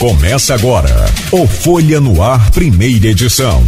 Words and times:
Começa 0.00 0.54
agora 0.54 0.88
o 1.30 1.46
Folha 1.46 2.00
no 2.00 2.20
Ar, 2.22 2.50
primeira 2.52 3.08
edição. 3.08 3.62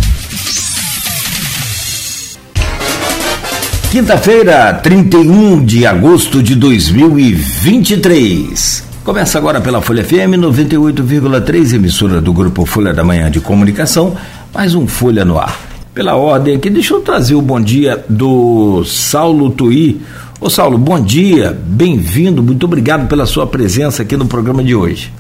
Quinta-feira, 3.90 4.72
31 4.72 5.62
de 5.62 5.84
agosto 5.84 6.42
de 6.42 6.54
2023. 6.54 8.82
Começa 9.04 9.36
agora 9.36 9.60
pela 9.60 9.82
Folha 9.82 10.02
FM 10.02 10.38
98,3, 10.38 11.74
emissora 11.74 12.18
do 12.18 12.32
Grupo 12.32 12.64
Folha 12.64 12.94
da 12.94 13.04
Manhã 13.04 13.30
de 13.30 13.38
Comunicação, 13.38 14.16
mais 14.54 14.74
um 14.74 14.86
Folha 14.86 15.26
no 15.26 15.38
Ar. 15.38 15.54
Pela 15.92 16.16
ordem 16.16 16.56
aqui, 16.56 16.70
deixa 16.70 16.94
eu 16.94 17.02
trazer 17.02 17.34
o 17.34 17.42
bom 17.42 17.60
dia 17.60 18.02
do 18.08 18.82
Saulo 18.86 19.50
Tuí. 19.50 20.00
Ô 20.40 20.48
Saulo, 20.48 20.78
bom 20.78 20.98
dia, 20.98 21.54
bem-vindo, 21.62 22.42
muito 22.42 22.64
obrigado 22.64 23.06
pela 23.06 23.26
sua 23.26 23.46
presença 23.46 24.02
aqui 24.02 24.16
no 24.16 24.24
programa 24.24 24.64
de 24.64 24.74
hoje. 24.74 25.12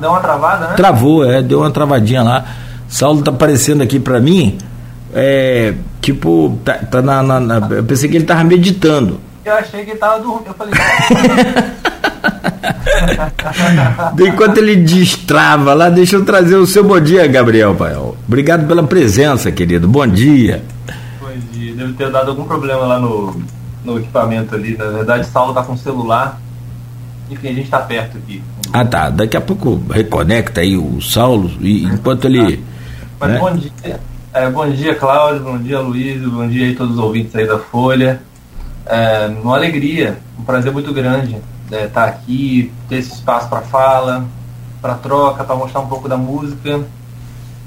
Deu 0.00 0.10
uma 0.10 0.20
travada, 0.20 0.68
né? 0.68 0.74
Travou, 0.74 1.24
é, 1.24 1.42
deu 1.42 1.60
uma 1.60 1.70
travadinha 1.70 2.22
lá. 2.22 2.44
Saulo 2.88 3.22
tá 3.22 3.30
aparecendo 3.30 3.82
aqui 3.82 3.98
para 3.98 4.20
mim, 4.20 4.56
é, 5.12 5.74
tipo, 6.00 6.58
tá, 6.64 6.74
tá 6.74 7.02
na, 7.02 7.22
na, 7.22 7.40
na, 7.40 7.68
eu 7.70 7.84
pensei 7.84 8.08
que 8.08 8.16
ele 8.16 8.24
tava 8.24 8.44
meditando. 8.44 9.20
Eu 9.44 9.54
achei 9.54 9.84
que 9.84 9.90
ele 9.90 9.98
tava 9.98 10.20
dormindo, 10.20 10.48
eu 10.48 10.54
falei... 10.54 10.74
Enquanto 14.26 14.58
ele 14.58 14.76
destrava 14.76 15.74
lá, 15.74 15.88
deixa 15.88 16.16
eu 16.16 16.24
trazer 16.24 16.56
o 16.56 16.66
seu 16.66 16.82
bom 16.84 16.98
dia, 17.00 17.26
Gabriel 17.26 17.74
Paiol. 17.74 18.16
Obrigado 18.26 18.66
pela 18.66 18.82
presença, 18.82 19.52
querido. 19.52 19.86
Bom 19.86 20.06
dia. 20.06 20.62
Bom 21.20 21.28
dia. 21.52 21.74
Deve 21.74 21.92
ter 21.92 22.10
dado 22.10 22.30
algum 22.30 22.44
problema 22.44 22.86
lá 22.86 22.98
no, 22.98 23.40
no 23.84 23.98
equipamento 23.98 24.54
ali. 24.54 24.76
Na 24.76 24.86
verdade, 24.86 25.22
o 25.22 25.30
Saulo 25.30 25.54
tá 25.54 25.62
com 25.62 25.76
celular. 25.76 26.40
Enfim, 27.30 27.48
a 27.48 27.52
gente 27.52 27.68
tá 27.68 27.80
perto 27.80 28.18
aqui. 28.18 28.42
Ah 28.72 28.84
tá, 28.84 29.10
daqui 29.10 29.36
a 29.36 29.40
pouco 29.40 29.80
reconecta 29.90 30.60
aí 30.60 30.76
o 30.76 31.00
Saulo 31.00 31.50
e 31.60 31.84
enquanto 31.84 32.26
ele. 32.26 32.62
Mas 33.18 33.30
né? 33.30 33.38
bom 33.38 33.56
dia. 33.56 34.00
É, 34.32 34.50
bom 34.50 34.68
dia, 34.68 34.94
Cláudio, 34.94 35.42
bom 35.42 35.58
dia, 35.58 35.80
Luiz, 35.80 36.20
bom 36.22 36.46
dia 36.46 36.66
aí 36.66 36.74
todos 36.74 36.94
os 36.94 36.98
ouvintes 36.98 37.34
aí 37.34 37.46
da 37.46 37.58
Folha. 37.58 38.20
É, 38.84 39.26
uma 39.42 39.56
alegria, 39.56 40.18
um 40.38 40.44
prazer 40.44 40.72
muito 40.72 40.92
grande 40.92 41.36
estar 41.64 41.76
é, 41.76 41.86
tá 41.88 42.04
aqui, 42.04 42.72
ter 42.88 42.96
esse 42.96 43.14
espaço 43.14 43.48
para 43.48 43.62
fala, 43.62 44.24
para 44.80 44.94
troca, 44.94 45.42
para 45.42 45.56
mostrar 45.56 45.80
um 45.80 45.88
pouco 45.88 46.08
da 46.08 46.16
música 46.16 46.80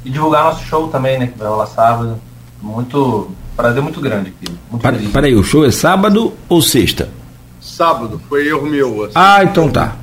e 0.05 0.09
divulgar 0.09 0.43
nosso 0.43 0.63
show 0.65 0.87
também, 0.87 1.19
né, 1.19 1.27
que 1.27 1.37
vai 1.37 1.47
rolar 1.47 1.65
sábado. 1.65 2.17
Muito 2.61 3.29
prazer 3.55 3.81
muito 3.81 3.99
grande 3.99 4.29
aqui. 4.29 4.53
Muito 4.71 4.81
para, 4.81 4.97
peraí, 5.11 5.35
o 5.35 5.43
show 5.43 5.65
é 5.65 5.71
sábado 5.71 6.33
ou 6.47 6.61
sexta? 6.61 7.09
Sábado, 7.69 8.19
foi 8.27 8.47
erro 8.47 8.67
meu. 8.67 9.03
Assim. 9.05 9.13
Ah, 9.15 9.43
então 9.43 9.69
tá. 9.69 9.95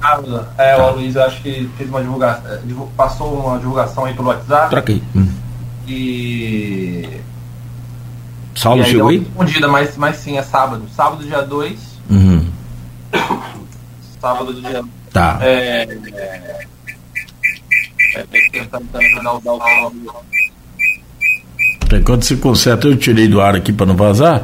É, 0.57 0.77
tá. 0.77 0.87
o 0.87 0.97
Luiz 0.97 1.17
acho 1.17 1.43
que 1.43 1.69
fez 1.77 1.91
uma 1.91 2.01
divulgação, 2.01 2.53
é, 2.53 2.61
passou 2.97 3.35
uma 3.35 3.59
divulgação 3.59 4.05
aí 4.05 4.15
pelo 4.15 4.29
WhatsApp. 4.29 4.71
Troquei. 4.71 5.03
Hum. 5.15 5.29
E. 5.87 7.21
Saulo 8.55 8.81
e 8.81 8.85
aí 8.85 8.91
chegou 8.91 9.09
aí? 9.09 9.19
Respondida, 9.19 9.69
mas, 9.69 9.97
mas 9.97 10.17
sim, 10.17 10.39
é 10.39 10.43
sábado. 10.43 10.85
Sábado, 10.95 11.25
dia 11.25 11.43
2. 11.43 11.79
Uhum. 12.09 12.47
Sábado, 14.21 14.55
dia. 14.55 14.83
Tá. 15.13 15.39
É. 15.43 15.83
é, 15.83 15.89
é 16.15 16.67
Enquanto 21.93 22.25
se 22.25 22.37
conserta, 22.37 22.89
eu 22.89 22.97
tirei 22.97 23.29
do 23.29 23.41
ar 23.41 23.55
aqui 23.55 23.73
para 23.73 23.87
não 23.87 23.97
vazar. 23.97 24.43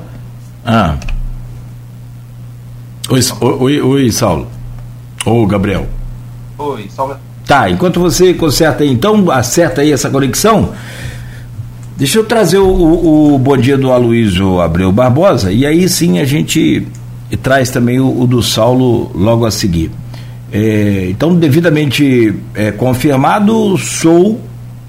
Ah. 0.64 0.96
Oi, 3.10 3.20
oi, 3.40 3.80
oi, 3.80 4.12
Saulo. 4.12 4.46
Ô, 5.26 5.44
Gabriel. 5.46 5.86
Oi, 6.58 6.88
Saulo. 6.88 7.16
Tá, 7.46 7.68
enquanto 7.68 7.98
você 7.98 8.32
conserta 8.32 8.84
aí, 8.84 8.90
então, 8.90 9.30
acerta 9.30 9.80
aí 9.80 9.92
essa 9.92 10.08
conexão. 10.08 10.72
Deixa 11.96 12.18
eu 12.18 12.24
trazer 12.24 12.58
o, 12.58 12.68
o, 12.68 13.34
o 13.34 13.38
bom 13.38 13.56
dia 13.56 13.76
do 13.76 13.92
Aloysio 13.92 14.60
Abreu 14.60 14.90
Barbosa 14.90 15.52
e 15.52 15.66
aí 15.66 15.88
sim 15.88 16.18
a 16.18 16.24
gente 16.24 16.86
traz 17.42 17.70
também 17.70 18.00
o, 18.00 18.22
o 18.22 18.26
do 18.26 18.42
Saulo 18.42 19.10
logo 19.14 19.44
a 19.44 19.50
seguir. 19.50 19.90
É, 20.50 21.08
então, 21.10 21.34
devidamente 21.34 22.34
é, 22.54 22.70
confirmado, 22.70 23.76
sou 23.78 24.40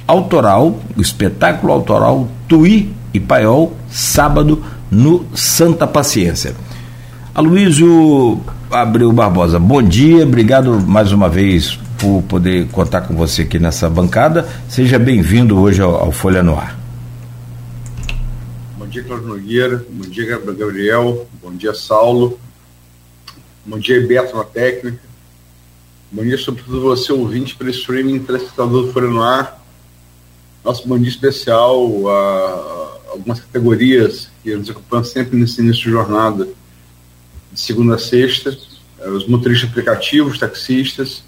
autoral, 0.05 0.77
o 0.95 1.01
espetáculo 1.01 1.73
autoral 1.73 2.27
Tui 2.47 2.89
e 3.13 3.19
Paiol, 3.19 3.73
sábado 3.89 4.63
no 4.91 5.25
Santa 5.33 5.87
Paciência. 5.87 6.53
Aloysio 7.35 8.41
Abreu 8.69 9.11
Barbosa, 9.11 9.59
bom 9.59 9.81
dia, 9.81 10.23
obrigado 10.23 10.79
mais 10.81 11.11
uma 11.11 11.29
vez 11.29 11.79
por 11.97 12.21
poder 12.23 12.67
contar 12.69 13.01
com 13.01 13.15
você 13.15 13.41
aqui 13.43 13.59
nessa 13.59 13.89
bancada. 13.89 14.47
Seja 14.69 14.99
bem-vindo 14.99 15.59
hoje 15.59 15.81
ao, 15.81 15.95
ao 15.95 16.11
Folha 16.11 16.43
no 16.43 16.55
Ar 16.55 16.83
dia, 18.93 19.03
Cláudio 19.03 19.27
Nogueira. 19.27 19.83
Bom 19.89 20.07
dia, 20.07 20.39
Gabriel. 20.39 21.27
Bom 21.41 21.51
dia, 21.55 21.73
Saulo. 21.73 22.39
Bom 23.65 23.79
dia, 23.79 24.05
Beto 24.05 24.37
na 24.37 24.43
técnica. 24.43 24.99
Bom 26.11 26.21
dia, 26.21 26.37
sobretudo 26.37 26.79
você, 26.79 27.11
ouvinte, 27.11 27.55
para 27.55 27.71
streaming 27.71 28.19
telespectador 28.19 28.85
do 28.85 28.93
Folha 28.93 29.07
no 29.07 29.23
Ar. 29.23 29.59
Nosso 30.63 30.87
bom 30.87 30.99
dia 30.99 31.09
especial 31.09 32.07
a 32.07 32.99
algumas 33.09 33.39
categorias 33.39 34.29
que 34.43 34.55
nos 34.55 34.69
acompanham 34.69 35.03
sempre 35.03 35.39
nesse 35.39 35.59
início 35.59 35.85
de 35.85 35.89
jornada, 35.89 36.47
de 37.53 37.59
segunda 37.59 37.95
a 37.95 37.99
sexta. 37.99 38.57
Eh, 38.99 39.09
os 39.09 39.27
motoristas 39.27 39.69
aplicativos, 39.69 40.39
taxistas, 40.39 41.23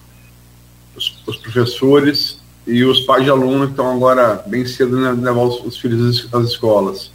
os, 0.96 1.22
os 1.26 1.38
professores 1.38 2.40
e 2.66 2.84
os 2.84 3.02
pais 3.02 3.24
de 3.24 3.30
alunos 3.30 3.68
que 3.68 3.72
estão 3.74 3.92
agora 3.92 4.44
bem 4.48 4.66
cedo 4.66 5.00
né, 5.00 5.12
levar 5.12 5.44
os, 5.44 5.64
os 5.64 5.78
filhos 5.78 6.28
às 6.34 6.46
escolas. 6.46 7.12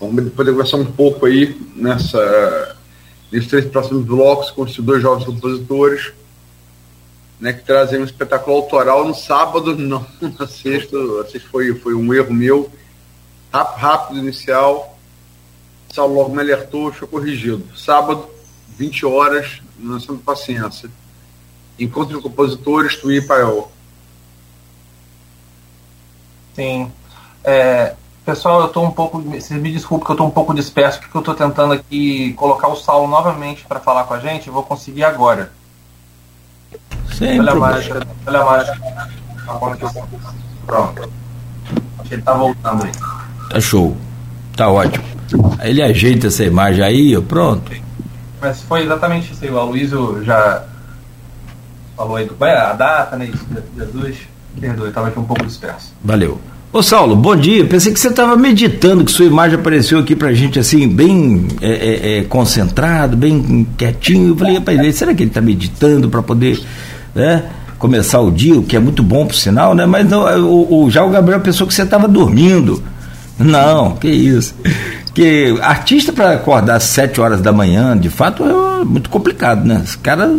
Vamos 0.00 0.32
poder 0.32 0.50
conversar 0.50 0.78
um 0.78 0.84
pouco 0.84 1.26
aí 1.26 1.56
nessa, 1.76 2.76
nesses 3.30 3.48
três 3.48 3.64
próximos 3.66 4.04
blocos 4.04 4.50
com 4.50 4.62
os 4.62 4.76
dois 4.78 5.00
jovens 5.00 5.24
compositores, 5.24 6.12
né, 7.38 7.52
que 7.52 7.64
trazem 7.64 8.00
um 8.00 8.04
espetáculo 8.04 8.56
autoral 8.56 9.06
no 9.06 9.14
sábado, 9.14 9.76
não 9.76 10.04
na 10.38 10.46
sexta. 10.46 10.96
A 11.20 11.24
sexta 11.30 11.48
foi, 11.48 11.74
foi 11.74 11.94
um 11.94 12.12
erro 12.12 12.34
meu, 12.34 12.70
rápido, 13.52 13.80
rápido 13.80 14.18
inicial. 14.18 14.93
Saulo 15.94 16.14
logo 16.14 16.34
me 16.34 16.40
alertou, 16.40 16.92
foi 16.92 17.06
corrigido. 17.06 17.64
Sábado, 17.76 18.26
20 18.76 19.06
horas, 19.06 19.62
no 19.78 20.00
Santa 20.00 20.22
Paciência. 20.24 20.90
Encontro 21.78 22.16
de 22.16 22.22
compositores, 22.22 22.96
Tui 22.96 23.18
e 23.18 23.22
Paiol. 23.22 23.70
Sim. 26.54 26.90
É, 27.44 27.94
Pessoal, 28.24 28.60
eu 28.62 28.66
estou 28.68 28.84
um 28.86 28.90
pouco. 28.90 29.20
Vocês 29.20 29.60
me 29.60 29.70
desculpem 29.70 30.06
que 30.06 30.10
eu 30.10 30.14
estou 30.14 30.26
um 30.26 30.30
pouco 30.30 30.54
disperso, 30.54 30.98
porque 30.98 31.14
eu 31.14 31.20
estou 31.20 31.34
tentando 31.34 31.74
aqui 31.74 32.32
colocar 32.34 32.68
o 32.68 32.76
Saulo 32.76 33.06
novamente 33.06 33.66
para 33.66 33.80
falar 33.80 34.04
com 34.04 34.14
a 34.14 34.18
gente. 34.18 34.48
Eu 34.48 34.54
vou 34.54 34.62
conseguir 34.62 35.04
agora. 35.04 35.52
Sem 37.14 37.38
olha 37.38 37.52
a 37.52 37.54
mágica, 37.54 38.06
olha 38.26 38.40
a 38.40 38.44
mágica. 38.44 38.80
Pronto. 40.66 41.10
Ele 42.10 42.20
está 42.20 42.32
voltando 42.32 42.84
aí. 42.84 42.92
Tá 43.50 43.60
show. 43.60 43.94
Tá 44.56 44.70
ótimo. 44.70 45.13
Aí 45.58 45.70
ele 45.70 45.82
ajeita 45.82 46.26
essa 46.28 46.44
imagem 46.44 46.82
aí, 46.84 47.20
pronto. 47.22 47.72
Mas 48.40 48.60
foi 48.62 48.82
exatamente 48.84 49.32
isso 49.32 49.44
aí. 49.44 49.50
O 49.50 49.58
Aloysio 49.58 50.22
já 50.24 50.64
falou 51.96 52.16
aí 52.16 52.26
do. 52.26 52.44
É, 52.44 52.56
a 52.56 52.72
data, 52.72 53.16
né? 53.16 53.26
Isso. 53.26 53.44
Perdoe, 54.60 54.88
estava 54.88 55.08
aqui 55.08 55.18
um 55.18 55.24
pouco 55.24 55.44
disperso. 55.44 55.92
Valeu. 56.02 56.38
Ô 56.72 56.82
Saulo, 56.82 57.14
bom 57.14 57.36
dia. 57.36 57.64
Pensei 57.66 57.92
que 57.92 58.00
você 58.00 58.08
estava 58.08 58.36
meditando, 58.36 59.04
que 59.04 59.12
sua 59.12 59.26
imagem 59.26 59.58
apareceu 59.58 59.98
aqui 59.98 60.16
pra 60.16 60.32
gente 60.32 60.58
assim, 60.58 60.88
bem 60.88 61.46
é, 61.60 61.70
é, 61.70 62.18
é, 62.18 62.24
concentrado, 62.24 63.16
bem 63.16 63.66
quietinho. 63.76 64.30
Eu 64.30 64.36
falei, 64.36 64.54
rapaz, 64.54 64.96
será 64.96 65.14
que 65.14 65.22
ele 65.22 65.30
está 65.30 65.40
meditando 65.40 66.08
para 66.08 66.20
poder 66.22 66.60
né, 67.14 67.44
começar 67.78 68.20
o 68.20 68.30
dia, 68.30 68.58
o 68.58 68.64
que 68.64 68.76
é 68.76 68.80
muito 68.80 69.02
bom 69.02 69.26
por 69.26 69.36
sinal, 69.36 69.74
né? 69.74 69.86
Mas 69.86 70.08
não, 70.08 70.24
o, 70.44 70.84
o, 70.84 70.90
já 70.90 71.04
o 71.04 71.10
Gabriel 71.10 71.40
pensou 71.40 71.66
que 71.66 71.72
você 71.72 71.82
estava 71.82 72.08
dormindo. 72.08 72.82
Não, 73.38 73.92
que 73.96 74.08
isso. 74.08 74.54
Que 75.14 75.56
artista 75.62 76.12
para 76.12 76.32
acordar 76.34 76.76
às 76.76 76.84
7 76.84 77.20
horas 77.20 77.40
da 77.40 77.52
manhã, 77.52 77.96
de 77.96 78.10
fato, 78.10 78.44
é 78.44 78.84
muito 78.84 79.08
complicado, 79.08 79.64
né? 79.64 79.80
Os 79.84 79.94
caras 79.94 80.36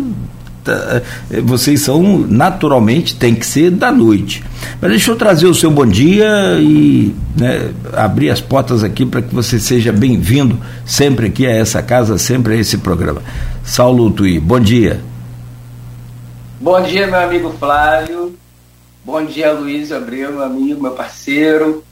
Tá, 0.66 1.04
é, 1.30 1.42
vocês 1.42 1.81
são 1.81 2.01
naturalmente 2.27 3.16
tem 3.16 3.36
que 3.36 3.45
ser 3.45 3.69
da 3.69 3.92
noite. 3.92 4.44
Mas 4.81 4.89
deixa 4.89 5.12
eu 5.12 5.16
trazer 5.16 5.45
o 5.45 5.54
seu 5.54 5.69
bom 5.69 5.86
dia 5.86 6.57
e 6.60 7.16
né, 7.38 7.72
abrir 7.94 8.31
as 8.31 8.42
portas 8.42 8.83
aqui 8.83 9.06
para 9.06 9.22
que 9.22 9.33
você 9.33 9.60
seja 9.60 9.94
bem-vindo 9.94 10.57
sempre 10.83 11.27
aqui 11.27 11.45
a 11.45 11.51
essa 11.51 11.83
casa, 11.83 12.18
sempre 12.18 12.56
a 12.56 12.57
esse 12.57 12.80
programa. 12.80 13.22
Saulo 13.63 14.10
Tui, 14.10 14.39
bom 14.39 14.60
dia. 14.60 15.01
Bom 16.60 16.81
dia, 16.81 17.06
meu 17.06 17.19
amigo 17.19 17.54
Flávio. 17.60 18.36
Bom 19.06 19.24
dia, 19.24 19.54
Luiz 19.54 19.92
Abreu, 19.92 20.31
meu 20.31 20.44
amigo, 20.44 20.81
meu 20.81 20.92
parceiro. 20.94 21.83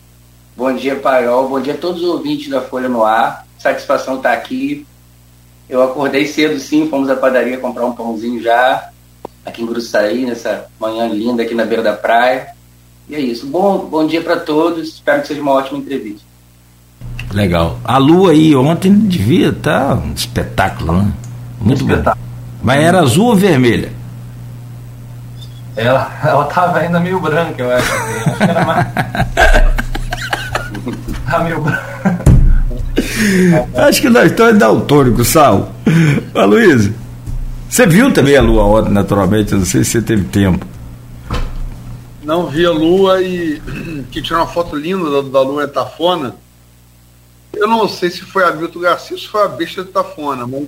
Bom 0.56 0.74
dia, 0.74 0.96
Paiol. 0.96 1.50
Bom 1.50 1.60
dia 1.60 1.74
a 1.74 1.78
todos 1.78 2.02
os 2.02 2.10
ouvintes 2.10 2.50
da 2.50 2.62
Folha 2.62 2.90
no 2.90 3.04
Ar. 3.04 3.46
Satisfação 3.58 4.18
estar 4.18 4.34
aqui 4.34 4.86
eu 5.70 5.82
acordei 5.82 6.28
cedo, 6.28 6.60
sim, 6.60 6.88
fomos 6.90 7.10
à 7.10 7.16
padaria 7.16 7.58
comprar 7.58 7.86
um 7.86 7.94
pãozinho 7.94 8.42
já. 8.42 8.90
aqui 9.46 9.64
em 9.64 9.66
Gruçaí, 9.66 10.26
nessa 10.26 10.66
manhã 10.80 11.08
linda 11.08 11.44
aqui 11.44 11.56
na 11.56 11.66
beira 11.66 11.82
da 11.82 11.94
praia. 11.94 12.50
E 13.10 13.16
é 13.16 13.20
isso. 13.20 13.48
Bom, 13.48 13.80
bom 13.80 14.06
dia 14.06 14.22
para 14.22 14.38
todos. 14.38 14.90
Espero 14.90 15.22
que 15.22 15.30
seja 15.30 15.42
uma 15.42 15.52
ótima 15.52 15.80
entrevista. 15.80 16.22
Legal. 17.32 17.80
A 17.84 17.98
lua 17.98 18.32
aí 18.32 18.56
ontem 18.56 18.94
devia 18.94 19.50
estar 19.50 19.90
tá 19.90 19.96
um 19.96 20.14
espetáculo, 20.14 20.94
né? 20.94 21.12
Muito 21.60 21.82
espetáculo. 21.82 22.24
bom. 22.24 22.34
Mas 22.62 22.84
era 22.84 23.00
azul 23.00 23.28
ou 23.28 23.36
vermelha? 23.36 23.92
Ela, 25.76 26.12
ela 26.24 26.46
tava 26.46 26.80
ainda 26.80 27.00
meio 27.00 27.20
branca, 27.20 27.64
eu 27.64 27.72
acho. 27.72 27.92
Acho 28.30 28.38
que 28.38 28.44
era 28.44 28.64
mais. 28.64 29.73
Meio 31.40 31.62
branca. 31.62 32.24
Acho 33.76 34.02
que 34.02 34.10
nós 34.10 34.32
estamos 34.32 34.58
daltônicos, 34.58 35.28
Sal. 35.28 35.72
Mas, 36.34 36.50
Luiz, 36.50 36.92
você 37.70 37.88
viu 37.88 38.14
também 38.14 38.38
a 38.38 38.42
lua 38.42 38.64
ontem, 38.64 38.92
naturalmente, 38.92 39.54
não 39.54 39.66
sei 39.66 39.84
se 39.84 39.92
você 39.92 40.02
teve 40.02 40.26
tempo. 40.26 40.66
Não 42.24 42.48
vi 42.48 42.66
a 42.66 42.72
lua 42.72 43.22
e 43.22 43.62
que 44.12 44.22
tirou 44.22 44.42
uma 44.42 44.48
foto 44.48 44.76
linda 44.76 45.10
da, 45.10 45.30
da 45.30 45.42
lua 45.42 45.66
em 45.66 45.68
Tafona. 45.68 46.36
Eu 47.54 47.68
não 47.68 47.88
sei 47.88 48.10
se 48.10 48.22
foi 48.22 48.44
a 48.44 48.52
Milton 48.52 48.80
Garcia 48.80 49.16
ou 49.16 49.22
se 49.22 49.28
foi 49.28 49.44
a 49.44 49.48
besta 49.48 49.84
de 49.84 49.92
Tafona, 49.92 50.48
mas 50.48 50.68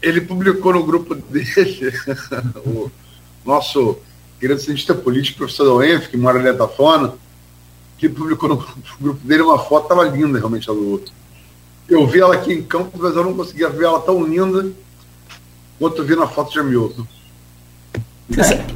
ele 0.00 0.20
publicou 0.20 0.72
no 0.72 0.84
grupo 0.84 1.14
dele, 1.28 1.92
o 2.64 2.90
nosso 3.44 3.98
querido 4.38 4.60
cientista 4.60 4.94
político, 4.94 5.38
professor 5.38 5.64
Doenf, 5.64 6.08
que 6.08 6.16
mora 6.16 6.38
ali 6.38 6.48
em 6.48 6.56
Tafona, 6.56 7.14
que 7.98 8.08
publicou 8.08 8.48
no 8.48 8.64
grupo 9.00 9.26
dele 9.26 9.42
uma 9.42 9.58
foto, 9.58 9.84
estava 9.84 10.04
linda 10.04 10.38
realmente 10.38 10.68
a 10.68 10.72
lua. 10.72 11.00
Eu 11.88 12.06
vi 12.06 12.20
ela 12.20 12.34
aqui 12.34 12.52
em 12.52 12.62
campo, 12.62 12.90
mas 12.98 13.14
eu 13.14 13.24
não 13.24 13.34
conseguia 13.34 13.68
ver 13.68 13.84
ela 13.84 14.00
tão 14.00 14.24
linda 14.24 14.66
quanto 15.78 16.04
vi 16.04 16.16
na 16.16 16.26
foto 16.26 16.52
de 16.52 16.58
Hamilton. 16.58 17.06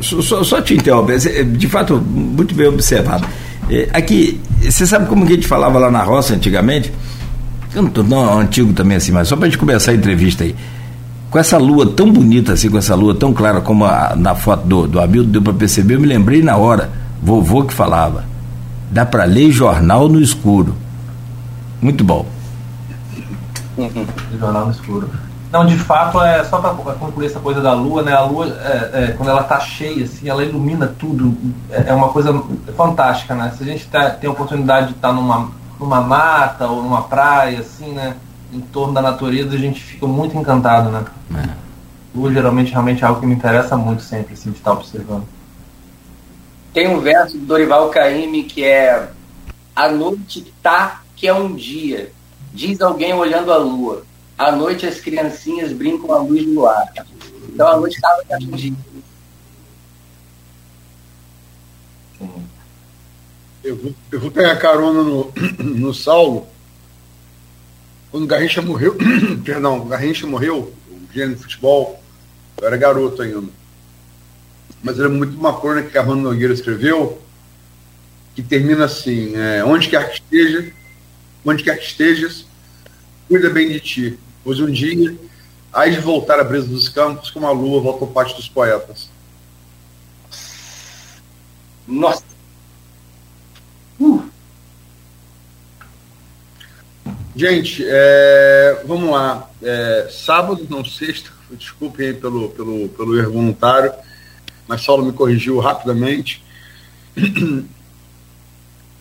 Só, 0.00 0.22
só, 0.22 0.44
só, 0.44 0.62
te 0.62 0.75
interromper, 0.75 1.19
de 1.44 1.69
fato, 1.69 1.96
muito 1.96 2.55
bem 2.55 2.69
observado. 2.69 3.26
É, 3.69 3.88
aqui, 3.93 4.40
você 4.61 4.87
sabe 4.87 5.08
como 5.08 5.26
que 5.26 5.32
a 5.32 5.34
gente 5.37 5.49
falava 5.49 5.78
lá 5.78 5.90
na 5.90 6.02
roça 6.02 6.34
antigamente? 6.34 6.93
Eu 7.75 7.82
não 7.82 7.88
estou 7.88 8.05
tão 8.05 8.38
antigo 8.38 8.73
também 8.73 8.96
assim, 8.96 9.12
mas 9.12 9.28
só 9.28 9.37
para 9.37 9.46
a 9.46 9.49
gente 9.49 9.58
começar 9.58 9.90
a 9.90 9.94
entrevista 9.94 10.44
aí. 10.44 10.55
Com 11.31 11.38
essa 11.38 11.58
lua 11.58 11.87
tão 11.87 12.12
bonita 12.12 12.52
assim, 12.52 12.69
com 12.69 12.78
essa 12.78 12.94
lua 12.94 13.14
tão 13.14 13.32
clara 13.32 13.61
como 13.61 13.84
a, 13.84 14.14
na 14.16 14.34
foto 14.34 14.66
do, 14.66 14.87
do 14.88 15.00
Hamilton, 15.00 15.31
deu 15.31 15.43
para 15.43 15.52
perceber, 15.52 15.94
eu 15.94 16.00
me 16.00 16.06
lembrei 16.06 16.43
na 16.43 16.56
hora, 16.56 16.90
vovô 17.23 17.64
que 17.64 17.75
falava. 17.75 18.25
Dá 18.90 19.06
para 19.06 19.25
ler 19.25 19.52
jornal 19.52 20.08
no 20.08 20.20
escuro. 20.20 20.75
Muito 21.81 22.02
bom. 22.02 22.26
jornal 24.38 24.66
no 24.66 24.72
escuro. 24.72 25.08
Não, 25.52 25.66
de 25.66 25.76
fato, 25.76 26.20
é 26.20 26.44
só 26.44 26.58
para 26.58 26.75
concluir 26.94 27.26
essa 27.26 27.40
coisa 27.40 27.60
da 27.60 27.72
lua, 27.72 28.02
né? 28.02 28.12
A 28.12 28.22
lua, 28.22 28.46
é, 28.46 28.90
é, 28.92 29.14
quando 29.16 29.31
ela 29.31 29.42
tá 29.42 29.58
cheia, 29.58 30.04
assim, 30.04 30.28
ela 30.28 30.44
ilumina 30.44 30.87
tudo. 30.87 31.37
É, 31.70 31.88
é 31.88 31.94
uma 31.94 32.08
coisa 32.10 32.32
fantástica, 32.76 33.34
né? 33.34 33.52
Se 33.56 33.64
a 33.64 33.66
gente 33.66 33.87
tá, 33.88 34.10
tem 34.10 34.28
a 34.28 34.32
oportunidade 34.32 34.88
de 34.88 34.92
estar 34.92 35.08
tá 35.08 35.14
numa, 35.14 35.50
numa 35.78 36.00
mata 36.00 36.69
ou 36.69 36.82
numa 36.82 37.02
praia, 37.02 37.60
assim, 37.60 37.92
né? 37.92 38.14
Em 38.52 38.60
torno 38.60 38.94
da 38.94 39.02
natureza, 39.02 39.54
a 39.54 39.58
gente 39.58 39.82
fica 39.82 40.06
muito 40.06 40.37
encantado, 40.37 40.88
né? 40.90 41.04
É. 41.37 41.48
Lua 42.14 42.32
geralmente 42.32 42.70
realmente 42.70 43.02
é 43.02 43.06
algo 43.06 43.20
que 43.20 43.26
me 43.26 43.34
interessa 43.34 43.76
muito 43.76 44.02
sempre, 44.02 44.34
assim, 44.34 44.50
de 44.50 44.58
estar 44.58 44.72
observando. 44.72 45.25
Tem 46.72 46.88
um 46.88 47.00
verso 47.00 47.37
do 47.37 47.46
Dorival 47.46 47.90
Caymmi 47.90 48.44
que 48.44 48.64
é 48.64 49.11
A 49.75 49.88
noite 49.88 50.52
tá 50.62 51.02
que 51.17 51.26
é 51.26 51.34
um 51.34 51.55
dia, 51.55 52.12
diz 52.52 52.81
alguém 52.81 53.12
olhando 53.12 53.52
a 53.52 53.56
lua 53.56 54.05
à 54.40 54.50
noite 54.50 54.87
as 54.87 54.99
criancinhas 54.99 55.70
brincam 55.70 56.14
à 56.14 56.19
luz 56.19 56.46
do 56.46 56.67
ar. 56.67 56.90
Então 57.52 57.69
a 57.69 57.76
noite 57.76 57.96
estava 57.96 58.22
um 58.40 58.50
dia. 58.56 58.72
Eu 63.62 63.76
vou, 63.76 63.94
eu 64.11 64.19
vou 64.19 64.31
pegar 64.31 64.56
carona 64.56 65.02
no, 65.02 65.31
no 65.62 65.93
Saulo. 65.93 66.46
Quando 68.11 68.25
o 68.25 68.26
Garrincha 68.26 68.62
morreu, 68.62 68.96
perdão, 69.44 69.82
o 69.82 69.84
Garrincha 69.84 70.26
morreu, 70.26 70.73
o 70.90 71.12
gênio 71.12 71.37
de 71.37 71.43
futebol, 71.43 72.02
eu 72.58 72.66
era 72.66 72.78
garoto 72.78 73.20
ainda. 73.20 73.52
Mas 74.82 74.99
era 74.99 75.08
muito 75.08 75.37
uma 75.37 75.58
crônica 75.58 75.90
que 75.90 75.99
a 75.99 76.00
Armando 76.00 76.22
Nogueira 76.22 76.55
escreveu, 76.55 77.20
que 78.34 78.43
termina 78.43 78.84
assim, 78.84 79.37
é, 79.37 79.64
onde 79.64 79.88
quer 79.88 80.08
que 80.08 80.14
esteja, 80.14 80.72
onde 81.44 81.62
quer 81.62 81.76
que 81.76 81.84
estejas, 81.84 82.46
cuida 83.28 83.50
bem 83.50 83.69
de 83.69 83.81
ti 83.81 84.19
pois 84.44 84.61
um 84.61 84.70
dia 84.70 85.17
hás 85.72 85.94
de 85.94 86.00
voltar 86.00 86.40
à 86.40 86.44
brisa 86.44 86.67
dos 86.67 86.88
campos 86.88 87.31
como 87.31 87.46
a 87.46 87.52
lua 87.52 87.81
volta 87.81 88.05
ao 88.05 88.11
pátio 88.11 88.37
dos 88.37 88.49
poetas. 88.49 89.08
Nossa! 91.87 92.25
Uh. 93.99 94.23
Gente, 97.37 97.84
é, 97.87 98.82
vamos 98.87 99.11
lá. 99.11 99.49
É, 99.62 100.08
sábado, 100.11 100.66
não 100.69 100.84
sexta, 100.84 101.31
desculpem 101.52 102.14
pelo, 102.14 102.49
pelo, 102.50 102.88
pelo 102.88 103.19
erro 103.19 103.32
voluntário, 103.32 103.93
mas 104.70 104.82
Saulo 104.82 105.05
me 105.05 105.12
corrigiu 105.12 105.58
rapidamente. 105.58 106.43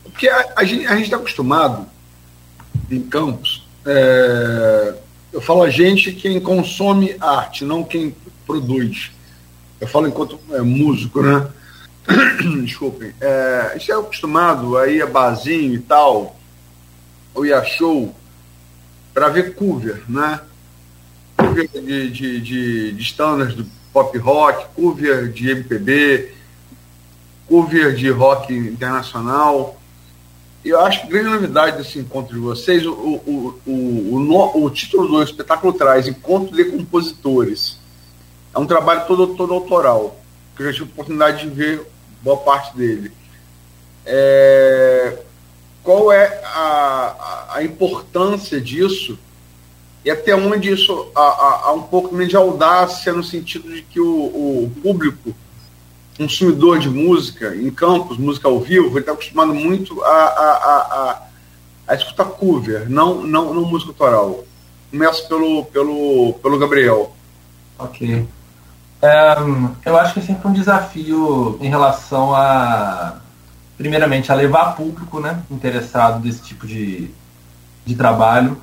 Porque 0.04 0.28
a, 0.28 0.54
a 0.58 0.64
gente 0.66 1.04
está 1.04 1.16
acostumado 1.16 1.88
em 2.92 3.02
campos 3.02 3.70
é, 3.86 4.96
eu 5.32 5.42
falo 5.42 5.64
a 5.64 5.70
gente 5.70 6.12
quem 6.12 6.40
consome 6.40 7.16
arte, 7.20 7.64
não 7.64 7.84
quem 7.84 8.16
produz. 8.46 9.12
Eu 9.80 9.88
falo 9.88 10.08
enquanto 10.08 10.40
é, 10.52 10.62
músico, 10.62 11.22
né? 11.22 11.48
Desculpem. 12.64 13.14
É, 13.22 13.72
a 13.74 13.78
gente 13.78 13.92
é 13.92 13.96
acostumado 13.96 14.78
aí 14.78 15.02
a 15.02 15.08
barzinho 15.08 15.74
e 15.74 15.80
tal, 15.80 16.38
ou 17.34 17.46
ir 17.46 17.54
a 17.54 17.64
show, 17.64 18.14
para 19.14 19.30
ver 19.30 19.56
cover, 19.56 20.04
né? 20.10 20.42
Cover 21.38 21.68
de, 21.68 22.10
de, 22.10 22.42
de, 22.42 22.92
de 22.92 23.02
standards 23.02 23.56
do 23.56 23.66
pop 23.94 24.18
rock, 24.18 24.66
cover 24.76 25.32
de 25.32 25.50
MPB, 25.50 26.34
cover 27.48 27.96
de 27.96 28.10
rock 28.10 28.54
internacional 28.54 29.80
eu 30.64 30.80
acho 30.82 31.02
que 31.02 31.08
a 31.08 31.10
grande 31.10 31.30
novidade 31.30 31.78
desse 31.78 32.00
encontro 32.00 32.34
de 32.34 32.40
vocês, 32.40 32.86
o, 32.86 32.92
o, 32.92 33.60
o, 33.66 34.66
o, 34.66 34.70
título 34.70 35.08
do 35.08 35.24
espetáculo 35.24 35.72
traz 35.72 36.08
Encontro 36.08 36.56
de 36.56 36.66
Compositores. 36.66 37.80
É 38.54 38.60
um 38.60 38.66
trabalho 38.66 39.06
todo, 39.08 39.36
todo 39.36 39.54
autoral, 39.54 40.20
que 40.56 40.64
eu 40.64 40.66
já 40.68 40.74
tive 40.74 40.90
a 40.90 40.94
oportunidade 40.94 41.44
de 41.44 41.50
ver 41.50 41.82
boa 42.22 42.38
parte 42.38 42.76
dele. 42.76 43.12
É, 44.06 45.20
qual 45.82 46.12
é 46.12 46.42
a, 46.44 47.46
a, 47.56 47.64
importância 47.64 48.60
disso 48.60 49.18
e 50.04 50.10
até 50.10 50.36
onde 50.36 50.72
isso 50.72 51.08
há, 51.16 51.62
há 51.66 51.74
um 51.74 51.82
pouco 51.82 52.16
de 52.26 52.36
audácia 52.36 53.12
no 53.12 53.24
sentido 53.24 53.74
de 53.74 53.82
que 53.82 54.00
o, 54.00 54.06
o 54.06 54.72
público 54.82 55.36
consumidor 56.18 56.80
de 56.80 56.90
música 56.90 57.56
em 57.56 57.70
campos, 57.70 58.18
música 58.18 58.48
ao 58.48 58.60
vivo, 58.60 58.90
ele 58.90 59.00
está 59.00 59.14
acostumado 59.14 59.54
muito 59.54 60.04
a, 60.04 60.08
a, 60.08 60.52
a, 60.52 61.22
a, 61.88 61.96
escutar 61.96 62.26
cover, 62.26 62.90
não, 62.90 63.24
não, 63.24 63.54
não 63.54 63.64
música 63.64 63.92
autoral. 63.92 64.44
Começo 64.92 65.28
pelo, 65.30 65.64
pelo, 65.66 66.34
pelo 66.42 66.60
Gabriel. 66.60 67.16
Ok. 67.78 68.28
É, 69.02 69.36
eu 69.86 69.98
acho 69.98 70.14
que 70.14 70.20
é 70.20 70.24
sempre 70.24 70.48
um 70.48 70.52
desafio 70.52 71.58
em 71.62 71.70
relação 71.70 72.36
a, 72.36 73.16
primeiramente, 73.78 74.30
a 74.30 74.36
levar 74.36 74.76
público 74.76 75.22
né, 75.22 75.42
interessado 75.50 76.22
desse 76.22 76.42
tipo 76.42 76.68
de, 76.68 77.10
de 77.86 77.96
trabalho. 77.96 78.62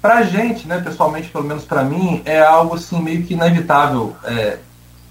Para 0.00 0.18
a 0.18 0.22
gente, 0.22 0.66
né, 0.66 0.80
pessoalmente, 0.80 1.28
pelo 1.28 1.44
menos 1.44 1.64
para 1.64 1.82
mim, 1.84 2.22
é 2.24 2.40
algo 2.40 2.74
assim 2.74 3.02
meio 3.02 3.22
que 3.22 3.34
inevitável. 3.34 4.16
É, 4.24 4.58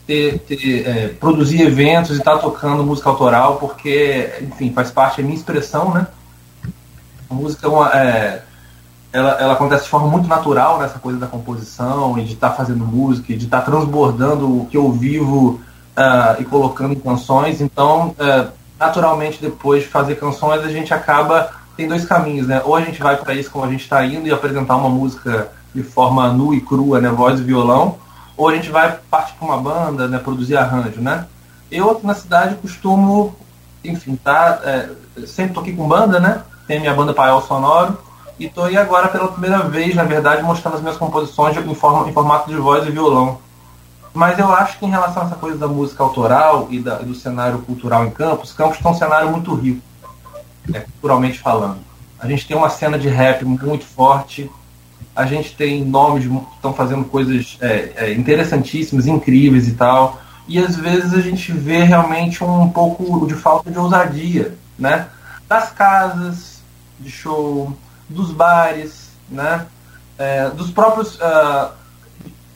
ter, 0.07 0.39
ter 0.39 0.87
é, 0.87 1.07
produzir 1.09 1.61
eventos 1.61 2.15
e 2.15 2.19
estar 2.19 2.33
tá 2.33 2.37
tocando 2.39 2.83
música 2.83 3.09
autoral, 3.09 3.57
porque, 3.57 4.33
enfim, 4.41 4.73
faz 4.73 4.89
parte 4.89 5.17
da 5.17 5.23
minha 5.23 5.37
expressão, 5.37 5.93
né? 5.93 6.07
A 7.29 7.33
música 7.35 7.67
é 7.67 7.69
uma, 7.69 7.89
é, 7.95 8.41
ela, 9.13 9.31
ela 9.39 9.53
acontece 9.53 9.83
de 9.83 9.89
forma 9.89 10.07
muito 10.07 10.27
natural 10.27 10.79
nessa 10.79 10.97
coisa 10.97 11.19
da 11.19 11.27
composição 11.27 12.17
e 12.17 12.23
de 12.23 12.33
estar 12.33 12.49
tá 12.49 12.55
fazendo 12.55 12.83
música, 12.85 13.35
de 13.35 13.45
estar 13.45 13.59
tá 13.59 13.65
transbordando 13.65 14.61
o 14.61 14.65
que 14.65 14.77
eu 14.77 14.91
vivo 14.91 15.61
uh, 15.97 16.41
e 16.41 16.45
colocando 16.45 16.93
em 16.93 16.99
canções. 16.99 17.61
Então, 17.61 18.15
uh, 18.19 18.51
naturalmente, 18.79 19.39
depois 19.41 19.83
de 19.83 19.89
fazer 19.89 20.15
canções, 20.15 20.63
a 20.63 20.69
gente 20.69 20.93
acaba 20.93 21.51
tem 21.79 21.87
dois 21.87 22.05
caminhos, 22.05 22.45
né? 22.47 22.61
Ou 22.65 22.75
a 22.75 22.81
gente 22.81 23.01
vai 23.01 23.15
para 23.15 23.33
isso 23.33 23.49
como 23.49 23.63
a 23.63 23.69
gente 23.71 23.83
está 23.83 24.05
indo 24.05 24.27
e 24.27 24.31
apresentar 24.31 24.75
uma 24.75 24.89
música 24.89 25.49
de 25.73 25.81
forma 25.81 26.27
nua 26.33 26.55
e 26.55 26.61
crua, 26.61 26.99
né? 26.99 27.09
Voz 27.09 27.39
e 27.39 27.43
violão 27.43 27.97
ou 28.39 28.47
a 28.47 28.55
gente 28.55 28.69
vai 28.69 28.97
partir 29.11 29.33
para 29.33 29.45
uma 29.45 29.57
banda, 29.57 30.07
né, 30.07 30.17
produzir 30.17 30.55
arranjo, 30.55 31.01
né? 31.01 31.27
Eu 31.69 31.91
aqui 31.91 32.07
na 32.07 32.13
cidade 32.13 32.55
costumo, 32.55 33.35
enfim, 33.83 34.15
tá, 34.15 34.61
é, 34.63 34.89
sempre 35.27 35.53
toquei 35.53 35.75
com 35.75 35.85
banda, 35.85 36.21
né? 36.21 36.41
Tem 36.65 36.79
minha 36.79 36.93
banda 36.93 37.13
Paiol 37.13 37.41
Sonoro 37.41 37.97
e 38.39 38.47
tô 38.47 38.63
aí 38.63 38.77
agora 38.77 39.09
pela 39.09 39.27
primeira 39.27 39.59
vez, 39.63 39.93
na 39.93 40.05
verdade, 40.05 40.41
mostrando 40.41 40.75
as 40.75 40.81
minhas 40.81 40.95
composições 40.95 41.57
em, 41.57 41.75
forma, 41.75 42.09
em 42.09 42.13
formato 42.13 42.49
de 42.49 42.55
voz 42.55 42.87
e 42.87 42.91
violão. 42.91 43.39
Mas 44.13 44.39
eu 44.39 44.49
acho 44.53 44.79
que 44.79 44.85
em 44.85 44.89
relação 44.89 45.23
a 45.23 45.25
essa 45.25 45.35
coisa 45.35 45.57
da 45.57 45.67
música 45.67 46.01
autoral 46.01 46.67
e, 46.71 46.79
da, 46.79 46.95
do 46.95 47.13
cenário 47.13 47.59
cultural 47.59 48.05
em 48.05 48.09
Campos, 48.09 48.53
Campos 48.53 48.77
tem 48.77 48.89
um 48.89 48.95
cenário 48.95 49.29
muito 49.29 49.53
rico, 49.53 49.81
é, 50.73 50.79
culturalmente 50.79 51.39
falando. 51.39 51.79
A 52.19 52.27
gente 52.27 52.47
tem 52.47 52.55
uma 52.55 52.69
cena 52.69 52.97
de 52.97 53.07
rap 53.07 53.43
muito 53.45 53.85
forte, 53.85 54.49
a 55.15 55.25
gente 55.25 55.55
tem 55.55 55.83
nomes 55.83 56.25
que 56.25 56.55
estão 56.55 56.73
fazendo 56.73 57.05
coisas 57.05 57.57
é, 57.61 57.93
é, 57.95 58.13
interessantíssimas, 58.13 59.07
incríveis 59.07 59.67
e 59.67 59.73
tal. 59.73 60.21
E 60.47 60.57
às 60.57 60.75
vezes 60.75 61.13
a 61.13 61.21
gente 61.21 61.51
vê 61.51 61.83
realmente 61.83 62.43
um 62.43 62.69
pouco 62.69 63.27
de 63.27 63.35
falta 63.35 63.69
de 63.69 63.77
ousadia, 63.77 64.55
né? 64.77 65.07
Das 65.47 65.71
casas 65.71 66.61
de 66.99 67.11
show, 67.11 67.75
dos 68.07 68.31
bares, 68.31 69.09
né? 69.29 69.65
É, 70.17 70.49
dos 70.49 70.71
próprios. 70.71 71.15
Uh, 71.15 71.79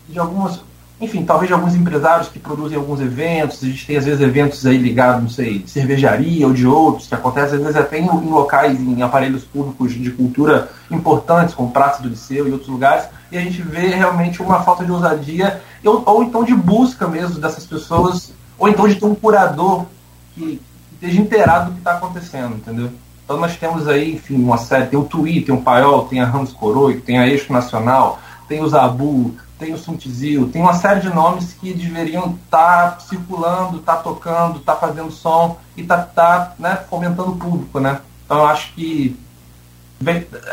de 0.07 0.19
algumas 0.19 0.61
enfim, 1.03 1.23
talvez 1.25 1.47
de 1.47 1.53
alguns 1.53 1.75
empresários 1.75 2.29
que 2.29 2.39
produzem 2.39 2.77
alguns 2.77 3.01
eventos, 3.01 3.63
a 3.63 3.67
gente 3.67 3.85
tem 3.85 3.97
às 3.97 4.05
vezes 4.05 4.21
eventos 4.21 4.65
aí 4.65 4.77
ligados, 4.77 5.21
não 5.21 5.29
sei, 5.29 5.59
de 5.59 5.69
cervejaria 5.69 6.47
ou 6.47 6.53
de 6.53 6.65
outros, 6.65 7.07
que 7.07 7.15
acontecem 7.15 7.57
às 7.57 7.61
vezes 7.61 7.75
até 7.75 7.99
em, 7.99 8.05
em 8.05 8.29
locais, 8.29 8.79
em 8.79 9.01
aparelhos 9.01 9.43
públicos 9.43 9.93
de 9.93 10.11
cultura 10.11 10.69
importantes, 10.89 11.53
como 11.53 11.71
Praça 11.71 12.01
do 12.01 12.09
Liceu 12.09 12.47
e 12.47 12.51
outros 12.51 12.69
lugares, 12.69 13.05
e 13.31 13.37
a 13.37 13.41
gente 13.41 13.61
vê 13.61 13.87
realmente 13.87 14.41
uma 14.41 14.61
falta 14.63 14.85
de 14.85 14.91
ousadia, 14.91 15.61
ou, 15.83 16.03
ou 16.05 16.23
então 16.23 16.43
de 16.43 16.55
busca 16.55 17.07
mesmo 17.07 17.39
dessas 17.39 17.65
pessoas, 17.65 18.33
ou 18.57 18.69
então 18.69 18.87
de 18.87 18.95
ter 18.95 19.05
um 19.05 19.15
curador 19.15 19.85
que, 20.33 20.41
que 20.41 20.61
esteja 20.93 21.21
inteirado 21.21 21.65
do 21.65 21.71
que 21.73 21.79
está 21.79 21.93
acontecendo, 21.93 22.55
entendeu? 22.55 22.89
Então 23.23 23.37
nós 23.37 23.55
temos 23.55 23.87
aí, 23.87 24.15
enfim, 24.15 24.35
uma 24.35 24.57
série, 24.57 24.87
tem 24.87 24.99
o 24.99 25.03
Tui, 25.03 25.41
tem 25.41 25.55
o 25.55 25.61
Paiol, 25.61 26.05
tem 26.05 26.21
a 26.21 26.25
Ramos 26.25 26.51
Coroico, 26.51 27.01
tem 27.01 27.17
a 27.17 27.27
Eixo 27.27 27.51
Nacional, 27.51 28.19
tem 28.47 28.61
o 28.61 28.67
Zabu, 28.67 29.33
tem 29.57 29.73
o 29.73 29.77
Suntizil, 29.77 30.49
tem 30.49 30.61
uma 30.61 30.73
série 30.73 30.99
de 30.99 31.09
nomes 31.09 31.53
que 31.53 31.73
deveriam 31.73 32.37
estar 32.43 32.91
tá 32.91 32.99
circulando, 32.99 33.77
estar 33.77 33.97
tá 33.97 34.01
tocando, 34.01 34.59
estar 34.59 34.75
tá 34.75 34.87
fazendo 34.87 35.11
som 35.11 35.57
e 35.77 35.81
estar 35.81 35.97
tá, 35.97 36.05
tá, 36.05 36.53
né, 36.59 36.79
fomentando 36.89 37.31
o 37.31 37.37
público, 37.37 37.79
né? 37.79 38.01
Então 38.25 38.39
eu 38.39 38.47
acho 38.47 38.73
que 38.73 39.17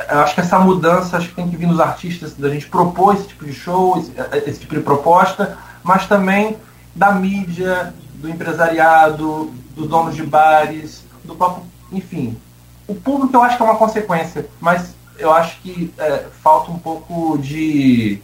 eu 0.09 0.21
acho 0.21 0.35
que 0.35 0.41
essa 0.41 0.61
mudança 0.61 1.17
acho 1.17 1.31
que 1.31 1.35
tem 1.35 1.51
que 1.51 1.57
vir 1.57 1.67
nos 1.67 1.81
artistas 1.81 2.35
da 2.35 2.49
gente 2.49 2.67
propor 2.67 3.17
esse 3.17 3.27
tipo 3.27 3.45
de 3.45 3.53
show, 3.53 3.99
esse, 3.99 4.13
esse 4.49 4.61
tipo 4.61 4.77
de 4.77 4.81
proposta, 4.81 5.59
mas 5.83 6.07
também 6.07 6.57
da 6.95 7.11
mídia, 7.13 7.93
do 8.15 8.29
empresariado, 8.29 9.51
dos 9.75 9.89
donos 9.89 10.15
de 10.15 10.23
bares, 10.23 11.05
do 11.25 11.35
próprio, 11.35 11.65
enfim, 11.91 12.39
o 12.87 12.95
público 12.95 13.37
eu 13.37 13.43
acho 13.43 13.57
que 13.57 13.63
é 13.63 13.67
uma 13.67 13.77
consequência, 13.77 14.47
mas 14.61 14.95
eu 15.19 15.33
acho 15.33 15.61
que 15.61 15.93
é, 15.99 16.27
falta 16.43 16.71
um 16.71 16.79
pouco 16.79 17.39
de 17.39 18.21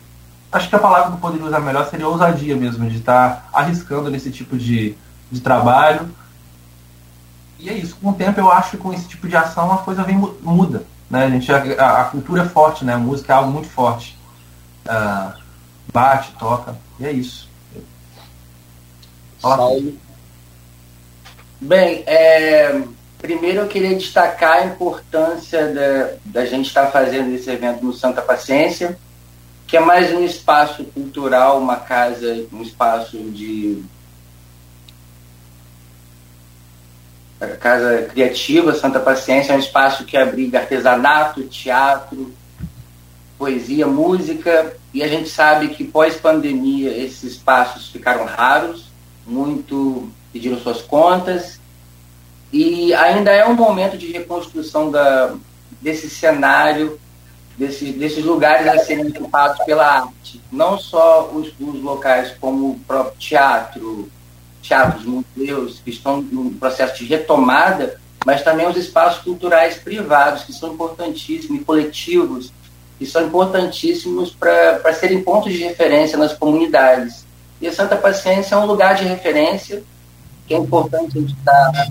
acho 0.51 0.69
que 0.69 0.75
a 0.75 0.79
palavra 0.79 1.11
que 1.11 1.17
eu 1.17 1.21
poderia 1.21 1.47
usar 1.47 1.61
melhor 1.61 1.89
seria 1.89 2.09
ousadia 2.09 2.57
mesmo, 2.57 2.89
de 2.89 2.99
estar 2.99 3.49
arriscando 3.53 4.11
nesse 4.11 4.31
tipo 4.31 4.57
de, 4.57 4.95
de 5.31 5.41
trabalho. 5.41 6.09
E 7.59 7.69
é 7.69 7.75
isso, 7.75 7.97
com 7.97 8.11
o 8.11 8.15
tempo 8.15 8.39
eu 8.39 8.51
acho 8.51 8.73
que 8.73 8.77
com 8.77 8.93
esse 8.93 9.09
tipo 9.09 9.29
de 9.29 9.37
ação 9.37 9.73
a 9.73 9.79
coisa 9.79 10.03
vem 10.03 10.17
muda. 10.17 10.85
Né? 11.11 11.25
A, 11.25 11.31
gente, 11.31 11.53
a, 11.53 12.01
a 12.03 12.05
cultura 12.05 12.43
é 12.43 12.49
forte, 12.49 12.85
né? 12.85 12.95
a 12.95 12.99
música 12.99 13.33
é 13.33 13.37
algo 13.37 13.51
muito 13.51 13.69
forte. 13.69 14.17
Uh, 14.85 15.33
bate, 15.93 16.33
toca, 16.39 16.77
e 17.01 17.07
é 17.07 17.13
isso. 17.13 17.49
Fala 19.41 19.57
Saulo. 19.57 19.95
Bem, 21.61 22.05
é, 22.07 22.83
primeiro 23.19 23.61
eu 23.61 23.67
queria 23.67 23.97
destacar 23.97 24.59
a 24.59 24.67
importância 24.67 25.73
da, 25.73 26.11
da 26.25 26.47
gente 26.47 26.67
estar 26.67 26.89
fazendo 26.89 27.35
esse 27.35 27.51
evento 27.51 27.85
no 27.85 27.93
Santa 27.93 28.21
Paciência 28.21 28.99
que 29.67 29.77
é 29.77 29.81
mais 29.81 30.13
um 30.13 30.25
espaço 30.25 30.85
cultural, 30.85 31.59
uma 31.59 31.77
casa, 31.77 32.47
um 32.53 32.63
espaço 32.63 33.19
de 33.19 33.83
Casa 37.61 38.09
Criativa 38.11 38.73
Santa 38.73 38.99
Paciência 38.99 39.53
é 39.53 39.57
um 39.57 39.61
espaço 39.61 40.05
que 40.05 40.17
abriga 40.17 40.61
artesanato, 40.61 41.43
teatro, 41.45 42.33
poesia, 43.37 43.87
música, 43.87 44.75
e 44.95 45.03
a 45.03 45.09
gente 45.09 45.29
sabe 45.29 45.69
que 45.69 45.85
pós-pandemia 45.85 46.97
esses 46.97 47.25
espaços 47.25 47.91
ficaram 47.91 48.25
raros, 48.25 48.87
muito 49.27 50.09
pediram 50.33 50.59
suas 50.59 50.81
contas, 50.81 51.61
e 52.53 52.95
ainda 52.95 53.31
é 53.31 53.47
um 53.47 53.55
momento 53.55 53.99
de 53.99 54.13
reconstrução 54.13 54.91
da, 54.91 55.35
desse 55.83 56.09
cenário 56.09 56.99
desses, 57.57 57.95
desses 57.95 58.25
lugares 58.25 58.67
a 58.67 58.79
serem 58.79 59.09
ocupados 59.09 59.65
pela 59.65 59.87
arte. 59.87 60.41
Não 60.53 60.79
só 60.79 61.31
os, 61.33 61.53
os 61.59 61.83
locais 61.83 62.35
como 62.41 62.71
o 62.71 62.81
próprio 62.81 63.17
teatro, 63.19 64.11
teatros, 64.63 65.05
museus, 65.05 65.81
que 65.85 65.91
estão 65.91 66.21
no 66.21 66.51
processo 66.53 66.97
de 66.99 67.05
retomada, 67.05 68.01
mas 68.25 68.43
também 68.43 68.69
os 68.69 68.77
espaços 68.77 69.23
culturais 69.23 69.77
privados, 69.77 70.43
que 70.43 70.53
são 70.53 70.73
importantíssimos, 70.73 71.61
e 71.61 71.65
coletivos, 71.65 72.53
que 72.99 73.07
são 73.07 73.27
importantíssimos 73.27 74.31
para 74.31 74.93
serem 74.93 75.23
pontos 75.23 75.53
de 75.53 75.59
referência 75.59 76.19
nas 76.19 76.33
comunidades. 76.33 77.25
E 77.61 77.69
a 77.69 77.73
Santa 77.73 77.97
Paciência 77.97 78.55
é 78.55 78.59
um 78.59 78.67
lugar 78.67 78.97
de 78.97 79.05
referência, 79.05 79.83
que 80.47 80.55
é 80.55 80.59
importante 80.59 81.17
a 81.17 81.21
gente 81.21 81.35
estar 81.35 81.73
tá 81.73 81.87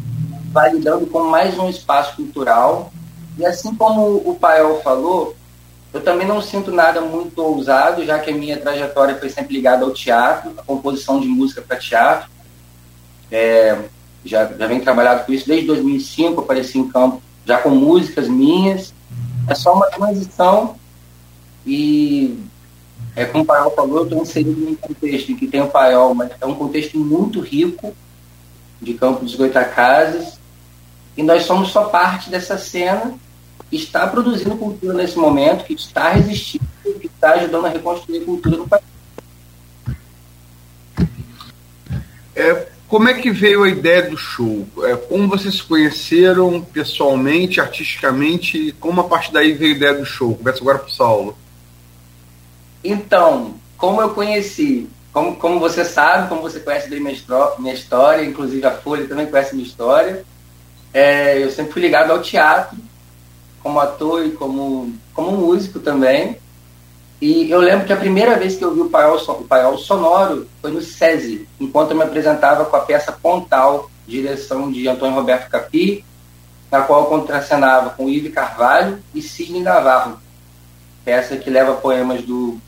validando 0.52 1.08
como 1.08 1.30
mais 1.30 1.58
um 1.58 1.70
espaço 1.70 2.16
cultural. 2.16 2.92
E 3.38 3.46
assim 3.46 3.74
como 3.76 4.16
o 4.18 4.36
Pael 4.40 4.82
falou, 4.84 5.36
eu 5.96 6.02
também 6.02 6.28
não 6.28 6.42
sinto 6.42 6.72
nada 6.72 7.00
muito 7.00 7.42
ousado, 7.42 8.06
já 8.06 8.20
que 8.20 8.30
a 8.30 8.34
minha 8.34 8.58
trajetória 8.58 9.16
foi 9.16 9.30
sempre 9.30 9.56
ligada 9.56 9.86
ao 9.86 9.94
teatro, 9.94 10.54
a 10.58 10.62
composição 10.62 11.22
de 11.22 11.28
música 11.28 11.62
para 11.62 11.78
teatro. 11.78 12.30
É, 13.32 13.80
já, 14.25 14.46
já 14.46 14.68
venho 14.68 14.84
trabalhando 14.84 15.25
com 15.25 15.32
isso 15.32 15.48
desde 15.48 15.68
2005, 15.68 16.42
apareci 16.42 16.78
em 16.78 16.90
campo 16.90 17.22
já 17.46 17.60
com 17.60 17.70
músicas 17.70 18.28
minhas. 18.28 18.94
É 19.48 19.56
só 19.56 19.74
uma 19.74 19.86
transição 19.86 20.75
e, 21.66 22.44
é, 23.16 23.24
como 23.24 23.46
o 23.46 23.48
Paiol 23.48 23.72
falou, 23.72 23.98
eu 24.00 24.04
estou 24.04 24.22
inserido 24.22 24.60
num 24.60 24.75
contexto 24.75 25.32
em 25.32 25.36
que 25.38 25.48
tem 25.48 25.62
o 25.62 25.68
Paiol, 25.68 26.14
mas 26.14 26.30
é 26.42 26.46
um 26.46 26.56
contexto 26.56 27.00
muito 27.00 27.40
rico 27.40 27.96
de 28.82 28.96
Campo 28.96 29.24
dos 29.24 29.36
Goitacazes 29.36 30.38
e 31.16 31.24
nós 31.24 31.44
somos 31.44 31.70
só 31.70 31.86
parte 31.86 32.30
dessa 32.30 32.58
cena 32.58 33.16
que 33.70 33.76
está 33.76 34.08
produzindo 34.08 34.56
cultura 34.58 34.94
nesse 34.94 35.18
momento, 35.18 35.66
que 35.66 35.74
está 35.74 36.10
resistindo, 36.10 36.66
que 37.00 37.08
está 37.08 37.34
ajudando 37.34 37.66
a 37.66 37.70
reconstruir 37.70 38.22
a 38.22 38.26
cultura 38.26 38.58
do 38.58 38.68
país. 38.68 38.84
É, 42.36 42.68
como 42.88 43.10
é 43.10 43.14
que 43.14 43.32
veio 43.32 43.64
a 43.64 43.70
ideia 43.70 44.10
do 44.10 44.18
show? 44.18 44.68
É, 44.84 44.96
como 44.96 45.28
vocês 45.28 45.56
se 45.56 45.64
conheceram 45.64 46.62
pessoalmente, 46.62 47.60
artisticamente, 47.60 48.76
como 48.80 49.02
a 49.02 49.06
partir 49.06 49.32
daí 49.32 49.54
veio 49.54 49.74
a 49.74 49.78
ideia 49.78 49.94
do 49.96 50.06
show? 50.06 50.36
Começa 50.36 50.60
agora 50.60 50.80
para 50.80 50.88
o 50.88 50.92
Saulo. 50.92 51.38
Então, 52.84 53.56
como 53.78 54.02
eu 54.02 54.12
conheci, 54.12 54.88
como, 55.12 55.36
como 55.38 55.60
você 55.60 55.84
sabe, 55.84 56.30
como 56.30 56.42
você 56.42 56.60
conhece 56.60 56.90
bem 56.90 57.00
minha, 57.00 57.16
minha 57.58 57.74
história, 57.74 58.24
inclusive 58.24 58.66
a 58.66 58.72
Folha 58.72 59.08
também 59.08 59.26
conhece 59.26 59.56
minha 59.56 59.68
história, 59.68 60.24
é, 60.94 61.44
eu 61.44 61.50
sempre 61.50 61.74
fui 61.74 61.82
ligado 61.82 62.12
ao 62.12 62.22
teatro, 62.22 62.78
como 63.66 63.80
ator 63.80 64.24
e 64.24 64.30
como, 64.30 64.94
como 65.12 65.32
músico 65.32 65.80
também. 65.80 66.38
E 67.20 67.50
eu 67.50 67.60
lembro 67.60 67.88
que 67.88 67.94
a 67.94 67.98
primeira 67.98 68.38
vez 68.38 68.56
que 68.56 68.64
eu 68.64 68.76
vi 68.76 68.82
o 68.82 68.90
paiol, 68.92 69.18
o 69.18 69.44
paiol 69.44 69.76
sonoro 69.80 70.48
foi 70.62 70.70
no 70.70 70.82
SESI, 70.82 71.48
enquanto 71.60 71.90
eu 71.90 71.98
me 71.98 72.04
apresentava 72.04 72.66
com 72.66 72.76
a 72.76 72.82
peça 72.82 73.12
Pontal, 73.12 73.90
direção 74.06 74.72
de 74.72 74.88
Antônio 74.88 75.16
Roberto 75.16 75.50
Capi, 75.50 76.06
na 76.70 76.82
qual 76.82 77.02
eu 77.02 77.06
contracenava 77.08 77.90
com 77.90 78.08
Ive 78.08 78.30
Carvalho 78.30 79.00
e 79.16 79.22
Sidney 79.24 79.64
Navarro. 79.64 80.20
Peça 81.04 81.36
que 81.36 81.50
leva 81.50 81.74
poemas 81.74 82.22
do. 82.22 82.60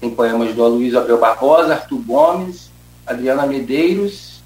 Tem 0.00 0.08
poemas 0.08 0.54
do 0.54 0.64
Aloysio 0.64 0.98
Abreu 0.98 1.18
Barbosa, 1.18 1.74
Arthur 1.74 1.98
Gomes, 1.98 2.70
Adriana 3.06 3.46
Medeiros 3.46 4.42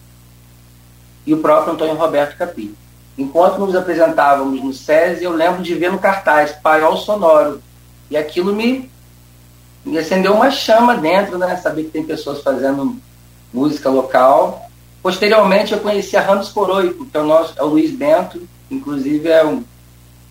e 1.25 1.33
o 1.33 1.39
próprio 1.39 1.75
Antônio 1.75 1.95
Roberto 1.95 2.37
Capi. 2.37 2.75
Enquanto 3.19 3.59
nos 3.59 3.75
apresentávamos 3.75 4.63
no 4.63 4.73
SESI, 4.73 5.25
eu 5.25 5.33
lembro 5.33 5.63
de 5.63 5.75
ver 5.75 5.91
no 5.91 5.99
cartaz 5.99 6.53
Paiol 6.53 6.97
Sonoro. 6.97 7.63
E 8.11 8.17
aquilo 8.17 8.55
me, 8.55 8.91
me 9.85 9.99
acendeu 9.99 10.35
uma 10.35 10.51
chama 10.51 10.97
dentro, 10.97 11.39
né? 11.39 11.57
Saber 11.57 11.85
que 11.85 11.91
tem 11.91 12.05
pessoas 12.05 12.43
fazendo 12.43 12.97
música 13.53 13.89
local. 13.89 14.69
Posteriormente, 15.03 15.73
eu 15.73 15.81
conheci 15.81 16.17
a 16.17 16.21
Ramos 16.21 16.51
Coroico, 16.51 17.07
que 17.07 17.17
é 17.17 17.21
o, 17.21 17.25
nosso, 17.25 17.55
é 17.57 17.63
o 17.63 17.69
Luiz 17.69 17.91
Bento, 17.91 18.47
inclusive 18.71 19.29
é 19.29 19.45
um, 19.45 19.65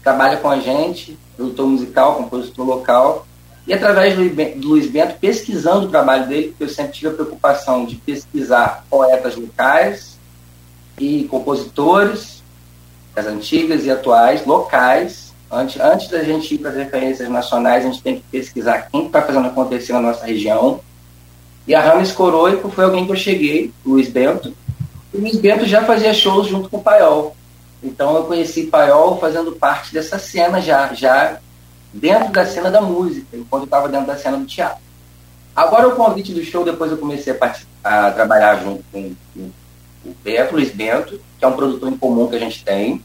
trabalha 0.04 0.38
com 0.38 0.50
a 0.50 0.60
gente, 0.60 1.18
produtor 1.36 1.68
musical, 1.68 2.16
compositor 2.16 2.66
local. 2.66 3.26
E 3.66 3.74
através 3.74 4.16
do 4.16 4.68
Luiz 4.68 4.88
Bento, 4.88 5.18
pesquisando 5.20 5.88
o 5.88 5.90
trabalho 5.90 6.28
dele, 6.28 6.50
porque 6.50 6.66
eu 6.66 6.70
sempre 6.70 6.92
tive 6.92 7.08
a 7.08 7.14
preocupação 7.14 7.86
de 7.86 7.96
pesquisar 7.96 8.86
poetas 8.90 9.36
locais 9.36 10.20
e 11.00 11.24
compositores, 11.24 12.35
as 13.16 13.26
antigas 13.26 13.86
e 13.86 13.92
atuais, 13.92 14.46
locais. 14.46 15.34
Antes, 15.52 15.80
antes 15.80 16.08
da 16.10 16.24
gente 16.24 16.56
ir 16.56 16.58
para 16.58 16.72
as 16.72 16.76
referências 16.76 17.30
nacionais, 17.30 17.86
a 17.86 17.88
gente 17.88 18.02
tem 18.02 18.16
que 18.16 18.24
pesquisar 18.32 18.90
quem 18.92 19.06
está 19.06 19.22
fazendo 19.22 19.48
acontecer 19.48 19.94
na 19.94 20.02
nossa 20.02 20.26
região. 20.26 20.80
E 21.68 21.74
a 21.74 21.82
Rames 21.82 22.12
Coroico 22.12 22.70
foi 22.70 22.84
alguém 22.84 23.06
que 23.06 23.12
eu 23.12 23.16
cheguei, 23.16 23.72
Luiz 23.86 24.10
Bento. 24.10 24.54
O 25.14 25.20
Luiz 25.20 25.38
Bento 25.38 25.66
já 25.66 25.84
fazia 25.84 26.14
shows 26.14 26.48
junto 26.48 26.70
com 26.70 26.78
o 26.78 26.84
Paiol. 26.84 27.36
Então 27.82 28.16
eu 28.16 28.24
conheci 28.26 28.68
Paiol 28.68 29.20
fazendo 29.20 29.52
parte 29.54 29.94
dessa 29.94 30.18
cena 30.18 30.60
já, 30.60 30.94
já 30.94 31.40
dentro 31.94 32.32
da 32.32 32.46
cena 32.46 32.70
da 32.70 32.82
música, 32.82 33.28
enquanto 33.34 33.64
eu 33.64 33.66
estava 33.66 33.88
dentro 33.88 34.08
da 34.08 34.18
cena 34.18 34.38
do 34.38 34.46
teatro. 34.46 34.84
Agora 35.56 35.88
o 35.88 35.96
convite 35.96 36.34
do 36.34 36.44
show, 36.44 36.66
depois 36.66 36.92
eu 36.92 36.98
comecei 36.98 37.38
a, 37.84 38.08
a 38.08 38.12
trabalhar 38.12 38.62
junto 38.62 38.84
com, 38.92 39.16
com 39.34 39.52
o 40.06 40.16
Beto, 40.24 40.56
Luiz 40.56 40.72
Bento, 40.72 41.20
que 41.46 41.52
é 41.52 41.54
um 41.54 41.56
produtor 41.56 41.92
em 41.92 41.98
comum 41.98 42.28
que 42.28 42.36
a 42.36 42.40
gente 42.40 42.64
tem. 42.64 43.04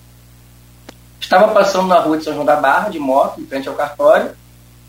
Estava 1.21 1.53
passando 1.53 1.89
na 1.89 2.01
rua 2.01 2.17
de 2.17 2.25
São 2.25 2.33
João 2.33 2.47
da 2.47 2.57
Barra, 2.57 2.89
de 2.89 2.99
moto, 2.99 3.41
em 3.41 3.47
frente 3.47 3.69
ao 3.69 3.75
cartório, 3.75 4.33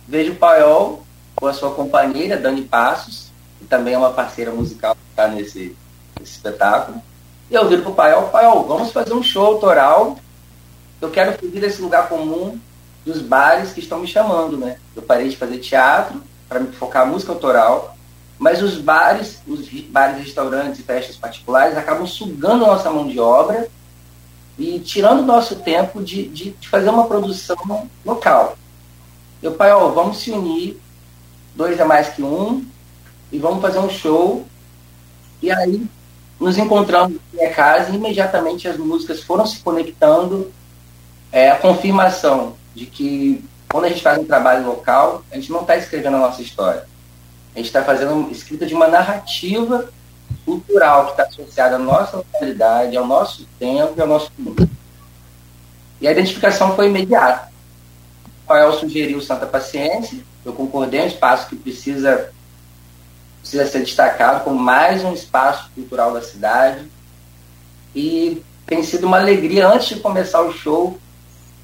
vejo 0.08 0.32
o 0.32 0.36
Paiol 0.36 1.04
com 1.36 1.48
a 1.48 1.54
sua 1.54 1.72
companheira, 1.72 2.38
Dani 2.38 2.62
Passos, 2.62 3.32
que 3.60 3.66
também 3.66 3.94
é 3.94 3.98
uma 3.98 4.12
parceira 4.12 4.52
musical 4.52 4.96
que 4.96 5.02
está 5.10 5.28
nesse, 5.28 5.76
nesse 6.18 6.34
espetáculo. 6.34 7.02
E 7.50 7.56
eu 7.56 7.68
viro 7.68 7.82
pro 7.82 7.94
Paiol, 7.94 8.30
Paiol, 8.30 8.66
vamos 8.66 8.92
fazer 8.92 9.14
um 9.14 9.22
show 9.22 9.46
autoral. 9.46 10.18
Eu 11.02 11.10
quero 11.10 11.38
fugir 11.38 11.60
desse 11.60 11.82
lugar 11.82 12.08
comum 12.08 12.58
dos 13.06 13.22
bares 13.22 13.74
que 13.74 13.82
estão 13.82 14.00
me 14.00 14.08
chamando, 14.08 14.58
né? 14.58 14.78
Eu 14.96 15.02
parei 15.02 15.28
de 15.28 15.36
fazer 15.36 15.58
teatro 15.58 16.22
para 16.48 16.60
me 16.60 16.72
focar 16.72 17.06
na 17.06 17.12
música 17.12 17.32
autoral, 17.34 17.98
mas 18.42 18.60
os 18.64 18.80
bares, 18.80 19.40
os 19.48 19.70
bares, 19.84 20.18
restaurantes 20.18 20.80
e 20.80 20.84
festas 20.84 21.16
particulares 21.16 21.78
acabam 21.78 22.08
sugando 22.08 22.66
a 22.66 22.70
nossa 22.70 22.90
mão 22.90 23.08
de 23.08 23.20
obra 23.20 23.70
e 24.58 24.80
tirando 24.80 25.20
o 25.20 25.26
nosso 25.26 25.58
tempo 25.58 26.02
de, 26.02 26.28
de, 26.28 26.50
de 26.50 26.68
fazer 26.68 26.90
uma 26.90 27.06
produção 27.06 27.88
local. 28.04 28.58
Eu, 29.44 29.52
Paiol, 29.52 29.94
vamos 29.94 30.18
se 30.18 30.32
unir, 30.32 30.82
dois 31.56 31.80
é 31.80 31.84
mais 31.84 32.10
que 32.10 32.24
um, 32.24 32.66
e 33.32 33.38
vamos 33.38 33.62
fazer 33.62 33.78
um 33.78 33.92
show. 33.92 34.44
E 35.40 35.52
aí 35.52 35.86
nos 36.40 36.58
encontramos 36.58 37.18
na 37.32 37.42
minha 37.42 37.54
casa 37.54 37.92
e 37.92 37.96
imediatamente 37.96 38.68
as 38.68 38.76
músicas 38.78 39.22
foram 39.22 39.46
se 39.46 39.60
conectando. 39.60 40.52
É 41.32 41.52
a 41.52 41.58
confirmação 41.58 42.56
de 42.74 42.88
que 42.88 43.46
quando 43.72 43.86
a 43.86 43.90
gente 43.90 44.02
faz 44.02 44.18
um 44.18 44.26
trabalho 44.26 44.66
local, 44.66 45.24
a 45.32 45.36
gente 45.36 45.52
não 45.52 45.62
está 45.62 45.78
escrevendo 45.78 46.18
a 46.18 46.22
nossa 46.22 46.42
história. 46.42 46.90
A 47.54 47.58
gente 47.58 47.68
está 47.68 47.84
fazendo 47.84 48.32
escrita 48.32 48.66
de 48.66 48.74
uma 48.74 48.88
narrativa 48.88 49.90
cultural 50.46 51.06
que 51.06 51.12
está 51.12 51.24
associada 51.24 51.76
à 51.76 51.80
nossa 51.80 52.18
localidade, 52.18 52.96
ao 52.96 53.06
nosso 53.06 53.46
tempo 53.60 53.94
e 53.98 54.02
ao 54.02 54.08
nosso 54.08 54.32
mundo. 54.38 54.70
E 56.00 56.08
a 56.08 56.12
identificação 56.12 56.76
foi 56.76 56.88
imediata. 56.88 57.52
Rafael 58.48 58.74
sugeriu 58.74 59.22
Santa 59.22 59.46
Paciência, 59.46 60.18
eu 60.44 60.54
concordei, 60.54 61.00
é 61.00 61.04
um 61.04 61.08
espaço 61.08 61.48
que 61.48 61.56
precisa 61.56 62.32
precisa 63.42 63.66
ser 63.66 63.80
destacado 63.80 64.44
como 64.44 64.60
mais 64.60 65.04
um 65.04 65.14
espaço 65.14 65.70
cultural 65.74 66.14
da 66.14 66.22
cidade. 66.22 66.86
E 67.96 68.42
tem 68.66 68.84
sido 68.84 69.08
uma 69.08 69.18
alegria, 69.18 69.68
antes 69.68 69.90
de 69.90 70.00
começar 70.00 70.42
o 70.42 70.54
show, 70.54 71.00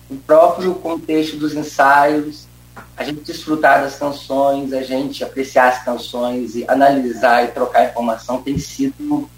o 0.09 0.15
próprio 0.15 0.73
contexto 0.75 1.37
dos 1.37 1.53
ensaios, 1.53 2.46
a 2.95 3.03
gente 3.03 3.21
desfrutar 3.21 3.81
das 3.81 3.95
canções, 3.97 4.73
a 4.73 4.81
gente 4.81 5.23
apreciar 5.23 5.69
as 5.69 5.83
canções 5.83 6.55
e 6.55 6.65
analisar 6.67 7.45
e 7.45 7.47
trocar 7.49 7.89
informação 7.89 8.41
tem 8.41 8.57
sido 8.57 9.29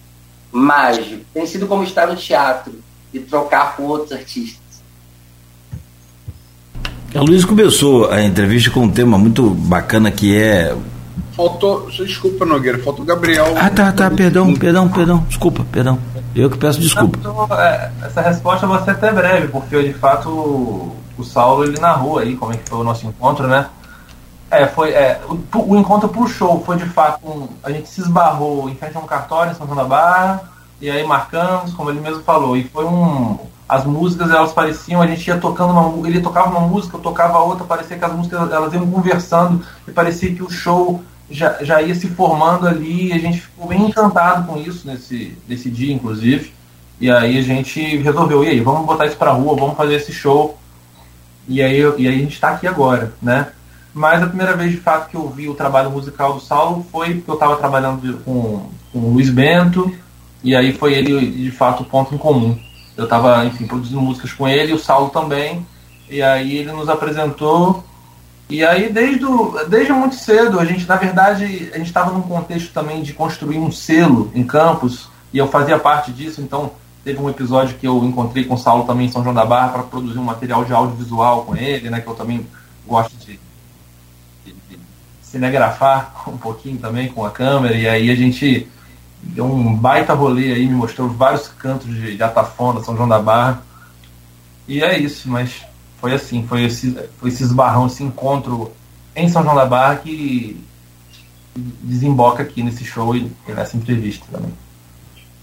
mágico. 0.51 1.23
Tem 1.33 1.45
sido 1.45 1.67
como 1.67 1.83
estar 1.83 2.07
no 2.07 2.15
teatro 2.15 2.73
e 3.13 3.19
trocar 3.19 3.75
com 3.75 3.83
outros 3.83 4.11
artistas. 4.11 4.59
A 7.13 7.21
Luiz 7.21 7.43
começou 7.43 8.09
a 8.11 8.21
entrevista 8.21 8.69
com 8.69 8.81
um 8.81 8.91
tema 8.91 9.17
muito 9.17 9.49
bacana 9.49 10.11
que 10.11 10.37
é 10.37 10.75
Faltou. 11.39 11.89
Desculpa, 11.89 12.45
Nogueira, 12.45 12.79
faltou 12.79 13.03
o 13.03 13.07
Gabriel. 13.07 13.55
Ah, 13.57 13.69
tá, 13.69 13.93
tá, 13.93 14.11
perdão, 14.11 14.53
perdão, 14.53 14.89
perdão. 14.89 15.25
Desculpa, 15.29 15.65
perdão. 15.71 15.97
Eu 16.35 16.49
que 16.49 16.57
peço 16.57 16.81
desculpa. 16.81 17.17
É, 17.57 17.89
essa 18.05 18.21
resposta 18.21 18.67
vai 18.67 18.83
ser 18.83 18.91
até 18.91 19.11
breve, 19.13 19.47
porque 19.47 19.81
de 19.81 19.93
fato 19.93 20.91
o 21.19 21.23
Saulo 21.23 21.65
ele 21.65 21.79
narrou 21.79 22.17
aí 22.17 22.35
como 22.35 22.53
é 22.53 22.57
que 22.57 22.69
foi 22.69 22.79
o 22.79 22.83
nosso 22.83 23.05
encontro, 23.05 23.45
né? 23.47 23.67
É, 24.49 24.65
foi. 24.65 24.91
É, 24.91 25.21
o, 25.27 25.73
o 25.73 25.77
encontro 25.77 26.27
show 26.27 26.63
foi 26.65 26.77
de 26.77 26.85
fato. 26.85 27.19
Um, 27.27 27.47
a 27.63 27.71
gente 27.71 27.89
se 27.89 28.01
esbarrou 28.01 28.69
em 28.69 28.75
frente 28.75 28.97
a 28.97 28.99
um 28.99 29.05
cartório 29.05 29.51
em 29.51 29.55
São 29.55 29.67
João 29.67 29.77
da 29.77 29.83
Barra, 29.83 30.43
e 30.81 30.89
aí 30.89 31.05
marcamos, 31.05 31.73
como 31.73 31.89
ele 31.89 31.99
mesmo 31.99 32.23
falou, 32.23 32.57
e 32.57 32.63
foi 32.63 32.85
um. 32.85 33.37
As 33.67 33.85
músicas 33.85 34.31
elas 34.31 34.51
pareciam, 34.51 34.99
a 34.99 35.05
gente 35.05 35.27
ia 35.27 35.37
tocando 35.37 35.71
uma 35.71 36.07
ele 36.07 36.21
tocava 36.21 36.49
uma 36.49 36.67
música, 36.67 36.97
eu 36.97 37.01
tocava 37.01 37.37
outra, 37.37 37.63
parecia 37.65 37.99
que 37.99 38.03
as 38.03 38.11
músicas 38.11 38.51
elas 38.51 38.73
iam 38.73 38.89
conversando, 38.89 39.63
e 39.87 39.91
parecia 39.91 40.33
que 40.33 40.41
o 40.41 40.49
show 40.49 41.03
já, 41.29 41.63
já 41.63 41.79
ia 41.79 41.93
se 41.93 42.07
formando 42.07 42.67
ali, 42.67 43.09
e 43.09 43.13
a 43.13 43.19
gente 43.19 43.41
ficou 43.41 43.67
bem 43.67 43.85
encantado 43.85 44.47
com 44.47 44.57
isso 44.57 44.87
nesse, 44.87 45.37
nesse 45.47 45.69
dia, 45.69 45.93
inclusive. 45.93 46.51
E 46.99 47.11
aí 47.11 47.37
a 47.37 47.41
gente 47.43 47.97
resolveu, 47.97 48.43
e 48.43 48.47
aí, 48.47 48.59
vamos 48.59 48.87
botar 48.87 49.05
isso 49.05 49.17
pra 49.17 49.31
rua, 49.31 49.55
vamos 49.55 49.77
fazer 49.77 49.95
esse 49.97 50.11
show. 50.11 50.57
E 51.49 51.61
aí, 51.61 51.81
e 51.97 52.07
aí 52.07 52.15
a 52.15 52.17
gente 52.17 52.35
está 52.35 52.51
aqui 52.51 52.65
agora, 52.65 53.11
né? 53.21 53.47
Mas 53.93 54.23
a 54.23 54.27
primeira 54.27 54.55
vez 54.55 54.71
de 54.71 54.77
fato 54.77 55.09
que 55.09 55.17
eu 55.17 55.27
vi 55.27 55.49
o 55.49 55.55
trabalho 55.55 55.89
musical 55.89 56.33
do 56.35 56.39
Saulo 56.39 56.85
foi 56.89 57.15
porque 57.15 57.31
eu 57.31 57.33
estava 57.33 57.57
trabalhando 57.57 58.23
com, 58.23 58.69
com 58.93 58.99
o 58.99 59.13
Luiz 59.13 59.29
Bento, 59.29 59.93
e 60.41 60.55
aí 60.55 60.71
foi 60.71 60.93
ele 60.93 61.31
de 61.31 61.51
fato 61.51 61.83
o 61.83 61.85
ponto 61.85 62.15
em 62.15 62.17
comum. 62.17 62.57
Eu 62.95 63.03
estava, 63.03 63.43
enfim, 63.45 63.67
produzindo 63.67 63.99
músicas 63.99 64.31
com 64.31 64.47
ele, 64.47 64.71
o 64.71 64.79
Saulo 64.79 65.09
também, 65.09 65.65
e 66.09 66.21
aí 66.21 66.57
ele 66.57 66.71
nos 66.71 66.87
apresentou 66.87 67.83
e 68.49 68.65
aí, 68.65 68.91
desde, 68.91 69.23
o, 69.25 69.55
desde 69.67 69.93
muito 69.93 70.15
cedo, 70.15 70.59
a 70.59 70.65
gente, 70.65 70.87
na 70.87 70.95
verdade, 70.95 71.69
a 71.71 71.77
gente 71.77 71.87
estava 71.87 72.11
num 72.11 72.23
contexto 72.23 72.73
também 72.73 73.03
de 73.03 73.13
construir 73.13 73.59
um 73.59 73.71
selo 73.71 74.31
em 74.33 74.43
campos, 74.43 75.07
e 75.31 75.37
eu 75.37 75.47
fazia 75.47 75.77
parte 75.77 76.11
disso, 76.11 76.41
então 76.41 76.71
teve 77.09 77.19
um 77.19 77.29
episódio 77.29 77.75
que 77.75 77.87
eu 77.87 78.03
encontrei 78.05 78.43
com 78.43 78.53
o 78.53 78.57
Saulo 78.57 78.85
também 78.85 79.07
em 79.07 79.11
São 79.11 79.23
João 79.23 79.33
da 79.33 79.43
Barra 79.43 79.69
para 79.69 79.83
produzir 79.83 80.19
um 80.19 80.23
material 80.23 80.63
de 80.63 80.71
audiovisual 80.71 81.43
com 81.43 81.55
ele, 81.55 81.89
né, 81.89 82.01
que 82.01 82.07
eu 82.07 82.13
também 82.13 82.45
gosto 82.87 83.17
de, 83.17 83.39
de, 84.45 84.53
de 84.53 84.79
cinegrafar 85.23 86.13
um 86.29 86.37
pouquinho 86.37 86.77
também 86.77 87.09
com 87.09 87.25
a 87.25 87.31
câmera, 87.31 87.75
e 87.75 87.89
aí 87.89 88.11
a 88.11 88.15
gente 88.15 88.67
deu 89.23 89.45
um 89.45 89.75
baita 89.75 90.13
rolê 90.13 90.53
aí, 90.53 90.67
me 90.67 90.75
mostrou 90.75 91.09
vários 91.09 91.47
cantos 91.47 91.87
de, 91.87 92.15
de 92.15 92.23
Atafonda, 92.23 92.83
São 92.83 92.95
João 92.95 93.09
da 93.09 93.19
Barra, 93.19 93.63
e 94.67 94.83
é 94.83 94.99
isso, 94.99 95.27
mas 95.27 95.63
foi 95.99 96.13
assim, 96.13 96.45
foi 96.45 96.65
esse, 96.65 96.95
foi 97.17 97.29
esse 97.29 97.41
esbarrão, 97.41 97.87
esse 97.87 98.03
encontro 98.03 98.71
em 99.15 99.27
São 99.27 99.41
João 99.41 99.55
da 99.55 99.65
Barra 99.65 99.95
que 99.95 100.63
desemboca 101.55 102.43
aqui 102.43 102.61
nesse 102.61 102.85
show 102.85 103.15
e 103.15 103.31
nessa 103.47 103.75
entrevista 103.75 104.25
também. 104.31 104.53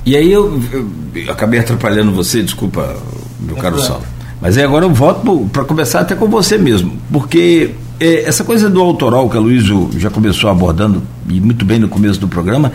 E 0.04 0.16
aí 0.16 0.30
eu, 0.30 0.62
eu, 0.72 0.88
eu 1.14 1.32
acabei 1.32 1.60
atrapalhando 1.60 2.12
você, 2.12 2.42
desculpa, 2.42 2.96
meu 3.40 3.56
é 3.56 3.60
caro 3.60 3.80
Saulo. 3.80 4.04
Mas 4.40 4.56
aí 4.56 4.64
agora 4.64 4.84
eu 4.84 4.92
volto 4.92 5.48
para 5.52 5.64
começar 5.64 6.00
até 6.00 6.14
com 6.14 6.28
você 6.28 6.58
mesmo, 6.58 6.92
porque 7.10 7.74
é, 7.98 8.22
essa 8.28 8.44
coisa 8.44 8.68
do 8.68 8.80
autoral 8.80 9.28
que 9.28 9.36
a 9.36 9.40
Luísa 9.40 9.74
já 9.96 10.10
começou 10.10 10.50
abordando, 10.50 11.02
e 11.28 11.40
muito 11.40 11.64
bem 11.64 11.78
no 11.78 11.88
começo 11.88 12.20
do 12.20 12.28
programa, 12.28 12.72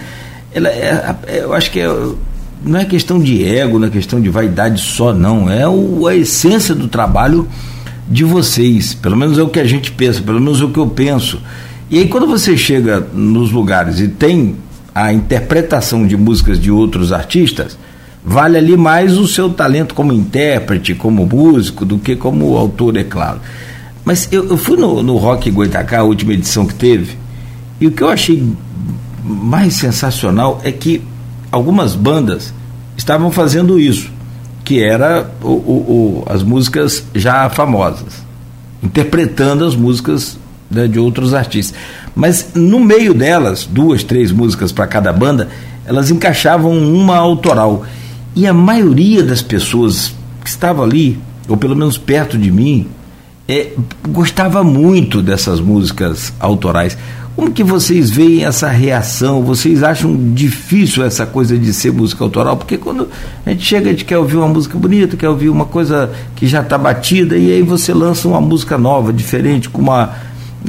ela 0.53 0.69
é, 0.69 1.15
é, 1.27 1.39
eu 1.43 1.53
acho 1.53 1.71
que 1.71 1.79
é, 1.79 1.88
não 2.63 2.79
é 2.79 2.86
questão 2.86 3.19
de 3.19 3.45
ego, 3.45 3.79
não 3.79 3.88
é 3.88 3.91
questão 3.91 4.19
de 4.19 4.29
vaidade 4.29 4.81
só, 4.81 5.13
não. 5.13 5.49
É 5.49 5.67
o, 5.67 6.07
a 6.07 6.15
essência 6.15 6.75
do 6.75 6.88
trabalho 6.88 7.47
de 8.07 8.23
vocês. 8.23 8.93
Pelo 8.93 9.15
menos 9.15 9.38
é 9.38 9.43
o 9.43 9.49
que 9.49 9.60
a 9.60 9.65
gente 9.65 9.91
pensa, 9.91 10.21
pelo 10.21 10.39
menos 10.39 10.62
é 10.62 10.65
o 10.65 10.69
que 10.69 10.79
eu 10.79 10.88
penso. 10.88 11.39
E 11.89 11.99
aí 11.99 12.07
quando 12.07 12.27
você 12.27 12.57
chega 12.57 12.99
nos 13.13 13.51
lugares 13.51 13.99
e 13.99 14.07
tem 14.07 14.55
a 14.93 15.12
interpretação 15.12 16.06
de 16.06 16.17
músicas 16.17 16.60
de 16.60 16.71
outros 16.71 17.12
artistas, 17.12 17.77
vale 18.23 18.58
ali 18.58 18.77
mais 18.77 19.17
o 19.17 19.27
seu 19.27 19.49
talento 19.49 19.93
como 19.93 20.13
intérprete, 20.13 20.93
como 20.93 21.25
músico, 21.25 21.86
do 21.86 21.97
que 21.97 22.15
como 22.15 22.58
autor, 22.58 22.97
é 22.97 23.04
claro. 23.04 23.39
Mas 24.04 24.27
eu, 24.32 24.47
eu 24.49 24.58
fui 24.58 24.77
no, 24.77 25.01
no 25.01 25.17
Rock 25.17 25.49
Goitacá, 25.49 25.99
a 25.99 26.04
última 26.04 26.34
edição 26.34 26.65
que 26.65 26.75
teve, 26.75 27.17
e 27.80 27.88
o 27.88 27.91
que 27.91 28.04
eu 28.04 28.10
achei 28.10 28.43
mais 29.23 29.75
sensacional 29.75 30.60
é 30.63 30.71
que 30.71 31.01
algumas 31.51 31.95
bandas 31.95 32.54
estavam 32.97 33.32
fazendo 33.32 33.80
isso 33.80 34.12
que 34.63 34.82
era 34.82 35.30
o, 35.41 35.47
o, 35.47 35.51
o, 35.51 36.25
as 36.27 36.43
músicas 36.43 37.04
já 37.13 37.49
famosas, 37.49 38.23
interpretando 38.82 39.65
as 39.65 39.75
músicas 39.75 40.38
né, 40.69 40.88
de 40.88 40.99
outros 40.99 41.34
artistas. 41.34 41.77
Mas 42.15 42.50
no 42.54 42.80
meio 42.80 43.13
delas, 43.13 43.65
duas, 43.65 44.04
três 44.04 44.32
músicas 44.32 44.71
para 44.71 44.88
cada 44.88 45.13
banda, 45.13 45.50
elas 45.86 46.12
encaixavam 46.12 46.78
uma 46.78 47.17
autoral. 47.17 47.86
E 48.36 48.47
a 48.47 48.54
maioria 48.54 49.24
das 49.24 49.41
pessoas 49.41 50.13
que 50.43 50.50
estavam 50.50 50.84
ali, 50.84 51.19
ou 51.47 51.58
pelo 51.58 51.76
menos 51.76 51.97
perto 51.97 52.38
de 52.38 52.52
mim, 52.52 52.88
é, 53.47 53.71
gostava 54.10 54.63
muito 54.63 55.21
dessas 55.21 55.60
músicas 55.60 56.34
autorais. 56.39 56.97
Como 57.36 57.52
que 57.52 57.63
vocês 57.63 58.10
veem 58.10 58.45
essa 58.45 58.67
reação? 58.67 59.41
Vocês 59.41 59.84
acham 59.84 60.34
difícil 60.34 61.04
essa 61.04 61.26
coisa 61.26 61.58
de 61.58 61.74
ser 61.74 61.91
música 61.91 62.24
autoral? 62.24 62.58
Porque 62.58 62.78
quando 62.78 63.08
a 63.45 63.50
gente 63.50 63.65
chega, 63.65 63.89
a 63.89 63.91
gente 63.91 64.06
quer 64.06 64.17
ouvir 64.17 64.36
uma 64.36 64.47
música 64.47 64.78
bonita, 64.78 65.15
quer 65.15 65.30
ouvir 65.30 65.50
uma 65.50 65.65
coisa 65.65 66.12
que 66.36 66.45
já 66.45 66.62
está 66.62 66.78
batida, 66.78 67.38
e 67.38 67.52
aí 67.52 67.62
você 67.62 67.93
lança 67.93 68.28
uma 68.28 68.41
música 68.41 68.78
nova, 68.78 69.13
diferente, 69.13 69.69
com 69.69 69.82
uma, 69.82 70.13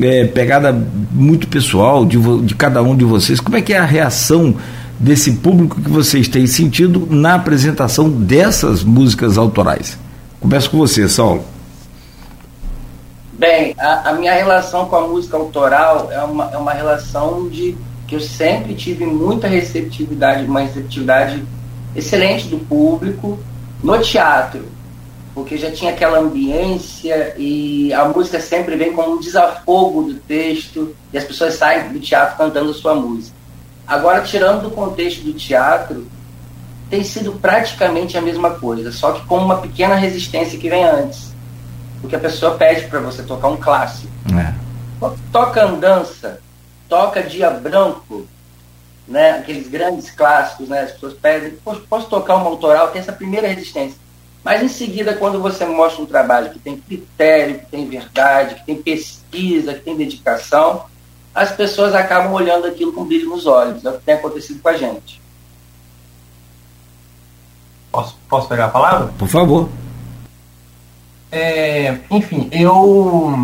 é, 0.01 0.25
pegada 0.27 0.73
muito 1.11 1.49
pessoal 1.49 2.05
de, 2.05 2.19
de 2.43 2.55
cada 2.55 2.83
um 2.83 2.97
de 2.97 3.05
vocês. 3.05 3.41
Como 3.41 3.57
é 3.57 3.63
que 3.63 3.73
é 3.73 3.79
a 3.79 3.85
reação 3.85 4.55
desse 4.99 5.33
público 5.33 5.81
que 5.81 5.91
vocês 5.91 6.29
têm 6.29 6.47
sentido 6.47 7.07
na 7.11 7.35
apresentação 7.35 8.09
dessas 8.09 8.83
músicas 8.85 9.37
autorais? 9.37 9.99
Começo 10.41 10.71
com 10.71 10.79
você, 10.79 11.09
Saulo. 11.09 11.45
Bem, 13.33 13.75
a, 13.79 14.11
a, 14.11 14.13
minha 14.13 14.35
relação 14.35 14.87
com 14.87 14.97
a 14.97 15.07
música 15.09 15.37
autoral 15.37 16.09
é 16.13 16.21
uma, 16.23 16.51
é 16.53 16.57
uma 16.57 16.73
relação 16.73 17.49
de 17.49 17.77
que 18.07 18.15
eu 18.15 18.21
sempre 18.21 18.75
tive 18.75 19.05
muita 19.05 19.49
receptividade, 19.49 20.45
uma 20.45 20.61
receptividade 20.61 21.43
excelente 21.97 22.47
do 22.49 22.59
público 22.59 23.39
no 23.83 23.99
teatro, 24.01 24.65
porque 25.35 25.57
já 25.57 25.71
tinha 25.71 25.92
aquela 25.92 26.18
ambiência 26.18 27.35
e 27.38 27.92
a 27.92 28.05
música 28.05 28.38
sempre 28.40 28.77
vem 28.77 28.92
como 28.92 29.14
um 29.14 29.21
desafogo 29.21 30.03
do 30.03 30.14
texto 30.14 30.95
e 31.12 31.16
as 31.16 31.25
pessoas 31.25 31.55
saem 31.55 31.92
do 31.92 32.01
teatro 32.01 32.37
cantando 32.37 32.71
a 32.71 32.75
sua 32.75 32.95
música. 32.95 33.37
Agora, 33.87 34.23
tirando 34.23 34.62
do 34.62 34.71
contexto 34.71 35.23
do 35.23 35.33
teatro, 35.33 36.07
tem 36.90 37.03
sido 37.03 37.33
praticamente 37.33 38.18
a 38.18 38.21
mesma 38.21 38.51
coisa, 38.51 38.92
só 38.92 39.12
que 39.12 39.25
com 39.27 39.38
uma 39.38 39.59
pequena 39.59 39.95
resistência 39.95 40.59
que 40.59 40.68
vem 40.68 40.85
antes. 40.85 41.33
Porque 42.01 42.16
a 42.16 42.21
pessoa 42.21 42.57
pede 42.57 42.87
para 42.88 43.01
você 43.01 43.23
tocar 43.23 43.49
um 43.49 43.57
clássico. 43.57 44.12
É. 44.38 44.55
Toca 45.33 45.64
andança, 45.64 46.40
toca 46.88 47.23
dia 47.23 47.49
branco, 47.51 48.27
né? 49.09 49.38
aqueles 49.38 49.68
grandes 49.68 50.11
clássicos, 50.11 50.68
né? 50.68 50.81
as 50.81 50.92
pessoas 50.92 51.14
pedem, 51.14 51.53
posso, 51.64 51.81
posso 51.83 52.09
tocar 52.09 52.37
uma 52.37 52.51
autoral, 52.51 52.88
tem 52.88 53.01
essa 53.01 53.12
primeira 53.12 53.49
resistência. 53.49 54.02
Mas 54.45 54.63
em 54.63 54.69
seguida, 54.69 55.15
quando 55.15 55.41
você 55.41 55.65
mostra 55.65 56.03
um 56.03 56.07
trabalho 56.07 56.51
que 56.51 56.59
tem 56.59 56.77
critério, 56.77 57.61
que 57.61 57.67
tem 57.67 57.89
verdade, 57.89 58.57
que 58.57 58.67
tem 58.67 58.83
pesquisa, 58.83 59.75
que 59.75 59.81
tem 59.81 59.97
dedicação, 59.97 60.85
as 61.35 61.53
pessoas 61.53 61.95
acabam 61.95 62.33
olhando 62.33 62.67
aquilo 62.67 62.93
com 62.93 63.05
brilho 63.05 63.31
nos 63.31 63.47
olhos. 63.47 63.85
É 63.85 63.91
o 63.91 63.93
que 63.95 64.05
tem 64.05 64.15
acontecido 64.15 64.61
com 64.61 64.69
a 64.69 64.77
gente. 64.77 65.23
Posso, 67.91 68.17
posso 68.29 68.49
pegar 68.49 68.67
a 68.67 68.71
palavra? 68.71 69.13
Por 69.19 69.29
favor. 69.29 69.69
É, 71.31 71.99
enfim, 72.11 72.49
eu 72.53 73.35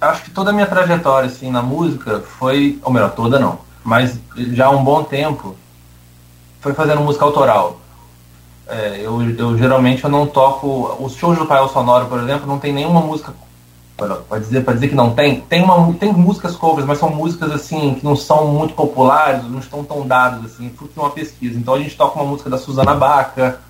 acho 0.00 0.24
que 0.24 0.30
toda 0.30 0.50
a 0.50 0.52
minha 0.52 0.66
trajetória 0.66 1.28
assim, 1.28 1.50
na 1.50 1.62
música 1.62 2.20
foi, 2.20 2.80
ou 2.82 2.92
melhor, 2.92 3.12
toda 3.12 3.38
não, 3.38 3.60
mas 3.84 4.18
já 4.52 4.66
há 4.66 4.70
um 4.70 4.82
bom 4.82 5.04
tempo 5.04 5.54
foi 6.60 6.74
fazendo 6.74 7.00
música 7.00 7.24
autoral. 7.24 7.78
É, 8.68 9.00
eu, 9.00 9.22
eu 9.22 9.56
geralmente 9.56 10.02
eu 10.02 10.10
não 10.10 10.26
toco. 10.26 10.96
Os 10.98 11.14
shows 11.14 11.38
do 11.38 11.46
Pael 11.46 11.68
Sonoro, 11.68 12.06
por 12.06 12.20
exemplo, 12.20 12.46
não 12.46 12.58
tem 12.58 12.72
nenhuma 12.72 13.00
música. 13.00 13.32
Pode 13.96 14.44
dizer, 14.44 14.62
pode 14.62 14.76
dizer 14.76 14.88
que 14.88 14.94
não 14.94 15.14
tem. 15.14 15.40
Tem, 15.42 15.62
uma, 15.62 15.92
tem 15.94 16.12
músicas 16.12 16.54
covers, 16.56 16.86
mas 16.86 16.98
são 16.98 17.08
músicas 17.08 17.50
assim 17.52 17.94
que 17.94 18.04
não 18.04 18.14
são 18.14 18.48
muito 18.48 18.74
populares, 18.74 19.44
não 19.44 19.60
estão 19.60 19.82
tão 19.82 20.06
dadas 20.06 20.44
assim, 20.44 20.68
fruto 20.70 20.92
de 20.92 21.00
uma 21.00 21.10
pesquisa. 21.10 21.58
Então 21.58 21.74
a 21.74 21.78
gente 21.78 21.96
toca 21.96 22.18
uma 22.18 22.28
música 22.28 22.50
da 22.50 22.58
Suzana 22.58 22.94
Baca, 22.94 23.60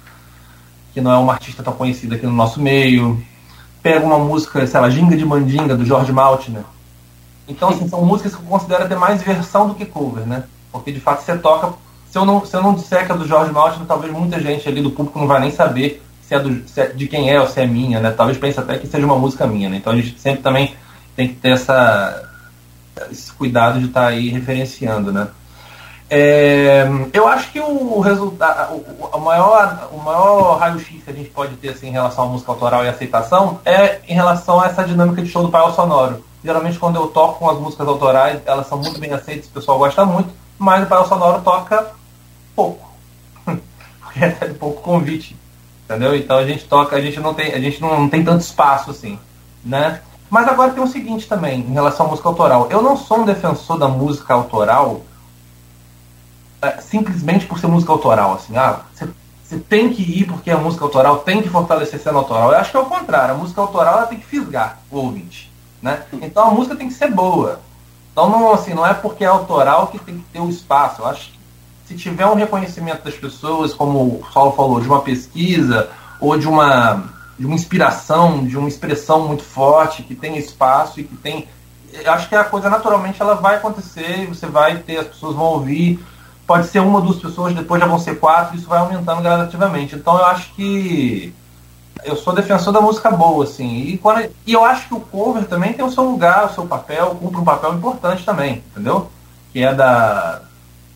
que 0.92 1.00
não 1.00 1.12
é 1.12 1.16
uma 1.16 1.34
artista 1.34 1.62
tão 1.62 1.74
conhecida 1.74 2.16
aqui 2.16 2.26
no 2.26 2.32
nosso 2.32 2.60
meio. 2.60 3.22
Pega 3.82 4.04
uma 4.04 4.18
música, 4.18 4.66
sei 4.66 4.80
lá, 4.80 4.90
Ginga 4.90 5.16
de 5.16 5.24
Mandinga, 5.24 5.76
do 5.76 5.84
George 5.84 6.10
Maltner. 6.10 6.64
Então, 7.46 7.68
assim, 7.68 7.88
são 7.88 8.04
músicas 8.04 8.34
que 8.34 8.42
eu 8.42 8.46
considero 8.48 8.88
ter 8.88 8.96
mais 8.96 9.22
versão 9.22 9.68
do 9.68 9.74
que 9.74 9.84
cover, 9.84 10.26
né? 10.26 10.42
Porque 10.72 10.90
de 10.90 10.98
fato 10.98 11.22
você 11.22 11.36
toca 11.38 11.74
se 12.10 12.18
eu 12.18 12.24
não, 12.24 12.44
se 12.44 12.56
eu 12.56 12.62
não 12.62 12.74
disser 12.74 13.06
que 13.06 13.12
é 13.12 13.16
do 13.16 13.26
Jorge 13.26 13.52
Maltin, 13.52 13.84
talvez 13.84 14.12
muita 14.12 14.40
gente 14.40 14.68
ali 14.68 14.80
do 14.80 14.90
público 14.90 15.18
não 15.18 15.26
vai 15.26 15.40
nem 15.40 15.50
saber 15.50 16.02
se 16.22 16.34
é, 16.34 16.40
do, 16.40 16.68
se 16.68 16.80
é 16.80 16.86
de 16.88 17.06
quem 17.06 17.30
é 17.30 17.40
ou 17.40 17.48
se 17.48 17.60
é 17.60 17.66
minha, 17.66 18.00
né? 18.00 18.10
Talvez 18.10 18.36
pense 18.38 18.58
até 18.58 18.78
que 18.78 18.86
seja 18.86 19.06
uma 19.06 19.18
música 19.18 19.46
minha, 19.46 19.68
né? 19.68 19.76
Então 19.76 19.92
a 19.92 19.96
gente 19.96 20.18
sempre 20.18 20.42
também 20.42 20.74
tem 21.14 21.28
que 21.28 21.34
ter 21.34 21.50
essa, 21.50 22.28
esse 23.10 23.32
cuidado 23.32 23.78
de 23.78 23.86
estar 23.86 24.02
tá 24.02 24.06
aí 24.08 24.28
referenciando, 24.28 25.12
né? 25.12 25.28
É, 26.08 26.86
eu 27.12 27.26
acho 27.26 27.50
que 27.50 27.58
o 27.58 27.98
resultado, 27.98 28.80
o, 29.12 29.18
maior, 29.18 29.88
o 29.92 29.98
maior 29.98 30.56
raio-x 30.56 31.02
que 31.02 31.10
a 31.10 31.12
gente 31.12 31.30
pode 31.30 31.56
ter 31.56 31.70
assim, 31.70 31.88
em 31.88 31.92
relação 31.92 32.24
à 32.24 32.28
música 32.28 32.52
autoral 32.52 32.84
e 32.84 32.88
aceitação 32.88 33.60
é 33.64 34.00
em 34.08 34.14
relação 34.14 34.60
a 34.60 34.66
essa 34.66 34.84
dinâmica 34.84 35.20
de 35.20 35.28
show 35.28 35.42
do 35.42 35.48
painel 35.48 35.72
sonoro. 35.72 36.24
Geralmente, 36.46 36.78
quando 36.78 36.96
eu 36.96 37.08
toco 37.08 37.40
com 37.40 37.50
as 37.50 37.58
músicas 37.58 37.88
autorais, 37.88 38.40
elas 38.46 38.68
são 38.68 38.78
muito 38.78 39.00
bem 39.00 39.12
aceitas, 39.12 39.46
o 39.46 39.50
pessoal 39.50 39.78
gosta 39.78 40.04
muito, 40.04 40.32
mas 40.56 40.84
o 40.84 40.86
painel 40.86 41.08
sonoro 41.08 41.42
toca 41.42 41.92
pouco. 42.54 42.88
Porque 44.00 44.18
recebe 44.20 44.54
pouco 44.54 44.80
convite. 44.80 45.36
Entendeu? 45.84 46.16
Então 46.16 46.38
a 46.38 46.46
gente 46.46 46.64
toca, 46.64 46.96
a 46.96 47.00
gente 47.00 47.18
não 47.20 47.34
tem, 47.34 47.52
a 47.52 47.60
gente 47.60 47.80
não, 47.80 48.00
não 48.00 48.08
tem 48.08 48.24
tanto 48.24 48.42
espaço 48.42 48.90
assim, 48.90 49.18
né? 49.64 50.00
Mas 50.30 50.48
agora 50.48 50.72
tem 50.72 50.82
o 50.82 50.86
seguinte 50.86 51.28
também, 51.28 51.60
em 51.60 51.72
relação 51.72 52.06
à 52.06 52.08
música 52.08 52.28
autoral. 52.28 52.68
Eu 52.70 52.80
não 52.80 52.96
sou 52.96 53.20
um 53.20 53.24
defensor 53.24 53.78
da 53.78 53.88
música 53.88 54.34
autoral 54.34 55.02
é, 56.62 56.80
simplesmente 56.80 57.46
por 57.46 57.58
ser 57.58 57.66
música 57.66 57.92
autoral, 57.92 58.34
assim, 58.34 58.56
ah, 58.56 58.80
você 59.42 59.58
tem 59.58 59.92
que 59.92 60.02
ir 60.02 60.26
porque 60.26 60.50
é 60.50 60.56
música 60.56 60.84
autoral, 60.84 61.18
tem 61.18 61.42
que 61.42 61.48
fortalecer 61.48 62.00
sendo 62.00 62.18
autoral. 62.18 62.50
Eu 62.50 62.58
acho 62.58 62.70
que 62.70 62.76
é 62.76 62.80
o 62.80 62.86
contrário, 62.86 63.34
a 63.34 63.38
música 63.38 63.60
autoral 63.60 63.98
ela 63.98 64.06
tem 64.06 64.18
que 64.18 64.26
fisgar 64.26 64.80
o 64.90 64.98
ouvinte, 64.98 65.52
né? 65.82 66.04
Então 66.22 66.48
a 66.48 66.50
música 66.50 66.76
tem 66.76 66.88
que 66.88 66.94
ser 66.94 67.10
boa. 67.10 67.60
Então 68.12 68.30
não, 68.30 68.52
assim, 68.52 68.74
não 68.74 68.86
é 68.86 68.94
porque 68.94 69.24
é 69.24 69.26
autoral 69.26 69.88
que 69.88 69.98
tem 69.98 70.18
que 70.18 70.24
ter 70.32 70.40
o 70.40 70.48
espaço. 70.48 71.02
Eu 71.02 71.06
acho 71.06 71.36
se 71.86 71.94
tiver 71.94 72.26
um 72.26 72.34
reconhecimento 72.34 73.04
das 73.04 73.14
pessoas, 73.14 73.72
como 73.72 73.98
o 74.00 74.26
Saulo 74.32 74.52
falou, 74.52 74.80
de 74.80 74.88
uma 74.88 75.00
pesquisa 75.02 75.88
ou 76.20 76.36
de 76.36 76.48
uma, 76.48 77.04
de 77.38 77.46
uma 77.46 77.54
inspiração, 77.54 78.44
de 78.44 78.58
uma 78.58 78.68
expressão 78.68 79.26
muito 79.28 79.44
forte, 79.44 80.02
que 80.02 80.14
tem 80.14 80.36
espaço 80.36 80.98
e 81.00 81.04
que 81.04 81.16
tem. 81.16 81.46
Acho 82.04 82.28
que 82.28 82.34
a 82.34 82.44
coisa 82.44 82.68
naturalmente 82.68 83.22
ela 83.22 83.34
vai 83.34 83.56
acontecer, 83.56 84.26
você 84.26 84.46
vai 84.46 84.78
ter, 84.78 84.98
as 84.98 85.06
pessoas 85.06 85.36
vão 85.36 85.44
ouvir. 85.44 86.04
Pode 86.44 86.66
ser 86.66 86.80
uma 86.80 86.98
ou 86.98 87.04
duas 87.04 87.18
pessoas, 87.18 87.54
depois 87.54 87.80
já 87.80 87.86
vão 87.86 87.98
ser 87.98 88.18
quatro, 88.18 88.56
isso 88.56 88.68
vai 88.68 88.78
aumentando 88.78 89.22
gradativamente. 89.22 89.94
Então 89.94 90.16
eu 90.18 90.24
acho 90.26 90.52
que 90.54 91.32
eu 92.04 92.16
sou 92.16 92.34
defensor 92.34 92.72
da 92.72 92.80
música 92.80 93.10
boa, 93.10 93.44
assim. 93.44 93.78
E, 93.78 93.98
quando, 93.98 94.28
e 94.46 94.52
eu 94.52 94.64
acho 94.64 94.88
que 94.88 94.94
o 94.94 95.00
cover 95.00 95.44
também 95.46 95.72
tem 95.72 95.84
o 95.84 95.90
seu 95.90 96.04
lugar, 96.04 96.46
o 96.46 96.54
seu 96.54 96.66
papel, 96.66 97.16
cumpre 97.16 97.40
um 97.40 97.44
papel 97.44 97.74
importante 97.74 98.24
também, 98.24 98.62
entendeu? 98.70 99.10
Que 99.52 99.64
é 99.64 99.74
da, 99.74 100.42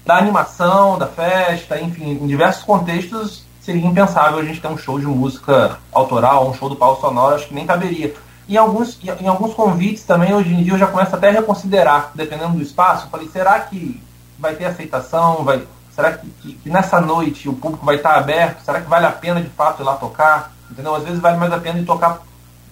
da 0.04 0.16
animação, 0.16 0.98
da 0.98 1.06
festa, 1.06 1.80
enfim, 1.80 2.10
em 2.10 2.26
diversos 2.26 2.64
contextos 2.64 3.44
seria 3.60 3.86
impensável 3.86 4.38
a 4.38 4.42
gente 4.42 4.60
ter 4.60 4.68
um 4.68 4.76
show 4.76 4.98
de 4.98 5.06
música 5.06 5.78
autoral, 5.92 6.48
um 6.48 6.54
show 6.54 6.68
do 6.68 6.76
pau 6.76 7.00
sonoro, 7.00 7.36
acho 7.36 7.48
que 7.48 7.54
nem 7.54 7.66
caberia. 7.66 8.14
Em 8.48 8.56
alguns, 8.56 8.98
em 9.04 9.28
alguns 9.28 9.54
convites 9.54 10.02
também, 10.02 10.34
hoje 10.34 10.52
em 10.52 10.64
dia, 10.64 10.72
eu 10.72 10.78
já 10.78 10.86
começo 10.86 11.14
até 11.14 11.28
a 11.28 11.32
reconsiderar, 11.32 12.10
dependendo 12.14 12.54
do 12.54 12.62
espaço. 12.62 13.06
Eu 13.06 13.10
falei, 13.10 13.28
será 13.28 13.60
que 13.60 14.02
vai 14.38 14.56
ter 14.56 14.64
aceitação? 14.64 15.44
Vai, 15.44 15.62
será 15.94 16.14
que, 16.14 16.26
que, 16.42 16.52
que, 16.54 16.70
nessa 16.70 17.00
noite 17.00 17.48
o 17.48 17.52
público 17.52 17.86
vai 17.86 17.96
estar 17.96 18.16
aberto? 18.16 18.64
Será 18.64 18.80
que 18.80 18.88
vale 18.88 19.06
a 19.06 19.12
pena 19.12 19.40
de 19.40 19.48
fato 19.50 19.82
ir 19.82 19.84
lá 19.84 19.94
tocar? 19.94 20.52
Entendeu? 20.70 20.94
Às 20.94 21.04
vezes 21.04 21.20
vale 21.20 21.36
mais 21.36 21.52
a 21.52 21.58
pena 21.58 21.82
tocar 21.84 22.22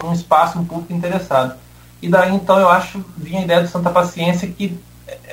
um 0.05 0.13
espaço, 0.13 0.59
um 0.59 0.65
público 0.65 0.93
interessado. 0.93 1.55
E 2.01 2.09
daí 2.09 2.35
então 2.35 2.59
eu 2.59 2.69
acho, 2.69 3.05
vinha 3.17 3.41
a 3.41 3.45
ideia 3.45 3.61
do 3.63 3.69
Santa 3.69 3.91
Paciência 3.91 4.49
que 4.49 4.79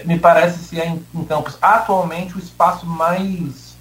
me 0.03 0.17
parece 0.17 0.59
ser 0.59 0.85
em, 0.85 1.05
em 1.13 1.23
Campos 1.23 1.57
atualmente 1.61 2.35
o 2.35 2.39
espaço 2.39 2.85
mais 2.85 3.75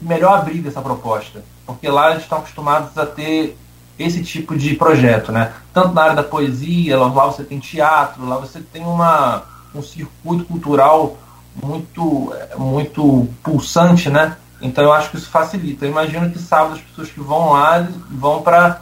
melhor 0.00 0.38
abrigo 0.38 0.68
essa 0.68 0.82
proposta, 0.82 1.44
porque 1.64 1.88
lá 1.88 2.10
eles 2.10 2.24
estão 2.24 2.38
acostumados 2.38 2.96
a 2.98 3.06
ter 3.06 3.56
esse 3.98 4.22
tipo 4.22 4.56
de 4.56 4.74
projeto, 4.74 5.30
né? 5.30 5.52
Tanto 5.72 5.94
na 5.94 6.02
área 6.02 6.16
da 6.16 6.24
poesia, 6.24 6.98
lá, 6.98 7.06
lá 7.06 7.26
você 7.26 7.44
tem 7.44 7.60
teatro, 7.60 8.26
lá 8.26 8.36
você 8.36 8.60
tem 8.60 8.82
uma, 8.82 9.44
um 9.74 9.82
circuito 9.82 10.44
cultural 10.44 11.16
muito 11.62 12.34
muito 12.56 13.28
pulsante, 13.42 14.10
né? 14.10 14.36
Então 14.62 14.84
eu 14.84 14.92
acho 14.92 15.10
que 15.10 15.16
isso 15.16 15.28
facilita. 15.28 15.84
Eu 15.84 15.90
imagino 15.90 16.30
que 16.30 16.38
sábado 16.38 16.74
as 16.74 16.80
pessoas 16.80 17.10
que 17.10 17.20
vão 17.20 17.50
lá 17.50 17.86
vão 18.08 18.40
para 18.42 18.80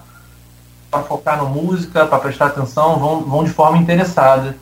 focar 1.08 1.38
na 1.38 1.44
música, 1.44 2.06
para 2.06 2.18
prestar 2.18 2.46
atenção, 2.46 2.98
vão, 2.98 3.22
vão 3.24 3.42
de 3.42 3.50
forma 3.50 3.78
interessada. 3.78 4.56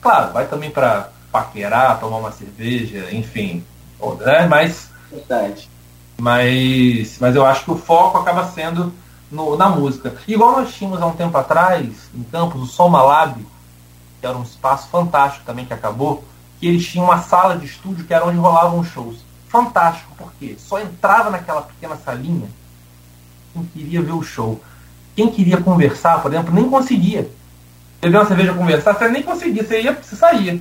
Claro, 0.00 0.32
vai 0.32 0.46
também 0.46 0.70
para 0.70 1.10
paquerar, 1.30 2.00
tomar 2.00 2.16
uma 2.16 2.32
cerveja, 2.32 3.08
enfim. 3.12 3.62
Né? 4.20 4.46
Mas, 4.48 4.90
Verdade. 5.10 5.68
mas, 6.18 7.18
mas 7.20 7.36
eu 7.36 7.44
acho 7.44 7.64
que 7.64 7.70
o 7.70 7.78
foco 7.78 8.18
acaba 8.18 8.46
sendo 8.46 8.92
no, 9.30 9.56
na 9.56 9.68
música. 9.68 10.14
Igual 10.26 10.52
nós 10.52 10.72
tínhamos 10.72 11.02
há 11.02 11.06
um 11.06 11.16
tempo 11.16 11.36
atrás, 11.36 11.86
em 12.14 12.22
Campos, 12.22 12.62
o 12.62 12.66
Soma 12.66 13.02
Lab, 13.02 13.46
que 14.20 14.26
era 14.26 14.36
um 14.36 14.42
espaço 14.42 14.88
fantástico 14.88 15.44
também 15.44 15.66
que 15.66 15.74
acabou, 15.74 16.24
que 16.58 16.66
eles 16.66 16.86
tinham 16.86 17.06
uma 17.06 17.20
sala 17.20 17.58
de 17.58 17.66
estúdio 17.66 18.06
que 18.06 18.14
era 18.14 18.24
onde 18.24 18.38
rolavam 18.38 18.78
os 18.78 18.88
shows. 18.88 19.16
Fantástico, 19.54 20.12
porque 20.18 20.56
só 20.58 20.80
entrava 20.80 21.30
naquela 21.30 21.62
pequena 21.62 21.96
salinha 22.04 22.48
quem 23.52 23.64
queria 23.66 24.02
ver 24.02 24.10
o 24.10 24.20
show. 24.20 24.60
Quem 25.14 25.30
queria 25.30 25.60
conversar, 25.60 26.20
por 26.20 26.32
exemplo, 26.32 26.52
nem 26.52 26.68
conseguia 26.68 27.30
beber 28.00 28.18
uma 28.18 28.26
cerveja 28.26 28.52
conversar, 28.52 28.94
você 28.94 29.08
nem 29.08 29.22
conseguia, 29.22 29.62
você 29.62 29.80
ia, 29.80 29.92
você 29.94 30.16
saía. 30.16 30.60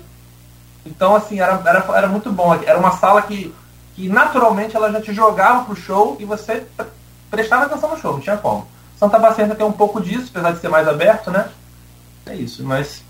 Então, 0.86 1.16
assim, 1.16 1.40
era, 1.40 1.60
era, 1.66 1.84
era 1.98 2.08
muito 2.08 2.32
bom. 2.32 2.54
Era 2.54 2.78
uma 2.78 2.92
sala 2.92 3.24
que, 3.24 3.52
que 3.96 4.08
naturalmente 4.08 4.76
ela 4.76 4.92
já 4.92 5.02
te 5.02 5.12
jogava 5.12 5.66
pro 5.66 5.76
show 5.76 6.16
e 6.20 6.26
você 6.26 6.64
prestava 7.32 7.66
atenção 7.66 7.90
no 7.90 7.98
show, 8.00 8.14
não 8.14 8.20
tinha 8.20 8.38
como. 8.38 8.68
Santa 8.96 9.20
Paciência 9.20 9.56
tem 9.56 9.66
um 9.66 9.72
pouco 9.72 10.00
disso, 10.00 10.30
apesar 10.30 10.52
de 10.52 10.60
ser 10.60 10.70
mais 10.70 10.88
aberto, 10.88 11.32
né? 11.32 11.50
É 12.28 12.36
isso, 12.36 12.64
mas. 12.64 13.04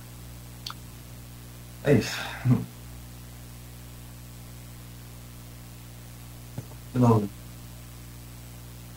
É 1.84 1.92
isso. 1.92 2.16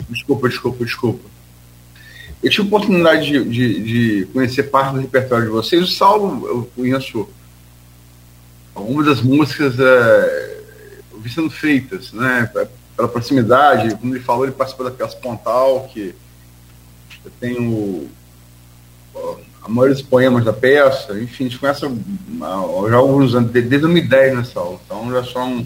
Desculpa, 0.09 0.47
desculpa, 0.47 0.85
desculpa. 0.85 1.29
Eu 2.41 2.49
tive 2.49 2.63
a 2.63 2.65
oportunidade 2.65 3.25
de, 3.25 3.43
de, 3.43 3.83
de, 3.83 4.25
conhecer 4.27 4.63
parte 4.63 4.93
do 4.93 5.01
repertório 5.01 5.45
de 5.45 5.51
vocês. 5.51 5.83
O 5.83 5.87
Saulo, 5.87 6.47
eu 6.47 6.71
conheço 6.75 7.27
algumas 8.75 9.07
das 9.07 9.21
músicas 9.21 9.79
é, 9.79 10.61
sendo 11.33 11.49
feitas, 11.49 12.13
né? 12.13 12.49
Pela 12.95 13.07
proximidade, 13.07 13.95
como 13.95 14.15
ele 14.15 14.23
falou, 14.23 14.45
ele 14.45 14.53
participou 14.53 14.85
da 14.85 14.91
peça 14.91 15.17
Pontal, 15.17 15.89
que 15.93 16.15
eu 17.25 17.31
tenho 17.39 18.09
a 19.61 19.69
maioria 19.69 19.95
dos 19.95 20.03
poemas 20.03 20.45
da 20.45 20.53
peça, 20.53 21.19
enfim, 21.19 21.45
a 21.45 21.49
gente 21.49 21.59
conhece 21.59 21.81
já 21.81 22.95
alguns 22.95 23.35
anos, 23.35 23.51
desde 23.51 23.77
2010 23.77 24.37
nessa 24.37 24.59
aula, 24.59 24.79
então 24.85 25.11
já 25.11 25.23
são 25.25 25.65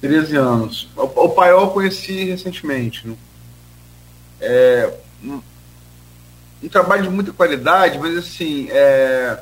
13 0.00 0.36
anos. 0.36 0.88
O, 0.96 1.02
o 1.02 1.28
Paiol 1.30 1.62
eu 1.62 1.70
conheci 1.70 2.24
recentemente. 2.24 3.06
Né? 3.06 3.14
É, 4.40 4.92
um, 5.22 5.40
um, 6.62 6.68
trabalho 6.68 7.04
de 7.04 7.10
muita 7.10 7.32
qualidade, 7.32 7.98
mas 7.98 8.16
assim, 8.16 8.68
é, 8.70 9.38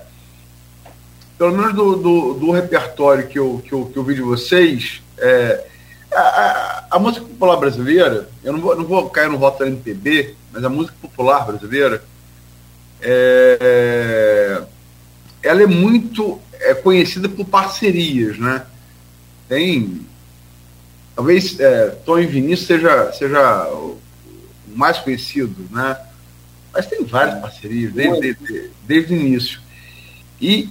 pelo 1.36 1.56
menos 1.56 1.74
do, 1.74 1.96
do, 1.96 2.34
do, 2.34 2.50
repertório 2.50 3.26
que 3.26 3.38
eu, 3.38 3.62
que, 3.64 3.72
eu, 3.72 3.86
que 3.86 3.96
eu 3.96 4.04
vi 4.04 4.14
de 4.14 4.22
vocês, 4.22 5.02
é, 5.18 5.66
a, 6.12 6.20
a, 6.20 6.86
a, 6.92 6.98
música 6.98 7.26
popular 7.26 7.56
brasileira, 7.56 8.28
eu 8.42 8.52
não 8.52 8.60
vou, 8.60 8.76
não 8.76 8.84
vou 8.84 9.10
cair 9.10 9.28
no 9.28 9.38
voto 9.38 9.58
da 9.58 9.66
MPB, 9.66 10.34
mas 10.52 10.64
a 10.64 10.70
música 10.70 10.96
popular 11.00 11.44
brasileira, 11.46 12.02
é, 13.02 14.62
ela 15.42 15.62
é 15.62 15.66
muito 15.66 16.40
é, 16.54 16.74
conhecida 16.74 17.28
por 17.28 17.44
parcerias, 17.44 18.38
né? 18.38 18.64
Tem 19.48 20.06
talvez 21.16 21.58
é, 21.58 21.88
Tom 22.04 22.18
e 22.18 22.26
Vinícius 22.26 22.66
seja, 22.66 23.10
seja 23.12 23.68
o 23.72 23.98
mais 24.68 24.98
conhecido, 24.98 25.66
né? 25.70 25.96
Mas 26.72 26.86
tem 26.86 27.02
várias 27.04 27.40
parcerias 27.40 27.92
desde, 27.94 28.20
desde, 28.20 28.70
desde 28.86 29.14
o 29.14 29.16
início. 29.16 29.60
E, 30.38 30.68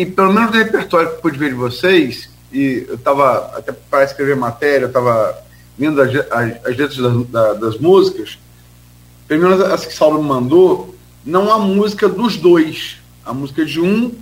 e, 0.00 0.06
pelo 0.06 0.32
menos 0.32 0.50
no 0.50 0.56
repertório 0.56 1.10
que 1.10 1.16
eu 1.16 1.20
pude 1.20 1.38
ver 1.38 1.50
de 1.50 1.56
vocês, 1.56 2.30
e 2.50 2.86
eu 2.88 2.94
estava, 2.94 3.54
até 3.54 3.72
para 3.72 4.04
escrever 4.04 4.34
matéria, 4.34 4.84
eu 4.84 4.88
estava 4.88 5.38
vendo 5.76 6.00
as, 6.00 6.14
as, 6.14 6.66
as 6.66 6.76
letras 6.76 6.96
das, 6.96 7.26
das, 7.26 7.60
das, 7.60 7.78
músicas, 7.78 8.38
pelo 9.28 9.42
menos 9.42 9.60
as 9.60 9.84
que 9.84 9.92
Saulo 9.92 10.22
me 10.22 10.28
mandou, 10.28 10.94
não 11.26 11.52
há 11.52 11.58
música 11.58 12.08
dos 12.08 12.38
dois. 12.38 12.96
A 13.24 13.32
música 13.32 13.64
de 13.64 13.80
um 13.80 14.12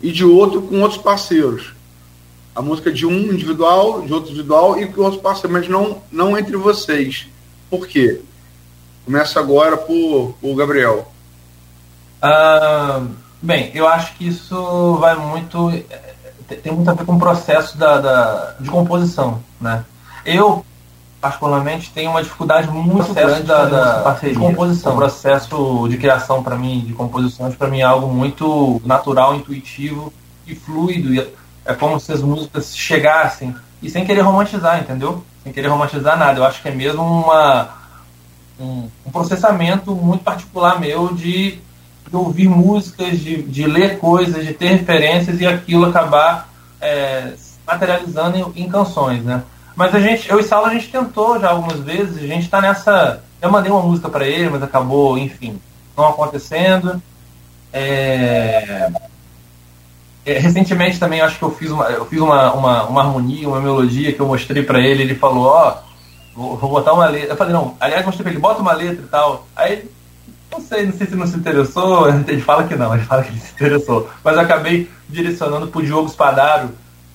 e 0.00 0.10
de 0.10 0.24
outro 0.24 0.62
com 0.62 0.80
outros 0.80 1.00
parceiros 1.00 1.75
a 2.56 2.62
música 2.62 2.90
de 2.90 3.04
um 3.04 3.34
individual, 3.34 4.00
de 4.00 4.14
outro 4.14 4.30
individual 4.30 4.80
e 4.80 4.86
com 4.86 5.02
outros 5.02 5.20
parceiros, 5.20 5.50
mas 5.52 5.68
não, 5.68 5.98
não 6.10 6.38
entre 6.38 6.56
vocês. 6.56 7.28
Por 7.68 7.86
quê? 7.86 8.22
Começa 9.04 9.38
agora 9.38 9.76
por, 9.76 10.34
por 10.40 10.56
Gabriel. 10.56 11.06
Ah, 12.22 13.02
bem, 13.42 13.70
eu 13.74 13.86
acho 13.86 14.14
que 14.14 14.26
isso 14.26 14.96
vai 14.96 15.14
muito. 15.16 15.70
tem 16.62 16.72
muito 16.72 16.90
a 16.90 16.94
ver 16.94 17.04
com 17.04 17.16
o 17.16 17.18
processo 17.18 17.76
da, 17.76 18.00
da, 18.00 18.54
de 18.58 18.70
composição. 18.70 19.42
Né? 19.60 19.84
Eu, 20.24 20.64
particularmente, 21.20 21.92
tenho 21.92 22.10
uma 22.10 22.22
dificuldade 22.22 22.70
muito 22.70 23.12
grande 23.12 23.42
da, 23.42 23.66
da 23.66 24.12
de 24.12 24.34
composição. 24.34 24.94
O 24.94 24.96
processo 24.96 25.86
de 25.90 25.98
criação, 25.98 26.42
para 26.42 26.56
mim, 26.56 26.80
de 26.80 26.94
composições, 26.94 27.54
para 27.54 27.68
mim 27.68 27.80
é 27.80 27.84
algo 27.84 28.08
muito 28.08 28.80
natural, 28.82 29.34
intuitivo 29.34 30.10
e 30.46 30.54
fluido. 30.54 31.14
E 31.14 31.45
é 31.66 31.74
como 31.74 31.98
se 31.98 32.12
as 32.12 32.22
músicas 32.22 32.76
chegassem 32.76 33.54
e 33.82 33.90
sem 33.90 34.04
querer 34.04 34.20
romantizar, 34.20 34.80
entendeu? 34.80 35.24
Sem 35.42 35.52
querer 35.52 35.68
romantizar 35.68 36.18
nada. 36.18 36.38
Eu 36.38 36.44
acho 36.44 36.62
que 36.62 36.68
é 36.68 36.74
mesmo 36.74 37.02
uma, 37.02 37.68
um, 38.58 38.88
um 39.04 39.10
processamento 39.10 39.94
muito 39.94 40.24
particular 40.24 40.80
meu 40.80 41.12
de, 41.12 41.58
de 42.08 42.16
ouvir 42.16 42.48
músicas, 42.48 43.18
de, 43.18 43.42
de, 43.42 43.66
ler 43.66 43.98
coisas, 43.98 44.44
de 44.44 44.54
ter 44.54 44.68
referências 44.68 45.40
e 45.40 45.46
aquilo 45.46 45.86
acabar 45.86 46.48
é, 46.80 47.34
materializando 47.66 48.38
em, 48.38 48.64
em, 48.64 48.68
canções, 48.68 49.22
né? 49.24 49.42
Mas 49.74 49.94
a 49.94 50.00
gente, 50.00 50.30
eu 50.30 50.40
e 50.40 50.42
Saulo, 50.42 50.66
a 50.66 50.72
gente 50.72 50.88
tentou 50.88 51.38
já 51.38 51.50
algumas 51.50 51.80
vezes, 51.80 52.16
a 52.16 52.26
gente 52.26 52.44
está 52.44 52.62
nessa. 52.62 53.22
Eu 53.42 53.50
mandei 53.50 53.70
uma 53.70 53.82
música 53.82 54.08
para 54.08 54.26
ele, 54.26 54.48
mas 54.48 54.62
acabou, 54.62 55.18
enfim, 55.18 55.60
não 55.94 56.08
acontecendo. 56.08 57.02
É, 57.70 58.90
recentemente 60.34 60.98
também 60.98 61.20
acho 61.20 61.38
que 61.38 61.44
eu 61.44 61.52
fiz 61.52 61.70
uma, 61.70 61.84
eu 61.86 62.04
fiz 62.06 62.20
uma, 62.20 62.52
uma, 62.52 62.84
uma 62.84 63.00
harmonia, 63.00 63.48
uma 63.48 63.60
melodia 63.60 64.12
que 64.12 64.20
eu 64.20 64.26
mostrei 64.26 64.62
para 64.62 64.80
ele, 64.80 65.02
ele 65.02 65.14
falou, 65.14 65.46
ó, 65.46 65.70
oh, 66.34 66.40
vou, 66.40 66.56
vou, 66.56 66.70
botar 66.70 66.92
uma 66.92 67.06
letra. 67.06 67.32
Eu 67.32 67.36
falei, 67.36 67.52
não, 67.52 67.76
aliás, 67.78 68.04
mostrei 68.04 68.24
pra 68.24 68.32
ele, 68.32 68.40
bota 68.40 68.60
uma 68.60 68.72
letra 68.72 69.04
e 69.04 69.08
tal. 69.08 69.46
Aí, 69.54 69.88
não 70.50 70.60
sei, 70.60 70.86
não 70.86 70.92
sei 70.92 71.06
se 71.06 71.14
não 71.14 71.26
se 71.26 71.36
interessou, 71.36 72.08
ele 72.26 72.40
fala 72.40 72.64
que 72.64 72.74
não, 72.74 72.94
ele 72.94 73.04
fala 73.04 73.22
que 73.22 73.30
ele 73.30 73.40
se 73.40 73.52
interessou. 73.52 74.10
Mas 74.24 74.34
eu 74.34 74.40
acabei 74.40 74.90
direcionando 75.08 75.68
pro 75.68 75.84
Diogo 75.84 76.08
Spadaro, 76.08 76.70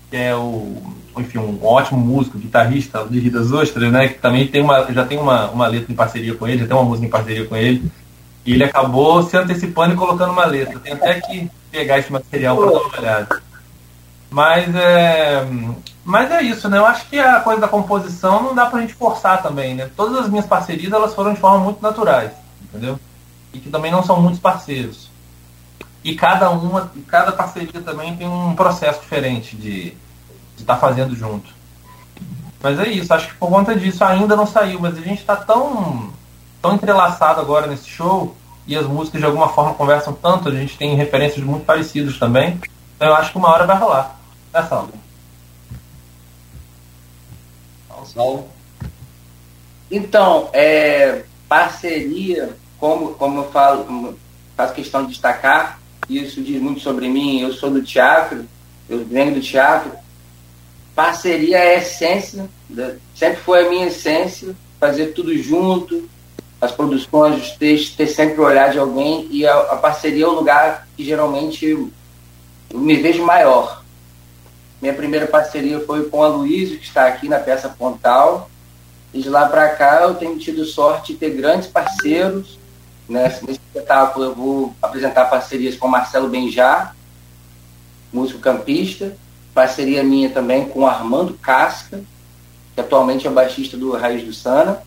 que 0.10 0.16
é 0.16 0.34
o, 0.34 0.82
enfim, 1.18 1.40
um 1.40 1.60
ótimo 1.66 2.00
músico, 2.00 2.38
guitarrista 2.38 3.06
de 3.10 3.20
Ridas 3.20 3.52
Ostras, 3.52 3.92
né, 3.92 4.08
que 4.08 4.20
também 4.20 4.48
tem 4.48 4.62
uma, 4.62 4.92
já 4.92 5.06
tem 5.06 5.18
uma, 5.18 5.50
uma 5.50 5.68
letra 5.68 5.92
em 5.92 5.96
parceria 5.96 6.34
com 6.34 6.48
ele, 6.48 6.60
já 6.60 6.68
tem 6.68 6.76
uma 6.76 6.86
música 6.86 7.08
em 7.08 7.10
parceria 7.10 7.46
com 7.46 7.56
ele. 7.56 7.92
E 8.46 8.54
ele 8.54 8.64
acabou 8.64 9.22
se 9.22 9.38
antecipando 9.38 9.94
e 9.94 9.98
colocando 9.98 10.32
uma 10.32 10.46
letra. 10.46 10.80
Tem 10.80 10.94
até 10.94 11.20
que 11.20 11.50
pegar 11.72 12.00
esse 12.00 12.12
material 12.12 12.58
para 12.58 12.66
dar 12.66 12.80
uma 12.80 12.98
olhada. 13.00 13.42
Mas 14.30 14.76
é, 14.76 15.46
mas 16.04 16.32
é 16.32 16.42
isso, 16.42 16.70
né? 16.70 16.78
Eu 16.78 16.86
acho 16.86 17.08
que 17.10 17.20
a 17.20 17.40
coisa 17.42 17.62
da 17.62 17.68
composição 17.68 18.44
não 18.44 18.56
dá 18.56 18.66
pra 18.66 18.82
gente 18.82 18.94
forçar 18.94 19.42
também, 19.42 19.76
né? 19.76 19.90
Todas 19.96 20.18
as 20.18 20.30
minhas 20.30 20.46
parcerias 20.46 20.92
elas 20.92 21.14
foram 21.14 21.34
de 21.34 21.40
forma 21.40 21.60
muito 21.60 21.82
naturais, 21.82 22.32
entendeu? 22.62 23.00
E 23.54 23.60
que 23.60 23.70
também 23.70 23.92
não 23.92 24.04
são 24.04 24.22
muitos 24.22 24.40
parceiros. 24.40 25.10
E 26.04 26.16
cada 26.16 26.50
uma, 26.50 26.92
cada 27.08 27.32
parceria 27.32 27.82
também 27.82 28.16
tem 28.16 28.28
um 28.28 28.56
processo 28.56 29.02
diferente 29.02 29.56
de 29.56 29.94
estar 30.58 30.76
tá 30.76 30.80
fazendo 30.80 31.16
junto. 31.16 31.54
Mas 32.64 32.80
é 32.80 32.90
isso, 32.90 33.14
acho 33.14 33.30
que 33.30 33.36
por 33.36 33.50
conta 33.50 33.76
disso 33.76 34.04
ainda 34.04 34.36
não 34.36 34.46
saiu, 34.46 34.80
mas 34.80 34.98
a 34.98 35.02
gente 35.02 35.20
está 35.20 35.36
tão, 35.36 36.12
tão 36.62 36.76
entrelaçado 36.76 37.42
agora 37.42 37.68
nesse 37.68 37.90
show 37.90 38.36
e 38.72 38.78
as 38.78 38.88
músicas 38.88 39.20
de 39.20 39.26
alguma 39.26 39.50
forma 39.50 39.74
conversam 39.74 40.14
tanto, 40.14 40.48
a 40.48 40.52
gente 40.52 40.78
tem 40.78 40.96
referências 40.96 41.44
muito 41.44 41.66
parecidas 41.66 42.18
também. 42.18 42.60
Então 42.96 43.10
eu 43.10 43.16
acho 43.16 43.32
que 43.32 43.38
uma 43.38 43.50
hora 43.50 43.66
vai 43.66 43.78
rolar. 43.78 44.20
É 44.54 44.62
salve. 44.64 44.94
Salve. 48.06 48.44
Então, 49.92 50.50
é, 50.54 51.24
parceria, 51.48 52.56
como, 52.80 53.14
como 53.14 53.42
eu 53.42 53.52
falo, 53.52 53.84
como 53.84 54.18
faço 54.56 54.74
questão 54.74 55.04
de 55.04 55.10
destacar, 55.10 55.80
isso 56.10 56.42
diz 56.42 56.62
muito 56.62 56.80
sobre 56.80 57.08
mim, 57.10 57.42
eu 57.42 57.54
sou 57.54 57.70
do 57.70 57.84
teatro, 57.84 58.46
eu 58.90 59.06
venho 59.06 59.34
do 59.34 59.42
teatro. 59.42 59.92
Parceria 60.96 61.58
é 61.58 61.76
a 61.76 61.80
essência, 61.80 62.50
sempre 63.16 63.38
foi 63.38 63.66
a 63.66 63.70
minha 63.70 63.88
essência, 63.88 64.56
fazer 64.80 65.08
tudo 65.08 65.38
junto, 65.38 66.10
as 66.62 66.72
produções, 66.72 67.42
os 67.42 67.52
textos, 67.52 67.96
ter 67.96 68.06
sempre 68.06 68.40
o 68.40 68.44
olhar 68.44 68.70
de 68.70 68.78
alguém 68.78 69.28
e 69.32 69.48
a, 69.48 69.54
a 69.62 69.76
parceria 69.78 70.26
é 70.26 70.28
o 70.28 70.34
lugar 70.34 70.88
que 70.96 71.04
geralmente 71.04 71.66
eu, 71.66 71.92
me 72.72 72.96
vejo 72.98 73.26
maior. 73.26 73.84
Minha 74.80 74.94
primeira 74.94 75.26
parceria 75.26 75.80
foi 75.80 76.08
com 76.08 76.24
a 76.24 76.28
Luísa, 76.28 76.78
que 76.78 76.84
está 76.84 77.08
aqui 77.08 77.28
na 77.28 77.40
peça 77.40 77.68
Pontal. 77.68 78.50
E 79.14 79.22
de 79.22 79.28
lá 79.28 79.48
para 79.48 79.70
cá 79.70 80.04
eu 80.04 80.16
tenho 80.16 80.38
tido 80.38 80.64
sorte 80.64 81.14
de 81.14 81.20
ter 81.20 81.32
grandes 81.32 81.68
parceiros. 81.68 82.60
Né? 83.10 83.24
Nesse 83.42 83.60
espetáculo 83.60 84.26
eu 84.26 84.36
vou 84.36 84.76
apresentar 84.82 85.26
parcerias 85.26 85.76
com 85.76 85.88
Marcelo 85.88 86.30
Benjá, 86.30 86.94
músico 88.14 88.40
campista. 88.40 89.18
Parceria 89.54 90.04
minha 90.04 90.30
também 90.30 90.66
com 90.66 90.88
Armando 90.88 91.34
Casca, 91.34 92.02
que 92.74 92.80
atualmente 92.80 93.28
é 93.28 93.32
baixista 93.32 93.76
do 93.76 93.92
Raiz 93.92 94.24
do 94.24 94.32
Sana 94.32 94.82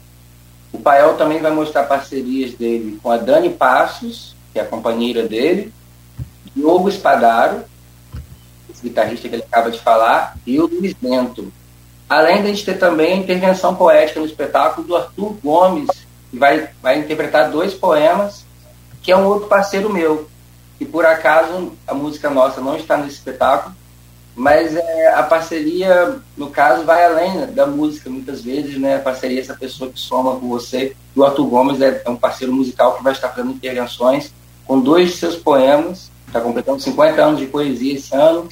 o 0.74 0.78
Pael 0.80 1.14
também 1.14 1.40
vai 1.40 1.52
mostrar 1.52 1.84
parcerias 1.84 2.52
dele 2.54 2.98
com 3.00 3.08
a 3.08 3.16
Dani 3.16 3.48
Passos, 3.48 4.34
que 4.52 4.58
é 4.58 4.62
a 4.62 4.66
companheira 4.66 5.22
dele, 5.22 5.72
Diogo 6.52 6.88
Espadaro, 6.88 7.62
esse 8.68 8.82
guitarrista 8.82 9.28
que 9.28 9.36
ele 9.36 9.44
acaba 9.44 9.70
de 9.70 9.78
falar, 9.78 10.36
e 10.44 10.58
o 10.58 10.66
Luiz 10.66 10.92
Bento. 11.00 11.52
Além 12.08 12.42
de 12.42 12.48
a 12.48 12.50
gente 12.50 12.64
ter 12.64 12.76
também 12.76 13.12
a 13.12 13.16
intervenção 13.16 13.76
poética 13.76 14.18
no 14.18 14.26
espetáculo 14.26 14.84
do 14.84 14.96
Arthur 14.96 15.36
Gomes, 15.44 15.88
que 16.32 16.36
vai, 16.36 16.68
vai 16.82 16.98
interpretar 16.98 17.52
dois 17.52 17.72
poemas, 17.72 18.44
que 19.00 19.12
é 19.12 19.16
um 19.16 19.26
outro 19.26 19.48
parceiro 19.48 19.92
meu. 19.92 20.28
E 20.80 20.84
por 20.84 21.06
acaso 21.06 21.72
a 21.86 21.94
música 21.94 22.28
nossa 22.28 22.60
não 22.60 22.76
está 22.76 22.96
nesse 22.96 23.18
espetáculo, 23.18 23.76
mas 24.36 24.74
é, 24.74 25.14
a 25.14 25.22
parceria, 25.22 26.16
no 26.36 26.50
caso, 26.50 26.84
vai 26.84 27.04
além 27.04 27.46
da 27.52 27.66
música, 27.66 28.10
muitas 28.10 28.42
vezes, 28.42 28.78
né? 28.78 28.96
A 28.96 29.00
parceria 29.00 29.38
é 29.38 29.42
essa 29.42 29.54
pessoa 29.54 29.90
que 29.90 29.98
soma 29.98 30.36
com 30.36 30.48
você. 30.48 30.96
O 31.14 31.22
Arthur 31.22 31.46
Gomes 31.46 31.80
é, 31.80 32.02
é 32.04 32.10
um 32.10 32.16
parceiro 32.16 32.52
musical 32.52 32.96
que 32.96 33.04
vai 33.04 33.12
estar 33.12 33.28
fazendo 33.28 33.52
intervenções 33.52 34.32
com 34.66 34.80
dois 34.80 35.10
de 35.10 35.16
seus 35.16 35.36
poemas, 35.36 36.10
está 36.26 36.40
completando 36.40 36.80
50 36.80 37.22
anos 37.22 37.40
de 37.40 37.46
poesia 37.46 37.94
esse 37.94 38.14
ano, 38.14 38.48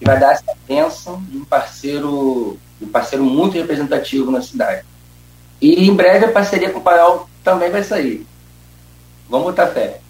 e 0.00 0.04
vai 0.04 0.18
dar 0.18 0.32
essa 0.32 0.56
bênção 0.66 1.22
de 1.28 1.38
um 1.38 1.44
parceiro, 1.44 2.58
um 2.80 2.88
parceiro 2.88 3.24
muito 3.24 3.54
representativo 3.54 4.30
na 4.30 4.42
cidade. 4.42 4.84
E 5.60 5.86
em 5.88 5.94
breve 5.94 6.24
a 6.24 6.32
parceria 6.32 6.70
com 6.70 6.80
o 6.80 6.82
Paiol 6.82 7.28
também 7.44 7.70
vai 7.70 7.84
sair. 7.84 8.26
Vamos 9.28 9.46
botar 9.46 9.68
fé. 9.68 10.00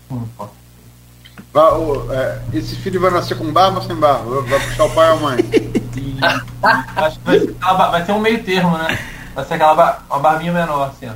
Vai, 1.53 1.71
é, 2.12 2.38
esse 2.55 2.77
filho 2.77 2.99
vai 2.99 3.11
nascer 3.11 3.37
com 3.37 3.53
barba 3.53 3.79
ou 3.79 3.85
sem 3.85 3.95
barba? 3.95 4.41
Vai 4.43 4.59
puxar 4.59 4.85
o 4.85 4.91
pai 4.91 5.11
ou 5.11 5.17
a 5.17 5.21
mãe? 5.21 5.37
Acho 6.97 7.19
que 7.19 7.25
vai 7.27 7.41
ser, 7.41 7.55
vai 7.91 8.05
ser, 8.07 8.12
um 8.12 8.21
meio 8.21 8.43
termo, 8.43 8.79
né? 8.79 8.99
Vai 9.35 9.45
ser 9.45 9.55
aquela 9.55 10.03
uma 10.09 10.19
barbinha 10.19 10.53
menor, 10.53 10.91
assim, 10.91 11.09
ó. 11.09 11.12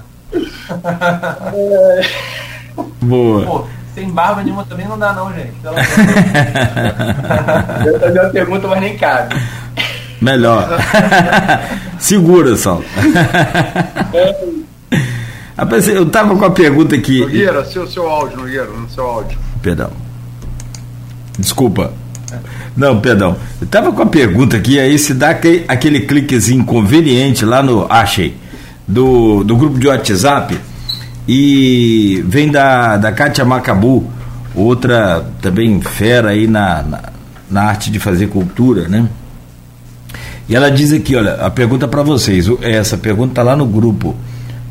Boa. 3.01 3.46
Pô, 3.46 3.64
sem 3.94 4.11
barba 4.11 4.42
nenhuma 4.42 4.64
também 4.64 4.87
não 4.87 4.99
dá 4.99 5.14
não, 5.14 5.33
gente. 5.33 5.55
Eu 7.87 7.99
também 7.99 8.22
uma 8.22 8.31
pergunta, 8.31 8.68
mas 8.68 8.81
nem 8.81 8.99
cabe. 8.99 9.35
Melhor. 10.20 10.68
Segura, 11.99 12.57
Saulo. 12.57 12.85
Rapaz, 15.57 15.88
eu 15.88 16.11
tava 16.11 16.37
com 16.37 16.44
a 16.44 16.51
pergunta 16.51 16.94
aqui. 16.94 17.20
Nogueira, 17.20 17.64
seu, 17.64 17.87
seu 17.87 18.07
áudio, 18.07 18.37
Nogueira, 18.37 18.66
no 18.66 18.90
seu 18.90 19.07
áudio. 19.07 19.38
Perdão. 19.62 20.06
Desculpa. 21.38 21.92
Não, 22.77 23.01
perdão. 23.01 23.37
Eu 23.61 23.66
tava 23.66 23.92
com 23.92 24.03
a 24.03 24.07
pergunta 24.07 24.57
aqui, 24.57 24.79
aí 24.79 24.99
se 24.99 25.14
dá 25.14 25.31
aquele, 25.31 25.64
aquele 25.68 26.01
cliquezinho 26.01 26.61
inconveniente 26.61 27.44
lá 27.44 27.62
no 27.62 27.87
Achei, 27.88 28.37
do, 28.87 29.42
do 29.44 29.57
grupo 29.57 29.79
de 29.79 29.88
WhatsApp, 29.88 30.59
e 31.27 32.22
vem 32.27 32.51
da, 32.51 32.96
da 32.96 33.12
Kátia 33.12 33.44
Macabu, 33.44 34.09
outra 34.55 35.27
também 35.40 35.81
fera 35.81 36.31
aí 36.31 36.46
na, 36.46 36.83
na, 36.83 37.03
na 37.51 37.62
arte 37.62 37.90
de 37.90 37.99
fazer 37.99 38.29
cultura, 38.29 38.88
né? 38.88 39.09
E 40.49 40.55
ela 40.55 40.70
diz 40.70 40.92
aqui, 40.92 41.16
olha, 41.16 41.35
a 41.35 41.51
pergunta 41.51 41.88
para 41.88 42.03
vocês, 42.03 42.46
essa 42.62 42.96
pergunta 42.96 43.35
tá 43.35 43.42
lá 43.42 43.57
no 43.57 43.66
grupo 43.66 44.14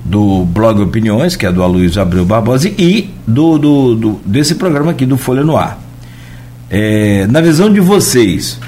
do 0.06 0.46
blog 0.46 0.82
Opiniões, 0.82 1.36
que 1.36 1.46
é 1.46 1.52
do 1.52 1.62
Aloysio 1.64 2.02
Abreu 2.02 2.24
Barbosa, 2.24 2.70
e 2.70 3.10
do, 3.28 3.58
do, 3.58 3.96
do, 3.96 4.20
desse 4.26 4.56
programa 4.56 4.92
aqui 4.92 5.06
do 5.06 5.18
Folha 5.18 5.44
no 5.44 5.58
Ar. 5.58 5.85
É, 6.78 7.26
na 7.28 7.40
visão 7.40 7.72
de 7.72 7.80
vocês, 7.80 8.60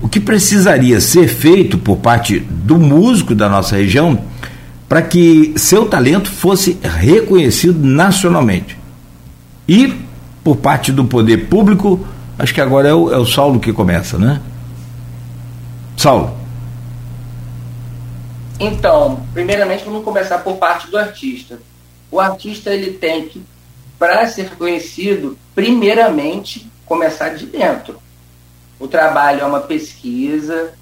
o 0.00 0.08
que 0.08 0.20
precisaria 0.20 1.00
ser 1.00 1.26
feito 1.26 1.76
por 1.76 1.96
parte 1.96 2.38
do 2.38 2.78
músico 2.78 3.34
da 3.34 3.48
nossa 3.48 3.74
região 3.74 4.26
para 4.88 5.02
que 5.02 5.52
seu 5.56 5.88
talento 5.88 6.30
fosse 6.30 6.78
reconhecido 6.80 7.84
nacionalmente? 7.84 8.78
E 9.66 9.92
por 10.44 10.58
parte 10.58 10.92
do 10.92 11.04
poder 11.04 11.48
público, 11.48 12.06
acho 12.38 12.54
que 12.54 12.60
agora 12.60 12.90
é 12.90 12.94
o, 12.94 13.12
é 13.12 13.18
o 13.18 13.26
Saulo 13.26 13.58
que 13.58 13.72
começa, 13.72 14.16
né? 14.16 14.40
Saulo. 15.96 16.36
Então, 18.60 19.20
primeiramente 19.34 19.84
vamos 19.84 20.04
começar 20.04 20.38
por 20.38 20.58
parte 20.58 20.88
do 20.88 20.96
artista. 20.96 21.58
O 22.08 22.20
artista 22.20 22.70
ele 22.70 22.92
tem 22.92 23.26
que, 23.26 23.42
para 23.98 24.28
ser 24.28 24.42
reconhecido, 24.42 25.36
primeiramente 25.56 26.70
começar 26.92 27.30
de 27.30 27.46
dentro. 27.46 27.98
O 28.78 28.86
trabalho 28.86 29.40
é 29.40 29.44
uma 29.46 29.60
pesquisa, 29.60 30.74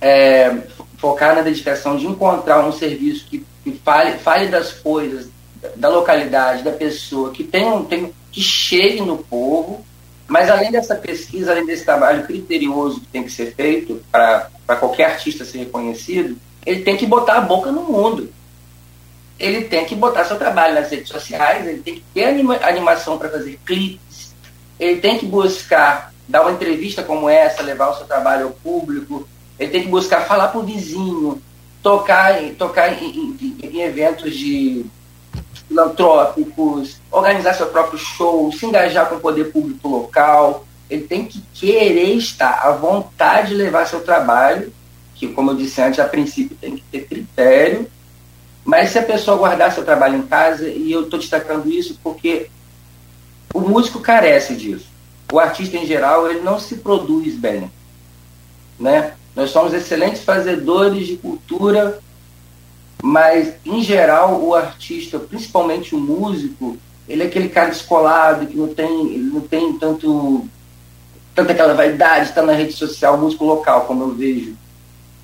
é, 0.00 0.56
focar 0.98 1.34
na 1.34 1.42
dedicação 1.42 1.96
de 1.96 2.06
encontrar 2.06 2.64
um 2.64 2.70
serviço 2.70 3.26
que, 3.26 3.44
que 3.64 3.72
fale, 3.84 4.18
fale 4.18 4.46
das 4.46 4.70
coisas, 4.70 5.28
da 5.74 5.88
localidade, 5.88 6.62
da 6.62 6.70
pessoa, 6.70 7.32
que 7.32 7.42
tenha, 7.42 7.76
tem, 7.80 8.14
que 8.30 8.40
chegue 8.40 9.00
no 9.00 9.18
povo, 9.18 9.84
mas 10.28 10.48
além 10.48 10.70
dessa 10.70 10.94
pesquisa, 10.94 11.50
além 11.50 11.66
desse 11.66 11.84
trabalho 11.84 12.24
criterioso 12.24 13.00
que 13.00 13.06
tem 13.08 13.24
que 13.24 13.32
ser 13.32 13.52
feito 13.56 14.00
para 14.12 14.48
qualquer 14.78 15.06
artista 15.06 15.44
ser 15.44 15.58
reconhecido, 15.58 16.36
ele 16.64 16.82
tem 16.82 16.96
que 16.96 17.06
botar 17.06 17.38
a 17.38 17.40
boca 17.40 17.72
no 17.72 17.82
mundo. 17.82 18.32
Ele 19.40 19.62
tem 19.62 19.84
que 19.84 19.96
botar 19.96 20.24
seu 20.24 20.36
trabalho 20.36 20.76
nas 20.76 20.88
redes 20.88 21.08
sociais, 21.08 21.66
ele 21.66 21.80
tem 21.80 21.94
que 21.96 22.04
ter 22.14 22.26
anima, 22.26 22.56
animação 22.62 23.18
para 23.18 23.28
fazer 23.28 23.58
clipes, 23.66 24.07
ele 24.78 25.00
tem 25.00 25.18
que 25.18 25.26
buscar 25.26 26.12
dar 26.28 26.42
uma 26.42 26.52
entrevista 26.52 27.02
como 27.02 27.28
essa, 27.28 27.62
levar 27.62 27.88
o 27.88 27.96
seu 27.96 28.06
trabalho 28.06 28.46
ao 28.46 28.52
público, 28.52 29.26
ele 29.58 29.70
tem 29.70 29.82
que 29.82 29.88
buscar 29.88 30.26
falar 30.26 30.48
para 30.48 30.60
o 30.60 30.64
vizinho, 30.64 31.40
tocar, 31.82 32.38
tocar 32.58 33.02
em, 33.02 33.36
em, 33.40 33.56
em 33.62 33.80
eventos 33.80 34.36
de 34.36 34.84
filantrópicos, 35.66 37.00
organizar 37.10 37.54
seu 37.54 37.66
próprio 37.66 37.98
show, 37.98 38.52
se 38.52 38.66
engajar 38.66 39.08
com 39.08 39.16
o 39.16 39.20
poder 39.20 39.50
público 39.52 39.88
local. 39.88 40.64
Ele 40.88 41.02
tem 41.02 41.24
que 41.24 41.42
querer 41.54 42.14
estar 42.14 42.60
à 42.62 42.72
vontade 42.72 43.48
de 43.48 43.54
levar 43.54 43.86
seu 43.86 44.00
trabalho 44.00 44.72
que, 45.18 45.26
como 45.28 45.50
eu 45.50 45.56
disse 45.56 45.82
antes, 45.82 45.98
a 45.98 46.04
princípio 46.04 46.56
tem 46.60 46.76
que 46.76 46.82
ter 46.92 47.00
critério, 47.06 47.90
mas 48.64 48.90
se 48.90 48.98
a 48.98 49.02
pessoa 49.02 49.36
guardar 49.36 49.72
seu 49.72 49.84
trabalho 49.84 50.18
em 50.18 50.22
casa, 50.22 50.68
e 50.68 50.92
eu 50.92 51.02
estou 51.02 51.18
destacando 51.18 51.68
isso 51.68 51.98
porque 52.02 52.48
o 53.52 53.60
músico 53.60 54.00
carece 54.00 54.54
disso. 54.54 54.86
O 55.32 55.38
artista, 55.38 55.76
em 55.76 55.86
geral, 55.86 56.30
ele 56.30 56.40
não 56.40 56.58
se 56.58 56.76
produz 56.76 57.34
bem. 57.34 57.70
Né? 58.78 59.14
Nós 59.34 59.50
somos 59.50 59.72
excelentes 59.72 60.22
fazedores 60.22 61.06
de 61.06 61.16
cultura, 61.16 61.98
mas, 63.02 63.54
em 63.64 63.82
geral, 63.82 64.42
o 64.42 64.54
artista, 64.54 65.18
principalmente 65.18 65.94
o 65.94 66.00
músico, 66.00 66.76
ele 67.08 67.22
é 67.22 67.26
aquele 67.26 67.48
cara 67.48 67.70
descolado, 67.70 68.46
que 68.46 68.56
não 68.56 68.68
tem, 68.68 69.06
ele 69.14 69.30
não 69.30 69.40
tem 69.40 69.72
tanto, 69.74 70.46
tanta 71.34 71.52
aquela 71.52 71.74
vaidade, 71.74 72.28
está 72.28 72.42
na 72.42 72.52
rede 72.52 72.72
social, 72.72 73.16
músico 73.16 73.44
local, 73.44 73.82
como 73.82 74.04
eu 74.04 74.14
vejo 74.14 74.56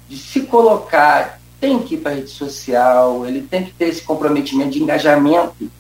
de 0.09 0.19
se 0.19 0.43
colocar, 0.43 1.41
tem 1.61 1.79
que 1.79 1.95
ir 1.95 1.99
para 1.99 2.13
a 2.13 2.15
rede 2.17 2.31
social, 2.31 3.27
ele 3.27 3.43
tem 3.43 3.65
que 3.65 3.73
ter 3.73 3.87
esse 3.87 4.03
comprometimento 4.03 4.71
de 4.71 4.83
engajamento, 4.83 5.71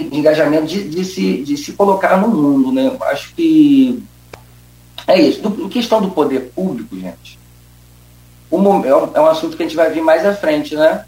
de 0.00 0.16
engajamento 0.16 0.66
de, 0.66 0.88
de, 0.88 1.04
se, 1.04 1.42
de 1.42 1.56
se 1.56 1.72
colocar 1.72 2.16
no 2.20 2.28
mundo. 2.28 2.72
Né? 2.72 2.86
Eu 2.86 3.02
acho 3.04 3.34
que 3.34 4.02
é 5.06 5.20
isso. 5.20 5.40
Do, 5.40 5.64
em 5.64 5.68
questão 5.68 6.00
do 6.00 6.10
poder 6.10 6.50
público, 6.54 6.98
gente, 6.98 7.38
o, 8.50 8.58
é, 8.84 8.96
um, 8.96 9.10
é 9.14 9.20
um 9.20 9.26
assunto 9.26 9.56
que 9.56 9.62
a 9.62 9.66
gente 9.66 9.76
vai 9.76 9.90
vir 9.90 10.02
mais 10.02 10.24
à 10.24 10.34
frente, 10.34 10.74
né? 10.74 11.04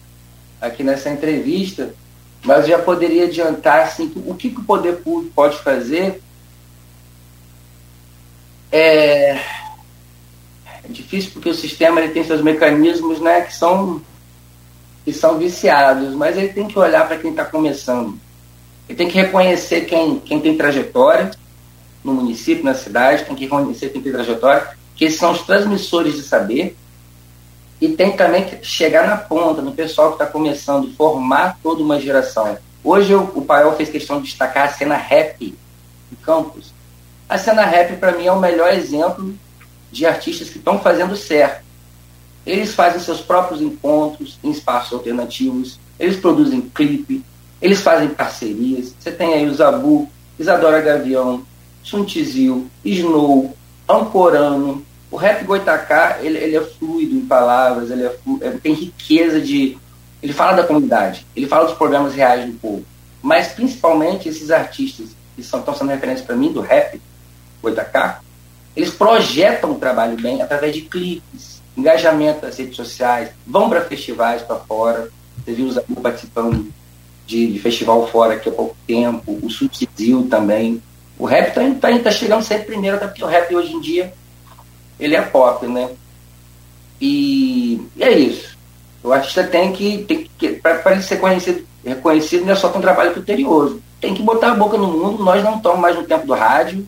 Aqui 0.61 0.83
nessa 0.83 1.11
entrevista, 1.11 1.94
mas 2.44 2.66
já 2.66 2.79
poderia 2.79 3.25
adiantar 3.25 3.81
assim, 3.81 4.11
o 4.27 4.35
que, 4.35 4.51
que 4.51 4.61
o 4.61 4.64
poder 4.64 4.96
público 4.96 5.33
pode 5.35 5.59
fazer 5.59 6.22
é, 8.70 9.33
é 9.33 10.88
difícil 10.88 11.31
porque 11.33 11.49
o 11.49 11.55
sistema 11.55 12.01
ele 12.01 12.12
tem 12.12 12.25
seus 12.25 12.42
mecanismos 12.42 13.20
né, 13.20 13.42
que, 13.42 13.55
são, 13.55 14.01
que 15.05 15.12
são 15.12 15.38
viciados, 15.38 16.14
mas 16.14 16.37
ele 16.37 16.49
tem 16.49 16.66
que 16.66 16.79
olhar 16.79 17.07
para 17.07 17.18
quem 17.18 17.31
está 17.31 17.44
começando. 17.44 18.18
Ele 18.88 18.96
tem 18.96 19.09
que 19.09 19.18
reconhecer 19.18 19.83
quem, 19.83 20.18
quem 20.20 20.40
tem 20.40 20.57
trajetória 20.57 21.31
no 22.05 22.14
município, 22.14 22.64
na 22.64 22.75
cidade, 22.75 23.25
tem 23.25 23.35
que 23.35 23.44
reconhecer 23.44 23.90
quem 23.90 24.01
tem 24.01 24.12
trajetória, 24.12 24.68
que 24.94 25.11
são 25.11 25.33
os 25.33 25.42
transmissores 25.42 26.14
de 26.14 26.22
saber, 26.22 26.77
e 27.81 27.88
tem 27.88 28.16
também 28.16 28.44
que 28.44 28.64
chegar 28.64 29.07
na 29.07 29.16
ponta, 29.16 29.61
no 29.61 29.72
pessoal 29.72 30.09
que 30.09 30.14
está 30.14 30.27
começando, 30.27 30.94
formar 30.94 31.59
toda 31.62 31.83
uma 31.83 32.01
geração. 32.01 32.57
Hoje 32.83 33.12
eu, 33.12 33.33
o 33.35 33.42
Paiol 33.42 33.77
fez 33.77 33.90
questão 33.90 34.20
de 34.20 34.29
destacar 34.29 34.68
a 34.68 34.72
cena 34.72 34.96
rap 34.96 35.55
do 36.11 36.16
campus. 36.18 36.72
A 37.29 37.37
cena 37.37 37.64
rap, 37.64 37.96
para 37.96 38.12
mim, 38.12 38.27
é 38.27 38.33
o 38.33 38.40
melhor 38.40 38.72
exemplo 38.72 39.35
de 39.90 40.07
artistas 40.07 40.49
que 40.49 40.59
estão 40.59 40.79
fazendo 40.79 41.16
certo. 41.16 41.64
Eles 42.46 42.75
fazem 42.75 43.01
seus 43.01 43.20
próprios 43.20 43.61
encontros 43.61 44.38
em 44.42 44.51
espaços 44.51 44.92
alternativos, 44.92 45.81
eles 45.99 46.16
produzem 46.16 46.61
clipe, 46.61 47.25
eles 47.61 47.81
fazem 47.81 48.09
parcerias. 48.09 48.95
Você 48.99 49.11
tem 49.11 49.35
aí 49.35 49.46
o 49.46 49.54
Zabu, 49.54 50.09
Isadora 50.38 50.81
Gavião, 50.81 51.44
Suntizil, 51.83 52.67
Snow, 52.85 53.57
Ancorano. 53.88 54.85
O 55.11 55.17
rap 55.17 55.44
Goitacá, 55.44 56.19
ele, 56.21 56.37
ele 56.38 56.57
é 56.57 56.61
fluido 56.61 57.15
em 57.15 57.25
palavras, 57.25 57.90
ele, 57.90 58.04
é, 58.04 58.17
ele 58.40 58.59
tem 58.59 58.75
riqueza 58.75 59.40
de... 59.40 59.79
Ele 60.23 60.33
fala 60.33 60.57
da 60.57 60.65
comunidade, 60.65 61.27
ele 61.37 61.46
fala 61.46 61.67
dos 61.67 61.77
problemas 61.77 62.15
reais 62.15 62.44
do 62.44 62.52
povo. 62.59 62.85
Mas, 63.23 63.48
principalmente, 63.48 64.29
esses 64.29 64.50
artistas 64.50 65.09
que 65.37 65.42
são, 65.42 65.61
estão 65.61 65.75
sendo 65.75 65.90
referência 65.90 66.25
para 66.25 66.35
mim 66.35 66.52
do 66.52 66.61
rap 66.61 67.00
Goitacá, 67.63 68.21
eles 68.75 68.90
projetam 68.90 69.73
o 69.73 69.79
trabalho 69.79 70.17
bem 70.21 70.42
através 70.42 70.75
de 70.75 70.83
clipes, 70.83 71.63
engajamento 71.77 72.44
nas 72.44 72.57
redes 72.57 72.77
sociais, 72.77 73.31
vão 73.46 73.69
para 73.71 73.83
festivais 73.83 74.42
para 74.42 74.57
fora. 74.57 75.09
Você 75.44 75.52
viu 75.52 75.67
o 75.67 75.73
Zabu 75.73 76.00
participando 76.00 76.73
de, 77.27 77.52
de, 77.52 77.58
festival 77.58 78.06
fora 78.08 78.35
aqui 78.35 78.48
há 78.48 78.52
pouco 78.52 78.77
tempo, 78.87 79.38
o 79.42 79.50
Subsidio 79.50 80.24
também. 80.24 80.83
O 81.18 81.24
rap 81.24 81.48
está 81.48 81.90
tá, 81.90 81.98
tá 81.98 82.10
chegando 82.10 82.42
sempre 82.42 82.66
primeiro, 82.66 82.96
até 82.96 83.06
porque 83.06 83.24
o 83.24 83.27
rap 83.27 83.54
hoje 83.54 83.72
em 83.72 83.81
dia 83.81 84.12
ele 84.98 85.14
é 85.14 85.22
pop, 85.22 85.66
né? 85.66 85.90
E, 87.00 87.81
e 87.96 88.02
é 88.02 88.18
isso. 88.18 88.56
O 89.02 89.12
artista 89.12 89.44
tem 89.44 89.72
que, 89.72 89.98
tem 90.04 90.29
que 90.38 90.48
para 90.54 90.92
ele 90.92 91.02
ser 91.02 91.18
conhecido, 91.18 91.64
reconhecido, 91.85 92.44
não 92.44 92.52
é 92.52 92.56
só 92.56 92.68
com 92.68 92.79
um 92.79 92.83
trabalho 92.83 93.12
criterioso. 93.12 93.81
tem 94.00 94.14
que 94.14 94.22
botar 94.22 94.52
a 94.52 94.54
boca 94.54 94.77
no 94.77 94.88
mundo. 94.88 95.22
Nós 95.22 95.42
não 95.44 95.56
estamos 95.56 95.79
mais 95.79 95.96
no 95.96 96.04
tempo 96.04 96.27
do 96.27 96.35
rádio, 96.35 96.87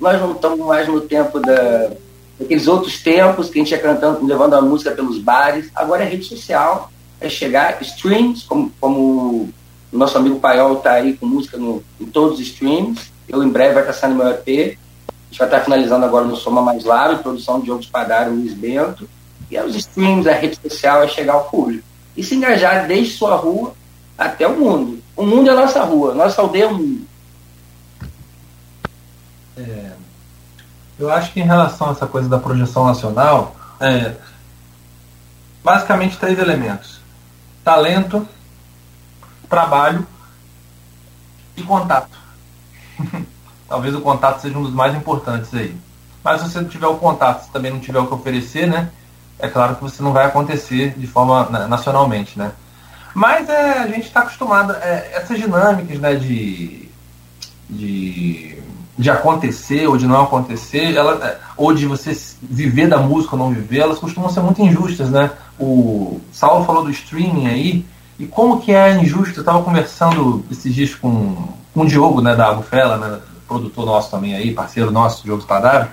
nós 0.00 0.20
não 0.20 0.32
estamos 0.32 0.58
mais 0.66 0.88
no 0.88 1.00
tempo 1.02 1.38
da, 1.38 1.90
daqueles 2.38 2.66
outros 2.66 3.02
tempos 3.02 3.48
que 3.48 3.60
a 3.60 3.62
gente 3.62 3.70
ia 3.70 3.78
cantando, 3.78 4.26
levando 4.26 4.54
a 4.54 4.62
música 4.62 4.90
pelos 4.90 5.18
bares. 5.18 5.70
Agora 5.74 6.02
é 6.02 6.08
rede 6.08 6.24
social, 6.24 6.90
é 7.20 7.28
chegar, 7.28 7.80
streams, 7.82 8.44
como, 8.44 8.72
como 8.80 9.52
nosso 9.98 10.16
amigo 10.16 10.38
Paiol 10.38 10.78
está 10.78 10.92
aí 10.92 11.16
com 11.16 11.26
música 11.26 11.56
no, 11.56 11.82
em 12.00 12.06
todos 12.06 12.38
os 12.38 12.46
streams. 12.46 13.12
Eu 13.28 13.42
em 13.42 13.48
breve 13.48 13.74
vai 13.74 13.82
estar 13.82 13.92
saindo 13.92 14.16
meu 14.16 14.28
EP. 14.28 14.46
A 14.48 15.30
gente 15.30 15.38
vai 15.38 15.48
estar 15.48 15.60
finalizando 15.60 16.04
agora 16.04 16.24
no 16.24 16.36
Soma 16.36 16.62
Mais 16.62 16.84
Lado, 16.84 17.22
produção 17.22 17.58
de 17.58 17.66
Diogo 17.66 17.80
Espadaro 17.80 18.32
e 18.32 18.36
Luiz 18.36 18.54
Bento. 18.54 19.08
E 19.50 19.56
é 19.56 19.64
os 19.64 19.74
streams, 19.74 20.28
a 20.28 20.34
rede 20.34 20.58
social 20.60 21.02
é 21.02 21.08
chegar 21.08 21.34
ao 21.34 21.44
público. 21.44 21.84
E 22.16 22.22
se 22.22 22.34
engajar 22.34 22.86
desde 22.86 23.14
sua 23.14 23.34
rua 23.36 23.74
até 24.16 24.46
o 24.46 24.58
mundo. 24.58 25.02
O 25.16 25.24
mundo 25.24 25.48
é 25.48 25.52
a 25.52 25.56
nossa 25.56 25.82
rua, 25.82 26.14
nossa 26.14 26.40
aldeia 26.40 26.64
é 26.64 26.66
o 26.66 26.74
mundo. 26.74 27.06
É, 29.56 29.90
eu 30.98 31.10
acho 31.10 31.32
que 31.32 31.40
em 31.40 31.44
relação 31.44 31.88
a 31.88 31.92
essa 31.92 32.06
coisa 32.06 32.28
da 32.28 32.38
projeção 32.38 32.84
nacional, 32.84 33.56
é, 33.80 34.14
basicamente 35.64 36.18
três 36.18 36.38
elementos: 36.38 37.00
talento, 37.64 38.28
trabalho 39.50 40.06
e 41.56 41.62
contato. 41.62 42.16
Talvez 43.68 43.94
o 43.94 44.00
contato 44.00 44.40
seja 44.40 44.56
um 44.56 44.62
dos 44.62 44.72
mais 44.72 44.94
importantes 44.94 45.52
aí. 45.52 45.76
Mas 46.24 46.40
se 46.40 46.48
você 46.48 46.60
não 46.60 46.68
tiver 46.68 46.86
o 46.86 46.96
contato, 46.96 47.44
se 47.44 47.50
também 47.50 47.70
não 47.70 47.80
tiver 47.80 47.98
o 47.98 48.06
que 48.06 48.14
oferecer, 48.14 48.66
né? 48.66 48.90
É 49.38 49.48
claro 49.48 49.74
que 49.74 49.82
você 49.82 50.02
não 50.02 50.12
vai 50.12 50.26
acontecer 50.26 50.94
de 50.96 51.06
forma 51.06 51.44
nacionalmente, 51.66 52.38
né? 52.38 52.52
Mas 53.14 53.48
é, 53.48 53.78
a 53.78 53.86
gente 53.86 54.06
está 54.06 54.20
acostumado, 54.20 54.72
é, 54.74 55.12
essas 55.14 55.38
dinâmicas 55.38 55.98
né, 55.98 56.14
de, 56.14 56.88
de, 57.68 58.58
de 58.96 59.10
acontecer 59.10 59.88
ou 59.88 59.96
de 59.96 60.06
não 60.06 60.22
acontecer, 60.22 60.94
ela, 60.94 61.26
é, 61.26 61.38
ou 61.56 61.74
de 61.74 61.86
você 61.86 62.16
viver 62.42 62.88
da 62.88 62.98
música 62.98 63.34
ou 63.34 63.42
não 63.42 63.50
viver, 63.50 63.80
elas 63.80 63.98
costumam 63.98 64.30
ser 64.30 64.40
muito 64.40 64.62
injustas, 64.62 65.10
né? 65.10 65.30
O 65.58 66.20
Saulo 66.32 66.64
falou 66.64 66.84
do 66.84 66.90
streaming 66.90 67.46
aí, 67.46 67.86
e 68.20 68.26
como 68.26 68.60
que 68.60 68.70
é 68.70 68.94
injusto, 68.96 69.38
eu 69.38 69.40
estava 69.40 69.62
conversando 69.62 70.44
esses 70.50 70.74
dias 70.74 70.94
com, 70.94 71.48
com 71.72 71.80
o 71.80 71.86
Diogo, 71.86 72.20
né, 72.20 72.36
da 72.36 72.48
Agufela, 72.48 72.98
né, 72.98 73.18
produtor 73.48 73.86
nosso 73.86 74.10
também 74.10 74.34
aí, 74.34 74.52
parceiro 74.52 74.90
nosso, 74.90 75.24
Diogo 75.24 75.40
Spadário, 75.42 75.90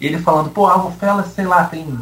ele 0.00 0.18
falando, 0.18 0.50
pô, 0.50 0.66
a 0.66 0.74
Agufela, 0.74 1.22
sei 1.22 1.46
lá, 1.46 1.64
tem 1.64 1.96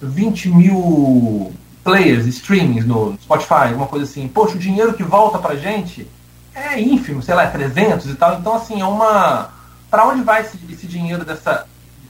20 0.00 0.48
mil 0.50 1.52
players, 1.82 2.24
streamings 2.26 2.86
no 2.86 3.18
Spotify, 3.20 3.68
alguma 3.68 3.88
coisa 3.88 4.04
assim, 4.04 4.28
poxa, 4.28 4.54
o 4.54 4.58
dinheiro 4.60 4.94
que 4.94 5.02
volta 5.02 5.38
pra 5.38 5.56
gente 5.56 6.06
é 6.54 6.80
ínfimo, 6.80 7.20
sei 7.20 7.34
lá, 7.34 7.44
é 7.44 7.46
300 7.48 8.06
e 8.06 8.14
tal. 8.14 8.38
Então, 8.38 8.54
assim, 8.54 8.80
é 8.80 8.84
uma. 8.84 9.50
Para 9.90 10.06
onde 10.06 10.22
vai 10.22 10.42
esse, 10.42 10.58
esse, 10.70 10.86
dinheiro 10.86 11.24
dessa, 11.24 11.66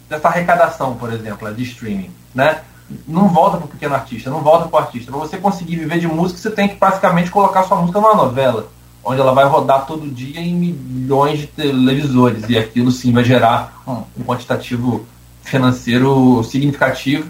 dessa 0.08 0.28
arrecadação, 0.28 0.96
por 0.96 1.12
exemplo, 1.12 1.52
de 1.54 1.62
streaming, 1.62 2.10
né? 2.34 2.60
Não 3.06 3.28
volta 3.28 3.56
para 3.56 3.66
o 3.66 3.68
pequeno 3.68 3.94
artista, 3.94 4.30
não 4.30 4.40
volta 4.40 4.68
para 4.68 4.80
o 4.80 4.84
artista. 4.84 5.10
Para 5.10 5.20
você 5.20 5.36
conseguir 5.36 5.76
viver 5.76 5.98
de 5.98 6.08
música, 6.08 6.40
você 6.40 6.50
tem 6.50 6.68
que 6.68 6.76
basicamente 6.76 7.30
colocar 7.30 7.64
sua 7.64 7.78
música 7.78 8.00
numa 8.00 8.14
novela, 8.14 8.68
onde 9.04 9.20
ela 9.20 9.32
vai 9.32 9.44
rodar 9.44 9.86
todo 9.86 10.08
dia 10.08 10.40
em 10.40 10.54
milhões 10.54 11.38
de 11.40 11.46
televisores. 11.46 12.48
E 12.48 12.58
aquilo 12.58 12.90
sim 12.90 13.12
vai 13.12 13.24
gerar 13.24 13.82
um, 13.86 14.24
quantitativo 14.24 15.06
financeiro 15.42 16.42
significativo 16.44 17.26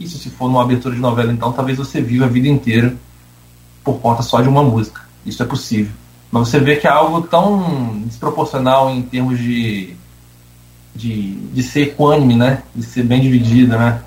isso 0.00 0.18
se 0.18 0.30
for 0.30 0.48
numa 0.48 0.62
abertura 0.62 0.94
de 0.94 1.00
novela, 1.00 1.30
então 1.30 1.52
talvez 1.52 1.76
você 1.76 2.00
viva 2.00 2.24
a 2.24 2.28
vida 2.28 2.48
inteira 2.48 2.96
por 3.84 4.00
conta 4.00 4.22
só 4.22 4.40
de 4.40 4.48
uma 4.48 4.62
música. 4.62 5.02
Isso 5.26 5.42
é 5.42 5.46
possível. 5.46 5.92
Mas 6.32 6.48
você 6.48 6.58
vê 6.58 6.76
que 6.76 6.86
é 6.86 6.90
algo 6.90 7.20
tão 7.22 8.00
desproporcional 8.06 8.88
em 8.88 9.02
termos 9.02 9.38
de, 9.38 9.94
de, 10.94 11.32
de 11.34 11.62
ser 11.62 11.82
equânime, 11.82 12.34
né? 12.34 12.62
De 12.74 12.82
ser 12.82 13.02
bem 13.02 13.20
dividida, 13.20 13.76
né? 13.76 14.02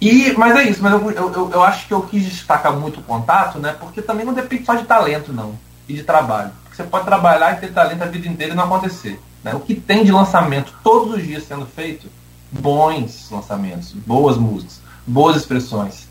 E, 0.00 0.32
mas 0.36 0.56
é 0.56 0.64
isso, 0.64 0.82
mas 0.82 0.92
eu, 0.92 1.10
eu, 1.10 1.50
eu 1.52 1.62
acho 1.62 1.86
que 1.86 1.94
eu 1.94 2.02
quis 2.02 2.24
destacar 2.24 2.72
muito 2.72 3.00
o 3.00 3.02
contato, 3.02 3.58
né? 3.58 3.74
Porque 3.78 4.00
também 4.00 4.24
não 4.24 4.32
depende 4.32 4.64
só 4.64 4.74
de 4.74 4.84
talento, 4.84 5.32
não. 5.32 5.54
E 5.88 5.94
de 5.94 6.02
trabalho. 6.02 6.52
Porque 6.62 6.76
você 6.76 6.84
pode 6.84 7.04
trabalhar 7.04 7.54
e 7.54 7.60
ter 7.60 7.72
talento 7.72 8.02
a 8.02 8.06
vida 8.06 8.28
inteira 8.28 8.52
e 8.52 8.56
não 8.56 8.64
acontecer. 8.64 9.20
Né? 9.42 9.54
O 9.54 9.60
que 9.60 9.74
tem 9.74 10.04
de 10.04 10.12
lançamento 10.12 10.72
todos 10.84 11.14
os 11.14 11.26
dias 11.26 11.44
sendo 11.48 11.66
feito, 11.66 12.08
bons 12.52 13.28
lançamentos, 13.30 13.92
boas 13.92 14.36
músicas 14.36 14.88
boas 15.08 15.36
expressões. 15.36 16.06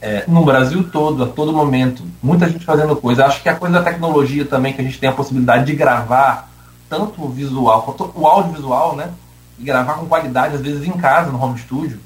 É, 0.00 0.24
no 0.26 0.42
Brasil 0.44 0.88
todo, 0.90 1.24
a 1.24 1.26
todo 1.26 1.52
momento, 1.52 2.02
muita 2.22 2.48
gente 2.48 2.64
fazendo 2.64 2.96
coisa. 2.96 3.26
Acho 3.26 3.42
que 3.42 3.50
a 3.50 3.54
coisa 3.54 3.78
da 3.78 3.84
tecnologia 3.84 4.46
também, 4.46 4.72
que 4.72 4.80
a 4.80 4.84
gente 4.84 4.98
tem 4.98 5.10
a 5.10 5.12
possibilidade 5.12 5.66
de 5.66 5.74
gravar 5.74 6.50
tanto 6.88 7.22
o 7.22 7.28
visual 7.28 7.82
quanto 7.82 8.10
o 8.14 8.26
audiovisual, 8.26 8.96
né? 8.96 9.10
E 9.58 9.62
gravar 9.62 9.94
com 9.94 10.06
qualidade, 10.06 10.56
às 10.56 10.62
vezes 10.62 10.86
em 10.86 10.92
casa, 10.92 11.30
no 11.30 11.40
home 11.40 11.58
studio. 11.58 12.00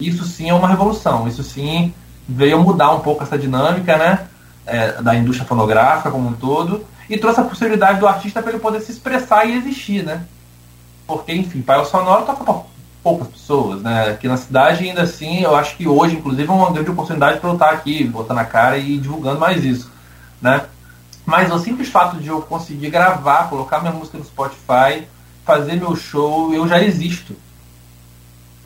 Isso 0.00 0.24
sim 0.24 0.48
é 0.48 0.54
uma 0.54 0.68
revolução. 0.68 1.26
Isso 1.26 1.42
sim 1.42 1.92
veio 2.28 2.60
mudar 2.62 2.94
um 2.94 3.00
pouco 3.00 3.22
essa 3.22 3.38
dinâmica, 3.38 3.96
né? 3.96 4.26
É, 4.66 5.00
da 5.00 5.14
indústria 5.14 5.48
fonográfica 5.48 6.10
como 6.10 6.28
um 6.28 6.34
todo. 6.34 6.84
E 7.08 7.16
trouxe 7.16 7.40
a 7.40 7.44
possibilidade 7.44 8.00
do 8.00 8.06
artista 8.06 8.42
para 8.42 8.52
ele 8.52 8.60
poder 8.60 8.80
se 8.80 8.92
expressar 8.92 9.46
e 9.46 9.56
existir, 9.56 10.04
né? 10.04 10.22
Porque, 11.06 11.32
enfim, 11.32 11.62
pai 11.62 11.80
o 11.80 11.86
sonoro 11.86 12.26
toca 12.26 12.44
poucas 13.02 13.28
pessoas, 13.28 13.80
né? 13.80 14.10
Aqui 14.10 14.28
na 14.28 14.36
cidade, 14.36 14.84
ainda 14.84 15.02
assim, 15.02 15.40
eu 15.40 15.56
acho 15.56 15.74
que 15.76 15.88
hoje, 15.88 16.16
inclusive, 16.16 16.46
é 16.46 16.52
uma 16.52 16.70
grande 16.70 16.90
oportunidade 16.90 17.40
para 17.40 17.48
eu 17.48 17.54
estar 17.54 17.70
aqui, 17.70 18.04
botando 18.04 18.38
a 18.38 18.44
cara 18.44 18.76
e 18.76 18.98
divulgando 18.98 19.40
mais 19.40 19.64
isso, 19.64 19.90
né? 20.42 20.66
Mas 21.24 21.50
o 21.52 21.58
simples 21.58 21.88
fato 21.88 22.18
de 22.18 22.28
eu 22.28 22.42
conseguir 22.42 22.90
gravar, 22.90 23.48
colocar 23.48 23.80
minha 23.80 23.92
música 23.92 24.18
no 24.18 24.24
Spotify, 24.24 25.06
fazer 25.44 25.76
meu 25.76 25.96
show, 25.96 26.52
eu 26.52 26.68
já 26.68 26.82
existo. 26.82 27.34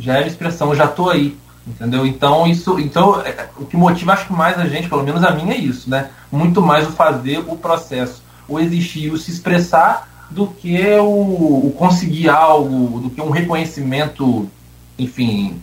Já 0.03 0.19
é 0.19 0.25
a 0.25 0.27
expressão, 0.27 0.75
já 0.75 0.89
tô 0.89 1.09
aí, 1.09 1.39
entendeu? 1.65 2.05
Então, 2.05 2.45
isso, 2.45 2.79
então, 2.81 3.21
é, 3.21 3.49
o 3.57 3.65
que 3.65 3.77
motiva, 3.77 4.13
acho 4.13 4.27
que 4.27 4.33
mais 4.33 4.59
a 4.59 4.67
gente, 4.67 4.89
pelo 4.89 5.05
menos 5.05 5.23
a 5.23 5.31
mim, 5.31 5.49
é 5.51 5.57
isso, 5.57 5.89
né? 5.89 6.11
Muito 6.31 6.61
mais 6.61 6.89
o 6.89 6.93
fazer, 6.93 7.39
o 7.39 7.57
processo, 7.57 8.21
o 8.49 8.59
existir, 8.59 9.13
o 9.13 9.17
se 9.17 9.31
expressar 9.31 10.27
do 10.29 10.49
que 10.49 10.83
o, 10.99 11.67
o, 11.67 11.75
conseguir 11.79 12.29
algo, 12.29 13.01
do 13.01 13.11
que 13.11 13.21
um 13.21 13.31
reconhecimento, 13.31 14.51
enfim, 14.99 15.63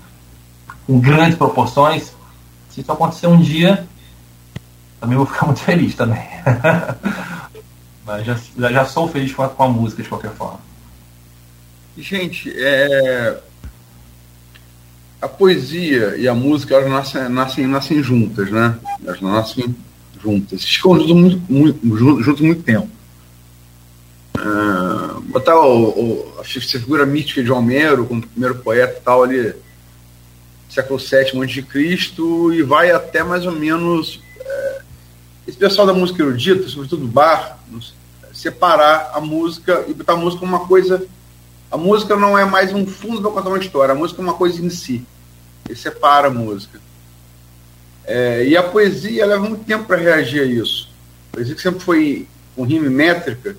com 0.87 0.99
grandes 1.01 1.37
proporções. 1.37 2.13
Se 2.69 2.79
isso 2.79 2.91
acontecer 2.91 3.27
um 3.27 3.41
dia, 3.41 3.85
também 5.01 5.17
vou 5.17 5.25
ficar 5.25 5.47
muito 5.47 5.59
feliz 5.59 5.95
também. 5.95 6.23
Mas 8.05 8.25
já, 8.25 8.37
já 8.71 8.85
sou 8.85 9.09
feliz 9.09 9.33
com 9.33 9.43
a, 9.43 9.49
com 9.49 9.63
a 9.63 9.67
música 9.67 10.01
de 10.01 10.07
qualquer 10.07 10.31
forma. 10.31 10.59
Gente, 11.97 12.53
é, 12.55 13.37
a 15.21 15.27
poesia 15.27 16.15
e 16.17 16.27
a 16.27 16.33
música 16.33 16.75
elas 16.75 16.89
nascem, 16.89 17.29
nascem, 17.29 17.67
nascem 17.67 18.03
juntas, 18.03 18.49
né? 18.49 18.77
Elas 19.05 19.21
nascem 19.21 19.75
juntas. 20.21 20.61
Se 20.61 20.67
escondem 20.67 21.13
muito, 21.13 21.41
muito, 21.49 22.43
muito 22.43 22.63
tempo. 22.63 22.89
Uh, 24.37 25.19
botar 25.21 25.59
o, 25.59 25.89
o, 25.89 26.39
a 26.39 26.43
figura 26.43 27.05
mítica 27.05 27.43
de 27.43 27.51
Homero, 27.51 28.05
como 28.05 28.25
primeiro 28.25 28.55
poeta 28.59 29.01
tal, 29.03 29.23
ali, 29.23 29.53
século 30.69 30.99
VII 30.99 31.43
a.C., 31.43 32.57
e 32.57 32.63
vai 32.63 32.91
até 32.91 33.23
mais 33.23 33.45
ou 33.45 33.51
menos. 33.51 34.21
É, 34.39 34.81
esse 35.47 35.57
pessoal 35.57 35.87
da 35.87 35.93
música 35.93 36.21
erudita, 36.21 36.69
sobretudo 36.69 37.07
bar, 37.07 37.59
separar 38.31 39.11
a 39.13 39.19
música 39.19 39.83
e 39.87 39.93
botar 39.93 40.13
a 40.13 40.17
música 40.17 40.39
como 40.39 40.55
uma 40.55 40.65
coisa. 40.65 41.05
A 41.71 41.77
música 41.77 42.15
não 42.15 42.37
é 42.37 42.45
mais 42.45 42.73
um 42.73 42.85
fundo 42.85 43.21
para 43.21 43.31
contar 43.31 43.49
uma 43.49 43.59
história, 43.59 43.93
a 43.93 43.97
música 43.97 44.21
é 44.21 44.23
uma 44.23 44.33
coisa 44.33 44.63
em 44.63 44.69
si. 44.69 45.05
Ele 45.67 45.77
separa 45.77 46.27
a 46.27 46.31
música. 46.31 46.79
É, 48.05 48.43
e 48.43 48.57
a 48.57 48.63
poesia 48.63 49.25
leva 49.25 49.47
muito 49.47 49.65
tempo 49.65 49.85
para 49.85 49.97
reagir 49.97 50.41
a 50.41 50.45
isso. 50.45 50.89
A 51.31 51.35
poesia 51.35 51.55
que 51.55 51.61
sempre 51.61 51.79
foi 51.79 52.27
com 52.55 52.63
rima 52.63 52.89
métrica 52.89 53.55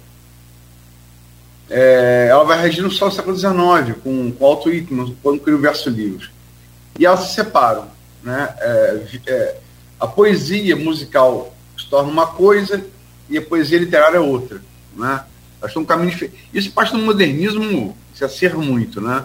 é, 1.70 2.26
ela 2.28 2.42
vai 2.42 2.60
reagindo 2.60 2.90
só 2.90 3.06
no 3.06 3.12
século 3.12 3.36
XIX, 3.36 3.96
com, 4.02 4.32
com 4.32 4.44
Alto 4.44 4.68
Whitman, 4.68 5.16
quando 5.22 5.40
cria 5.40 5.54
o 5.54 5.60
verso 5.60 5.88
livre. 5.88 6.28
E 6.98 7.06
elas 7.06 7.20
se 7.20 7.34
separam. 7.34 7.88
Né? 8.22 8.52
É, 8.58 9.06
é, 9.26 9.56
a 9.98 10.06
poesia 10.06 10.74
musical 10.74 11.54
se 11.78 11.88
torna 11.88 12.10
uma 12.10 12.26
coisa 12.26 12.84
e 13.28 13.38
a 13.38 13.42
poesia 13.42 13.78
literária 13.78 14.16
é 14.16 14.20
outra. 14.20 14.60
Né? 14.96 15.22
Elas 15.62 15.76
estão 15.76 16.06
diferente. 16.06 16.48
Isso 16.52 16.72
parte 16.72 16.92
do 16.92 16.98
modernismo 16.98 17.96
se 18.20 18.24
acerra 18.24 18.58
muito. 18.58 19.00
Né? 19.00 19.24